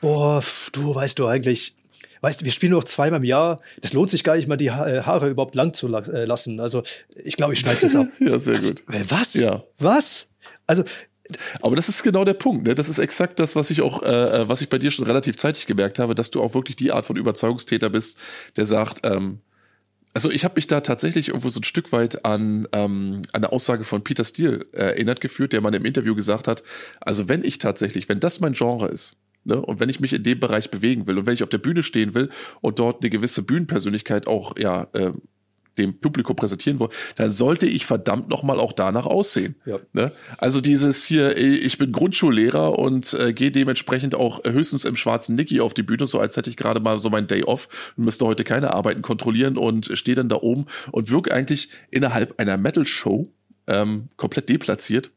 Boah, 0.01 0.43
du 0.73 0.95
weißt 0.95 1.19
du 1.19 1.27
eigentlich, 1.27 1.77
weißt 2.23 2.41
du, 2.41 2.45
wir 2.45 2.53
spielen 2.53 2.71
nur 2.71 2.85
zweimal 2.85 3.19
im 3.19 3.25
Jahr, 3.25 3.61
das 3.81 3.91
lohnt 3.91 4.09
sich 4.09 4.23
gar 4.23 4.37
nicht 4.37 4.47
mal, 4.47 4.55
die 4.55 4.67
äh, 4.67 5.01
Haare 5.01 5.29
überhaupt 5.29 5.55
lang 5.55 5.73
zu 5.73 5.93
äh, 5.93 6.23
lassen. 6.23 6.61
Also 6.61 6.81
ich 7.15 7.35
glaube, 7.35 7.53
ich 7.53 7.59
schneide 7.59 7.85
es 7.85 7.95
ab. 7.95 8.07
ja, 8.19 8.39
sehr 8.39 8.59
gut. 8.59 8.83
Äh, 8.89 9.03
was? 9.09 9.33
Ja. 9.33 9.63
Was? 9.77 10.33
Also 10.65 10.85
aber 11.61 11.75
das 11.75 11.89
ist 11.89 12.03
genau 12.03 12.25
der 12.25 12.33
Punkt. 12.33 12.65
Ne? 12.65 12.75
Das 12.75 12.89
ist 12.89 12.97
exakt 12.97 13.39
das, 13.39 13.55
was 13.55 13.69
ich 13.69 13.81
auch, 13.81 14.03
äh, 14.03 14.47
was 14.47 14.61
ich 14.61 14.69
bei 14.69 14.77
dir 14.77 14.91
schon 14.91 15.05
relativ 15.05 15.37
zeitig 15.37 15.65
gemerkt 15.65 15.99
habe, 15.99 16.15
dass 16.15 16.31
du 16.31 16.41
auch 16.41 16.53
wirklich 16.53 16.75
die 16.75 16.91
Art 16.91 17.05
von 17.05 17.15
Überzeugungstäter 17.15 17.89
bist, 17.89 18.17
der 18.55 18.65
sagt, 18.65 19.01
ähm, 19.03 19.39
also 20.13 20.29
ich 20.29 20.45
habe 20.45 20.55
mich 20.55 20.67
da 20.67 20.81
tatsächlich 20.81 21.29
irgendwo 21.29 21.49
so 21.49 21.59
ein 21.59 21.63
Stück 21.63 21.91
weit 21.91 22.23
an 22.23 22.67
ähm, 22.71 23.21
eine 23.33 23.51
Aussage 23.51 23.83
von 23.83 24.03
Peter 24.03 24.23
Steele 24.23 24.65
äh, 24.71 24.91
erinnert 24.91 25.21
geführt, 25.21 25.53
der 25.53 25.61
mal 25.61 25.73
im 25.73 25.85
Interview 25.85 26.15
gesagt 26.15 26.47
hat, 26.47 26.61
also 27.01 27.27
wenn 27.27 27.43
ich 27.43 27.57
tatsächlich, 27.57 28.09
wenn 28.09 28.19
das 28.19 28.39
mein 28.39 28.53
Genre 28.53 28.89
ist, 28.89 29.17
Ne? 29.45 29.61
Und 29.61 29.79
wenn 29.79 29.89
ich 29.89 29.99
mich 29.99 30.13
in 30.13 30.23
dem 30.23 30.39
Bereich 30.39 30.71
bewegen 30.71 31.07
will 31.07 31.17
und 31.17 31.25
wenn 31.25 31.33
ich 31.33 31.43
auf 31.43 31.49
der 31.49 31.57
Bühne 31.57 31.83
stehen 31.83 32.13
will 32.13 32.29
und 32.61 32.79
dort 32.79 33.01
eine 33.01 33.09
gewisse 33.09 33.43
Bühnenpersönlichkeit 33.43 34.27
auch 34.27 34.57
ja 34.57 34.87
äh, 34.93 35.11
dem 35.77 35.99
Publikum 35.99 36.35
präsentieren 36.35 36.79
will, 36.79 36.89
dann 37.15 37.29
sollte 37.29 37.65
ich 37.65 37.85
verdammt 37.85 38.29
nochmal 38.29 38.59
auch 38.59 38.73
danach 38.73 39.05
aussehen. 39.05 39.55
Ja. 39.65 39.79
Ne? 39.91 40.11
Also 40.37 40.61
dieses 40.61 41.03
hier, 41.05 41.35
ich 41.37 41.77
bin 41.77 41.91
Grundschullehrer 41.91 42.77
und 42.77 43.13
äh, 43.13 43.33
gehe 43.33 43.51
dementsprechend 43.51 44.15
auch 44.15 44.43
höchstens 44.45 44.85
im 44.85 44.95
schwarzen 44.95 45.35
Nicky 45.35 45.61
auf 45.61 45.73
die 45.73 45.83
Bühne, 45.83 46.05
so 46.05 46.19
als 46.19 46.37
hätte 46.37 46.49
ich 46.49 46.57
gerade 46.57 46.79
mal 46.79 46.99
so 46.99 47.09
mein 47.09 47.27
Day 47.27 47.43
off 47.43 47.93
und 47.97 48.05
müsste 48.05 48.25
heute 48.25 48.43
keine 48.43 48.73
Arbeiten 48.73 49.01
kontrollieren 49.01 49.57
und 49.57 49.89
stehe 49.97 50.15
dann 50.15 50.29
da 50.29 50.37
oben 50.37 50.65
und 50.91 51.09
wirke 51.09 51.33
eigentlich 51.33 51.69
innerhalb 51.89 52.39
einer 52.39 52.57
Metal-Show 52.57 53.31
ähm, 53.67 54.09
komplett 54.17 54.49
deplatziert. 54.49 55.11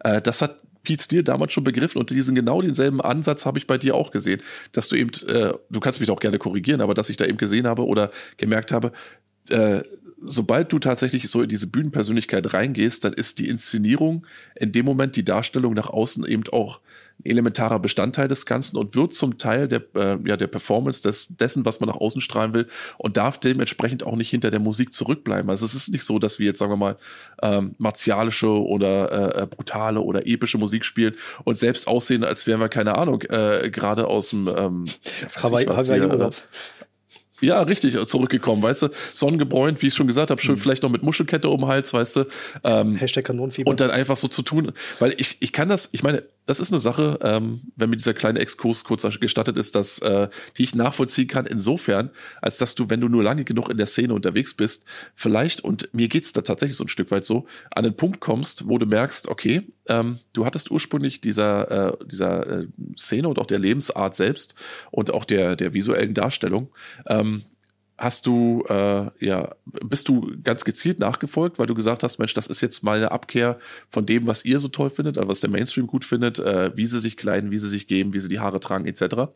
Äh, 0.00 0.20
das 0.20 0.42
hat 0.42 0.58
Pete 0.82 1.02
Steele 1.02 1.24
damals 1.24 1.52
schon 1.52 1.64
begriffen 1.64 1.98
und 1.98 2.10
diesen 2.10 2.34
genau 2.34 2.60
denselben 2.60 3.00
Ansatz 3.00 3.46
habe 3.46 3.58
ich 3.58 3.66
bei 3.66 3.78
dir 3.78 3.94
auch 3.94 4.10
gesehen, 4.10 4.42
dass 4.72 4.88
du 4.88 4.96
eben, 4.96 5.10
äh, 5.28 5.52
du 5.70 5.80
kannst 5.80 6.00
mich 6.00 6.10
auch 6.10 6.20
gerne 6.20 6.38
korrigieren, 6.38 6.80
aber 6.80 6.94
dass 6.94 7.08
ich 7.08 7.16
da 7.16 7.24
eben 7.24 7.38
gesehen 7.38 7.66
habe 7.66 7.86
oder 7.86 8.10
gemerkt 8.36 8.72
habe, 8.72 8.92
äh, 9.50 9.82
sobald 10.24 10.72
du 10.72 10.78
tatsächlich 10.78 11.28
so 11.28 11.42
in 11.42 11.48
diese 11.48 11.66
Bühnenpersönlichkeit 11.66 12.52
reingehst, 12.54 13.04
dann 13.04 13.12
ist 13.12 13.38
die 13.38 13.48
Inszenierung 13.48 14.26
in 14.54 14.72
dem 14.72 14.84
Moment 14.84 15.16
die 15.16 15.24
Darstellung 15.24 15.74
nach 15.74 15.88
außen 15.88 16.24
eben 16.26 16.44
auch 16.52 16.80
elementarer 17.24 17.78
Bestandteil 17.78 18.28
des 18.28 18.46
Ganzen 18.46 18.76
und 18.76 18.94
wird 18.94 19.14
zum 19.14 19.38
Teil 19.38 19.68
der, 19.68 19.82
äh, 19.94 20.18
ja, 20.26 20.36
der 20.36 20.46
Performance 20.46 21.02
des, 21.02 21.36
dessen, 21.36 21.64
was 21.64 21.80
man 21.80 21.88
nach 21.88 21.96
außen 21.96 22.20
strahlen 22.20 22.54
will 22.54 22.66
und 22.98 23.16
darf 23.16 23.38
dementsprechend 23.38 24.04
auch 24.04 24.16
nicht 24.16 24.30
hinter 24.30 24.50
der 24.50 24.60
Musik 24.60 24.92
zurückbleiben. 24.92 25.50
Also 25.50 25.64
es 25.64 25.74
ist 25.74 25.92
nicht 25.92 26.04
so, 26.04 26.18
dass 26.18 26.38
wir 26.38 26.46
jetzt, 26.46 26.58
sagen 26.58 26.72
wir 26.72 26.76
mal, 26.76 26.96
ähm, 27.42 27.74
martialische 27.78 28.48
oder 28.48 29.36
äh, 29.36 29.42
äh 29.42 29.46
brutale 29.46 30.00
oder 30.00 30.26
epische 30.26 30.58
Musik 30.58 30.84
spielen 30.84 31.14
und 31.44 31.56
selbst 31.56 31.86
aussehen, 31.88 32.24
als 32.24 32.46
wären 32.46 32.60
wir, 32.60 32.68
keine 32.68 32.96
Ahnung, 32.96 33.22
äh, 33.22 33.70
gerade 33.70 34.06
aus 34.06 34.30
dem 34.30 34.48
ähm, 34.48 34.84
ja, 34.84 35.42
Hawaii, 35.42 35.66
Hawaii 35.66 36.00
Urlaub. 36.02 36.34
Ja, 37.42 37.60
richtig, 37.62 37.98
zurückgekommen, 38.06 38.62
weißt 38.62 38.82
du. 38.82 38.88
Sonnengebräunt, 39.12 39.82
wie 39.82 39.88
ich 39.88 39.94
schon 39.94 40.06
gesagt 40.06 40.30
habe, 40.30 40.40
schön 40.40 40.54
mhm. 40.54 40.58
vielleicht 40.58 40.84
noch 40.84 40.90
mit 40.90 41.02
Muschelkette 41.02 41.48
um 41.48 41.62
den 41.62 41.68
Hals, 41.68 41.92
weißt 41.92 42.16
du. 42.16 42.24
Ähm, 42.62 42.94
Hashtag 42.94 43.24
Kanonenfieber. 43.24 43.68
Und 43.68 43.80
dann 43.80 43.90
einfach 43.90 44.16
so 44.16 44.28
zu 44.28 44.42
tun, 44.42 44.70
weil 45.00 45.14
ich, 45.18 45.38
ich 45.40 45.52
kann 45.52 45.68
das, 45.68 45.88
ich 45.90 46.04
meine, 46.04 46.22
das 46.46 46.58
ist 46.58 46.72
eine 46.72 46.80
Sache, 46.80 47.18
ähm, 47.22 47.60
wenn 47.76 47.90
mir 47.90 47.96
dieser 47.96 48.14
kleine 48.14 48.40
Exkurs 48.40 48.84
kurz 48.84 49.06
gestattet 49.20 49.56
ist, 49.56 49.74
dass 49.74 50.00
äh, 50.00 50.28
die 50.58 50.64
ich 50.64 50.74
nachvollziehen 50.74 51.28
kann, 51.28 51.46
insofern, 51.46 52.10
als 52.40 52.58
dass 52.58 52.74
du, 52.74 52.90
wenn 52.90 53.00
du 53.00 53.08
nur 53.08 53.22
lange 53.22 53.44
genug 53.44 53.68
in 53.68 53.76
der 53.76 53.86
Szene 53.86 54.12
unterwegs 54.14 54.54
bist, 54.54 54.84
vielleicht, 55.14 55.62
und 55.62 55.92
mir 55.94 56.08
geht's 56.08 56.32
da 56.32 56.40
tatsächlich 56.40 56.76
so 56.76 56.84
ein 56.84 56.88
Stück 56.88 57.10
weit 57.10 57.24
so, 57.24 57.46
an 57.70 57.84
den 57.84 57.96
Punkt 57.96 58.20
kommst, 58.20 58.68
wo 58.68 58.78
du 58.78 58.86
merkst, 58.86 59.28
okay, 59.28 59.62
ähm, 59.88 60.18
du 60.32 60.44
hattest 60.44 60.70
ursprünglich 60.70 61.20
dieser, 61.20 61.92
äh, 61.92 62.06
dieser 62.06 62.46
äh, 62.46 62.66
Szene 62.98 63.28
und 63.28 63.38
auch 63.38 63.46
der 63.46 63.58
Lebensart 63.58 64.14
selbst 64.14 64.54
und 64.90 65.12
auch 65.12 65.24
der, 65.24 65.54
der 65.54 65.74
visuellen 65.74 66.14
Darstellung 66.14 66.70
ähm, 67.06 67.42
hast 67.98 68.26
du, 68.26 68.64
äh, 68.68 69.10
ja, 69.20 69.54
bist 69.64 70.08
du 70.08 70.32
ganz 70.42 70.64
gezielt 70.64 70.98
nachgefolgt, 70.98 71.58
weil 71.58 71.66
du 71.66 71.74
gesagt 71.74 72.02
hast, 72.02 72.18
Mensch, 72.18 72.34
das 72.34 72.48
ist 72.48 72.60
jetzt 72.60 72.82
mal 72.82 72.96
eine 72.96 73.12
Abkehr 73.12 73.58
von 73.88 74.06
dem, 74.06 74.26
was 74.26 74.44
ihr 74.44 74.58
so 74.58 74.68
toll 74.68 74.90
findet, 74.90 75.18
also 75.18 75.28
was 75.28 75.40
der 75.40 75.50
Mainstream 75.50 75.86
gut 75.86 76.04
findet, 76.04 76.38
äh, 76.38 76.76
wie 76.76 76.86
sie 76.86 77.00
sich 77.00 77.16
kleiden, 77.16 77.50
wie 77.50 77.58
sie 77.58 77.68
sich 77.68 77.86
geben, 77.86 78.12
wie 78.12 78.20
sie 78.20 78.28
die 78.28 78.40
Haare 78.40 78.60
tragen, 78.60 78.86
etc. 78.86 79.32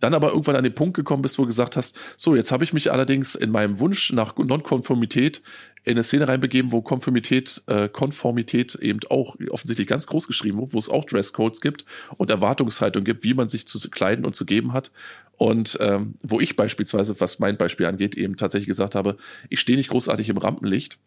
dann 0.00 0.14
aber 0.14 0.30
irgendwann 0.30 0.56
an 0.56 0.64
den 0.64 0.74
Punkt 0.74 0.94
gekommen 0.94 1.22
bist, 1.22 1.38
wo 1.38 1.42
du 1.42 1.48
gesagt 1.48 1.76
hast, 1.76 1.96
so, 2.16 2.34
jetzt 2.34 2.52
habe 2.52 2.64
ich 2.64 2.72
mich 2.72 2.92
allerdings 2.92 3.34
in 3.34 3.50
meinem 3.50 3.78
Wunsch 3.80 4.12
nach 4.12 4.36
Nonkonformität 4.36 5.42
in 5.84 5.92
eine 5.92 6.04
Szene 6.04 6.28
reinbegeben, 6.28 6.70
wo 6.70 6.82
Konformität, 6.82 7.62
äh, 7.66 7.88
Konformität 7.88 8.74
eben 8.74 9.00
auch 9.08 9.36
offensichtlich 9.50 9.88
ganz 9.88 10.06
groß 10.06 10.26
geschrieben 10.26 10.58
wird, 10.58 10.74
wo 10.74 10.78
es 10.78 10.90
auch 10.90 11.04
Dresscodes 11.04 11.60
gibt 11.60 11.84
und 12.16 12.30
Erwartungshaltung 12.30 13.04
gibt, 13.04 13.24
wie 13.24 13.34
man 13.34 13.48
sich 13.48 13.66
zu 13.66 13.78
kleiden 13.90 14.24
und 14.26 14.36
zu 14.36 14.44
geben 14.44 14.72
hat. 14.72 14.90
Und 15.38 15.78
ähm, 15.80 16.14
wo 16.22 16.40
ich 16.40 16.56
beispielsweise, 16.56 17.18
was 17.20 17.38
mein 17.38 17.56
Beispiel 17.56 17.86
angeht, 17.86 18.16
eben 18.16 18.36
tatsächlich 18.36 18.66
gesagt 18.66 18.94
habe, 18.94 19.16
ich 19.48 19.60
stehe 19.60 19.78
nicht 19.78 19.90
großartig 19.90 20.28
im 20.28 20.36
Rampenlicht 20.36 20.98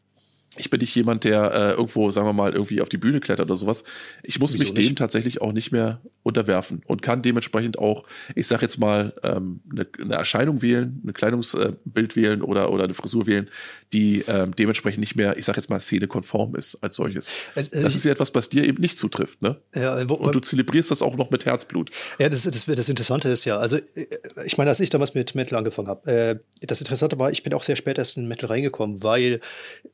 ich 0.58 0.70
bin 0.70 0.82
nicht 0.82 0.94
jemand, 0.96 1.24
der 1.24 1.54
äh, 1.54 1.72
irgendwo, 1.72 2.12
sagen 2.12 2.28
wir 2.28 2.34
mal, 2.34 2.52
irgendwie 2.52 2.82
auf 2.82 2.90
die 2.90 2.98
Bühne 2.98 3.22
klettert 3.22 3.46
oder 3.48 3.56
sowas. 3.56 3.86
Ich 4.24 4.40
muss 4.40 4.54
Wieso 4.54 4.66
mich 4.66 4.74
dem 4.74 4.96
tatsächlich 4.98 5.42
auch 5.42 5.54
nicht 5.54 5.72
mehr 5.72 6.02
unterwerfen 6.24 6.82
und 6.88 7.02
kann 7.02 7.22
dementsprechend 7.22 7.80
auch, 7.80 8.04
ich 8.36 8.48
sag 8.48 8.62
jetzt 8.62 8.78
mal, 8.78 9.14
ähm, 9.24 9.62
eine, 9.72 9.88
eine 9.98 10.16
Erscheinung 10.16 10.62
wählen, 10.62 11.02
ein 11.06 11.14
Kleidungsbild 11.14 12.18
wählen 12.18 12.42
oder, 12.42 12.70
oder 12.70 12.84
eine 12.84 12.94
Frisur 12.94 13.28
wählen, 13.28 13.50
die 13.94 14.26
ähm, 14.28 14.54
dementsprechend 14.54 15.00
nicht 15.00 15.16
mehr, 15.16 15.38
ich 15.38 15.46
sag 15.46 15.56
jetzt 15.56 15.70
mal, 15.70 15.80
szenekonform 15.80 16.56
ist 16.56 16.76
als 16.82 16.96
solches. 16.96 17.30
Also, 17.56 17.72
äh, 17.72 17.84
das 17.84 17.96
ist 17.96 18.04
ja 18.04 18.12
etwas, 18.12 18.36
was 18.36 18.50
dir 18.50 18.66
eben 18.66 18.82
nicht 18.82 18.98
zutrifft, 18.98 19.42
ne? 19.42 19.56
Ja, 19.74 20.10
wo, 20.10 20.16
und 20.16 20.36
du 20.36 20.42
zelebrierst 20.42 20.92
das 20.92 21.02
auch 21.02 21.16
noch 21.16 21.32
mit 21.32 21.46
Herzblut. 21.46 21.92
Ja, 22.20 22.28
das, 22.28 22.44
das, 22.44 22.66
das 22.66 22.90
Interessante 22.90 23.30
ist 23.30 23.46
ja, 23.46 23.58
also 23.58 23.78
äh, 23.78 24.08
ich 24.46 24.58
meine, 24.58 24.70
als 24.70 24.82
ich 24.82 24.90
damals 24.90 25.14
mit 25.14 25.34
Metal 25.34 25.58
angefangen 25.58 25.88
habe, 25.88 26.12
äh, 26.12 26.40
das 26.60 26.82
Interessante 26.82 27.18
war, 27.20 27.32
ich 27.32 27.42
bin 27.42 27.54
auch 27.54 27.64
sehr 27.64 27.78
spät 27.78 27.98
erst 27.98 28.18
in 28.18 28.28
Metal 28.28 28.50
reingekommen, 28.50 29.02
weil 29.02 29.40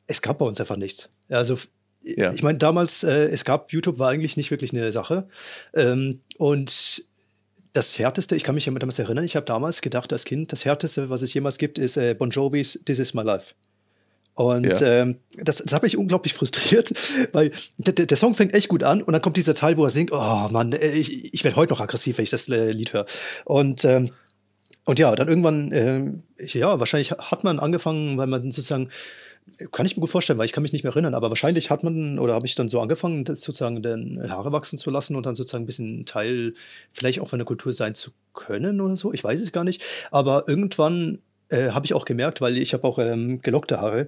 es 0.08 0.20
gab 0.20 0.38
bei 0.38 0.47
uns 0.48 0.60
einfach 0.60 0.76
nichts. 0.76 1.10
Also 1.28 1.56
ja. 2.02 2.32
ich 2.32 2.42
meine, 2.42 2.58
damals, 2.58 3.04
äh, 3.04 3.24
es 3.24 3.44
gab, 3.44 3.72
YouTube 3.72 3.98
war 3.98 4.10
eigentlich 4.10 4.36
nicht 4.36 4.50
wirklich 4.50 4.72
eine 4.72 4.92
Sache. 4.92 5.28
Ähm, 5.74 6.20
und 6.38 7.02
das 7.72 7.98
Härteste, 7.98 8.34
ich 8.34 8.44
kann 8.44 8.54
mich 8.54 8.66
ja 8.66 8.72
damals 8.72 8.98
erinnern, 8.98 9.24
ich 9.24 9.36
habe 9.36 9.46
damals 9.46 9.82
gedacht 9.82 10.12
als 10.12 10.24
Kind, 10.24 10.52
das 10.52 10.64
Härteste, 10.64 11.10
was 11.10 11.22
es 11.22 11.32
jemals 11.34 11.58
gibt, 11.58 11.78
ist 11.78 11.96
äh, 11.96 12.14
Bon 12.14 12.30
Jovis 12.30 12.80
This 12.84 12.98
Is 12.98 13.14
My 13.14 13.22
Life. 13.22 13.54
Und 14.34 14.80
ja. 14.80 14.80
ähm, 14.80 15.18
das, 15.36 15.58
das 15.58 15.72
hat 15.72 15.82
mich 15.82 15.96
unglaublich 15.96 16.32
frustriert, 16.34 16.92
weil 17.32 17.50
der, 17.78 18.16
Song 18.16 18.34
fängt 18.34 18.54
echt 18.54 18.68
gut 18.68 18.84
an 18.84 19.02
und 19.02 19.12
dann 19.12 19.20
kommt 19.20 19.36
dieser 19.36 19.54
Teil, 19.54 19.76
wo 19.76 19.84
er 19.84 19.90
singt, 19.90 20.12
oh 20.12 20.48
Mann, 20.50 20.72
äh, 20.72 20.92
ich, 20.92 21.34
ich 21.34 21.44
werde 21.44 21.56
heute 21.56 21.72
noch 21.72 21.80
aggressiv, 21.80 22.18
wenn 22.18 22.22
ich 22.22 22.30
das 22.30 22.48
äh, 22.48 22.70
Lied 22.70 22.92
höre. 22.92 23.06
Und 23.44 23.84
ähm, 23.84 24.10
und 24.84 24.98
ja, 24.98 25.14
dann 25.14 25.28
irgendwann, 25.28 25.70
äh, 25.70 26.46
ja, 26.46 26.80
wahrscheinlich 26.80 27.10
hat 27.10 27.44
man 27.44 27.58
angefangen, 27.58 28.16
weil 28.16 28.26
man 28.26 28.42
sozusagen 28.44 28.88
kann 29.72 29.86
ich 29.86 29.96
mir 29.96 30.00
gut 30.00 30.10
vorstellen, 30.10 30.38
weil 30.38 30.46
ich 30.46 30.52
kann 30.52 30.62
mich 30.62 30.72
nicht 30.72 30.84
mehr 30.84 30.92
erinnern, 30.92 31.14
aber 31.14 31.30
wahrscheinlich 31.30 31.70
hat 31.70 31.82
man 31.82 32.18
oder 32.18 32.34
habe 32.34 32.46
ich 32.46 32.54
dann 32.54 32.68
so 32.68 32.80
angefangen, 32.80 33.24
das 33.24 33.40
sozusagen 33.40 33.82
den 33.82 34.30
Haare 34.30 34.52
wachsen 34.52 34.78
zu 34.78 34.90
lassen 34.90 35.16
und 35.16 35.26
dann 35.26 35.34
sozusagen 35.34 35.64
ein 35.64 35.66
bisschen 35.66 36.04
Teil 36.06 36.54
vielleicht 36.88 37.20
auch 37.20 37.28
von 37.28 37.38
der 37.38 37.46
Kultur 37.46 37.72
sein 37.72 37.94
zu 37.94 38.10
können 38.32 38.80
oder 38.80 38.96
so. 38.96 39.12
Ich 39.12 39.24
weiß 39.24 39.40
es 39.40 39.52
gar 39.52 39.64
nicht. 39.64 39.82
Aber 40.10 40.44
irgendwann 40.46 41.18
äh, 41.48 41.70
habe 41.70 41.86
ich 41.86 41.94
auch 41.94 42.04
gemerkt, 42.04 42.40
weil 42.40 42.56
ich 42.56 42.72
habe 42.74 42.84
auch 42.84 42.98
ähm, 42.98 43.40
gelockte 43.42 43.80
Haare. 43.80 44.06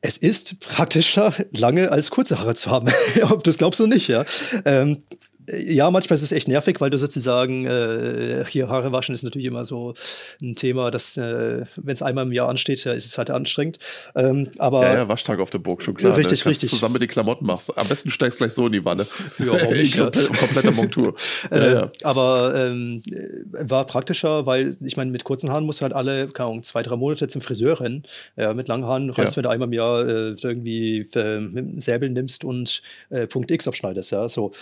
Es 0.00 0.18
ist 0.18 0.60
praktischer, 0.60 1.32
lange 1.52 1.90
als 1.90 2.10
kurze 2.10 2.38
Haare 2.38 2.54
zu 2.54 2.70
haben. 2.70 2.88
Ob 3.30 3.42
du 3.42 3.50
es 3.50 3.58
glaubst 3.58 3.80
oder 3.80 3.94
nicht, 3.94 4.08
ja. 4.08 4.24
Ähm, 4.64 5.02
ja, 5.50 5.90
manchmal 5.90 6.16
ist 6.16 6.22
es 6.22 6.32
echt 6.32 6.48
nervig, 6.48 6.80
weil 6.80 6.90
du 6.90 6.98
sozusagen 6.98 7.66
äh, 7.66 8.44
hier 8.48 8.68
Haare 8.68 8.92
waschen 8.92 9.14
ist 9.14 9.22
natürlich 9.22 9.46
immer 9.46 9.66
so 9.66 9.94
ein 10.42 10.54
Thema, 10.56 10.90
dass 10.90 11.16
äh, 11.16 11.64
wenn 11.76 11.92
es 11.92 12.02
einmal 12.02 12.24
im 12.24 12.32
Jahr 12.32 12.48
ansteht, 12.48 12.84
ja, 12.84 12.92
ist 12.92 13.04
es 13.04 13.18
halt 13.18 13.30
anstrengend. 13.30 13.78
Ähm, 14.14 14.48
aber 14.58 14.86
ja, 14.86 14.94
ja, 14.94 15.08
Waschtag 15.08 15.40
auf 15.40 15.50
der 15.50 15.58
Burg 15.58 15.82
schon 15.82 15.94
klar. 15.94 16.16
Richtig, 16.16 16.44
ne? 16.44 16.50
richtig. 16.50 16.70
Zusammen 16.70 16.94
mit 16.94 17.02
den 17.02 17.08
Klamotten 17.08 17.46
machst. 17.46 17.76
Am 17.76 17.86
besten 17.88 18.10
steigst 18.10 18.38
gleich 18.38 18.52
so 18.52 18.66
in 18.66 18.72
die 18.72 18.84
Wanne. 18.84 19.06
Ja, 19.38 19.52
warum 19.52 19.72
nicht, 19.74 19.96
ja. 19.96 20.10
Kompletter 20.10 20.70
Montur. 20.70 21.14
ja, 21.50 21.56
äh, 21.56 21.74
ja. 21.74 21.88
Aber 22.04 22.54
ähm, 22.56 23.02
war 23.52 23.86
praktischer, 23.86 24.46
weil 24.46 24.76
ich 24.80 24.96
meine, 24.96 25.10
mit 25.10 25.24
kurzen 25.24 25.50
Haaren 25.50 25.66
musst 25.66 25.80
du 25.80 25.82
halt 25.84 25.92
alle, 25.92 26.28
keine 26.28 26.48
Ahnung, 26.48 26.62
zwei, 26.62 26.82
drei 26.82 26.96
Monate 26.96 27.28
zum 27.28 27.40
Friseur 27.40 27.80
rennen. 27.80 28.04
Ja, 28.36 28.54
mit 28.54 28.68
langen 28.68 28.84
Haaren 28.86 29.10
reicht 29.10 29.32
ja. 29.32 29.36
wenn 29.36 29.42
du 29.42 29.50
einmal 29.50 29.68
im 29.68 29.72
Jahr 29.74 30.06
äh, 30.06 30.34
irgendwie 30.42 31.00
äh, 31.00 31.80
Säbel 31.80 32.10
nimmst 32.10 32.44
und 32.44 32.82
äh, 33.10 33.26
Punkt 33.26 33.50
X 33.50 33.68
abschneidest, 33.68 34.12
ja, 34.12 34.28
so. 34.28 34.52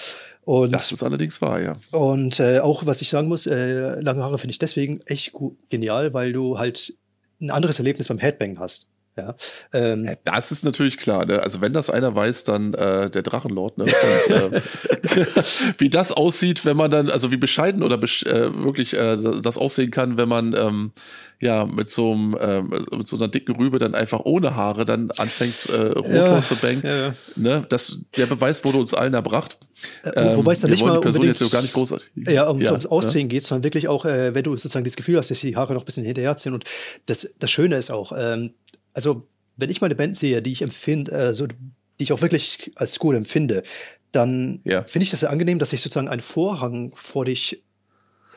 Und, 0.45 0.72
das 0.73 0.93
ist 0.93 1.03
allerdings 1.03 1.41
wahr, 1.41 1.61
ja. 1.61 1.77
Und 1.91 2.41
äh, 2.41 2.61
auch, 2.61 2.87
was 2.87 3.03
ich 3.03 3.09
sagen 3.09 3.29
muss, 3.29 3.47
äh, 3.47 4.01
lange 4.01 4.23
Haare 4.23 4.39
finde 4.39 4.53
ich 4.53 4.59
deswegen 4.59 5.01
echt 5.03 5.33
genial, 5.71 6.15
weil 6.15 6.33
du 6.33 6.59
halt 6.59 6.95
ein 7.41 7.51
anderes 7.51 7.79
Erlebnis 7.79 8.09
beim 8.09 8.19
Headbang 8.19 8.59
hast. 8.59 8.89
Ja, 9.15 9.35
ähm, 9.75 10.07
ja, 10.07 10.15
das 10.25 10.53
ist 10.53 10.65
natürlich 10.65 10.97
klar. 10.97 11.27
Ne? 11.27 11.43
Also 11.43 11.61
wenn 11.61 11.75
das 11.75 11.91
einer 11.91 12.15
weiß, 12.15 12.45
dann 12.45 12.73
äh, 12.73 13.11
der 13.11 13.21
Drachenlord. 13.23 13.77
Ne? 13.77 13.85
Und, 13.85 14.53
äh, 14.55 14.61
wie 15.79 15.91
das 15.91 16.13
aussieht, 16.13 16.65
wenn 16.65 16.79
man 16.79 16.91
dann, 16.91 17.11
also 17.11 17.31
wie 17.31 17.37
bescheiden 17.37 17.83
oder 17.83 17.99
besch 17.99 18.23
äh, 18.23 18.65
wirklich 18.65 18.95
äh, 18.95 19.19
das 19.43 19.59
aussehen 19.59 19.91
kann, 19.91 20.17
wenn 20.17 20.31
man 20.31 20.55
ähm, 20.57 20.93
ja 21.43 21.67
mit 21.67 21.91
so 21.91 22.13
einem 22.13 22.35
äh, 22.39 22.63
mit 22.63 23.07
so 23.07 23.17
einer 23.17 23.29
dicken 23.29 23.55
Rübe 23.57 23.79
dann 23.79 23.95
einfach 23.95 24.21
ohne 24.25 24.57
Haare 24.57 24.87
dann 24.87 25.11
anfängt 25.19 25.69
äh, 25.69 25.89
Rotor 25.89 26.15
ja, 26.15 26.43
zu 26.43 26.57
bangen. 26.57 26.83
Ja. 26.83 27.15
Ne? 27.37 27.67
Das, 27.69 27.99
der 28.17 28.27
Beweis 28.27 28.65
wurde 28.65 28.79
uns 28.79 28.95
allen 28.95 29.13
erbracht. 29.13 29.59
Äh, 30.05 30.37
wobei 30.37 30.53
es 30.53 30.61
dann 30.61 30.71
ähm, 30.71 30.75
nicht 30.75 30.87
mal 30.87 30.97
unbedingt 30.97 31.39
jetzt 31.39 31.53
gar 31.53 31.61
nicht 31.61 31.75
großartig. 31.75 32.09
Ja, 32.15 32.49
um, 32.49 32.61
ja, 32.63 32.71
ums 32.71 32.87
Aussehen 32.87 33.23
ja. 33.23 33.27
geht, 33.29 33.45
sondern 33.45 33.65
wirklich 33.65 33.89
auch, 33.89 34.07
äh, 34.07 34.35
wenn 34.35 34.45
du 34.45 34.53
sozusagen 34.53 34.85
das 34.85 34.97
Gefühl 34.97 35.19
hast, 35.19 35.31
dass 35.31 35.41
die 35.41 35.57
Haare 35.57 35.75
noch 35.75 35.83
ein 35.83 35.85
bisschen 35.85 36.05
hinterherziehen. 36.05 36.55
Und 36.55 36.65
das, 37.07 37.35
das 37.39 37.51
Schöne 37.51 37.77
ist 37.77 37.91
auch, 37.91 38.13
ähm, 38.17 38.55
also 38.93 39.27
wenn 39.57 39.71
ich 39.71 39.81
mal 39.81 39.87
eine 39.87 39.95
Band 39.95 40.17
sehe, 40.17 40.43
die 40.43 40.53
ich 40.53 40.63
empfinde, 40.63 41.13
also 41.13 41.47
die 41.47 41.57
ich 41.99 42.13
auch 42.13 42.23
wirklich 42.23 42.73
als 42.77 42.99
gut 42.99 43.15
empfinde, 43.15 43.63
dann 44.13 44.61
ja. 44.65 44.85
finde 44.85 45.05
ich 45.05 45.11
das 45.11 45.21
sehr 45.21 45.31
angenehm, 45.31 45.59
dass 45.59 45.71
sich 45.71 45.81
sozusagen 45.81 46.09
ein 46.09 46.21
Vorhang 46.21 46.93
vor 46.95 47.25
dich 47.25 47.63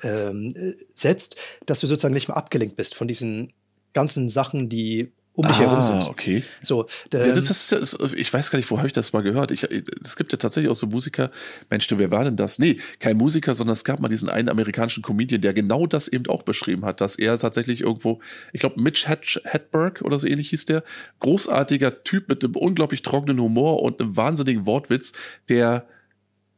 ähm, 0.04 0.54
setzt, 0.94 1.38
dass 1.66 1.80
du 1.80 1.88
sozusagen 1.88 2.14
nicht 2.14 2.28
mehr 2.28 2.38
abgelenkt 2.38 2.76
bist 2.76 2.96
von 2.96 3.08
diesen 3.08 3.54
ganzen 3.94 4.30
Sachen, 4.30 4.70
die 4.70 5.12
um 5.36 5.46
mich 5.46 5.58
ah, 5.58 5.62
herum 5.62 5.82
sind. 5.82 6.04
okay. 6.10 6.44
So, 6.62 6.88
ja, 7.12 7.32
das 7.32 7.50
ist, 7.50 7.98
ich 8.16 8.34
weiß 8.34 8.52
gar 8.52 8.58
nicht, 8.58 8.72
wo 8.72 8.78
habe 8.78 8.88
ich 8.88 8.94
das 8.94 9.12
mal 9.14 9.22
gehört. 9.22 9.52
Ich, 9.52 9.64
es 9.64 10.16
gibt 10.16 10.32
ja 10.32 10.38
tatsächlich 10.38 10.72
auch 10.72 10.76
so 10.76 10.88
Musiker, 10.88 11.30
Mensch, 11.70 11.88
du, 11.88 11.98
wer 11.98 12.10
war 12.10 12.24
denn 12.24 12.38
das? 12.38 12.58
Nee, 12.58 12.78
kein 13.00 13.18
Musiker, 13.18 13.54
sondern 13.54 13.74
es 13.74 13.84
gab 13.84 14.00
mal 14.00 14.08
diesen 14.08 14.30
einen 14.30 14.50
amerikanischen 14.50 15.04
Comedian, 15.04 15.42
der 15.42 15.54
genau 15.54 15.88
das 15.88 16.08
eben 16.08 16.28
auch 16.28 16.44
beschrieben 16.44 16.86
hat, 16.86 17.02
dass 17.02 17.18
er 17.18 17.38
tatsächlich 17.38 17.82
irgendwo, 17.82 18.22
ich 18.54 18.62
glaube, 18.62 18.82
Mitch 18.82 19.08
Hedberg 19.08 20.02
oder 20.02 20.20
so 20.20 20.28
ähnlich 20.28 20.50
hieß 20.50 20.66
der, 20.66 20.84
großartiger 21.20 22.04
Typ 22.04 22.30
mit 22.30 22.44
einem 22.44 22.56
unglaublich 22.56 23.02
trockenen 23.02 23.40
Humor 23.40 23.82
und 23.82 24.00
einem 24.00 24.16
wahnsinnigen 24.16 24.66
Wortwitz, 24.66 25.14
der 25.50 25.86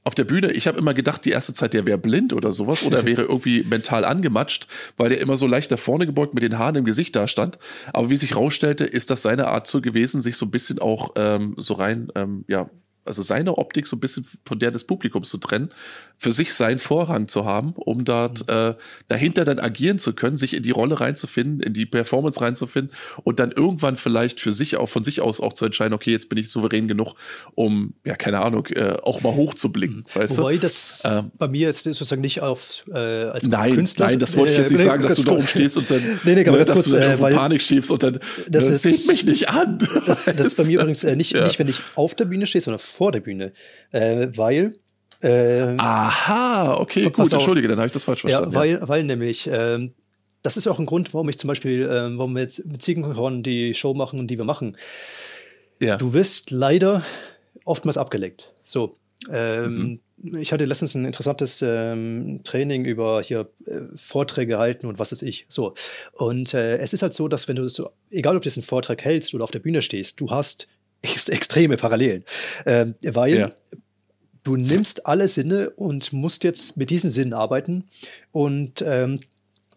auf 0.08 0.16
der 0.16 0.24
Bühne, 0.24 0.53
ich 0.53 0.68
habe 0.68 0.78
immer 0.78 0.93
gedacht, 0.93 1.26
die 1.26 1.32
erste 1.32 1.53
Zeit, 1.53 1.74
der 1.74 1.86
wäre 1.86 1.97
blind 1.97 2.32
oder 2.32 2.53
sowas 2.53 2.86
oder 2.86 3.03
wäre 3.03 3.22
irgendwie 3.28 3.64
mental 3.64 4.05
angematscht, 4.05 4.68
weil 4.95 5.10
der 5.10 5.20
immer 5.20 5.36
so 5.36 5.47
leicht 5.47 5.70
nach 5.70 5.80
vorne 5.80 6.05
gebeugt 6.05 6.34
mit 6.34 6.43
den 6.43 6.58
Haaren 6.58 6.76
im 6.76 6.86
Gesicht 6.86 7.14
da 7.14 7.28
stand. 7.28 7.60
Aber 7.91 8.10
wie 8.10 8.16
sich 8.16 8.34
rausstellte, 8.34 8.86
ist 8.86 9.10
das 9.10 9.22
seine 9.22 9.49
Art 9.49 9.68
so 9.68 9.82
gewesen, 9.82 10.22
sich 10.22 10.38
so 10.38 10.45
ein 10.45 10.51
bisschen 10.51 10.80
auch 10.80 11.12
ähm, 11.18 11.55
so 11.58 11.74
rein, 11.74 12.08
ähm, 12.16 12.45
ja, 12.47 12.70
also 13.08 13.22
seine 13.22 13.58
Optik 13.58 13.88
so 13.88 13.95
ein 13.95 13.99
bisschen 13.99 14.26
von 14.45 14.60
der 14.60 14.72
des 14.72 14.84
Publikums 14.84 15.30
zu 15.30 15.38
trennen, 15.38 15.70
für 16.18 16.32
sich 16.32 16.53
seinen 16.53 16.80
Vorrang 16.80 17.28
zu 17.28 17.45
haben, 17.45 17.74
um 17.76 18.05
dort 18.05 18.47
mhm. 18.47 18.53
äh, 18.53 18.74
dahinter 19.08 19.45
dann 19.45 19.60
agieren 19.60 19.99
zu 19.99 20.14
können, 20.14 20.38
sich 20.38 20.53
in 20.55 20.64
die 20.64 20.72
Rolle 20.72 20.99
reinzufinden, 20.99 21.62
in 21.62 21.74
die 21.74 21.86
Performance 21.86 22.41
reinzufinden 22.41 22.91
und 23.24 23.39
dann 23.39 23.51
irgendwann 23.51 23.95
vielleicht 23.95 24.39
für 24.39 24.51
sich 24.51 24.78
auch 24.78 24.89
von 24.89 25.03
sich 25.03 25.22
aus 25.22 25.41
auch 25.41 25.53
zu 25.53 25.66
entscheiden, 25.66 25.93
okay, 25.93 26.12
jetzt 26.12 26.30
bin 26.30 26.38
ich 26.38 26.49
souverän 26.49 26.88
genug, 26.88 27.16
um, 27.55 27.93
ja, 28.05 28.16
keine 28.16 28.41
Ahnung, 28.41 28.68
äh, 28.68 28.97
auch 29.03 29.22
mal 29.22 29.34
hochzublicken. 29.34 29.97
Mhm. 29.97 30.20
Weißt 30.20 30.38
Wobei 30.38 30.53
du? 30.53 30.60
das 30.60 31.03
ähm, 31.05 31.32
bei 31.38 31.47
mir 31.47 31.68
jetzt 31.68 31.84
sozusagen 31.84 32.22
nicht 32.22 32.41
auf 32.41 32.84
äh, 32.93 32.97
als 32.97 33.47
nein, 33.47 33.74
Künstler. 33.74 34.08
Nein, 34.08 34.20
das 34.20 34.36
wollte 34.36 34.53
ich 34.53 34.60
jetzt 34.60 34.72
nicht 34.72 34.84
sagen, 34.84 35.03
dass 35.03 35.16
du 35.16 35.24
da 35.24 35.32
oben 35.32 35.47
stehst 35.47 35.78
und 35.78 35.89
dann, 35.89 36.01
nee, 36.24 36.36
nee, 36.36 36.43
ne, 36.43 36.66
dass 36.66 36.74
kurz, 36.74 36.89
du 36.89 36.97
äh, 36.97 37.20
weil, 37.20 37.34
Panik 37.34 37.62
schiebst 37.62 37.91
und 37.91 38.03
dann 38.03 38.20
das, 38.47 38.68
das 38.68 38.86
ist, 38.86 39.08
mich 39.08 39.26
nicht 39.26 39.49
an. 39.49 39.78
Das, 40.05 40.26
das 40.26 40.39
ist 40.39 40.58
bei 40.58 40.64
mir 40.64 40.80
übrigens 40.80 41.03
äh, 41.03 41.16
nicht, 41.16 41.32
ja. 41.34 41.43
nicht, 41.43 41.60
wenn 41.60 41.68
ich 41.68 41.82
auf 41.95 42.16
der 42.16 42.26
Bühne 42.26 42.47
stehe, 42.47 42.62
sondern 42.62 42.80
vor 42.98 43.12
der 43.12 43.20
Bühne. 43.20 43.54
Äh, 43.91 44.28
weil 44.36 44.74
äh, 45.22 45.76
Aha, 45.78 46.76
okay, 46.80 47.10
gut, 47.10 47.32
entschuldige, 47.32 47.68
dann 47.68 47.78
habe 47.78 47.88
ich 47.88 47.93
das 47.93 48.04
falsch 48.04 48.22
verstanden. 48.22 48.52
Ja, 48.52 48.60
weil, 48.60 48.72
ja. 48.72 48.88
weil 48.88 49.04
nämlich, 49.04 49.50
ähm, 49.52 49.93
das 50.43 50.58
ist 50.58 50.68
auch 50.68 50.80
ein 50.80 50.86
Grund, 50.86 51.14
warum 51.14 51.30
ich 51.30 51.38
zum 51.39 51.48
Beispiel, 51.48 51.84
äh, 51.84 52.18
warum 52.18 52.36
wir 52.36 52.41
jetzt 52.41 52.66
mit 52.66 52.82
Ziegenhorn 52.82 53.41
die 53.41 53.74
Show 53.74 53.93
machen, 53.93 54.28
die 54.28 54.38
wir 54.38 54.45
machen. 54.45 54.78
Ja. 55.80 55.98
Du 55.98 56.14
wirst 56.14 56.52
leider 56.52 57.04
oftmals 57.66 57.98
abgelenkt. 57.98 58.52
So. 58.64 58.98
Ähm, 59.32 60.00
mhm. 60.22 60.38
Ich 60.39 60.52
hatte 60.52 60.66
letztens 60.66 60.95
ein 60.95 61.06
interessantes 61.06 61.64
ähm, 61.64 62.41
Training 62.43 62.86
über 62.86 63.22
hier 63.22 63.50
äh, 63.66 63.80
Vorträge 63.95 64.58
halten 64.58 64.88
und 64.88 65.00
was 65.00 65.12
ist 65.12 65.22
ich. 65.22 65.45
So. 65.50 65.74
Und 66.14 66.54
äh, 66.54 66.78
es 66.78 66.93
ist 66.93 67.02
halt 67.02 67.14
so, 67.14 67.28
dass 67.28 67.48
wenn 67.48 67.56
du 67.56 67.68
so, 67.70 67.91
egal 68.10 68.36
ob 68.36 68.43
du 68.43 68.50
jetzt 68.50 68.58
einen 68.58 68.64
Vortrag 68.64 69.04
hältst 69.04 69.34
oder 69.34 69.43
auf 69.43 69.52
der 69.52 69.60
Bühne 69.60 69.82
stehst, 69.82 70.20
du 70.20 70.30
hast 70.30 70.68
ex 71.02 71.30
extreme 71.30 71.78
Parallelen. 71.78 72.24
Äh, 72.66 72.88
weil 73.04 73.38
ja. 73.38 73.50
du 74.43 74.56
nimmst 74.56 75.06
alle 75.06 75.28
Sinne 75.28 75.72
und 75.72 76.14
musst 76.14 76.43
jetzt 76.43 76.78
mit 76.78 76.89
diesen 76.89 77.10
Sinnen 77.10 77.34
arbeiten. 77.34 77.86
Und, 78.32 78.84
ähm, 78.86 79.20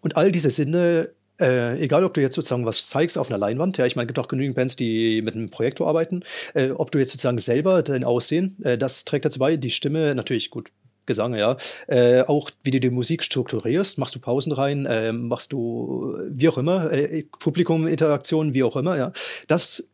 und 0.00 0.16
all 0.16 0.32
diese 0.32 0.50
Sinne 0.50 1.10
äh, 1.40 1.80
egal, 1.80 2.04
ob 2.04 2.12
du 2.14 2.20
jetzt 2.20 2.34
sozusagen 2.34 2.66
was 2.66 2.88
zeigst 2.88 3.16
auf 3.16 3.30
einer 3.30 3.38
Leinwand, 3.38 3.78
ja, 3.78 3.86
ich 3.86 3.96
meine, 3.96 4.04
es 4.04 4.08
gibt 4.08 4.18
auch 4.18 4.28
genügend 4.28 4.56
Bands, 4.56 4.76
die 4.76 5.22
mit 5.22 5.34
einem 5.34 5.50
Projektor 5.50 5.88
arbeiten, 5.88 6.20
äh, 6.54 6.70
ob 6.70 6.90
du 6.90 6.98
jetzt 6.98 7.12
sozusagen 7.12 7.38
selber 7.38 7.82
dein 7.82 8.04
Aussehen, 8.04 8.56
äh, 8.62 8.76
das 8.76 9.06
trägt 9.06 9.24
dazu 9.24 9.38
bei, 9.38 9.56
die 9.56 9.70
Stimme, 9.70 10.14
natürlich 10.14 10.50
gut, 10.50 10.70
Gesang, 11.06 11.34
ja. 11.34 11.56
Äh, 11.88 12.22
auch 12.22 12.50
wie 12.62 12.70
du 12.70 12.78
die 12.78 12.90
Musik 12.90 13.24
strukturierst, 13.24 13.98
machst 13.98 14.14
du 14.14 14.20
Pausen 14.20 14.52
rein, 14.52 14.86
äh, 14.86 15.12
machst 15.12 15.52
du 15.52 16.14
wie 16.28 16.48
auch 16.48 16.56
immer, 16.56 16.92
äh, 16.92 17.24
Publikum, 17.40 17.88
Interaktion, 17.88 18.54
wie 18.54 18.62
auch 18.62 18.76
immer, 18.76 18.96
ja. 18.96 19.12
Das 19.48 19.89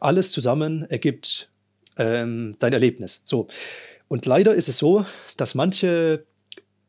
alles 0.00 0.32
zusammen 0.32 0.84
ergibt 0.90 1.48
ähm, 1.98 2.56
dein 2.58 2.72
Erlebnis. 2.72 3.22
So. 3.24 3.46
Und 4.08 4.26
leider 4.26 4.54
ist 4.54 4.68
es 4.68 4.78
so, 4.78 5.04
dass 5.36 5.54
manche 5.54 6.24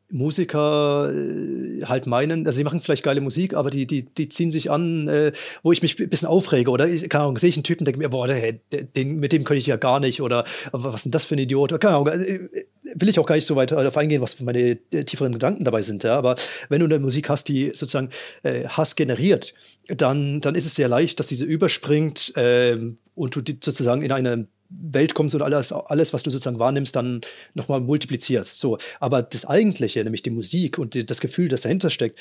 Musiker 0.09 1.11
äh, 1.11 1.83
halt 1.85 2.05
meinen, 2.05 2.45
also 2.45 2.57
sie 2.57 2.63
machen 2.63 2.79
vielleicht 2.79 3.03
geile 3.03 3.21
Musik, 3.21 3.55
aber 3.55 3.69
die, 3.69 3.87
die, 3.87 4.03
die 4.03 4.29
ziehen 4.29 4.51
sich 4.51 4.69
an, 4.69 5.07
äh, 5.07 5.31
wo 5.63 5.71
ich 5.71 5.81
mich 5.81 5.99
ein 5.99 6.09
bisschen 6.09 6.27
aufrege. 6.27 6.69
Oder 6.69 6.87
ich, 6.87 7.09
keine 7.09 7.23
Ahnung, 7.23 7.37
sehe 7.37 7.49
ich 7.49 7.57
einen 7.57 7.63
Typen, 7.63 7.85
denke 7.85 7.99
mir, 7.99 8.09
boah, 8.09 8.27
der, 8.27 8.53
den, 8.71 9.19
mit 9.19 9.31
dem 9.31 9.43
könnte 9.43 9.59
ich 9.59 9.67
ja 9.67 9.77
gar 9.77 9.99
nicht. 9.99 10.21
Oder 10.21 10.43
was 10.71 10.95
ist 10.95 11.05
denn 11.05 11.11
das 11.11 11.25
für 11.25 11.35
ein 11.35 11.39
Idiot? 11.39 11.71
Oder, 11.71 11.79
keine 11.79 11.95
Ahnung, 11.95 12.09
also, 12.09 12.23
äh, 12.23 12.49
will 12.93 13.09
ich 13.09 13.19
auch 13.19 13.25
gar 13.25 13.35
nicht 13.35 13.45
so 13.45 13.55
weit 13.55 13.71
darauf 13.71 13.97
eingehen, 13.97 14.21
was 14.21 14.39
meine 14.41 14.77
äh, 14.91 15.03
tieferen 15.03 15.33
Gedanken 15.33 15.63
dabei 15.63 15.81
sind. 15.81 16.03
Ja? 16.03 16.15
Aber 16.17 16.35
wenn 16.69 16.79
du 16.79 16.85
eine 16.85 16.99
Musik 16.99 17.29
hast, 17.29 17.49
die 17.49 17.71
sozusagen 17.73 18.09
äh, 18.43 18.65
Hass 18.67 18.95
generiert, 18.95 19.53
dann, 19.87 20.41
dann 20.41 20.55
ist 20.55 20.65
es 20.65 20.75
sehr 20.75 20.87
leicht, 20.87 21.19
dass 21.19 21.27
diese 21.27 21.45
überspringt 21.45 22.35
äh, 22.37 22.77
und 23.15 23.35
du 23.35 23.41
sozusagen 23.63 24.01
in 24.03 24.11
eine 24.11 24.47
Welt 24.82 25.13
kommst 25.13 25.36
und 25.36 25.41
alles, 25.41 25.71
alles, 25.71 26.13
was 26.13 26.23
du 26.23 26.30
sozusagen 26.30 26.59
wahrnimmst, 26.59 26.95
dann 26.95 27.21
nochmal 27.53 27.82
multiplizierst. 27.82 28.59
So. 28.59 28.78
Aber 28.99 29.21
das 29.21 29.45
Eigentliche, 29.45 30.03
nämlich 30.03 30.23
die 30.23 30.30
Musik 30.30 30.78
und 30.78 30.93
die, 30.93 31.05
das 31.05 31.21
Gefühl, 31.21 31.47
das 31.47 31.61
dahinter 31.61 31.89
steckt, 31.89 32.19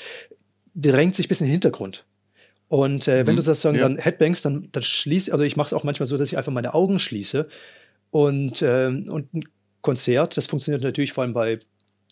drängt 0.73 1.15
sich 1.15 1.27
bisschen 1.27 1.45
in 1.45 1.49
den 1.49 1.53
Hintergrund. 1.53 2.05
Und 2.67 3.07
äh, 3.07 3.23
mhm. 3.23 3.27
wenn 3.27 3.35
du 3.35 3.41
sozusagen 3.41 3.75
ja. 3.77 3.83
dann 3.83 3.97
Headbangst, 3.97 4.45
dann, 4.45 4.69
dann 4.71 4.83
schließt, 4.83 5.31
also 5.31 5.43
ich 5.43 5.55
mache 5.55 5.67
es 5.67 5.73
auch 5.73 5.83
manchmal 5.83 6.07
so, 6.07 6.17
dass 6.17 6.31
ich 6.31 6.37
einfach 6.37 6.51
meine 6.51 6.73
Augen 6.73 6.99
schließe 6.99 7.47
und, 8.11 8.61
äh, 8.61 8.87
und 8.87 9.33
ein 9.33 9.43
Konzert, 9.81 10.35
das 10.35 10.47
funktioniert 10.47 10.83
natürlich 10.83 11.13
vor 11.13 11.23
allem 11.23 11.33
bei 11.33 11.59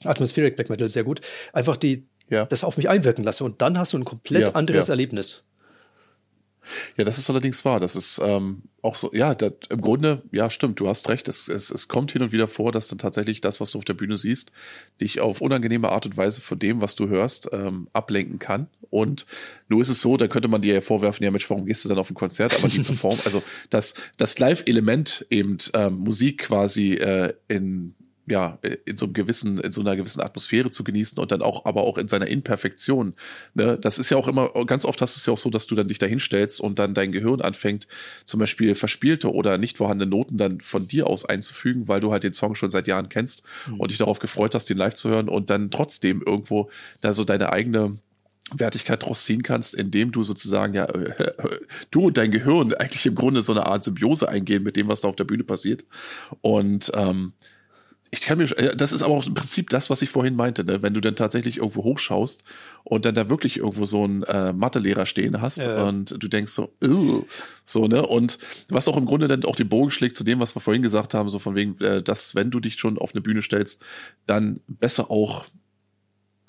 Atmospheric 0.03 0.55
Black 0.55 0.69
Metal 0.69 0.89
sehr 0.89 1.03
gut, 1.03 1.21
einfach 1.53 1.75
die, 1.75 2.07
ja. 2.29 2.45
das 2.45 2.63
auf 2.63 2.77
mich 2.77 2.87
einwirken 2.87 3.23
lasse 3.23 3.43
und 3.43 3.61
dann 3.61 3.79
hast 3.79 3.93
du 3.93 3.97
ein 3.97 4.05
komplett 4.05 4.49
ja, 4.49 4.53
anderes 4.53 4.89
Erlebnis. 4.89 5.43
Ja, 6.97 7.03
das 7.03 7.17
ist 7.17 7.29
allerdings 7.29 7.63
wahr. 7.65 7.79
Das 7.79 7.95
ist 7.95 8.21
ähm, 8.23 8.63
auch 8.81 8.95
so, 8.95 9.11
ja, 9.13 9.35
das, 9.35 9.53
im 9.69 9.81
Grunde, 9.81 10.21
ja, 10.31 10.49
stimmt, 10.49 10.79
du 10.79 10.87
hast 10.87 11.09
recht. 11.09 11.27
Es, 11.27 11.47
es, 11.47 11.69
es 11.69 11.87
kommt 11.87 12.11
hin 12.11 12.21
und 12.21 12.31
wieder 12.31 12.47
vor, 12.47 12.71
dass 12.71 12.87
dann 12.87 12.97
tatsächlich 12.97 13.41
das, 13.41 13.61
was 13.61 13.71
du 13.71 13.77
auf 13.77 13.85
der 13.85 13.93
Bühne 13.93 14.17
siehst, 14.17 14.51
dich 15.01 15.21
auf 15.21 15.41
unangenehme 15.41 15.89
Art 15.89 16.05
und 16.05 16.17
Weise 16.17 16.41
von 16.41 16.59
dem, 16.59 16.81
was 16.81 16.95
du 16.95 17.07
hörst, 17.07 17.49
ähm, 17.51 17.87
ablenken 17.93 18.39
kann. 18.39 18.67
Und 18.89 19.25
nur 19.69 19.81
ist 19.81 19.89
es 19.89 20.01
so, 20.01 20.17
da 20.17 20.27
könnte 20.27 20.47
man 20.47 20.61
dir 20.61 20.75
ja 20.75 20.81
vorwerfen, 20.81 21.23
ja 21.23 21.31
Mensch, 21.31 21.49
warum 21.49 21.65
gehst 21.65 21.83
du 21.83 21.89
dann 21.89 21.97
auf 21.97 22.11
ein 22.11 22.15
Konzert? 22.15 22.55
Aber 22.55 22.67
die 22.67 22.81
Perform, 22.81 23.17
also 23.25 23.41
das, 23.69 23.95
das 24.17 24.37
Live-Element 24.37 25.25
eben 25.29 25.57
ähm, 25.73 25.97
Musik 25.97 26.43
quasi 26.43 26.93
äh, 26.93 27.33
in 27.47 27.95
ja, 28.25 28.57
in 28.85 28.95
so 28.95 29.05
einem 29.05 29.13
gewissen, 29.13 29.59
in 29.59 29.71
so 29.71 29.81
einer 29.81 29.95
gewissen 29.95 30.21
Atmosphäre 30.21 30.71
zu 30.71 30.83
genießen 30.83 31.19
und 31.19 31.31
dann 31.31 31.41
auch, 31.41 31.65
aber 31.65 31.81
auch 31.83 31.97
in 31.97 32.07
seiner 32.07 32.27
Imperfektion. 32.27 33.15
Ne? 33.53 33.77
Das 33.77 33.99
ist 33.99 34.09
ja 34.09 34.17
auch 34.17 34.27
immer, 34.27 34.49
ganz 34.65 34.85
oft 34.85 35.01
hast 35.01 35.15
du 35.15 35.19
es 35.19 35.25
ja 35.25 35.33
auch 35.33 35.37
so, 35.37 35.49
dass 35.49 35.67
du 35.67 35.75
dann 35.75 35.87
dich 35.87 35.99
dahin 35.99 36.19
stellst 36.19 36.61
und 36.61 36.79
dann 36.79 36.93
dein 36.93 37.11
Gehirn 37.11 37.41
anfängt, 37.41 37.87
zum 38.23 38.39
Beispiel 38.39 38.75
verspielte 38.75 39.33
oder 39.33 39.57
nicht 39.57 39.77
vorhandene 39.77 40.09
Noten 40.09 40.37
dann 40.37 40.61
von 40.61 40.87
dir 40.87 41.07
aus 41.07 41.25
einzufügen, 41.25 41.87
weil 41.87 41.99
du 41.99 42.11
halt 42.11 42.23
den 42.23 42.33
Song 42.33 42.55
schon 42.55 42.71
seit 42.71 42.87
Jahren 42.87 43.09
kennst 43.09 43.43
mhm. 43.67 43.79
und 43.79 43.91
dich 43.91 43.97
darauf 43.97 44.19
gefreut 44.19 44.55
hast, 44.55 44.69
den 44.69 44.77
live 44.77 44.93
zu 44.93 45.09
hören 45.09 45.27
und 45.27 45.49
dann 45.49 45.69
trotzdem 45.69 46.21
irgendwo 46.25 46.69
da 47.01 47.13
so 47.13 47.25
deine 47.25 47.51
eigene 47.51 47.97
Wertigkeit 48.51 49.03
draus 49.03 49.25
ziehen 49.25 49.41
kannst, 49.41 49.73
indem 49.73 50.11
du 50.11 50.23
sozusagen 50.23 50.73
ja 50.73 50.87
du 51.91 52.07
und 52.07 52.17
dein 52.17 52.31
Gehirn 52.31 52.73
eigentlich 52.73 53.05
im 53.05 53.15
Grunde 53.15 53.41
so 53.41 53.53
eine 53.53 53.65
Art 53.65 53.83
Symbiose 53.83 54.27
eingehen 54.29 54.63
mit 54.63 54.75
dem, 54.75 54.87
was 54.87 55.01
da 55.01 55.07
auf 55.07 55.15
der 55.15 55.23
Bühne 55.23 55.43
passiert. 55.43 55.85
Und 56.41 56.91
ähm, 56.95 57.33
ich 58.13 58.21
kann 58.21 58.37
mir, 58.37 58.43
äh, 58.59 58.75
das 58.75 58.91
ist 58.91 59.01
aber 59.01 59.15
auch 59.15 59.25
im 59.25 59.33
Prinzip 59.33 59.71
das, 59.71 59.89
was 59.89 60.03
ich 60.03 60.09
vorhin 60.11 60.35
meinte, 60.35 60.63
ne? 60.63 60.83
wenn 60.83 60.93
du 60.93 61.01
dann 61.01 61.15
tatsächlich 61.15 61.57
irgendwo 61.57 61.83
hochschaust 61.83 62.43
und 62.83 63.05
dann 63.05 63.15
da 63.15 63.27
wirklich 63.27 63.57
irgendwo 63.57 63.85
so 63.85 64.03
einen 64.03 64.21
äh, 64.23 64.53
Mathelehrer 64.53 65.07
stehen 65.07 65.41
hast 65.41 65.57
ja. 65.57 65.83
und 65.83 66.15
du 66.21 66.27
denkst 66.27 66.51
so, 66.51 66.71
so, 67.65 67.87
ne? 67.87 68.05
Und 68.05 68.37
was 68.69 68.87
auch 68.87 68.97
im 68.97 69.05
Grunde 69.05 69.27
dann 69.27 69.43
auch 69.45 69.55
den 69.55 69.67
Bogen 69.67 69.89
schlägt 69.89 70.15
zu 70.15 70.23
dem, 70.23 70.39
was 70.39 70.55
wir 70.55 70.59
vorhin 70.59 70.83
gesagt 70.83 71.15
haben, 71.15 71.27
so 71.27 71.39
von 71.39 71.55
wegen, 71.55 71.81
äh, 71.81 72.03
dass 72.03 72.35
wenn 72.35 72.51
du 72.51 72.59
dich 72.59 72.75
schon 72.75 72.99
auf 72.99 73.15
eine 73.15 73.21
Bühne 73.21 73.41
stellst, 73.41 73.83
dann 74.27 74.59
besser 74.67 75.09
auch 75.09 75.45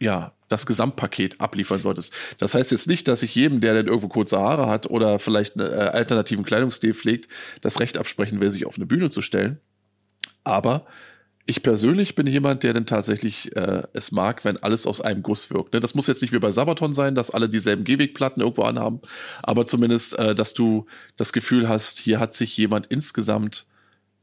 ja, 0.00 0.32
das 0.48 0.66
Gesamtpaket 0.66 1.40
abliefern 1.40 1.80
solltest. 1.80 2.12
Das 2.36 2.54
heißt 2.54 2.72
jetzt 2.72 2.88
nicht, 2.88 3.08
dass 3.08 3.22
ich 3.22 3.34
jedem, 3.34 3.60
der 3.60 3.72
dann 3.72 3.86
irgendwo 3.86 4.08
kurze 4.08 4.38
Haare 4.38 4.68
hat 4.68 4.90
oder 4.90 5.18
vielleicht 5.18 5.58
einen 5.58 5.72
äh, 5.72 5.76
alternativen 5.76 6.44
Kleidungsstil 6.44 6.92
pflegt, 6.92 7.28
das 7.62 7.80
Recht 7.80 7.96
absprechen 7.96 8.40
will, 8.40 8.50
sich 8.50 8.66
auf 8.66 8.76
eine 8.76 8.84
Bühne 8.84 9.08
zu 9.08 9.22
stellen. 9.22 9.60
Aber 10.42 10.84
ich 11.46 11.62
persönlich 11.62 12.14
bin 12.14 12.26
jemand, 12.26 12.62
der 12.62 12.72
dann 12.72 12.86
tatsächlich 12.86 13.54
äh, 13.54 13.82
es 13.92 14.12
mag, 14.12 14.44
wenn 14.44 14.56
alles 14.58 14.86
aus 14.86 15.00
einem 15.00 15.22
Guss 15.22 15.50
wirkt. 15.50 15.74
Ne? 15.74 15.80
Das 15.80 15.94
muss 15.94 16.06
jetzt 16.06 16.22
nicht 16.22 16.32
wie 16.32 16.38
bei 16.38 16.50
Sabaton 16.50 16.94
sein, 16.94 17.14
dass 17.14 17.30
alle 17.30 17.48
dieselben 17.48 17.84
Gehwegplatten 17.84 18.40
irgendwo 18.42 18.62
anhaben, 18.62 19.00
aber 19.42 19.66
zumindest, 19.66 20.18
äh, 20.18 20.34
dass 20.34 20.54
du 20.54 20.86
das 21.16 21.32
Gefühl 21.32 21.68
hast, 21.68 21.98
hier 21.98 22.18
hat 22.18 22.32
sich 22.32 22.56
jemand 22.56 22.86
insgesamt 22.86 23.66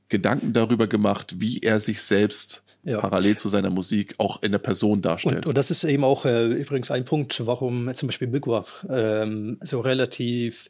Gedanken 0.09 0.53
darüber 0.53 0.87
gemacht, 0.87 1.35
wie 1.39 1.59
er 1.59 1.79
sich 1.79 2.01
selbst 2.01 2.63
ja. 2.83 2.99
parallel 2.99 3.37
zu 3.37 3.49
seiner 3.49 3.69
Musik 3.69 4.15
auch 4.17 4.41
in 4.41 4.51
der 4.51 4.59
Person 4.59 5.01
darstellt. 5.01 5.37
Und, 5.37 5.47
und 5.47 5.57
das 5.57 5.71
ist 5.71 5.83
eben 5.83 6.03
auch 6.03 6.25
äh, 6.25 6.47
übrigens 6.47 6.91
ein 6.91 7.05
Punkt, 7.05 7.45
warum 7.45 7.93
zum 7.93 8.07
Beispiel 8.07 8.27
Migwa 8.27 8.65
ähm, 8.89 9.57
so 9.61 9.79
relativ 9.79 10.69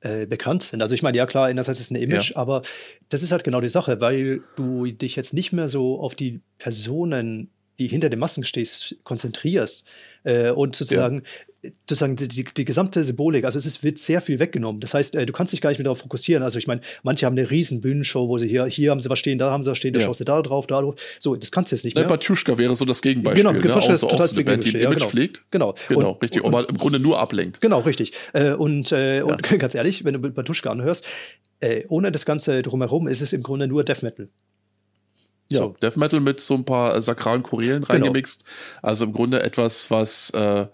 äh, 0.00 0.26
bekannt 0.26 0.62
sind. 0.62 0.82
Also 0.82 0.94
ich 0.94 1.02
meine, 1.02 1.16
ja 1.16 1.26
klar, 1.26 1.46
einerseits 1.46 1.80
ist 1.80 1.86
es 1.86 1.90
ein 1.90 2.02
Image, 2.02 2.30
ja. 2.30 2.36
aber 2.36 2.62
das 3.08 3.22
ist 3.22 3.32
halt 3.32 3.44
genau 3.44 3.60
die 3.60 3.68
Sache, 3.68 4.00
weil 4.00 4.42
du 4.56 4.86
dich 4.86 5.16
jetzt 5.16 5.34
nicht 5.34 5.52
mehr 5.52 5.68
so 5.68 6.00
auf 6.00 6.14
die 6.14 6.40
Personen, 6.58 7.50
die 7.78 7.88
hinter 7.88 8.08
den 8.08 8.18
Masken 8.18 8.44
stehst, 8.44 8.96
konzentrierst 9.04 9.84
äh, 10.24 10.50
und 10.50 10.76
sozusagen 10.76 11.22
sozusagen 11.62 12.14
die, 12.14 12.28
die, 12.28 12.44
die, 12.44 12.64
gesamte 12.64 13.02
Symbolik, 13.02 13.44
also 13.44 13.58
es 13.58 13.66
ist, 13.66 13.82
wird 13.82 13.98
sehr 13.98 14.20
viel 14.20 14.38
weggenommen. 14.38 14.80
Das 14.80 14.94
heißt, 14.94 15.16
äh, 15.16 15.26
du 15.26 15.32
kannst 15.32 15.52
dich 15.52 15.60
gar 15.60 15.70
nicht 15.70 15.78
mehr 15.78 15.84
darauf 15.84 15.98
fokussieren. 15.98 16.42
Also 16.42 16.58
ich 16.58 16.68
meine, 16.68 16.80
manche 17.02 17.26
haben 17.26 17.36
eine 17.36 17.50
riesen 17.50 17.80
Bühnenshow, 17.80 18.28
wo 18.28 18.38
sie 18.38 18.46
hier, 18.46 18.66
hier 18.66 18.92
haben 18.92 19.00
sie 19.00 19.10
was 19.10 19.18
stehen, 19.18 19.38
da 19.38 19.50
haben 19.50 19.64
sie 19.64 19.70
was 19.70 19.78
stehen, 19.78 19.92
da 19.92 19.98
ja. 19.98 20.06
schaust 20.06 20.20
du 20.20 20.24
da 20.24 20.40
drauf, 20.40 20.68
da 20.68 20.80
drauf. 20.80 20.94
So, 21.18 21.34
das 21.34 21.50
kannst 21.50 21.72
du 21.72 21.76
jetzt 21.76 21.84
nicht 21.84 21.96
mehr. 21.96 22.04
Batschka 22.04 22.56
wäre 22.58 22.76
so 22.76 22.84
das 22.84 23.02
Gegenbeispiel. 23.02 23.42
Genau, 23.42 23.58
ne? 23.58 23.74
auch 23.74 23.96
so, 23.96 24.06
total 24.06 24.28
so 24.28 24.34
eine 24.36 24.44
Band, 24.44 24.64
die 24.64 24.76
ein 24.76 24.82
Image 24.82 24.98
genau. 24.98 25.08
pflegt. 25.08 25.44
Genau. 25.50 25.74
Genau, 25.88 26.12
und, 26.12 26.22
richtig. 26.22 26.44
Und, 26.44 26.54
und, 26.54 26.70
im 26.70 26.78
Grunde 26.78 27.00
nur 27.00 27.18
ablenkt. 27.18 27.60
Genau, 27.60 27.80
richtig. 27.80 28.12
Äh, 28.34 28.52
und, 28.52 28.92
äh, 28.92 29.18
ja. 29.18 29.24
und 29.24 29.42
ganz 29.58 29.74
ehrlich, 29.74 30.04
wenn 30.04 30.14
du 30.14 30.30
Batuschka 30.30 30.70
anhörst, 30.70 31.04
äh, 31.60 31.82
ohne 31.88 32.12
das 32.12 32.24
Ganze 32.24 32.62
drumherum 32.62 33.08
ist 33.08 33.20
es 33.20 33.32
im 33.32 33.42
Grunde 33.42 33.66
nur 33.66 33.82
Death 33.82 34.02
Metal. 34.02 34.28
Ja, 35.50 35.58
so. 35.58 35.74
Death 35.82 35.96
Metal 35.96 36.20
mit 36.20 36.40
so 36.40 36.54
ein 36.54 36.64
paar 36.64 37.00
sakralen 37.02 37.42
Chorälen 37.42 37.82
genau. 37.82 37.92
reingemixt. 37.92 38.44
Also 38.82 39.06
im 39.06 39.12
Grunde 39.12 39.42
etwas, 39.42 39.90
was 39.90 40.30
äh, 40.30 40.66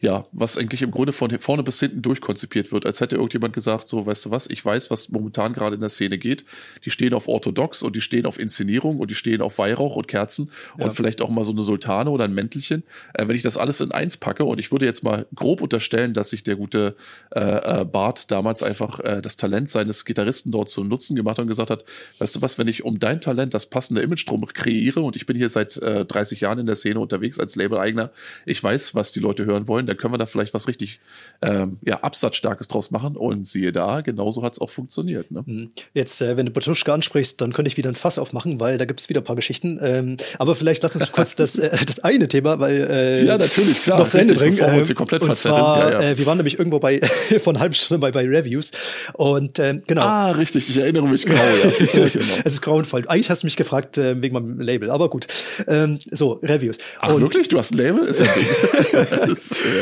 ja, 0.00 0.26
was 0.32 0.56
eigentlich 0.56 0.80
im 0.80 0.90
Grunde 0.90 1.12
von 1.12 1.30
vorne 1.38 1.62
bis 1.62 1.78
hinten 1.78 2.00
durchkonzipiert 2.00 2.72
wird, 2.72 2.86
als 2.86 3.00
hätte 3.00 3.16
irgendjemand 3.16 3.52
gesagt, 3.52 3.86
so, 3.86 4.06
weißt 4.06 4.26
du 4.26 4.30
was, 4.30 4.48
ich 4.48 4.64
weiß, 4.64 4.90
was 4.90 5.10
momentan 5.10 5.52
gerade 5.52 5.74
in 5.74 5.80
der 5.80 5.90
Szene 5.90 6.16
geht. 6.16 6.42
Die 6.86 6.90
stehen 6.90 7.12
auf 7.12 7.28
Orthodox 7.28 7.82
und 7.82 7.94
die 7.96 8.00
stehen 8.00 8.24
auf 8.24 8.38
Inszenierung 8.38 8.98
und 8.98 9.10
die 9.10 9.14
stehen 9.14 9.42
auf 9.42 9.58
Weihrauch 9.58 9.96
und 9.96 10.08
Kerzen 10.08 10.50
ja. 10.78 10.86
und 10.86 10.92
vielleicht 10.92 11.20
auch 11.20 11.28
mal 11.28 11.44
so 11.44 11.52
eine 11.52 11.62
Sultane 11.62 12.10
oder 12.10 12.24
ein 12.24 12.32
Mäntelchen. 12.32 12.82
Äh, 13.12 13.28
wenn 13.28 13.36
ich 13.36 13.42
das 13.42 13.58
alles 13.58 13.80
in 13.80 13.92
eins 13.92 14.16
packe 14.16 14.44
und 14.44 14.58
ich 14.58 14.72
würde 14.72 14.86
jetzt 14.86 15.04
mal 15.04 15.26
grob 15.34 15.60
unterstellen, 15.60 16.14
dass 16.14 16.30
sich 16.30 16.42
der 16.42 16.56
gute 16.56 16.96
äh, 17.34 17.80
äh, 17.80 17.84
Bart 17.84 18.30
damals 18.30 18.62
einfach 18.62 19.00
äh, 19.00 19.20
das 19.20 19.36
Talent 19.36 19.68
seines 19.68 20.06
Gitarristen 20.06 20.50
dort 20.50 20.70
zum 20.70 20.88
Nutzen 20.88 21.14
gemacht 21.14 21.36
hat 21.36 21.42
und 21.42 21.48
gesagt 21.48 21.70
hat, 21.70 21.84
weißt 22.18 22.36
du 22.36 22.42
was, 22.42 22.56
wenn 22.56 22.68
ich 22.68 22.84
um 22.84 23.00
dein 23.00 23.20
Talent 23.20 23.52
das 23.52 23.66
passende 23.66 24.00
Image 24.00 24.26
drum 24.26 24.46
kreiere 24.46 25.02
und 25.02 25.16
ich 25.16 25.26
bin 25.26 25.36
hier 25.36 25.50
seit 25.50 25.76
äh, 25.76 26.06
30 26.06 26.40
Jahren 26.40 26.58
in 26.58 26.66
der 26.66 26.76
Szene 26.76 27.00
unterwegs 27.00 27.38
als 27.38 27.54
Label-Eigner, 27.54 28.10
ich 28.46 28.62
weiß, 28.62 28.94
was 28.94 29.12
die 29.12 29.20
Leute 29.20 29.44
hören 29.44 29.68
wollen, 29.68 29.89
dann 29.90 29.96
können 29.96 30.14
wir 30.14 30.18
da 30.18 30.26
vielleicht 30.26 30.54
was 30.54 30.68
richtig 30.68 31.00
ähm, 31.42 31.78
ja, 31.84 32.00
Absatzstarkes 32.00 32.68
draus 32.68 32.90
machen. 32.90 33.16
Und 33.16 33.46
siehe 33.46 33.72
da, 33.72 34.00
genauso 34.00 34.42
hat 34.42 34.54
es 34.54 34.60
auch 34.60 34.70
funktioniert. 34.70 35.30
Ne? 35.30 35.42
Mhm. 35.44 35.70
Jetzt, 35.94 36.20
äh, 36.22 36.36
wenn 36.36 36.46
du 36.46 36.52
Batuschka 36.52 36.94
ansprichst, 36.94 37.40
dann 37.40 37.52
könnte 37.52 37.68
ich 37.68 37.76
wieder 37.76 37.88
ein 37.88 37.96
Fass 37.96 38.18
aufmachen, 38.18 38.60
weil 38.60 38.78
da 38.78 38.84
gibt 38.84 39.00
es 39.00 39.08
wieder 39.08 39.20
ein 39.20 39.24
paar 39.24 39.36
Geschichten. 39.36 39.78
Ähm, 39.82 40.16
aber 40.38 40.54
vielleicht 40.54 40.82
lass 40.82 40.94
uns 40.94 41.10
kurz 41.12 41.36
das, 41.36 41.58
äh, 41.58 41.84
das 41.84 41.98
eine 42.00 42.28
Thema, 42.28 42.60
weil 42.60 42.88
äh, 42.88 43.24
ja, 43.24 43.36
natürlich, 43.36 43.82
klar, 43.82 43.98
noch 43.98 44.08
zu 44.08 44.18
Ende 44.18 44.34
bringen. 44.34 44.56
Bevor 44.56 44.72
wir 44.72 44.78
uns 44.78 44.86
hier 44.86 44.96
komplett 44.96 45.22
und 45.22 45.36
zwar, 45.36 45.92
ja, 45.92 46.00
ja. 46.00 46.10
Äh, 46.10 46.18
wir 46.18 46.26
waren 46.26 46.38
nämlich 46.38 46.58
irgendwo 46.58 46.78
bei 46.78 47.00
von 47.42 47.56
einer 47.56 47.60
halben 47.60 47.74
Stunde 47.74 48.00
bei, 48.00 48.12
bei 48.12 48.26
Reviews. 48.26 48.70
Und 49.14 49.58
ähm, 49.58 49.82
genau. 49.86 50.02
Ah, 50.02 50.30
richtig, 50.30 50.70
ich 50.70 50.76
erinnere 50.76 51.08
mich 51.08 51.26
genau. 51.26 51.40
ja. 51.64 51.70
genau. 51.92 52.06
es 52.44 52.52
ist 52.52 52.62
grauenvoll. 52.62 53.04
Eigentlich 53.08 53.30
hast 53.30 53.42
du 53.42 53.46
mich 53.46 53.56
gefragt 53.56 53.98
äh, 53.98 54.20
wegen 54.22 54.34
meinem 54.34 54.60
Label, 54.60 54.90
aber 54.90 55.10
gut. 55.10 55.26
Ähm, 55.66 55.98
so, 56.10 56.34
Reviews. 56.42 56.78
Ach, 57.00 57.12
und, 57.12 57.20
wirklich? 57.20 57.48
Du 57.48 57.58
hast 57.58 57.72
ein 57.72 57.78
Label? 57.78 58.04
Ist 58.04 58.20
ja. 58.20 58.26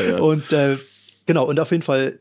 Ja, 0.04 0.10
ja. 0.10 0.18
Und 0.18 0.52
äh, 0.52 0.76
Genau, 1.28 1.44
und 1.44 1.60
auf 1.60 1.70
jeden 1.72 1.82
Fall, 1.82 2.20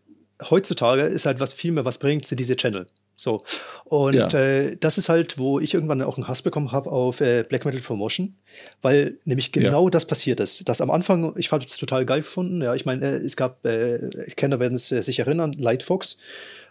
heutzutage 0.49 1.03
ist 1.03 1.25
halt, 1.25 1.39
was 1.39 1.53
viel 1.53 1.71
mehr 1.71 1.85
was 1.85 1.97
bringt, 1.97 2.25
sind 2.25 2.41
diese 2.41 2.57
Channel. 2.57 2.87
So. 3.15 3.45
Und 3.85 4.15
ja. 4.15 4.27
äh, 4.27 4.75
das 4.75 4.97
ist 4.97 5.07
halt, 5.07 5.39
wo 5.39 5.61
ich 5.61 5.73
irgendwann 5.73 6.01
auch 6.01 6.17
einen 6.17 6.27
Hass 6.27 6.41
bekommen 6.41 6.73
habe 6.73 6.91
auf 6.91 7.21
äh, 7.21 7.45
Black 7.47 7.63
Metal 7.63 7.79
Promotion, 7.79 8.35
weil 8.81 9.17
nämlich 9.23 9.53
genau 9.53 9.85
ja. 9.85 9.89
das 9.91 10.07
passiert 10.07 10.41
ist. 10.41 10.67
Das 10.67 10.81
am 10.81 10.91
Anfang, 10.91 11.33
ich 11.37 11.47
fand 11.47 11.63
es 11.63 11.77
total 11.77 12.05
geil 12.05 12.19
gefunden. 12.19 12.61
Ja, 12.61 12.75
ich 12.75 12.85
meine, 12.85 13.05
äh, 13.05 13.15
es 13.15 13.37
gab, 13.37 13.65
äh, 13.65 14.09
Kenner 14.35 14.59
werden 14.59 14.75
es 14.75 14.91
äh, 14.91 15.01
sich 15.01 15.19
erinnern, 15.19 15.53
Lightfox, 15.53 16.17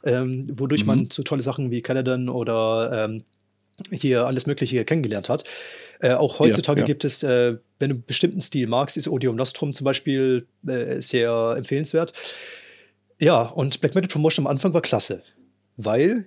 ähm, 0.05 0.51
wodurch 0.53 0.83
mhm. 0.83 0.87
man 0.87 1.09
so 1.11 1.23
tolle 1.23 1.43
Sachen 1.43 1.71
wie 1.71 1.81
Caladan 1.81 2.29
oder 2.29 3.07
ähm, 3.07 3.25
hier 3.91 4.27
alles 4.27 4.47
Mögliche 4.47 4.85
kennengelernt 4.85 5.31
hat. 5.31 5.45
Äh, 6.01 6.13
auch 6.13 6.39
heutzutage 6.39 6.81
ja, 6.81 6.85
ja. 6.85 6.87
gibt 6.87 7.05
es, 7.05 7.23
äh, 7.23 7.57
wenn 7.79 7.91
du 7.91 7.95
einen 7.97 8.05
bestimmten 8.07 8.41
Stil 8.41 8.67
magst, 8.67 8.97
ist 8.97 9.09
Odium 9.09 9.37
Nostrum 9.37 9.73
zum 9.73 9.85
Beispiel 9.85 10.47
äh, 10.67 11.01
sehr 11.01 11.55
empfehlenswert. 11.57 12.13
Ja, 13.19 13.43
und 13.43 13.81
Black 13.81 13.95
Metal 13.95 14.09
Promotion 14.09 14.47
am 14.47 14.51
Anfang 14.51 14.75
war 14.75 14.83
klasse, 14.83 15.23
weil 15.77 16.27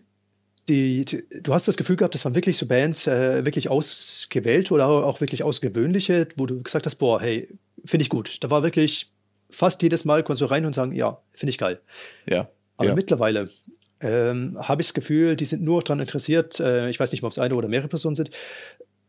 die, 0.67 1.05
die, 1.05 1.23
du 1.41 1.53
hast 1.53 1.67
das 1.67 1.77
Gefühl 1.77 1.95
gehabt, 1.95 2.15
das 2.15 2.25
waren 2.25 2.35
wirklich 2.35 2.57
so 2.57 2.67
Bands, 2.67 3.07
äh, 3.07 3.45
wirklich 3.45 3.69
ausgewählt 3.69 4.71
oder 4.71 4.87
auch 4.87 5.21
wirklich 5.21 5.43
ausgewöhnliche, 5.43 6.27
wo 6.35 6.45
du 6.45 6.61
gesagt 6.61 6.85
hast, 6.85 6.95
boah, 6.95 7.19
hey, 7.21 7.49
finde 7.85 8.03
ich 8.03 8.09
gut. 8.09 8.37
Da 8.41 8.49
war 8.49 8.63
wirklich 8.63 9.07
fast 9.49 9.81
jedes 9.81 10.05
Mal 10.05 10.23
konntest 10.23 10.41
du 10.41 10.45
rein 10.45 10.65
und 10.65 10.75
sagen, 10.75 10.93
ja, 10.93 11.21
finde 11.31 11.49
ich 11.49 11.57
geil. 11.57 11.79
Ja. 12.27 12.49
Aber 12.77 12.89
ja. 12.89 12.95
mittlerweile 12.95 13.49
ähm, 14.01 14.57
habe 14.59 14.81
ich 14.81 14.87
das 14.87 14.93
Gefühl, 14.93 15.35
die 15.35 15.45
sind 15.45 15.63
nur 15.63 15.81
daran 15.81 15.99
interessiert, 15.99 16.59
äh, 16.59 16.89
ich 16.89 16.99
weiß 16.99 17.11
nicht, 17.11 17.23
ob 17.23 17.31
es 17.31 17.39
eine 17.39 17.55
oder 17.55 17.67
mehrere 17.67 17.89
Personen 17.89 18.15
sind. 18.15 18.29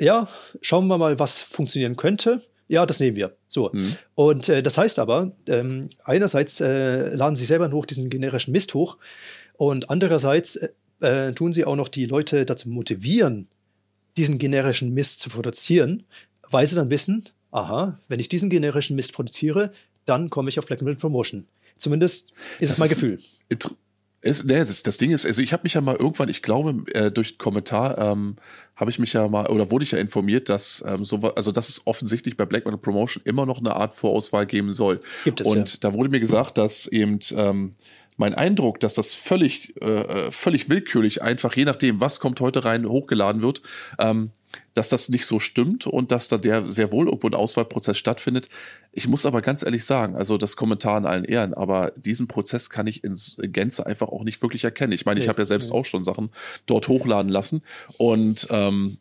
Ja, 0.01 0.29
schauen 0.63 0.87
wir 0.89 0.99
mal, 0.99 1.19
was 1.19 1.43
funktionieren 1.43 1.97
könnte. 1.97 2.43
Ja, 2.69 2.87
das 2.87 3.01
nehmen 3.01 3.17
wir. 3.17 3.37
So. 3.47 3.71
Mhm. 3.73 3.97
Und 4.15 4.49
äh, 4.49 4.63
das 4.63 4.79
heißt 4.79 4.99
aber, 4.99 5.33
ähm, 5.47 5.89
einerseits 6.05 6.61
äh, 6.61 7.15
laden 7.15 7.37
sie 7.37 7.45
selber 7.45 7.71
hoch 7.71 7.85
diesen 7.85 8.09
generischen 8.11 8.53
Mist 8.53 8.75
hoch 8.75 8.97
und 9.55 9.91
andererseits 9.91 10.57
äh, 10.57 10.69
äh, 11.01 11.33
tun 11.33 11.53
sie 11.53 11.65
auch 11.65 11.77
noch 11.77 11.89
die 11.89 12.07
Leute 12.07 12.47
dazu 12.47 12.71
motivieren, 12.71 13.49
diesen 14.17 14.39
generischen 14.39 14.95
Mist 14.95 15.21
zu 15.21 15.31
produzieren, 15.31 16.05
weil 16.49 16.67
sie 16.67 16.77
dann 16.77 16.91
wissen, 16.91 17.25
aha, 17.51 17.99
wenn 18.09 18.21
ich 18.21 18.29
diesen 18.29 18.51
generischen 18.51 18.97
Mist 18.97 19.13
produziere, 19.13 19.73
dann 20.07 20.31
komme 20.31 20.49
ich 20.49 20.59
auf 20.59 20.67
Black 20.67 20.81
Metal 20.81 20.97
Promotion. 20.97 21.47
Zumindest 21.77 22.33
ist 22.59 22.61
das 22.61 22.71
es 22.71 22.79
mein 22.79 22.89
Gefühl. 22.89 23.19
Ist, 24.23 24.45
nee, 24.45 24.59
das, 24.59 24.83
das 24.83 24.99
Ding 24.99 25.13
ist, 25.13 25.25
also 25.25 25.41
ich 25.41 25.53
habe 25.55 25.63
mich 25.63 25.75
ja 25.75 25.81
mal 25.81 25.97
irgendwann, 25.97 26.29
ich 26.29 26.43
glaube, 26.43 26.85
äh, 26.93 27.11
durch 27.11 27.39
Kommentar 27.39 27.97
ähm, 27.97 28.37
habe 28.77 28.91
ich 28.91 28.99
mich 28.99 29.15
ja 29.15 29.27
mal, 29.29 29.47
oder 29.47 29.71
wurde 29.71 29.85
ich 29.85 29.93
ja 29.93 29.99
informiert, 29.99 30.51
dass 30.51 30.85
ähm, 30.87 31.05
so, 31.05 31.23
also 31.35 31.53
dass 31.53 31.71
es 31.71 31.87
offensichtlich 31.87 32.37
bei 32.37 32.45
Black 32.45 32.67
Metal 32.67 32.79
Promotion 32.79 33.23
immer 33.25 33.47
noch 33.47 33.61
eine 33.61 33.77
Art 33.77 33.95
Vorauswahl 33.95 34.45
geben 34.45 34.73
soll. 34.73 35.01
Gibt 35.25 35.41
es, 35.41 35.47
Und 35.47 35.73
ja. 35.73 35.79
da 35.81 35.95
wurde 35.95 36.11
mir 36.11 36.21
gesagt, 36.21 36.59
dass 36.59 36.87
eben 36.87 37.19
ähm, 37.35 37.75
mein 38.19 38.35
Eindruck, 38.35 38.79
dass 38.81 38.93
das 38.93 39.15
völlig, 39.15 39.75
äh, 39.83 39.87
äh, 39.87 40.31
völlig 40.31 40.69
willkürlich 40.69 41.23
einfach, 41.23 41.57
je 41.57 41.65
nachdem, 41.65 42.01
was 42.01 42.21
kommt 42.21 42.41
heute 42.41 42.67
rein, 42.67 42.87
hochgeladen 42.87 43.41
wird, 43.41 43.63
ähm, 43.99 44.33
dass 44.75 44.89
das 44.89 45.09
nicht 45.09 45.27
so 45.27 45.39
stimmt 45.39 45.87
und 45.87 46.13
dass 46.13 46.29
da 46.29 46.39
der 46.39 46.71
sehr 46.71 46.93
wohl 46.93 47.07
irgendwo 47.07 47.29
ein 47.29 47.35
Auswahlprozess 47.35 47.99
stattfindet. 47.99 48.49
Ich 48.93 49.09
muss 49.09 49.27
aber 49.27 49.43
ganz 49.43 49.63
ehrlich 49.63 49.85
sagen, 49.85 50.17
also 50.17 50.39
das 50.39 50.57
Kommentar 50.57 50.99
in 50.99 51.07
allen 51.07 51.25
Ehren, 51.25 51.55
aber 51.55 51.93
diesen 51.97 52.29
Prozess 52.29 52.71
kann 52.71 52.87
ich 52.87 53.05
in 53.05 53.17
Gänze 53.53 53.87
einfach 53.87 54.09
auch 54.09 54.25
nicht 54.25 54.43
wirklich 54.43 54.65
erkennen. 54.65 54.93
Ich 54.93 55.07
meine, 55.07 55.21
ich 55.21 55.29
habe 55.29 55.43
ja 55.43 55.47
selbst 55.47 55.73
auch 55.73 55.85
schon 55.85 56.05
Sachen 56.05 56.31
dort 56.67 56.89
hochladen 56.89 57.31
lassen 57.31 57.63
und 57.99 58.49
ähm, 58.51 58.99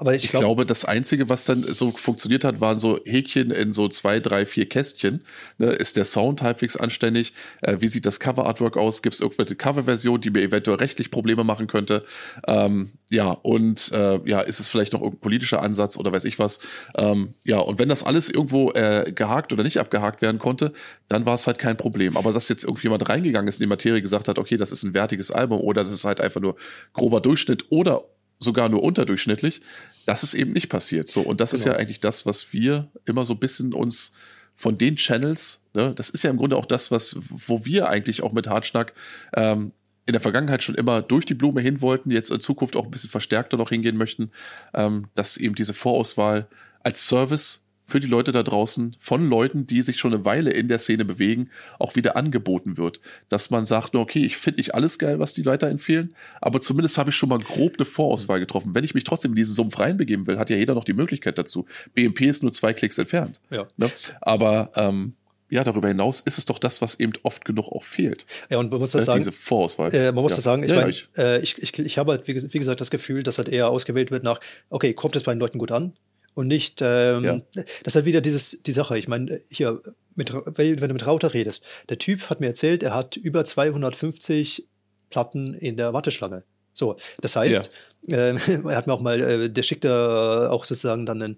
aber 0.00 0.14
ich, 0.14 0.24
ich 0.24 0.30
glaub, 0.30 0.40
glaube, 0.40 0.64
das 0.64 0.86
Einzige, 0.86 1.28
was 1.28 1.44
dann 1.44 1.62
so 1.62 1.90
funktioniert 1.90 2.42
hat, 2.42 2.62
waren 2.62 2.78
so 2.78 3.00
Häkchen 3.04 3.50
in 3.50 3.74
so 3.74 3.86
zwei, 3.86 4.18
drei, 4.18 4.46
vier 4.46 4.66
Kästchen. 4.66 5.20
Ne, 5.58 5.72
ist 5.72 5.98
der 5.98 6.06
Sound 6.06 6.40
halbwegs 6.40 6.74
anständig? 6.74 7.34
Äh, 7.60 7.76
wie 7.80 7.86
sieht 7.86 8.06
das 8.06 8.18
Cover-Artwork 8.18 8.78
aus? 8.78 9.02
Gibt 9.02 9.16
es 9.16 9.20
irgendwelche 9.20 9.56
Cover-Version, 9.56 10.22
die 10.22 10.30
mir 10.30 10.40
eventuell 10.40 10.78
rechtlich 10.78 11.10
Probleme 11.10 11.44
machen 11.44 11.66
könnte? 11.66 12.06
Ähm, 12.46 12.92
ja, 13.10 13.32
und 13.42 13.92
äh, 13.92 14.20
ja, 14.24 14.40
ist 14.40 14.58
es 14.58 14.70
vielleicht 14.70 14.94
noch 14.94 15.02
irgendein 15.02 15.20
politischer 15.20 15.62
Ansatz 15.62 15.98
oder 15.98 16.12
weiß 16.12 16.24
ich 16.24 16.38
was? 16.38 16.60
Ähm, 16.96 17.28
ja, 17.44 17.58
und 17.58 17.78
wenn 17.78 17.90
das 17.90 18.02
alles 18.02 18.30
irgendwo 18.30 18.70
äh, 18.72 19.12
gehakt 19.14 19.52
oder 19.52 19.64
nicht 19.64 19.76
abgehakt 19.76 20.22
werden 20.22 20.38
konnte, 20.38 20.72
dann 21.08 21.26
war 21.26 21.34
es 21.34 21.46
halt 21.46 21.58
kein 21.58 21.76
Problem. 21.76 22.16
Aber 22.16 22.32
dass 22.32 22.48
jetzt 22.48 22.64
irgendwie 22.64 22.84
jemand 22.84 23.06
reingegangen 23.06 23.48
ist 23.48 23.56
in 23.56 23.64
die 23.64 23.68
Materie 23.68 24.00
gesagt 24.00 24.28
hat, 24.28 24.38
okay, 24.38 24.56
das 24.56 24.72
ist 24.72 24.82
ein 24.82 24.94
wertiges 24.94 25.30
Album 25.30 25.60
oder 25.60 25.84
das 25.84 25.92
ist 25.92 26.06
halt 26.06 26.22
einfach 26.22 26.40
nur 26.40 26.56
grober 26.94 27.20
Durchschnitt 27.20 27.66
oder 27.68 28.04
sogar 28.40 28.68
nur 28.68 28.82
unterdurchschnittlich. 28.82 29.60
Das 30.06 30.22
ist 30.22 30.34
eben 30.34 30.52
nicht 30.52 30.68
passiert. 30.68 31.08
So, 31.08 31.20
und 31.20 31.40
das 31.40 31.50
genau. 31.50 31.60
ist 31.60 31.66
ja 31.66 31.76
eigentlich 31.76 32.00
das, 32.00 32.26
was 32.26 32.52
wir 32.52 32.88
immer 33.04 33.24
so 33.24 33.34
ein 33.34 33.38
bisschen 33.38 33.72
uns 33.72 34.12
von 34.56 34.76
den 34.76 34.96
Channels, 34.96 35.62
ne, 35.72 35.94
das 35.94 36.10
ist 36.10 36.22
ja 36.22 36.30
im 36.30 36.36
Grunde 36.36 36.56
auch 36.56 36.66
das, 36.66 36.90
was, 36.90 37.16
wo 37.18 37.64
wir 37.64 37.88
eigentlich 37.88 38.22
auch 38.22 38.32
mit 38.32 38.46
Hartschnack 38.46 38.92
ähm, 39.34 39.72
in 40.06 40.12
der 40.12 40.20
Vergangenheit 40.20 40.62
schon 40.62 40.74
immer 40.74 41.02
durch 41.02 41.24
die 41.24 41.34
Blume 41.34 41.60
hin 41.60 41.80
wollten, 41.80 42.10
jetzt 42.10 42.30
in 42.30 42.40
Zukunft 42.40 42.76
auch 42.76 42.84
ein 42.84 42.90
bisschen 42.90 43.10
verstärkter 43.10 43.56
noch 43.56 43.70
hingehen 43.70 43.96
möchten, 43.96 44.30
ähm, 44.74 45.06
dass 45.14 45.36
eben 45.36 45.54
diese 45.54 45.72
Vorauswahl 45.72 46.48
als 46.82 47.06
Service 47.06 47.64
für 47.90 48.00
die 48.00 48.06
Leute 48.06 48.32
da 48.32 48.42
draußen 48.42 48.96
von 48.98 49.28
Leuten, 49.28 49.66
die 49.66 49.82
sich 49.82 49.98
schon 49.98 50.14
eine 50.14 50.24
Weile 50.24 50.50
in 50.50 50.68
der 50.68 50.78
Szene 50.78 51.04
bewegen, 51.04 51.50
auch 51.78 51.96
wieder 51.96 52.16
angeboten 52.16 52.78
wird. 52.78 53.00
Dass 53.28 53.50
man 53.50 53.64
sagt, 53.64 53.94
okay, 53.94 54.24
ich 54.24 54.36
finde 54.36 54.58
nicht 54.58 54.74
alles 54.74 54.98
geil, 54.98 55.18
was 55.18 55.32
die 55.32 55.44
weiterempfehlen, 55.44 56.14
aber 56.40 56.60
zumindest 56.60 56.98
habe 56.98 57.10
ich 57.10 57.16
schon 57.16 57.28
mal 57.28 57.38
grob 57.38 57.74
eine 57.78 57.84
Vorauswahl 57.84 58.40
getroffen. 58.40 58.74
Wenn 58.74 58.84
ich 58.84 58.94
mich 58.94 59.04
trotzdem 59.04 59.32
in 59.32 59.36
diesen 59.36 59.54
Sumpf 59.54 59.78
reinbegeben 59.78 60.26
will, 60.26 60.38
hat 60.38 60.50
ja 60.50 60.56
jeder 60.56 60.74
noch 60.74 60.84
die 60.84 60.92
Möglichkeit 60.92 61.36
dazu. 61.36 61.66
BMP 61.94 62.22
ist 62.22 62.42
nur 62.42 62.52
zwei 62.52 62.72
Klicks 62.72 62.98
entfernt. 62.98 63.40
Ja. 63.50 63.66
Ne? 63.76 63.90
Aber 64.20 64.70
ähm, 64.76 65.14
ja, 65.50 65.64
darüber 65.64 65.88
hinaus 65.88 66.20
ist 66.20 66.38
es 66.38 66.44
doch 66.44 66.58
das, 66.58 66.80
was 66.80 67.00
eben 67.00 67.12
oft 67.24 67.44
genug 67.44 67.68
auch 67.68 67.82
fehlt. 67.82 68.24
Ja, 68.50 68.58
und 68.58 68.70
man 68.70 68.80
muss 68.80 68.92
das 68.92 69.02
äh, 69.02 69.06
sagen. 69.06 69.20
Diese 69.20 69.32
Vorauswahl. 69.32 69.92
Äh, 69.92 70.12
man 70.12 70.22
muss 70.22 70.32
ja. 70.32 70.36
das 70.36 70.44
sagen, 70.44 70.62
ich, 70.62 70.70
ja, 70.70 70.80
mein, 70.80 70.90
ich. 70.90 71.08
Äh, 71.18 71.40
ich, 71.40 71.60
ich, 71.60 71.78
ich 71.78 71.98
habe 71.98 72.12
halt, 72.12 72.28
wie, 72.28 72.36
wie, 72.36 72.58
gesagt, 72.58 72.80
das 72.80 72.90
Gefühl, 72.90 73.22
dass 73.24 73.38
halt 73.38 73.48
eher 73.48 73.68
ausgewählt 73.68 74.10
wird 74.10 74.22
nach, 74.22 74.40
okay, 74.70 74.94
kommt 74.94 75.16
es 75.16 75.24
bei 75.24 75.34
den 75.34 75.40
Leuten 75.40 75.58
gut 75.58 75.72
an? 75.72 75.92
Und 76.34 76.46
nicht, 76.46 76.80
ähm, 76.82 77.24
ja. 77.24 77.40
das 77.54 77.66
ist 77.86 77.94
halt 77.96 78.04
wieder 78.04 78.20
dieses, 78.20 78.62
die 78.62 78.72
Sache. 78.72 78.96
Ich 78.98 79.08
meine, 79.08 79.40
hier, 79.50 79.80
mit, 80.14 80.32
wenn 80.32 80.76
du 80.76 80.94
mit 80.94 81.06
Rauter 81.06 81.34
redest, 81.34 81.66
der 81.88 81.98
Typ 81.98 82.30
hat 82.30 82.40
mir 82.40 82.46
erzählt, 82.46 82.82
er 82.82 82.94
hat 82.94 83.16
über 83.16 83.44
250 83.44 84.66
Platten 85.10 85.54
in 85.54 85.76
der 85.76 85.92
Warteschlange. 85.92 86.44
So, 86.72 86.96
das 87.20 87.36
heißt, 87.36 87.70
ja. 88.02 88.16
äh, 88.16 88.36
er 88.64 88.76
hat 88.76 88.86
mir 88.86 88.92
auch 88.92 89.00
mal, 89.00 89.20
äh, 89.20 89.50
der 89.50 89.62
schickt 89.62 89.84
da 89.84 90.50
auch 90.50 90.64
sozusagen 90.64 91.04
dann 91.04 91.22
einen, 91.22 91.36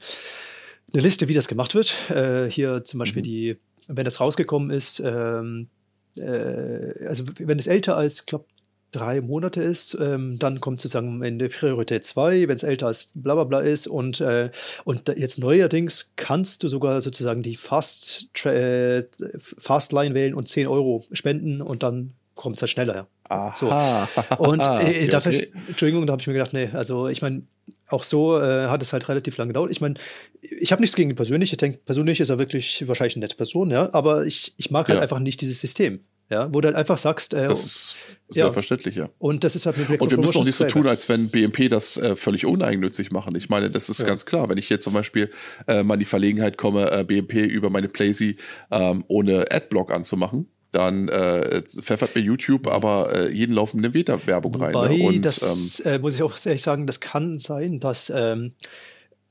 eine 0.93 1.03
Liste, 1.03 1.29
wie 1.29 1.35
das 1.35 1.49
gemacht 1.49 1.75
wird. 1.75 2.11
Äh, 2.11 2.51
hier 2.51 2.85
zum 2.85 2.99
Beispiel 2.99 3.23
mhm. 3.23 3.27
die, 3.27 3.57
wenn 3.89 4.05
das 4.05 4.21
rausgekommen 4.21 4.71
ist, 4.71 5.01
ähm, 5.01 5.69
äh, 6.17 7.07
also 7.07 7.25
wenn 7.39 7.59
es 7.59 7.67
älter 7.67 7.97
als, 7.97 8.27
glaube 8.27 8.45
drei 8.93 9.21
Monate 9.21 9.63
ist, 9.63 9.97
ähm, 10.01 10.39
dann 10.39 10.61
kommt 10.61 10.81
sozusagen 10.81 11.23
in 11.23 11.39
der 11.39 11.49
Priorität 11.49 12.05
2, 12.05 12.49
wenn 12.49 12.57
es 12.57 12.63
älter 12.63 12.87
als 12.87 13.13
bla 13.15 13.35
bla 13.35 13.45
bla 13.45 13.61
ist 13.61 13.87
und, 13.87 14.21
äh, 14.21 14.51
und 14.85 15.09
jetzt 15.17 15.39
neuerdings 15.39 16.13
kannst 16.17 16.63
du 16.63 16.69
sogar 16.69 17.01
sozusagen 17.01 17.43
die 17.43 17.57
Fast, 17.57 18.31
äh, 18.47 19.05
Fastline 19.39 20.15
wählen 20.15 20.35
und 20.35 20.49
10 20.49 20.69
Euro 20.69 21.05
spenden 21.13 21.61
und 21.61 21.83
dann 21.83 22.13
kommt 22.35 22.57
es 22.57 22.63
halt 22.63 22.71
schneller. 22.71 23.09
Aha. 23.29 23.55
So. 23.57 23.71
Und 24.43 24.61
äh, 24.61 24.63
okay, 24.63 25.07
da 25.09 25.19
okay. 25.19 25.51
Entschuldigung, 25.69 26.07
da 26.07 26.13
habe 26.13 26.21
ich 26.21 26.27
mir 26.27 26.35
gedacht, 26.35 26.53
nee, 26.53 26.69
also 26.73 27.09
ich 27.09 27.23
meine, 27.23 27.43
auch 27.89 28.03
so 28.03 28.39
äh, 28.39 28.67
hat 28.67 28.83
es 28.83 28.93
halt 28.93 29.09
relativ 29.09 29.39
lange 29.39 29.49
gedauert. 29.49 29.71
Ich 29.71 29.81
meine, 29.81 29.95
ich 30.43 30.73
habe 30.73 30.83
nichts 30.83 30.97
gegen 30.97 31.11
ihn 31.11 31.17
persönlich. 31.17 31.51
Ich 31.53 31.57
denke, 31.57 31.79
persönlich 31.85 32.21
ist 32.21 32.29
er 32.29 32.39
wirklich 32.39 32.87
wahrscheinlich 32.89 33.17
eine 33.17 33.25
nette 33.25 33.37
Person, 33.37 33.71
ja, 33.71 33.89
aber 33.95 34.27
ich, 34.27 34.55
ich 34.59 34.71
mag 34.71 34.89
halt 34.89 34.99
ja. 34.99 35.03
einfach 35.03 35.19
nicht 35.19 35.41
dieses 35.41 35.61
System. 35.61 36.01
Ja, 36.33 36.49
wo 36.51 36.63
du 36.63 36.69
halt 36.69 36.77
einfach 36.77 36.97
sagst, 36.97 37.35
äh, 37.35 37.47
das 37.47 37.63
ist 37.63 37.97
ja. 38.31 38.51
verständlich, 38.51 38.97
ja. 38.97 39.11
Und 39.19 39.45
das 39.45 39.55
ist 39.55 39.67
halt 39.67 39.77
mit 39.77 39.87
Black 39.89 40.01
Und 40.01 40.11
wir 40.11 40.17
müssen 40.17 40.39
auch 40.39 40.47
nicht 40.47 40.55
so 40.55 40.65
tun, 40.65 40.87
als 40.87 41.11
wenn 41.11 41.29
BMP 41.29 41.69
das 41.69 41.99
äh, 41.99 42.17
völlig 42.17 42.47
uneigennützig 42.47 43.11
machen. 43.11 43.37
Ich 43.37 43.51
meine, 43.51 43.71
das 43.71 43.91
ist 43.91 44.01
ja. 44.01 44.07
ganz 44.07 44.25
klar. 44.25 44.49
Wenn 44.49 44.57
ich 44.57 44.71
jetzt 44.71 44.85
zum 44.85 44.95
Beispiel 44.95 45.29
äh, 45.69 45.83
mal 45.83 45.95
in 45.95 46.01
die 46.01 46.07
Verlegenheit 46.07 46.57
komme, 46.57 46.91
äh, 46.91 47.05
BMP 47.05 47.35
über 47.35 47.69
meine 47.69 47.89
Playsee 47.89 48.37
ähm, 48.71 49.05
ohne 49.09 49.45
Adblock 49.51 49.93
anzumachen, 49.93 50.49
dann 50.71 51.09
äh, 51.09 51.63
pfeffert 51.67 52.15
mir 52.15 52.23
YouTube 52.23 52.67
aber 52.67 53.15
äh, 53.15 53.31
jeden 53.31 53.55
laufenden 53.55 53.93
Meta-Werbung 53.93 54.55
rein. 54.55 54.73
Ne? 54.73 55.07
Und, 55.07 55.25
das 55.27 55.83
ähm, 55.85 55.93
äh, 55.93 55.99
muss 55.99 56.15
ich 56.15 56.23
auch 56.23 56.35
ehrlich 56.47 56.63
sagen, 56.63 56.87
das 56.87 57.01
kann 57.01 57.39
sein, 57.39 57.79
dass 57.79 58.11
ähm, 58.15 58.55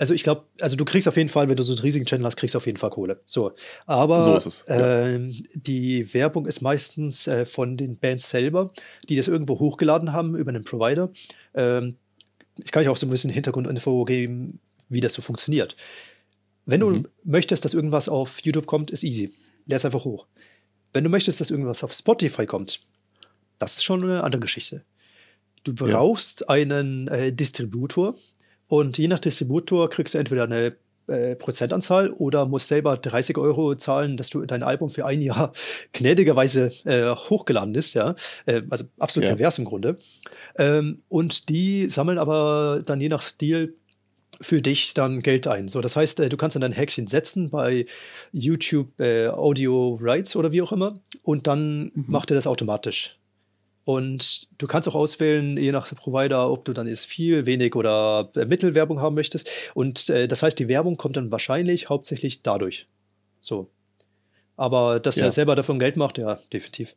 also 0.02 0.16
ich 0.16 0.24
glaube, 0.24 0.46
also 0.60 0.76
du 0.76 0.84
kriegst 0.84 1.08
auf 1.08 1.16
jeden 1.16 1.30
Fall, 1.30 1.48
wenn 1.48 1.56
du 1.56 1.62
so 1.62 1.74
einen 1.74 1.82
riesigen 1.84 2.08
Channel 2.08 2.26
hast, 2.26 2.36
kriegst 2.36 2.56
du 2.56 2.58
auf 2.58 2.66
jeden 2.66 2.80
Fall 2.80 2.90
Kohle. 2.90 3.22
So, 3.28 3.52
aber 3.86 4.42
so 4.42 4.52
ja. 4.68 5.10
äh, 5.10 5.32
die 5.54 6.12
Werbung 6.16 6.48
ist 6.48 6.62
meistens 6.62 7.28
äh, 7.28 7.46
von 7.46 7.78
den 7.78 8.00
Bands 8.00 8.28
selber, 8.32 8.72
die 9.10 9.16
das 9.16 9.28
irgendwo 9.28 9.60
hochgeladen 9.60 10.12
haben 10.12 10.36
über 10.36 10.50
einen 10.50 10.64
Provider. 10.64 11.12
Ähm, 11.54 11.98
ich 12.58 12.72
kann 12.72 12.82
euch 12.82 12.90
auch 12.90 12.98
so 12.98 13.06
ein 13.06 13.12
bisschen 13.12 13.30
Hintergrundinfo 13.30 14.04
geben, 14.06 14.60
wie 14.90 15.02
das 15.02 15.14
so 15.14 15.22
funktioniert. 15.22 15.76
Wenn 16.66 16.82
mhm. 16.82 17.04
du 17.04 17.10
möchtest, 17.24 17.64
dass 17.64 17.76
irgendwas 17.76 18.10
auf 18.10 18.40
YouTube 18.42 18.66
kommt, 18.66 18.90
ist 18.90 19.04
easy. 19.04 19.32
Leer 19.68 19.78
es 19.78 19.86
einfach 19.86 20.04
hoch. 20.04 20.26
Wenn 20.94 21.04
du 21.04 21.12
möchtest, 21.12 21.40
dass 21.42 21.52
irgendwas 21.52 21.84
auf 21.84 21.94
Spotify 21.94 22.48
kommt, 22.48 22.82
das 23.60 23.74
ist 23.74 23.84
schon 23.84 24.02
eine 24.02 24.24
andere 24.24 24.40
Geschichte. 24.40 24.84
Du 25.64 25.76
brauchst 25.76 26.42
ja. 26.42 26.50
einen 26.50 27.08
äh, 27.08 27.32
Distributor, 27.32 28.16
und 28.72 28.98
je 28.98 29.10
nach 29.10 29.20
Distributor 29.20 29.90
kriegst 29.90 30.14
du 30.14 30.18
entweder 30.18 30.46
eine 30.46 30.78
äh, 31.08 31.36
Prozentanzahl 31.36 32.10
oder 32.12 32.46
musst 32.46 32.70
selber 32.70 32.96
30 32.96 33.38
Euro 33.38 33.76
zahlen, 33.76 34.16
dass 34.16 34.30
du 34.30 34.46
dein 34.46 34.64
Album 34.64 34.90
für 34.90 35.06
ein 35.06 35.22
Jahr 35.22 35.52
gnädigerweise 35.92 36.72
äh, 36.86 37.14
hochgeladen 37.14 37.76
ist, 37.76 37.96
ja. 37.96 38.16
Äh, 38.46 38.62
also 38.70 38.86
absolut 38.98 39.28
ja. 39.28 39.36
pervers 39.36 39.60
im 39.60 39.66
Grunde. 39.66 39.98
Ähm, 40.58 41.02
und 41.10 41.50
die 41.50 41.90
sammeln 41.90 42.18
aber 42.18 42.82
dann 42.86 43.02
je 43.02 43.10
nach 43.10 43.24
Stil 43.24 43.76
für 44.40 44.62
dich 44.62 44.94
dann 44.94 45.22
Geld 45.22 45.48
ein. 45.48 45.68
So, 45.68 45.82
das 45.82 45.98
heißt, 45.98 46.22
äh, 46.22 46.30
du 46.30 46.38
kannst 46.38 46.56
dann 46.56 46.62
dein 46.62 46.72
Häkchen 46.72 47.08
setzen 47.08 47.50
bei 47.50 47.86
YouTube 48.32 48.98
äh, 49.02 49.28
Audio 49.28 50.00
Rights 50.02 50.38
oder 50.38 50.54
wie 50.54 50.62
auch 50.62 50.72
immer 50.72 50.98
und 51.24 51.46
dann 51.46 51.92
mhm. 51.94 52.06
macht 52.08 52.32
er 52.32 52.36
das 52.36 52.48
automatisch. 52.48 53.21
Und 53.84 54.48
du 54.60 54.68
kannst 54.68 54.88
auch 54.88 54.96
auswählen, 54.96 55.58
je 55.58 55.72
nach 55.72 55.94
Provider, 55.96 56.52
ob 56.52 56.66
du 56.66 56.74
dann 56.74 56.88
jetzt 56.88 57.06
viel, 57.06 57.46
wenig 57.46 57.76
oder 57.76 58.30
äh, 58.36 58.46
Mittelwerbung 58.46 59.02
haben 59.02 59.16
möchtest. 59.16 59.50
Und 59.74 60.10
äh, 60.10 60.28
das 60.28 60.44
heißt, 60.44 60.60
die 60.60 60.68
Werbung 60.68 60.98
kommt 60.98 61.18
dann 61.18 61.32
wahrscheinlich 61.32 61.90
hauptsächlich 61.90 62.44
dadurch. 62.44 62.88
So. 63.40 63.70
Aber 64.56 65.00
dass 65.00 65.16
ja. 65.16 65.26
er 65.26 65.32
selber 65.32 65.56
davon 65.56 65.80
Geld 65.80 65.98
macht, 65.98 66.20
ja, 66.20 66.40
definitiv. 66.54 66.96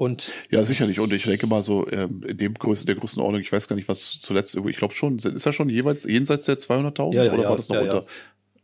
Und 0.00 0.32
ja, 0.50 0.64
sicherlich. 0.64 0.98
Und 0.98 1.12
ich 1.12 1.24
denke 1.24 1.46
mal 1.46 1.60
so, 1.60 1.86
ähm, 1.90 2.22
in 2.26 2.38
dem 2.38 2.54
Größe, 2.54 2.86
der 2.86 2.94
Größenordnung, 2.94 3.42
ich 3.42 3.52
weiß 3.52 3.68
gar 3.68 3.76
nicht, 3.76 3.86
was 3.86 4.18
zuletzt, 4.18 4.56
ich 4.56 4.76
glaube 4.76 4.94
schon, 4.94 5.18
ist 5.18 5.44
er 5.44 5.52
schon 5.52 5.68
jeweils 5.68 6.04
jenseits 6.04 6.46
der 6.46 6.56
200.000 6.56 7.14
ja, 7.14 7.24
ja, 7.24 7.32
oder 7.34 7.50
war 7.50 7.56
das 7.56 7.68
noch 7.68 7.82
unter? 7.82 8.06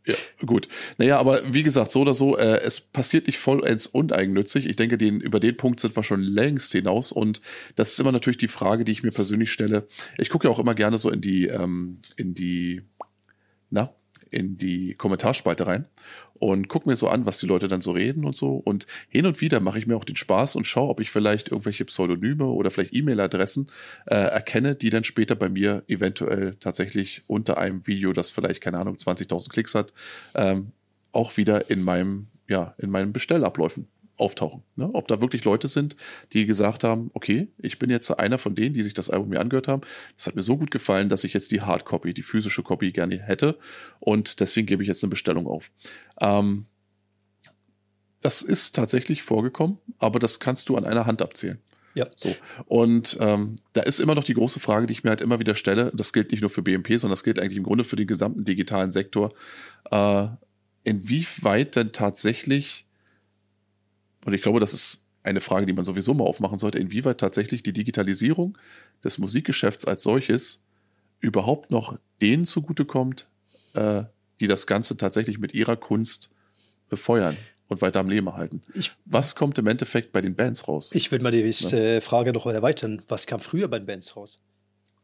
Ja, 0.07 0.15
gut. 0.45 0.69
Naja, 0.97 1.19
aber 1.19 1.41
wie 1.53 1.63
gesagt, 1.63 1.91
so 1.91 2.01
oder 2.01 2.13
so, 2.13 2.37
äh, 2.37 2.61
es 2.61 2.79
passiert 2.79 3.27
nicht 3.27 3.39
vollends 3.39 3.87
uneigennützig. 3.87 4.65
Ich 4.65 4.77
denke, 4.77 4.97
den, 4.97 5.19
über 5.19 5.39
den 5.39 5.57
Punkt 5.57 5.81
sind 5.81 5.95
wir 5.95 6.03
schon 6.03 6.21
längst 6.21 6.71
hinaus. 6.71 7.11
Und 7.11 7.41
das 7.75 7.91
ist 7.91 7.99
immer 7.99 8.13
natürlich 8.13 8.37
die 8.37 8.47
Frage, 8.47 8.85
die 8.85 8.93
ich 8.93 9.03
mir 9.03 9.11
persönlich 9.11 9.51
stelle. 9.51 9.85
Ich 10.17 10.29
gucke 10.29 10.47
ja 10.47 10.53
auch 10.53 10.59
immer 10.59 10.75
gerne 10.75 10.97
so 10.97 11.09
in 11.09 11.19
die, 11.19 11.47
ähm, 11.47 11.99
in 12.15 12.33
die, 12.33 12.83
na, 13.69 13.93
in 14.31 14.57
die 14.57 14.95
Kommentarspalte 14.95 15.67
rein 15.67 15.85
und 16.39 16.67
gucke 16.67 16.89
mir 16.89 16.95
so 16.95 17.07
an, 17.07 17.25
was 17.25 17.39
die 17.39 17.45
Leute 17.45 17.67
dann 17.67 17.81
so 17.81 17.91
reden 17.91 18.25
und 18.25 18.35
so. 18.35 18.55
Und 18.55 18.87
hin 19.09 19.25
und 19.25 19.41
wieder 19.41 19.59
mache 19.59 19.79
ich 19.79 19.87
mir 19.87 19.95
auch 19.95 20.05
den 20.05 20.15
Spaß 20.15 20.55
und 20.55 20.65
schaue, 20.65 20.89
ob 20.89 20.99
ich 20.99 21.11
vielleicht 21.11 21.49
irgendwelche 21.51 21.85
Pseudonyme 21.85 22.45
oder 22.45 22.71
vielleicht 22.71 22.93
E-Mail-Adressen 22.93 23.67
äh, 24.05 24.15
erkenne, 24.15 24.75
die 24.75 24.89
dann 24.89 25.03
später 25.03 25.35
bei 25.35 25.49
mir 25.49 25.83
eventuell 25.87 26.55
tatsächlich 26.59 27.21
unter 27.27 27.57
einem 27.57 27.85
Video, 27.87 28.13
das 28.13 28.31
vielleicht, 28.31 28.61
keine 28.61 28.79
Ahnung, 28.79 28.95
20.000 28.95 29.49
Klicks 29.49 29.75
hat, 29.75 29.93
ähm, 30.35 30.71
auch 31.11 31.37
wieder 31.37 31.69
in 31.69 31.81
meinem, 31.81 32.27
ja, 32.47 32.75
in 32.77 32.89
meinen 32.89 33.13
Bestellabläufen 33.13 33.87
auftauchen. 34.17 34.63
Ne? 34.75 34.89
Ob 34.93 35.07
da 35.07 35.21
wirklich 35.21 35.45
Leute 35.45 35.67
sind, 35.67 35.95
die 36.33 36.45
gesagt 36.45 36.83
haben, 36.83 37.11
okay, 37.13 37.47
ich 37.57 37.79
bin 37.79 37.89
jetzt 37.89 38.09
einer 38.11 38.37
von 38.37 38.55
denen, 38.55 38.73
die 38.73 38.83
sich 38.83 38.93
das 38.93 39.09
Album 39.09 39.29
mir 39.29 39.39
angehört 39.39 39.67
haben. 39.67 39.81
Das 40.15 40.27
hat 40.27 40.35
mir 40.35 40.41
so 40.41 40.57
gut 40.57 40.71
gefallen, 40.71 41.09
dass 41.09 41.23
ich 41.23 41.33
jetzt 41.33 41.51
die 41.51 41.61
Hardcopy, 41.61 42.13
die 42.13 42.23
physische 42.23 42.63
Copy 42.63 42.91
gerne 42.91 43.19
hätte. 43.19 43.57
Und 43.99 44.39
deswegen 44.39 44.67
gebe 44.67 44.83
ich 44.83 44.87
jetzt 44.87 45.03
eine 45.03 45.09
Bestellung 45.09 45.47
auf. 45.47 45.71
Ähm, 46.19 46.65
das 48.21 48.41
ist 48.41 48.75
tatsächlich 48.75 49.23
vorgekommen, 49.23 49.77
aber 49.99 50.19
das 50.19 50.39
kannst 50.39 50.69
du 50.69 50.77
an 50.77 50.85
einer 50.85 51.05
Hand 51.05 51.21
abzählen. 51.21 51.59
Ja. 51.93 52.07
So. 52.15 52.35
Und 52.65 53.17
ähm, 53.21 53.55
da 53.73 53.81
ist 53.81 53.99
immer 53.99 54.13
noch 54.13 54.23
die 54.23 54.33
große 54.33 54.59
Frage, 54.59 54.85
die 54.85 54.93
ich 54.93 55.03
mir 55.03 55.09
halt 55.09 55.21
immer 55.21 55.39
wieder 55.39 55.55
stelle. 55.55 55.91
Das 55.95 56.13
gilt 56.13 56.31
nicht 56.31 56.41
nur 56.41 56.49
für 56.49 56.61
BMP, 56.61 56.89
sondern 56.89 57.11
das 57.11 57.23
gilt 57.23 57.39
eigentlich 57.39 57.57
im 57.57 57.63
Grunde 57.63 57.83
für 57.83 57.95
den 57.95 58.05
gesamten 58.05 58.45
digitalen 58.45 58.91
Sektor. 58.91 59.29
Äh, 59.89 60.27
inwieweit 60.83 61.75
denn 61.75 61.91
tatsächlich 61.91 62.87
und 64.27 64.33
ich 64.33 64.41
glaube, 64.41 64.59
das 64.59 64.73
ist 64.73 65.07
eine 65.23 65.39
Frage, 65.39 65.65
die 65.65 65.71
man 65.71 65.85
sowieso 65.85 66.13
mal 66.13 66.25
aufmachen 66.25 66.59
sollte, 66.59 66.79
inwieweit 66.79 67.17
tatsächlich 67.17 67.63
die 67.63 67.71
Digitalisierung 67.71 68.57
des 69.01 69.19
Musikgeschäfts 69.19 69.85
als 69.85 70.03
solches 70.03 70.65
überhaupt 71.21 71.71
noch 71.71 71.97
denen 72.21 72.43
zugutekommt, 72.43 73.29
äh, 73.73 74.03
die 74.39 74.47
das 74.47 74.67
Ganze 74.67 74.97
tatsächlich 74.97 75.39
mit 75.39 75.53
ihrer 75.53 75.75
Kunst 75.75 76.29
befeuern 76.89 77.35
und 77.67 77.81
weiter 77.81 77.99
am 77.99 78.09
Leben 78.09 78.33
halten. 78.33 78.61
Ich, 78.73 78.91
Was 79.05 79.35
kommt 79.35 79.57
im 79.57 79.67
Endeffekt 79.67 80.11
bei 80.11 80.21
den 80.21 80.35
Bands 80.35 80.67
raus? 80.67 80.91
Ich 80.93 81.11
würde 81.11 81.23
mal 81.23 81.31
die 81.31 81.41
ja? 81.41 82.01
Frage 82.01 82.33
noch 82.33 82.45
erweitern. 82.45 83.01
Was 83.07 83.27
kam 83.27 83.39
früher 83.39 83.67
bei 83.67 83.79
den 83.79 83.85
Bands 83.85 84.15
raus? 84.15 84.39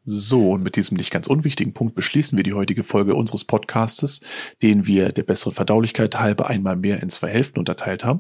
So, 0.06 0.52
und 0.52 0.64
mit 0.64 0.76
diesem 0.76 0.98
nicht 0.98 1.12
ganz 1.12 1.28
unwichtigen 1.28 1.74
Punkt 1.74 1.96
beschließen 1.96 2.38
wir 2.38 2.44
die 2.44 2.52
heutige 2.52 2.84
Folge 2.84 3.16
unseres 3.16 3.46
Podcastes, 3.46 4.20
den 4.62 4.86
wir 4.86 5.14
der 5.14 5.24
besseren 5.24 5.54
Verdaulichkeit 5.54 6.20
halber 6.20 6.48
einmal 6.48 6.76
mehr 6.76 7.02
in 7.02 7.10
zwei 7.10 7.30
Hälften 7.30 7.60
unterteilt 7.60 8.04
haben. 8.04 8.20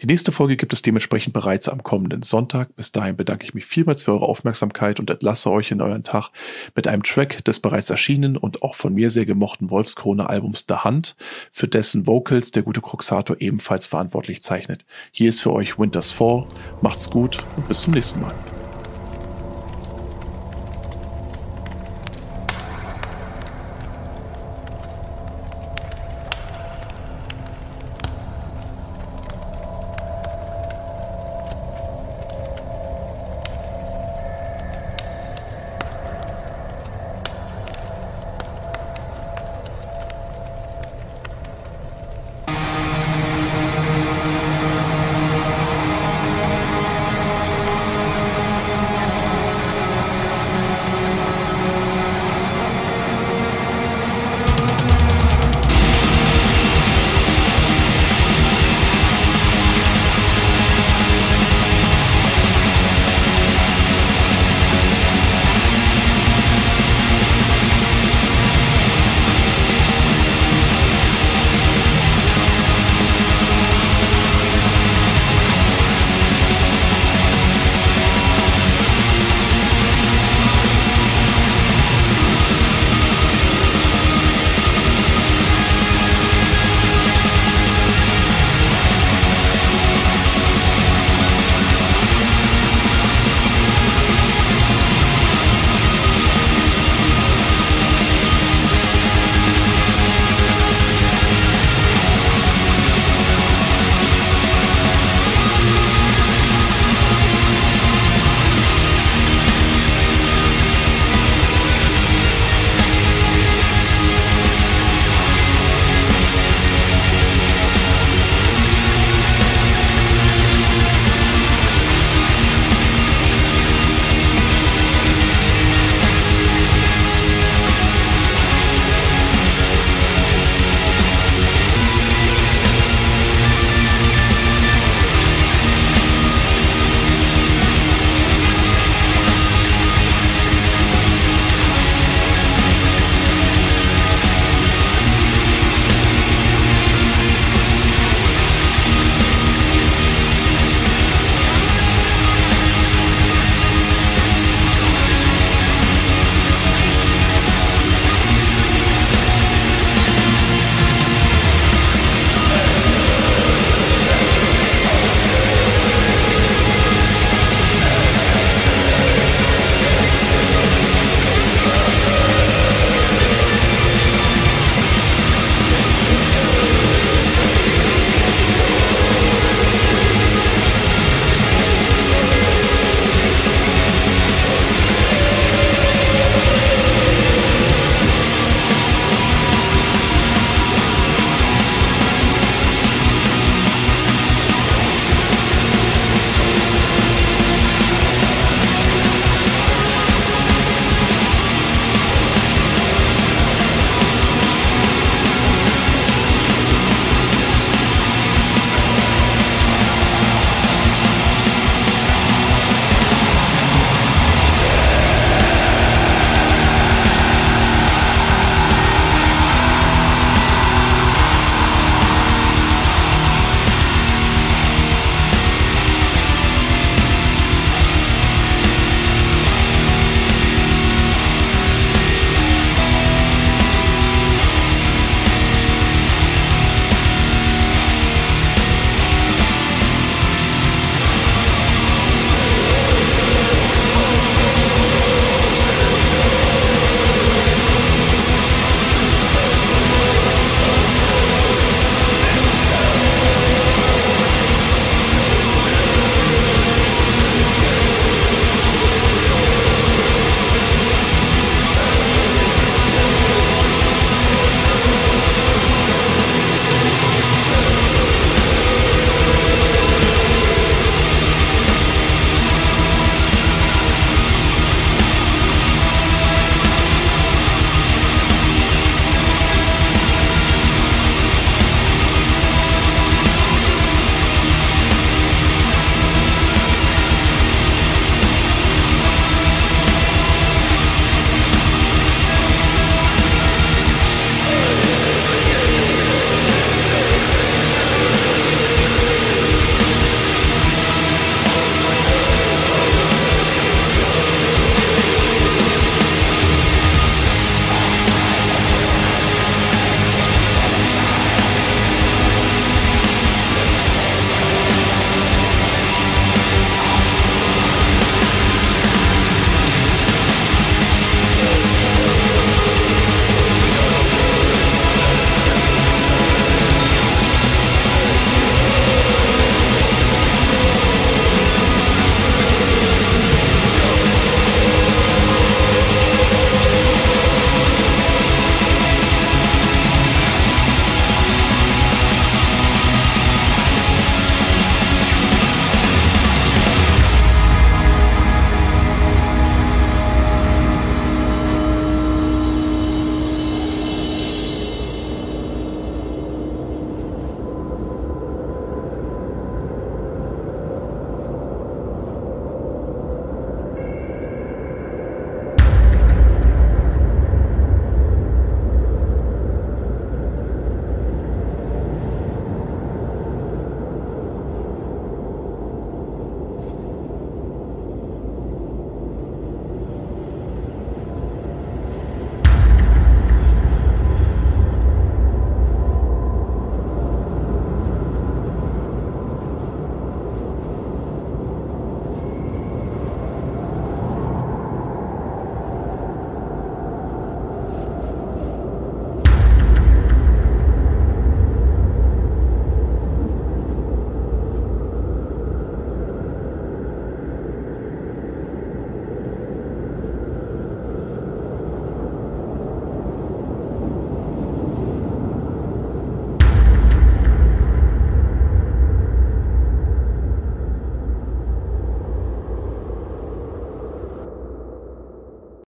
Die 0.00 0.06
nächste 0.06 0.32
Folge 0.32 0.56
gibt 0.56 0.72
es 0.72 0.82
dementsprechend 0.82 1.32
bereits 1.32 1.68
am 1.68 1.84
kommenden 1.84 2.22
Sonntag. 2.22 2.74
Bis 2.74 2.90
dahin 2.90 3.16
bedanke 3.16 3.44
ich 3.44 3.54
mich 3.54 3.66
vielmals 3.66 4.02
für 4.02 4.12
eure 4.14 4.26
Aufmerksamkeit 4.26 4.98
und 4.98 5.10
entlasse 5.10 5.48
euch 5.52 5.70
in 5.70 5.80
euren 5.80 6.02
Tag 6.02 6.30
mit 6.74 6.88
einem 6.88 7.04
Track 7.04 7.44
des 7.44 7.60
bereits 7.60 7.90
erschienenen 7.90 8.36
und 8.36 8.62
auch 8.62 8.74
von 8.74 8.92
mir 8.92 9.08
sehr 9.08 9.26
gemochten 9.26 9.70
Wolfskrone-Albums 9.70 10.64
The 10.68 10.74
Hand, 10.76 11.14
für 11.52 11.68
dessen 11.68 12.08
Vocals 12.08 12.50
der 12.50 12.64
gute 12.64 12.80
Cruxator 12.80 13.36
ebenfalls 13.38 13.86
verantwortlich 13.86 14.42
zeichnet. 14.42 14.84
Hier 15.12 15.28
ist 15.28 15.40
für 15.40 15.52
euch 15.52 15.78
Winter's 15.78 16.10
Fall. 16.10 16.48
Macht's 16.80 17.10
gut 17.10 17.38
und 17.56 17.68
bis 17.68 17.82
zum 17.82 17.92
nächsten 17.92 18.20
Mal. 18.20 18.34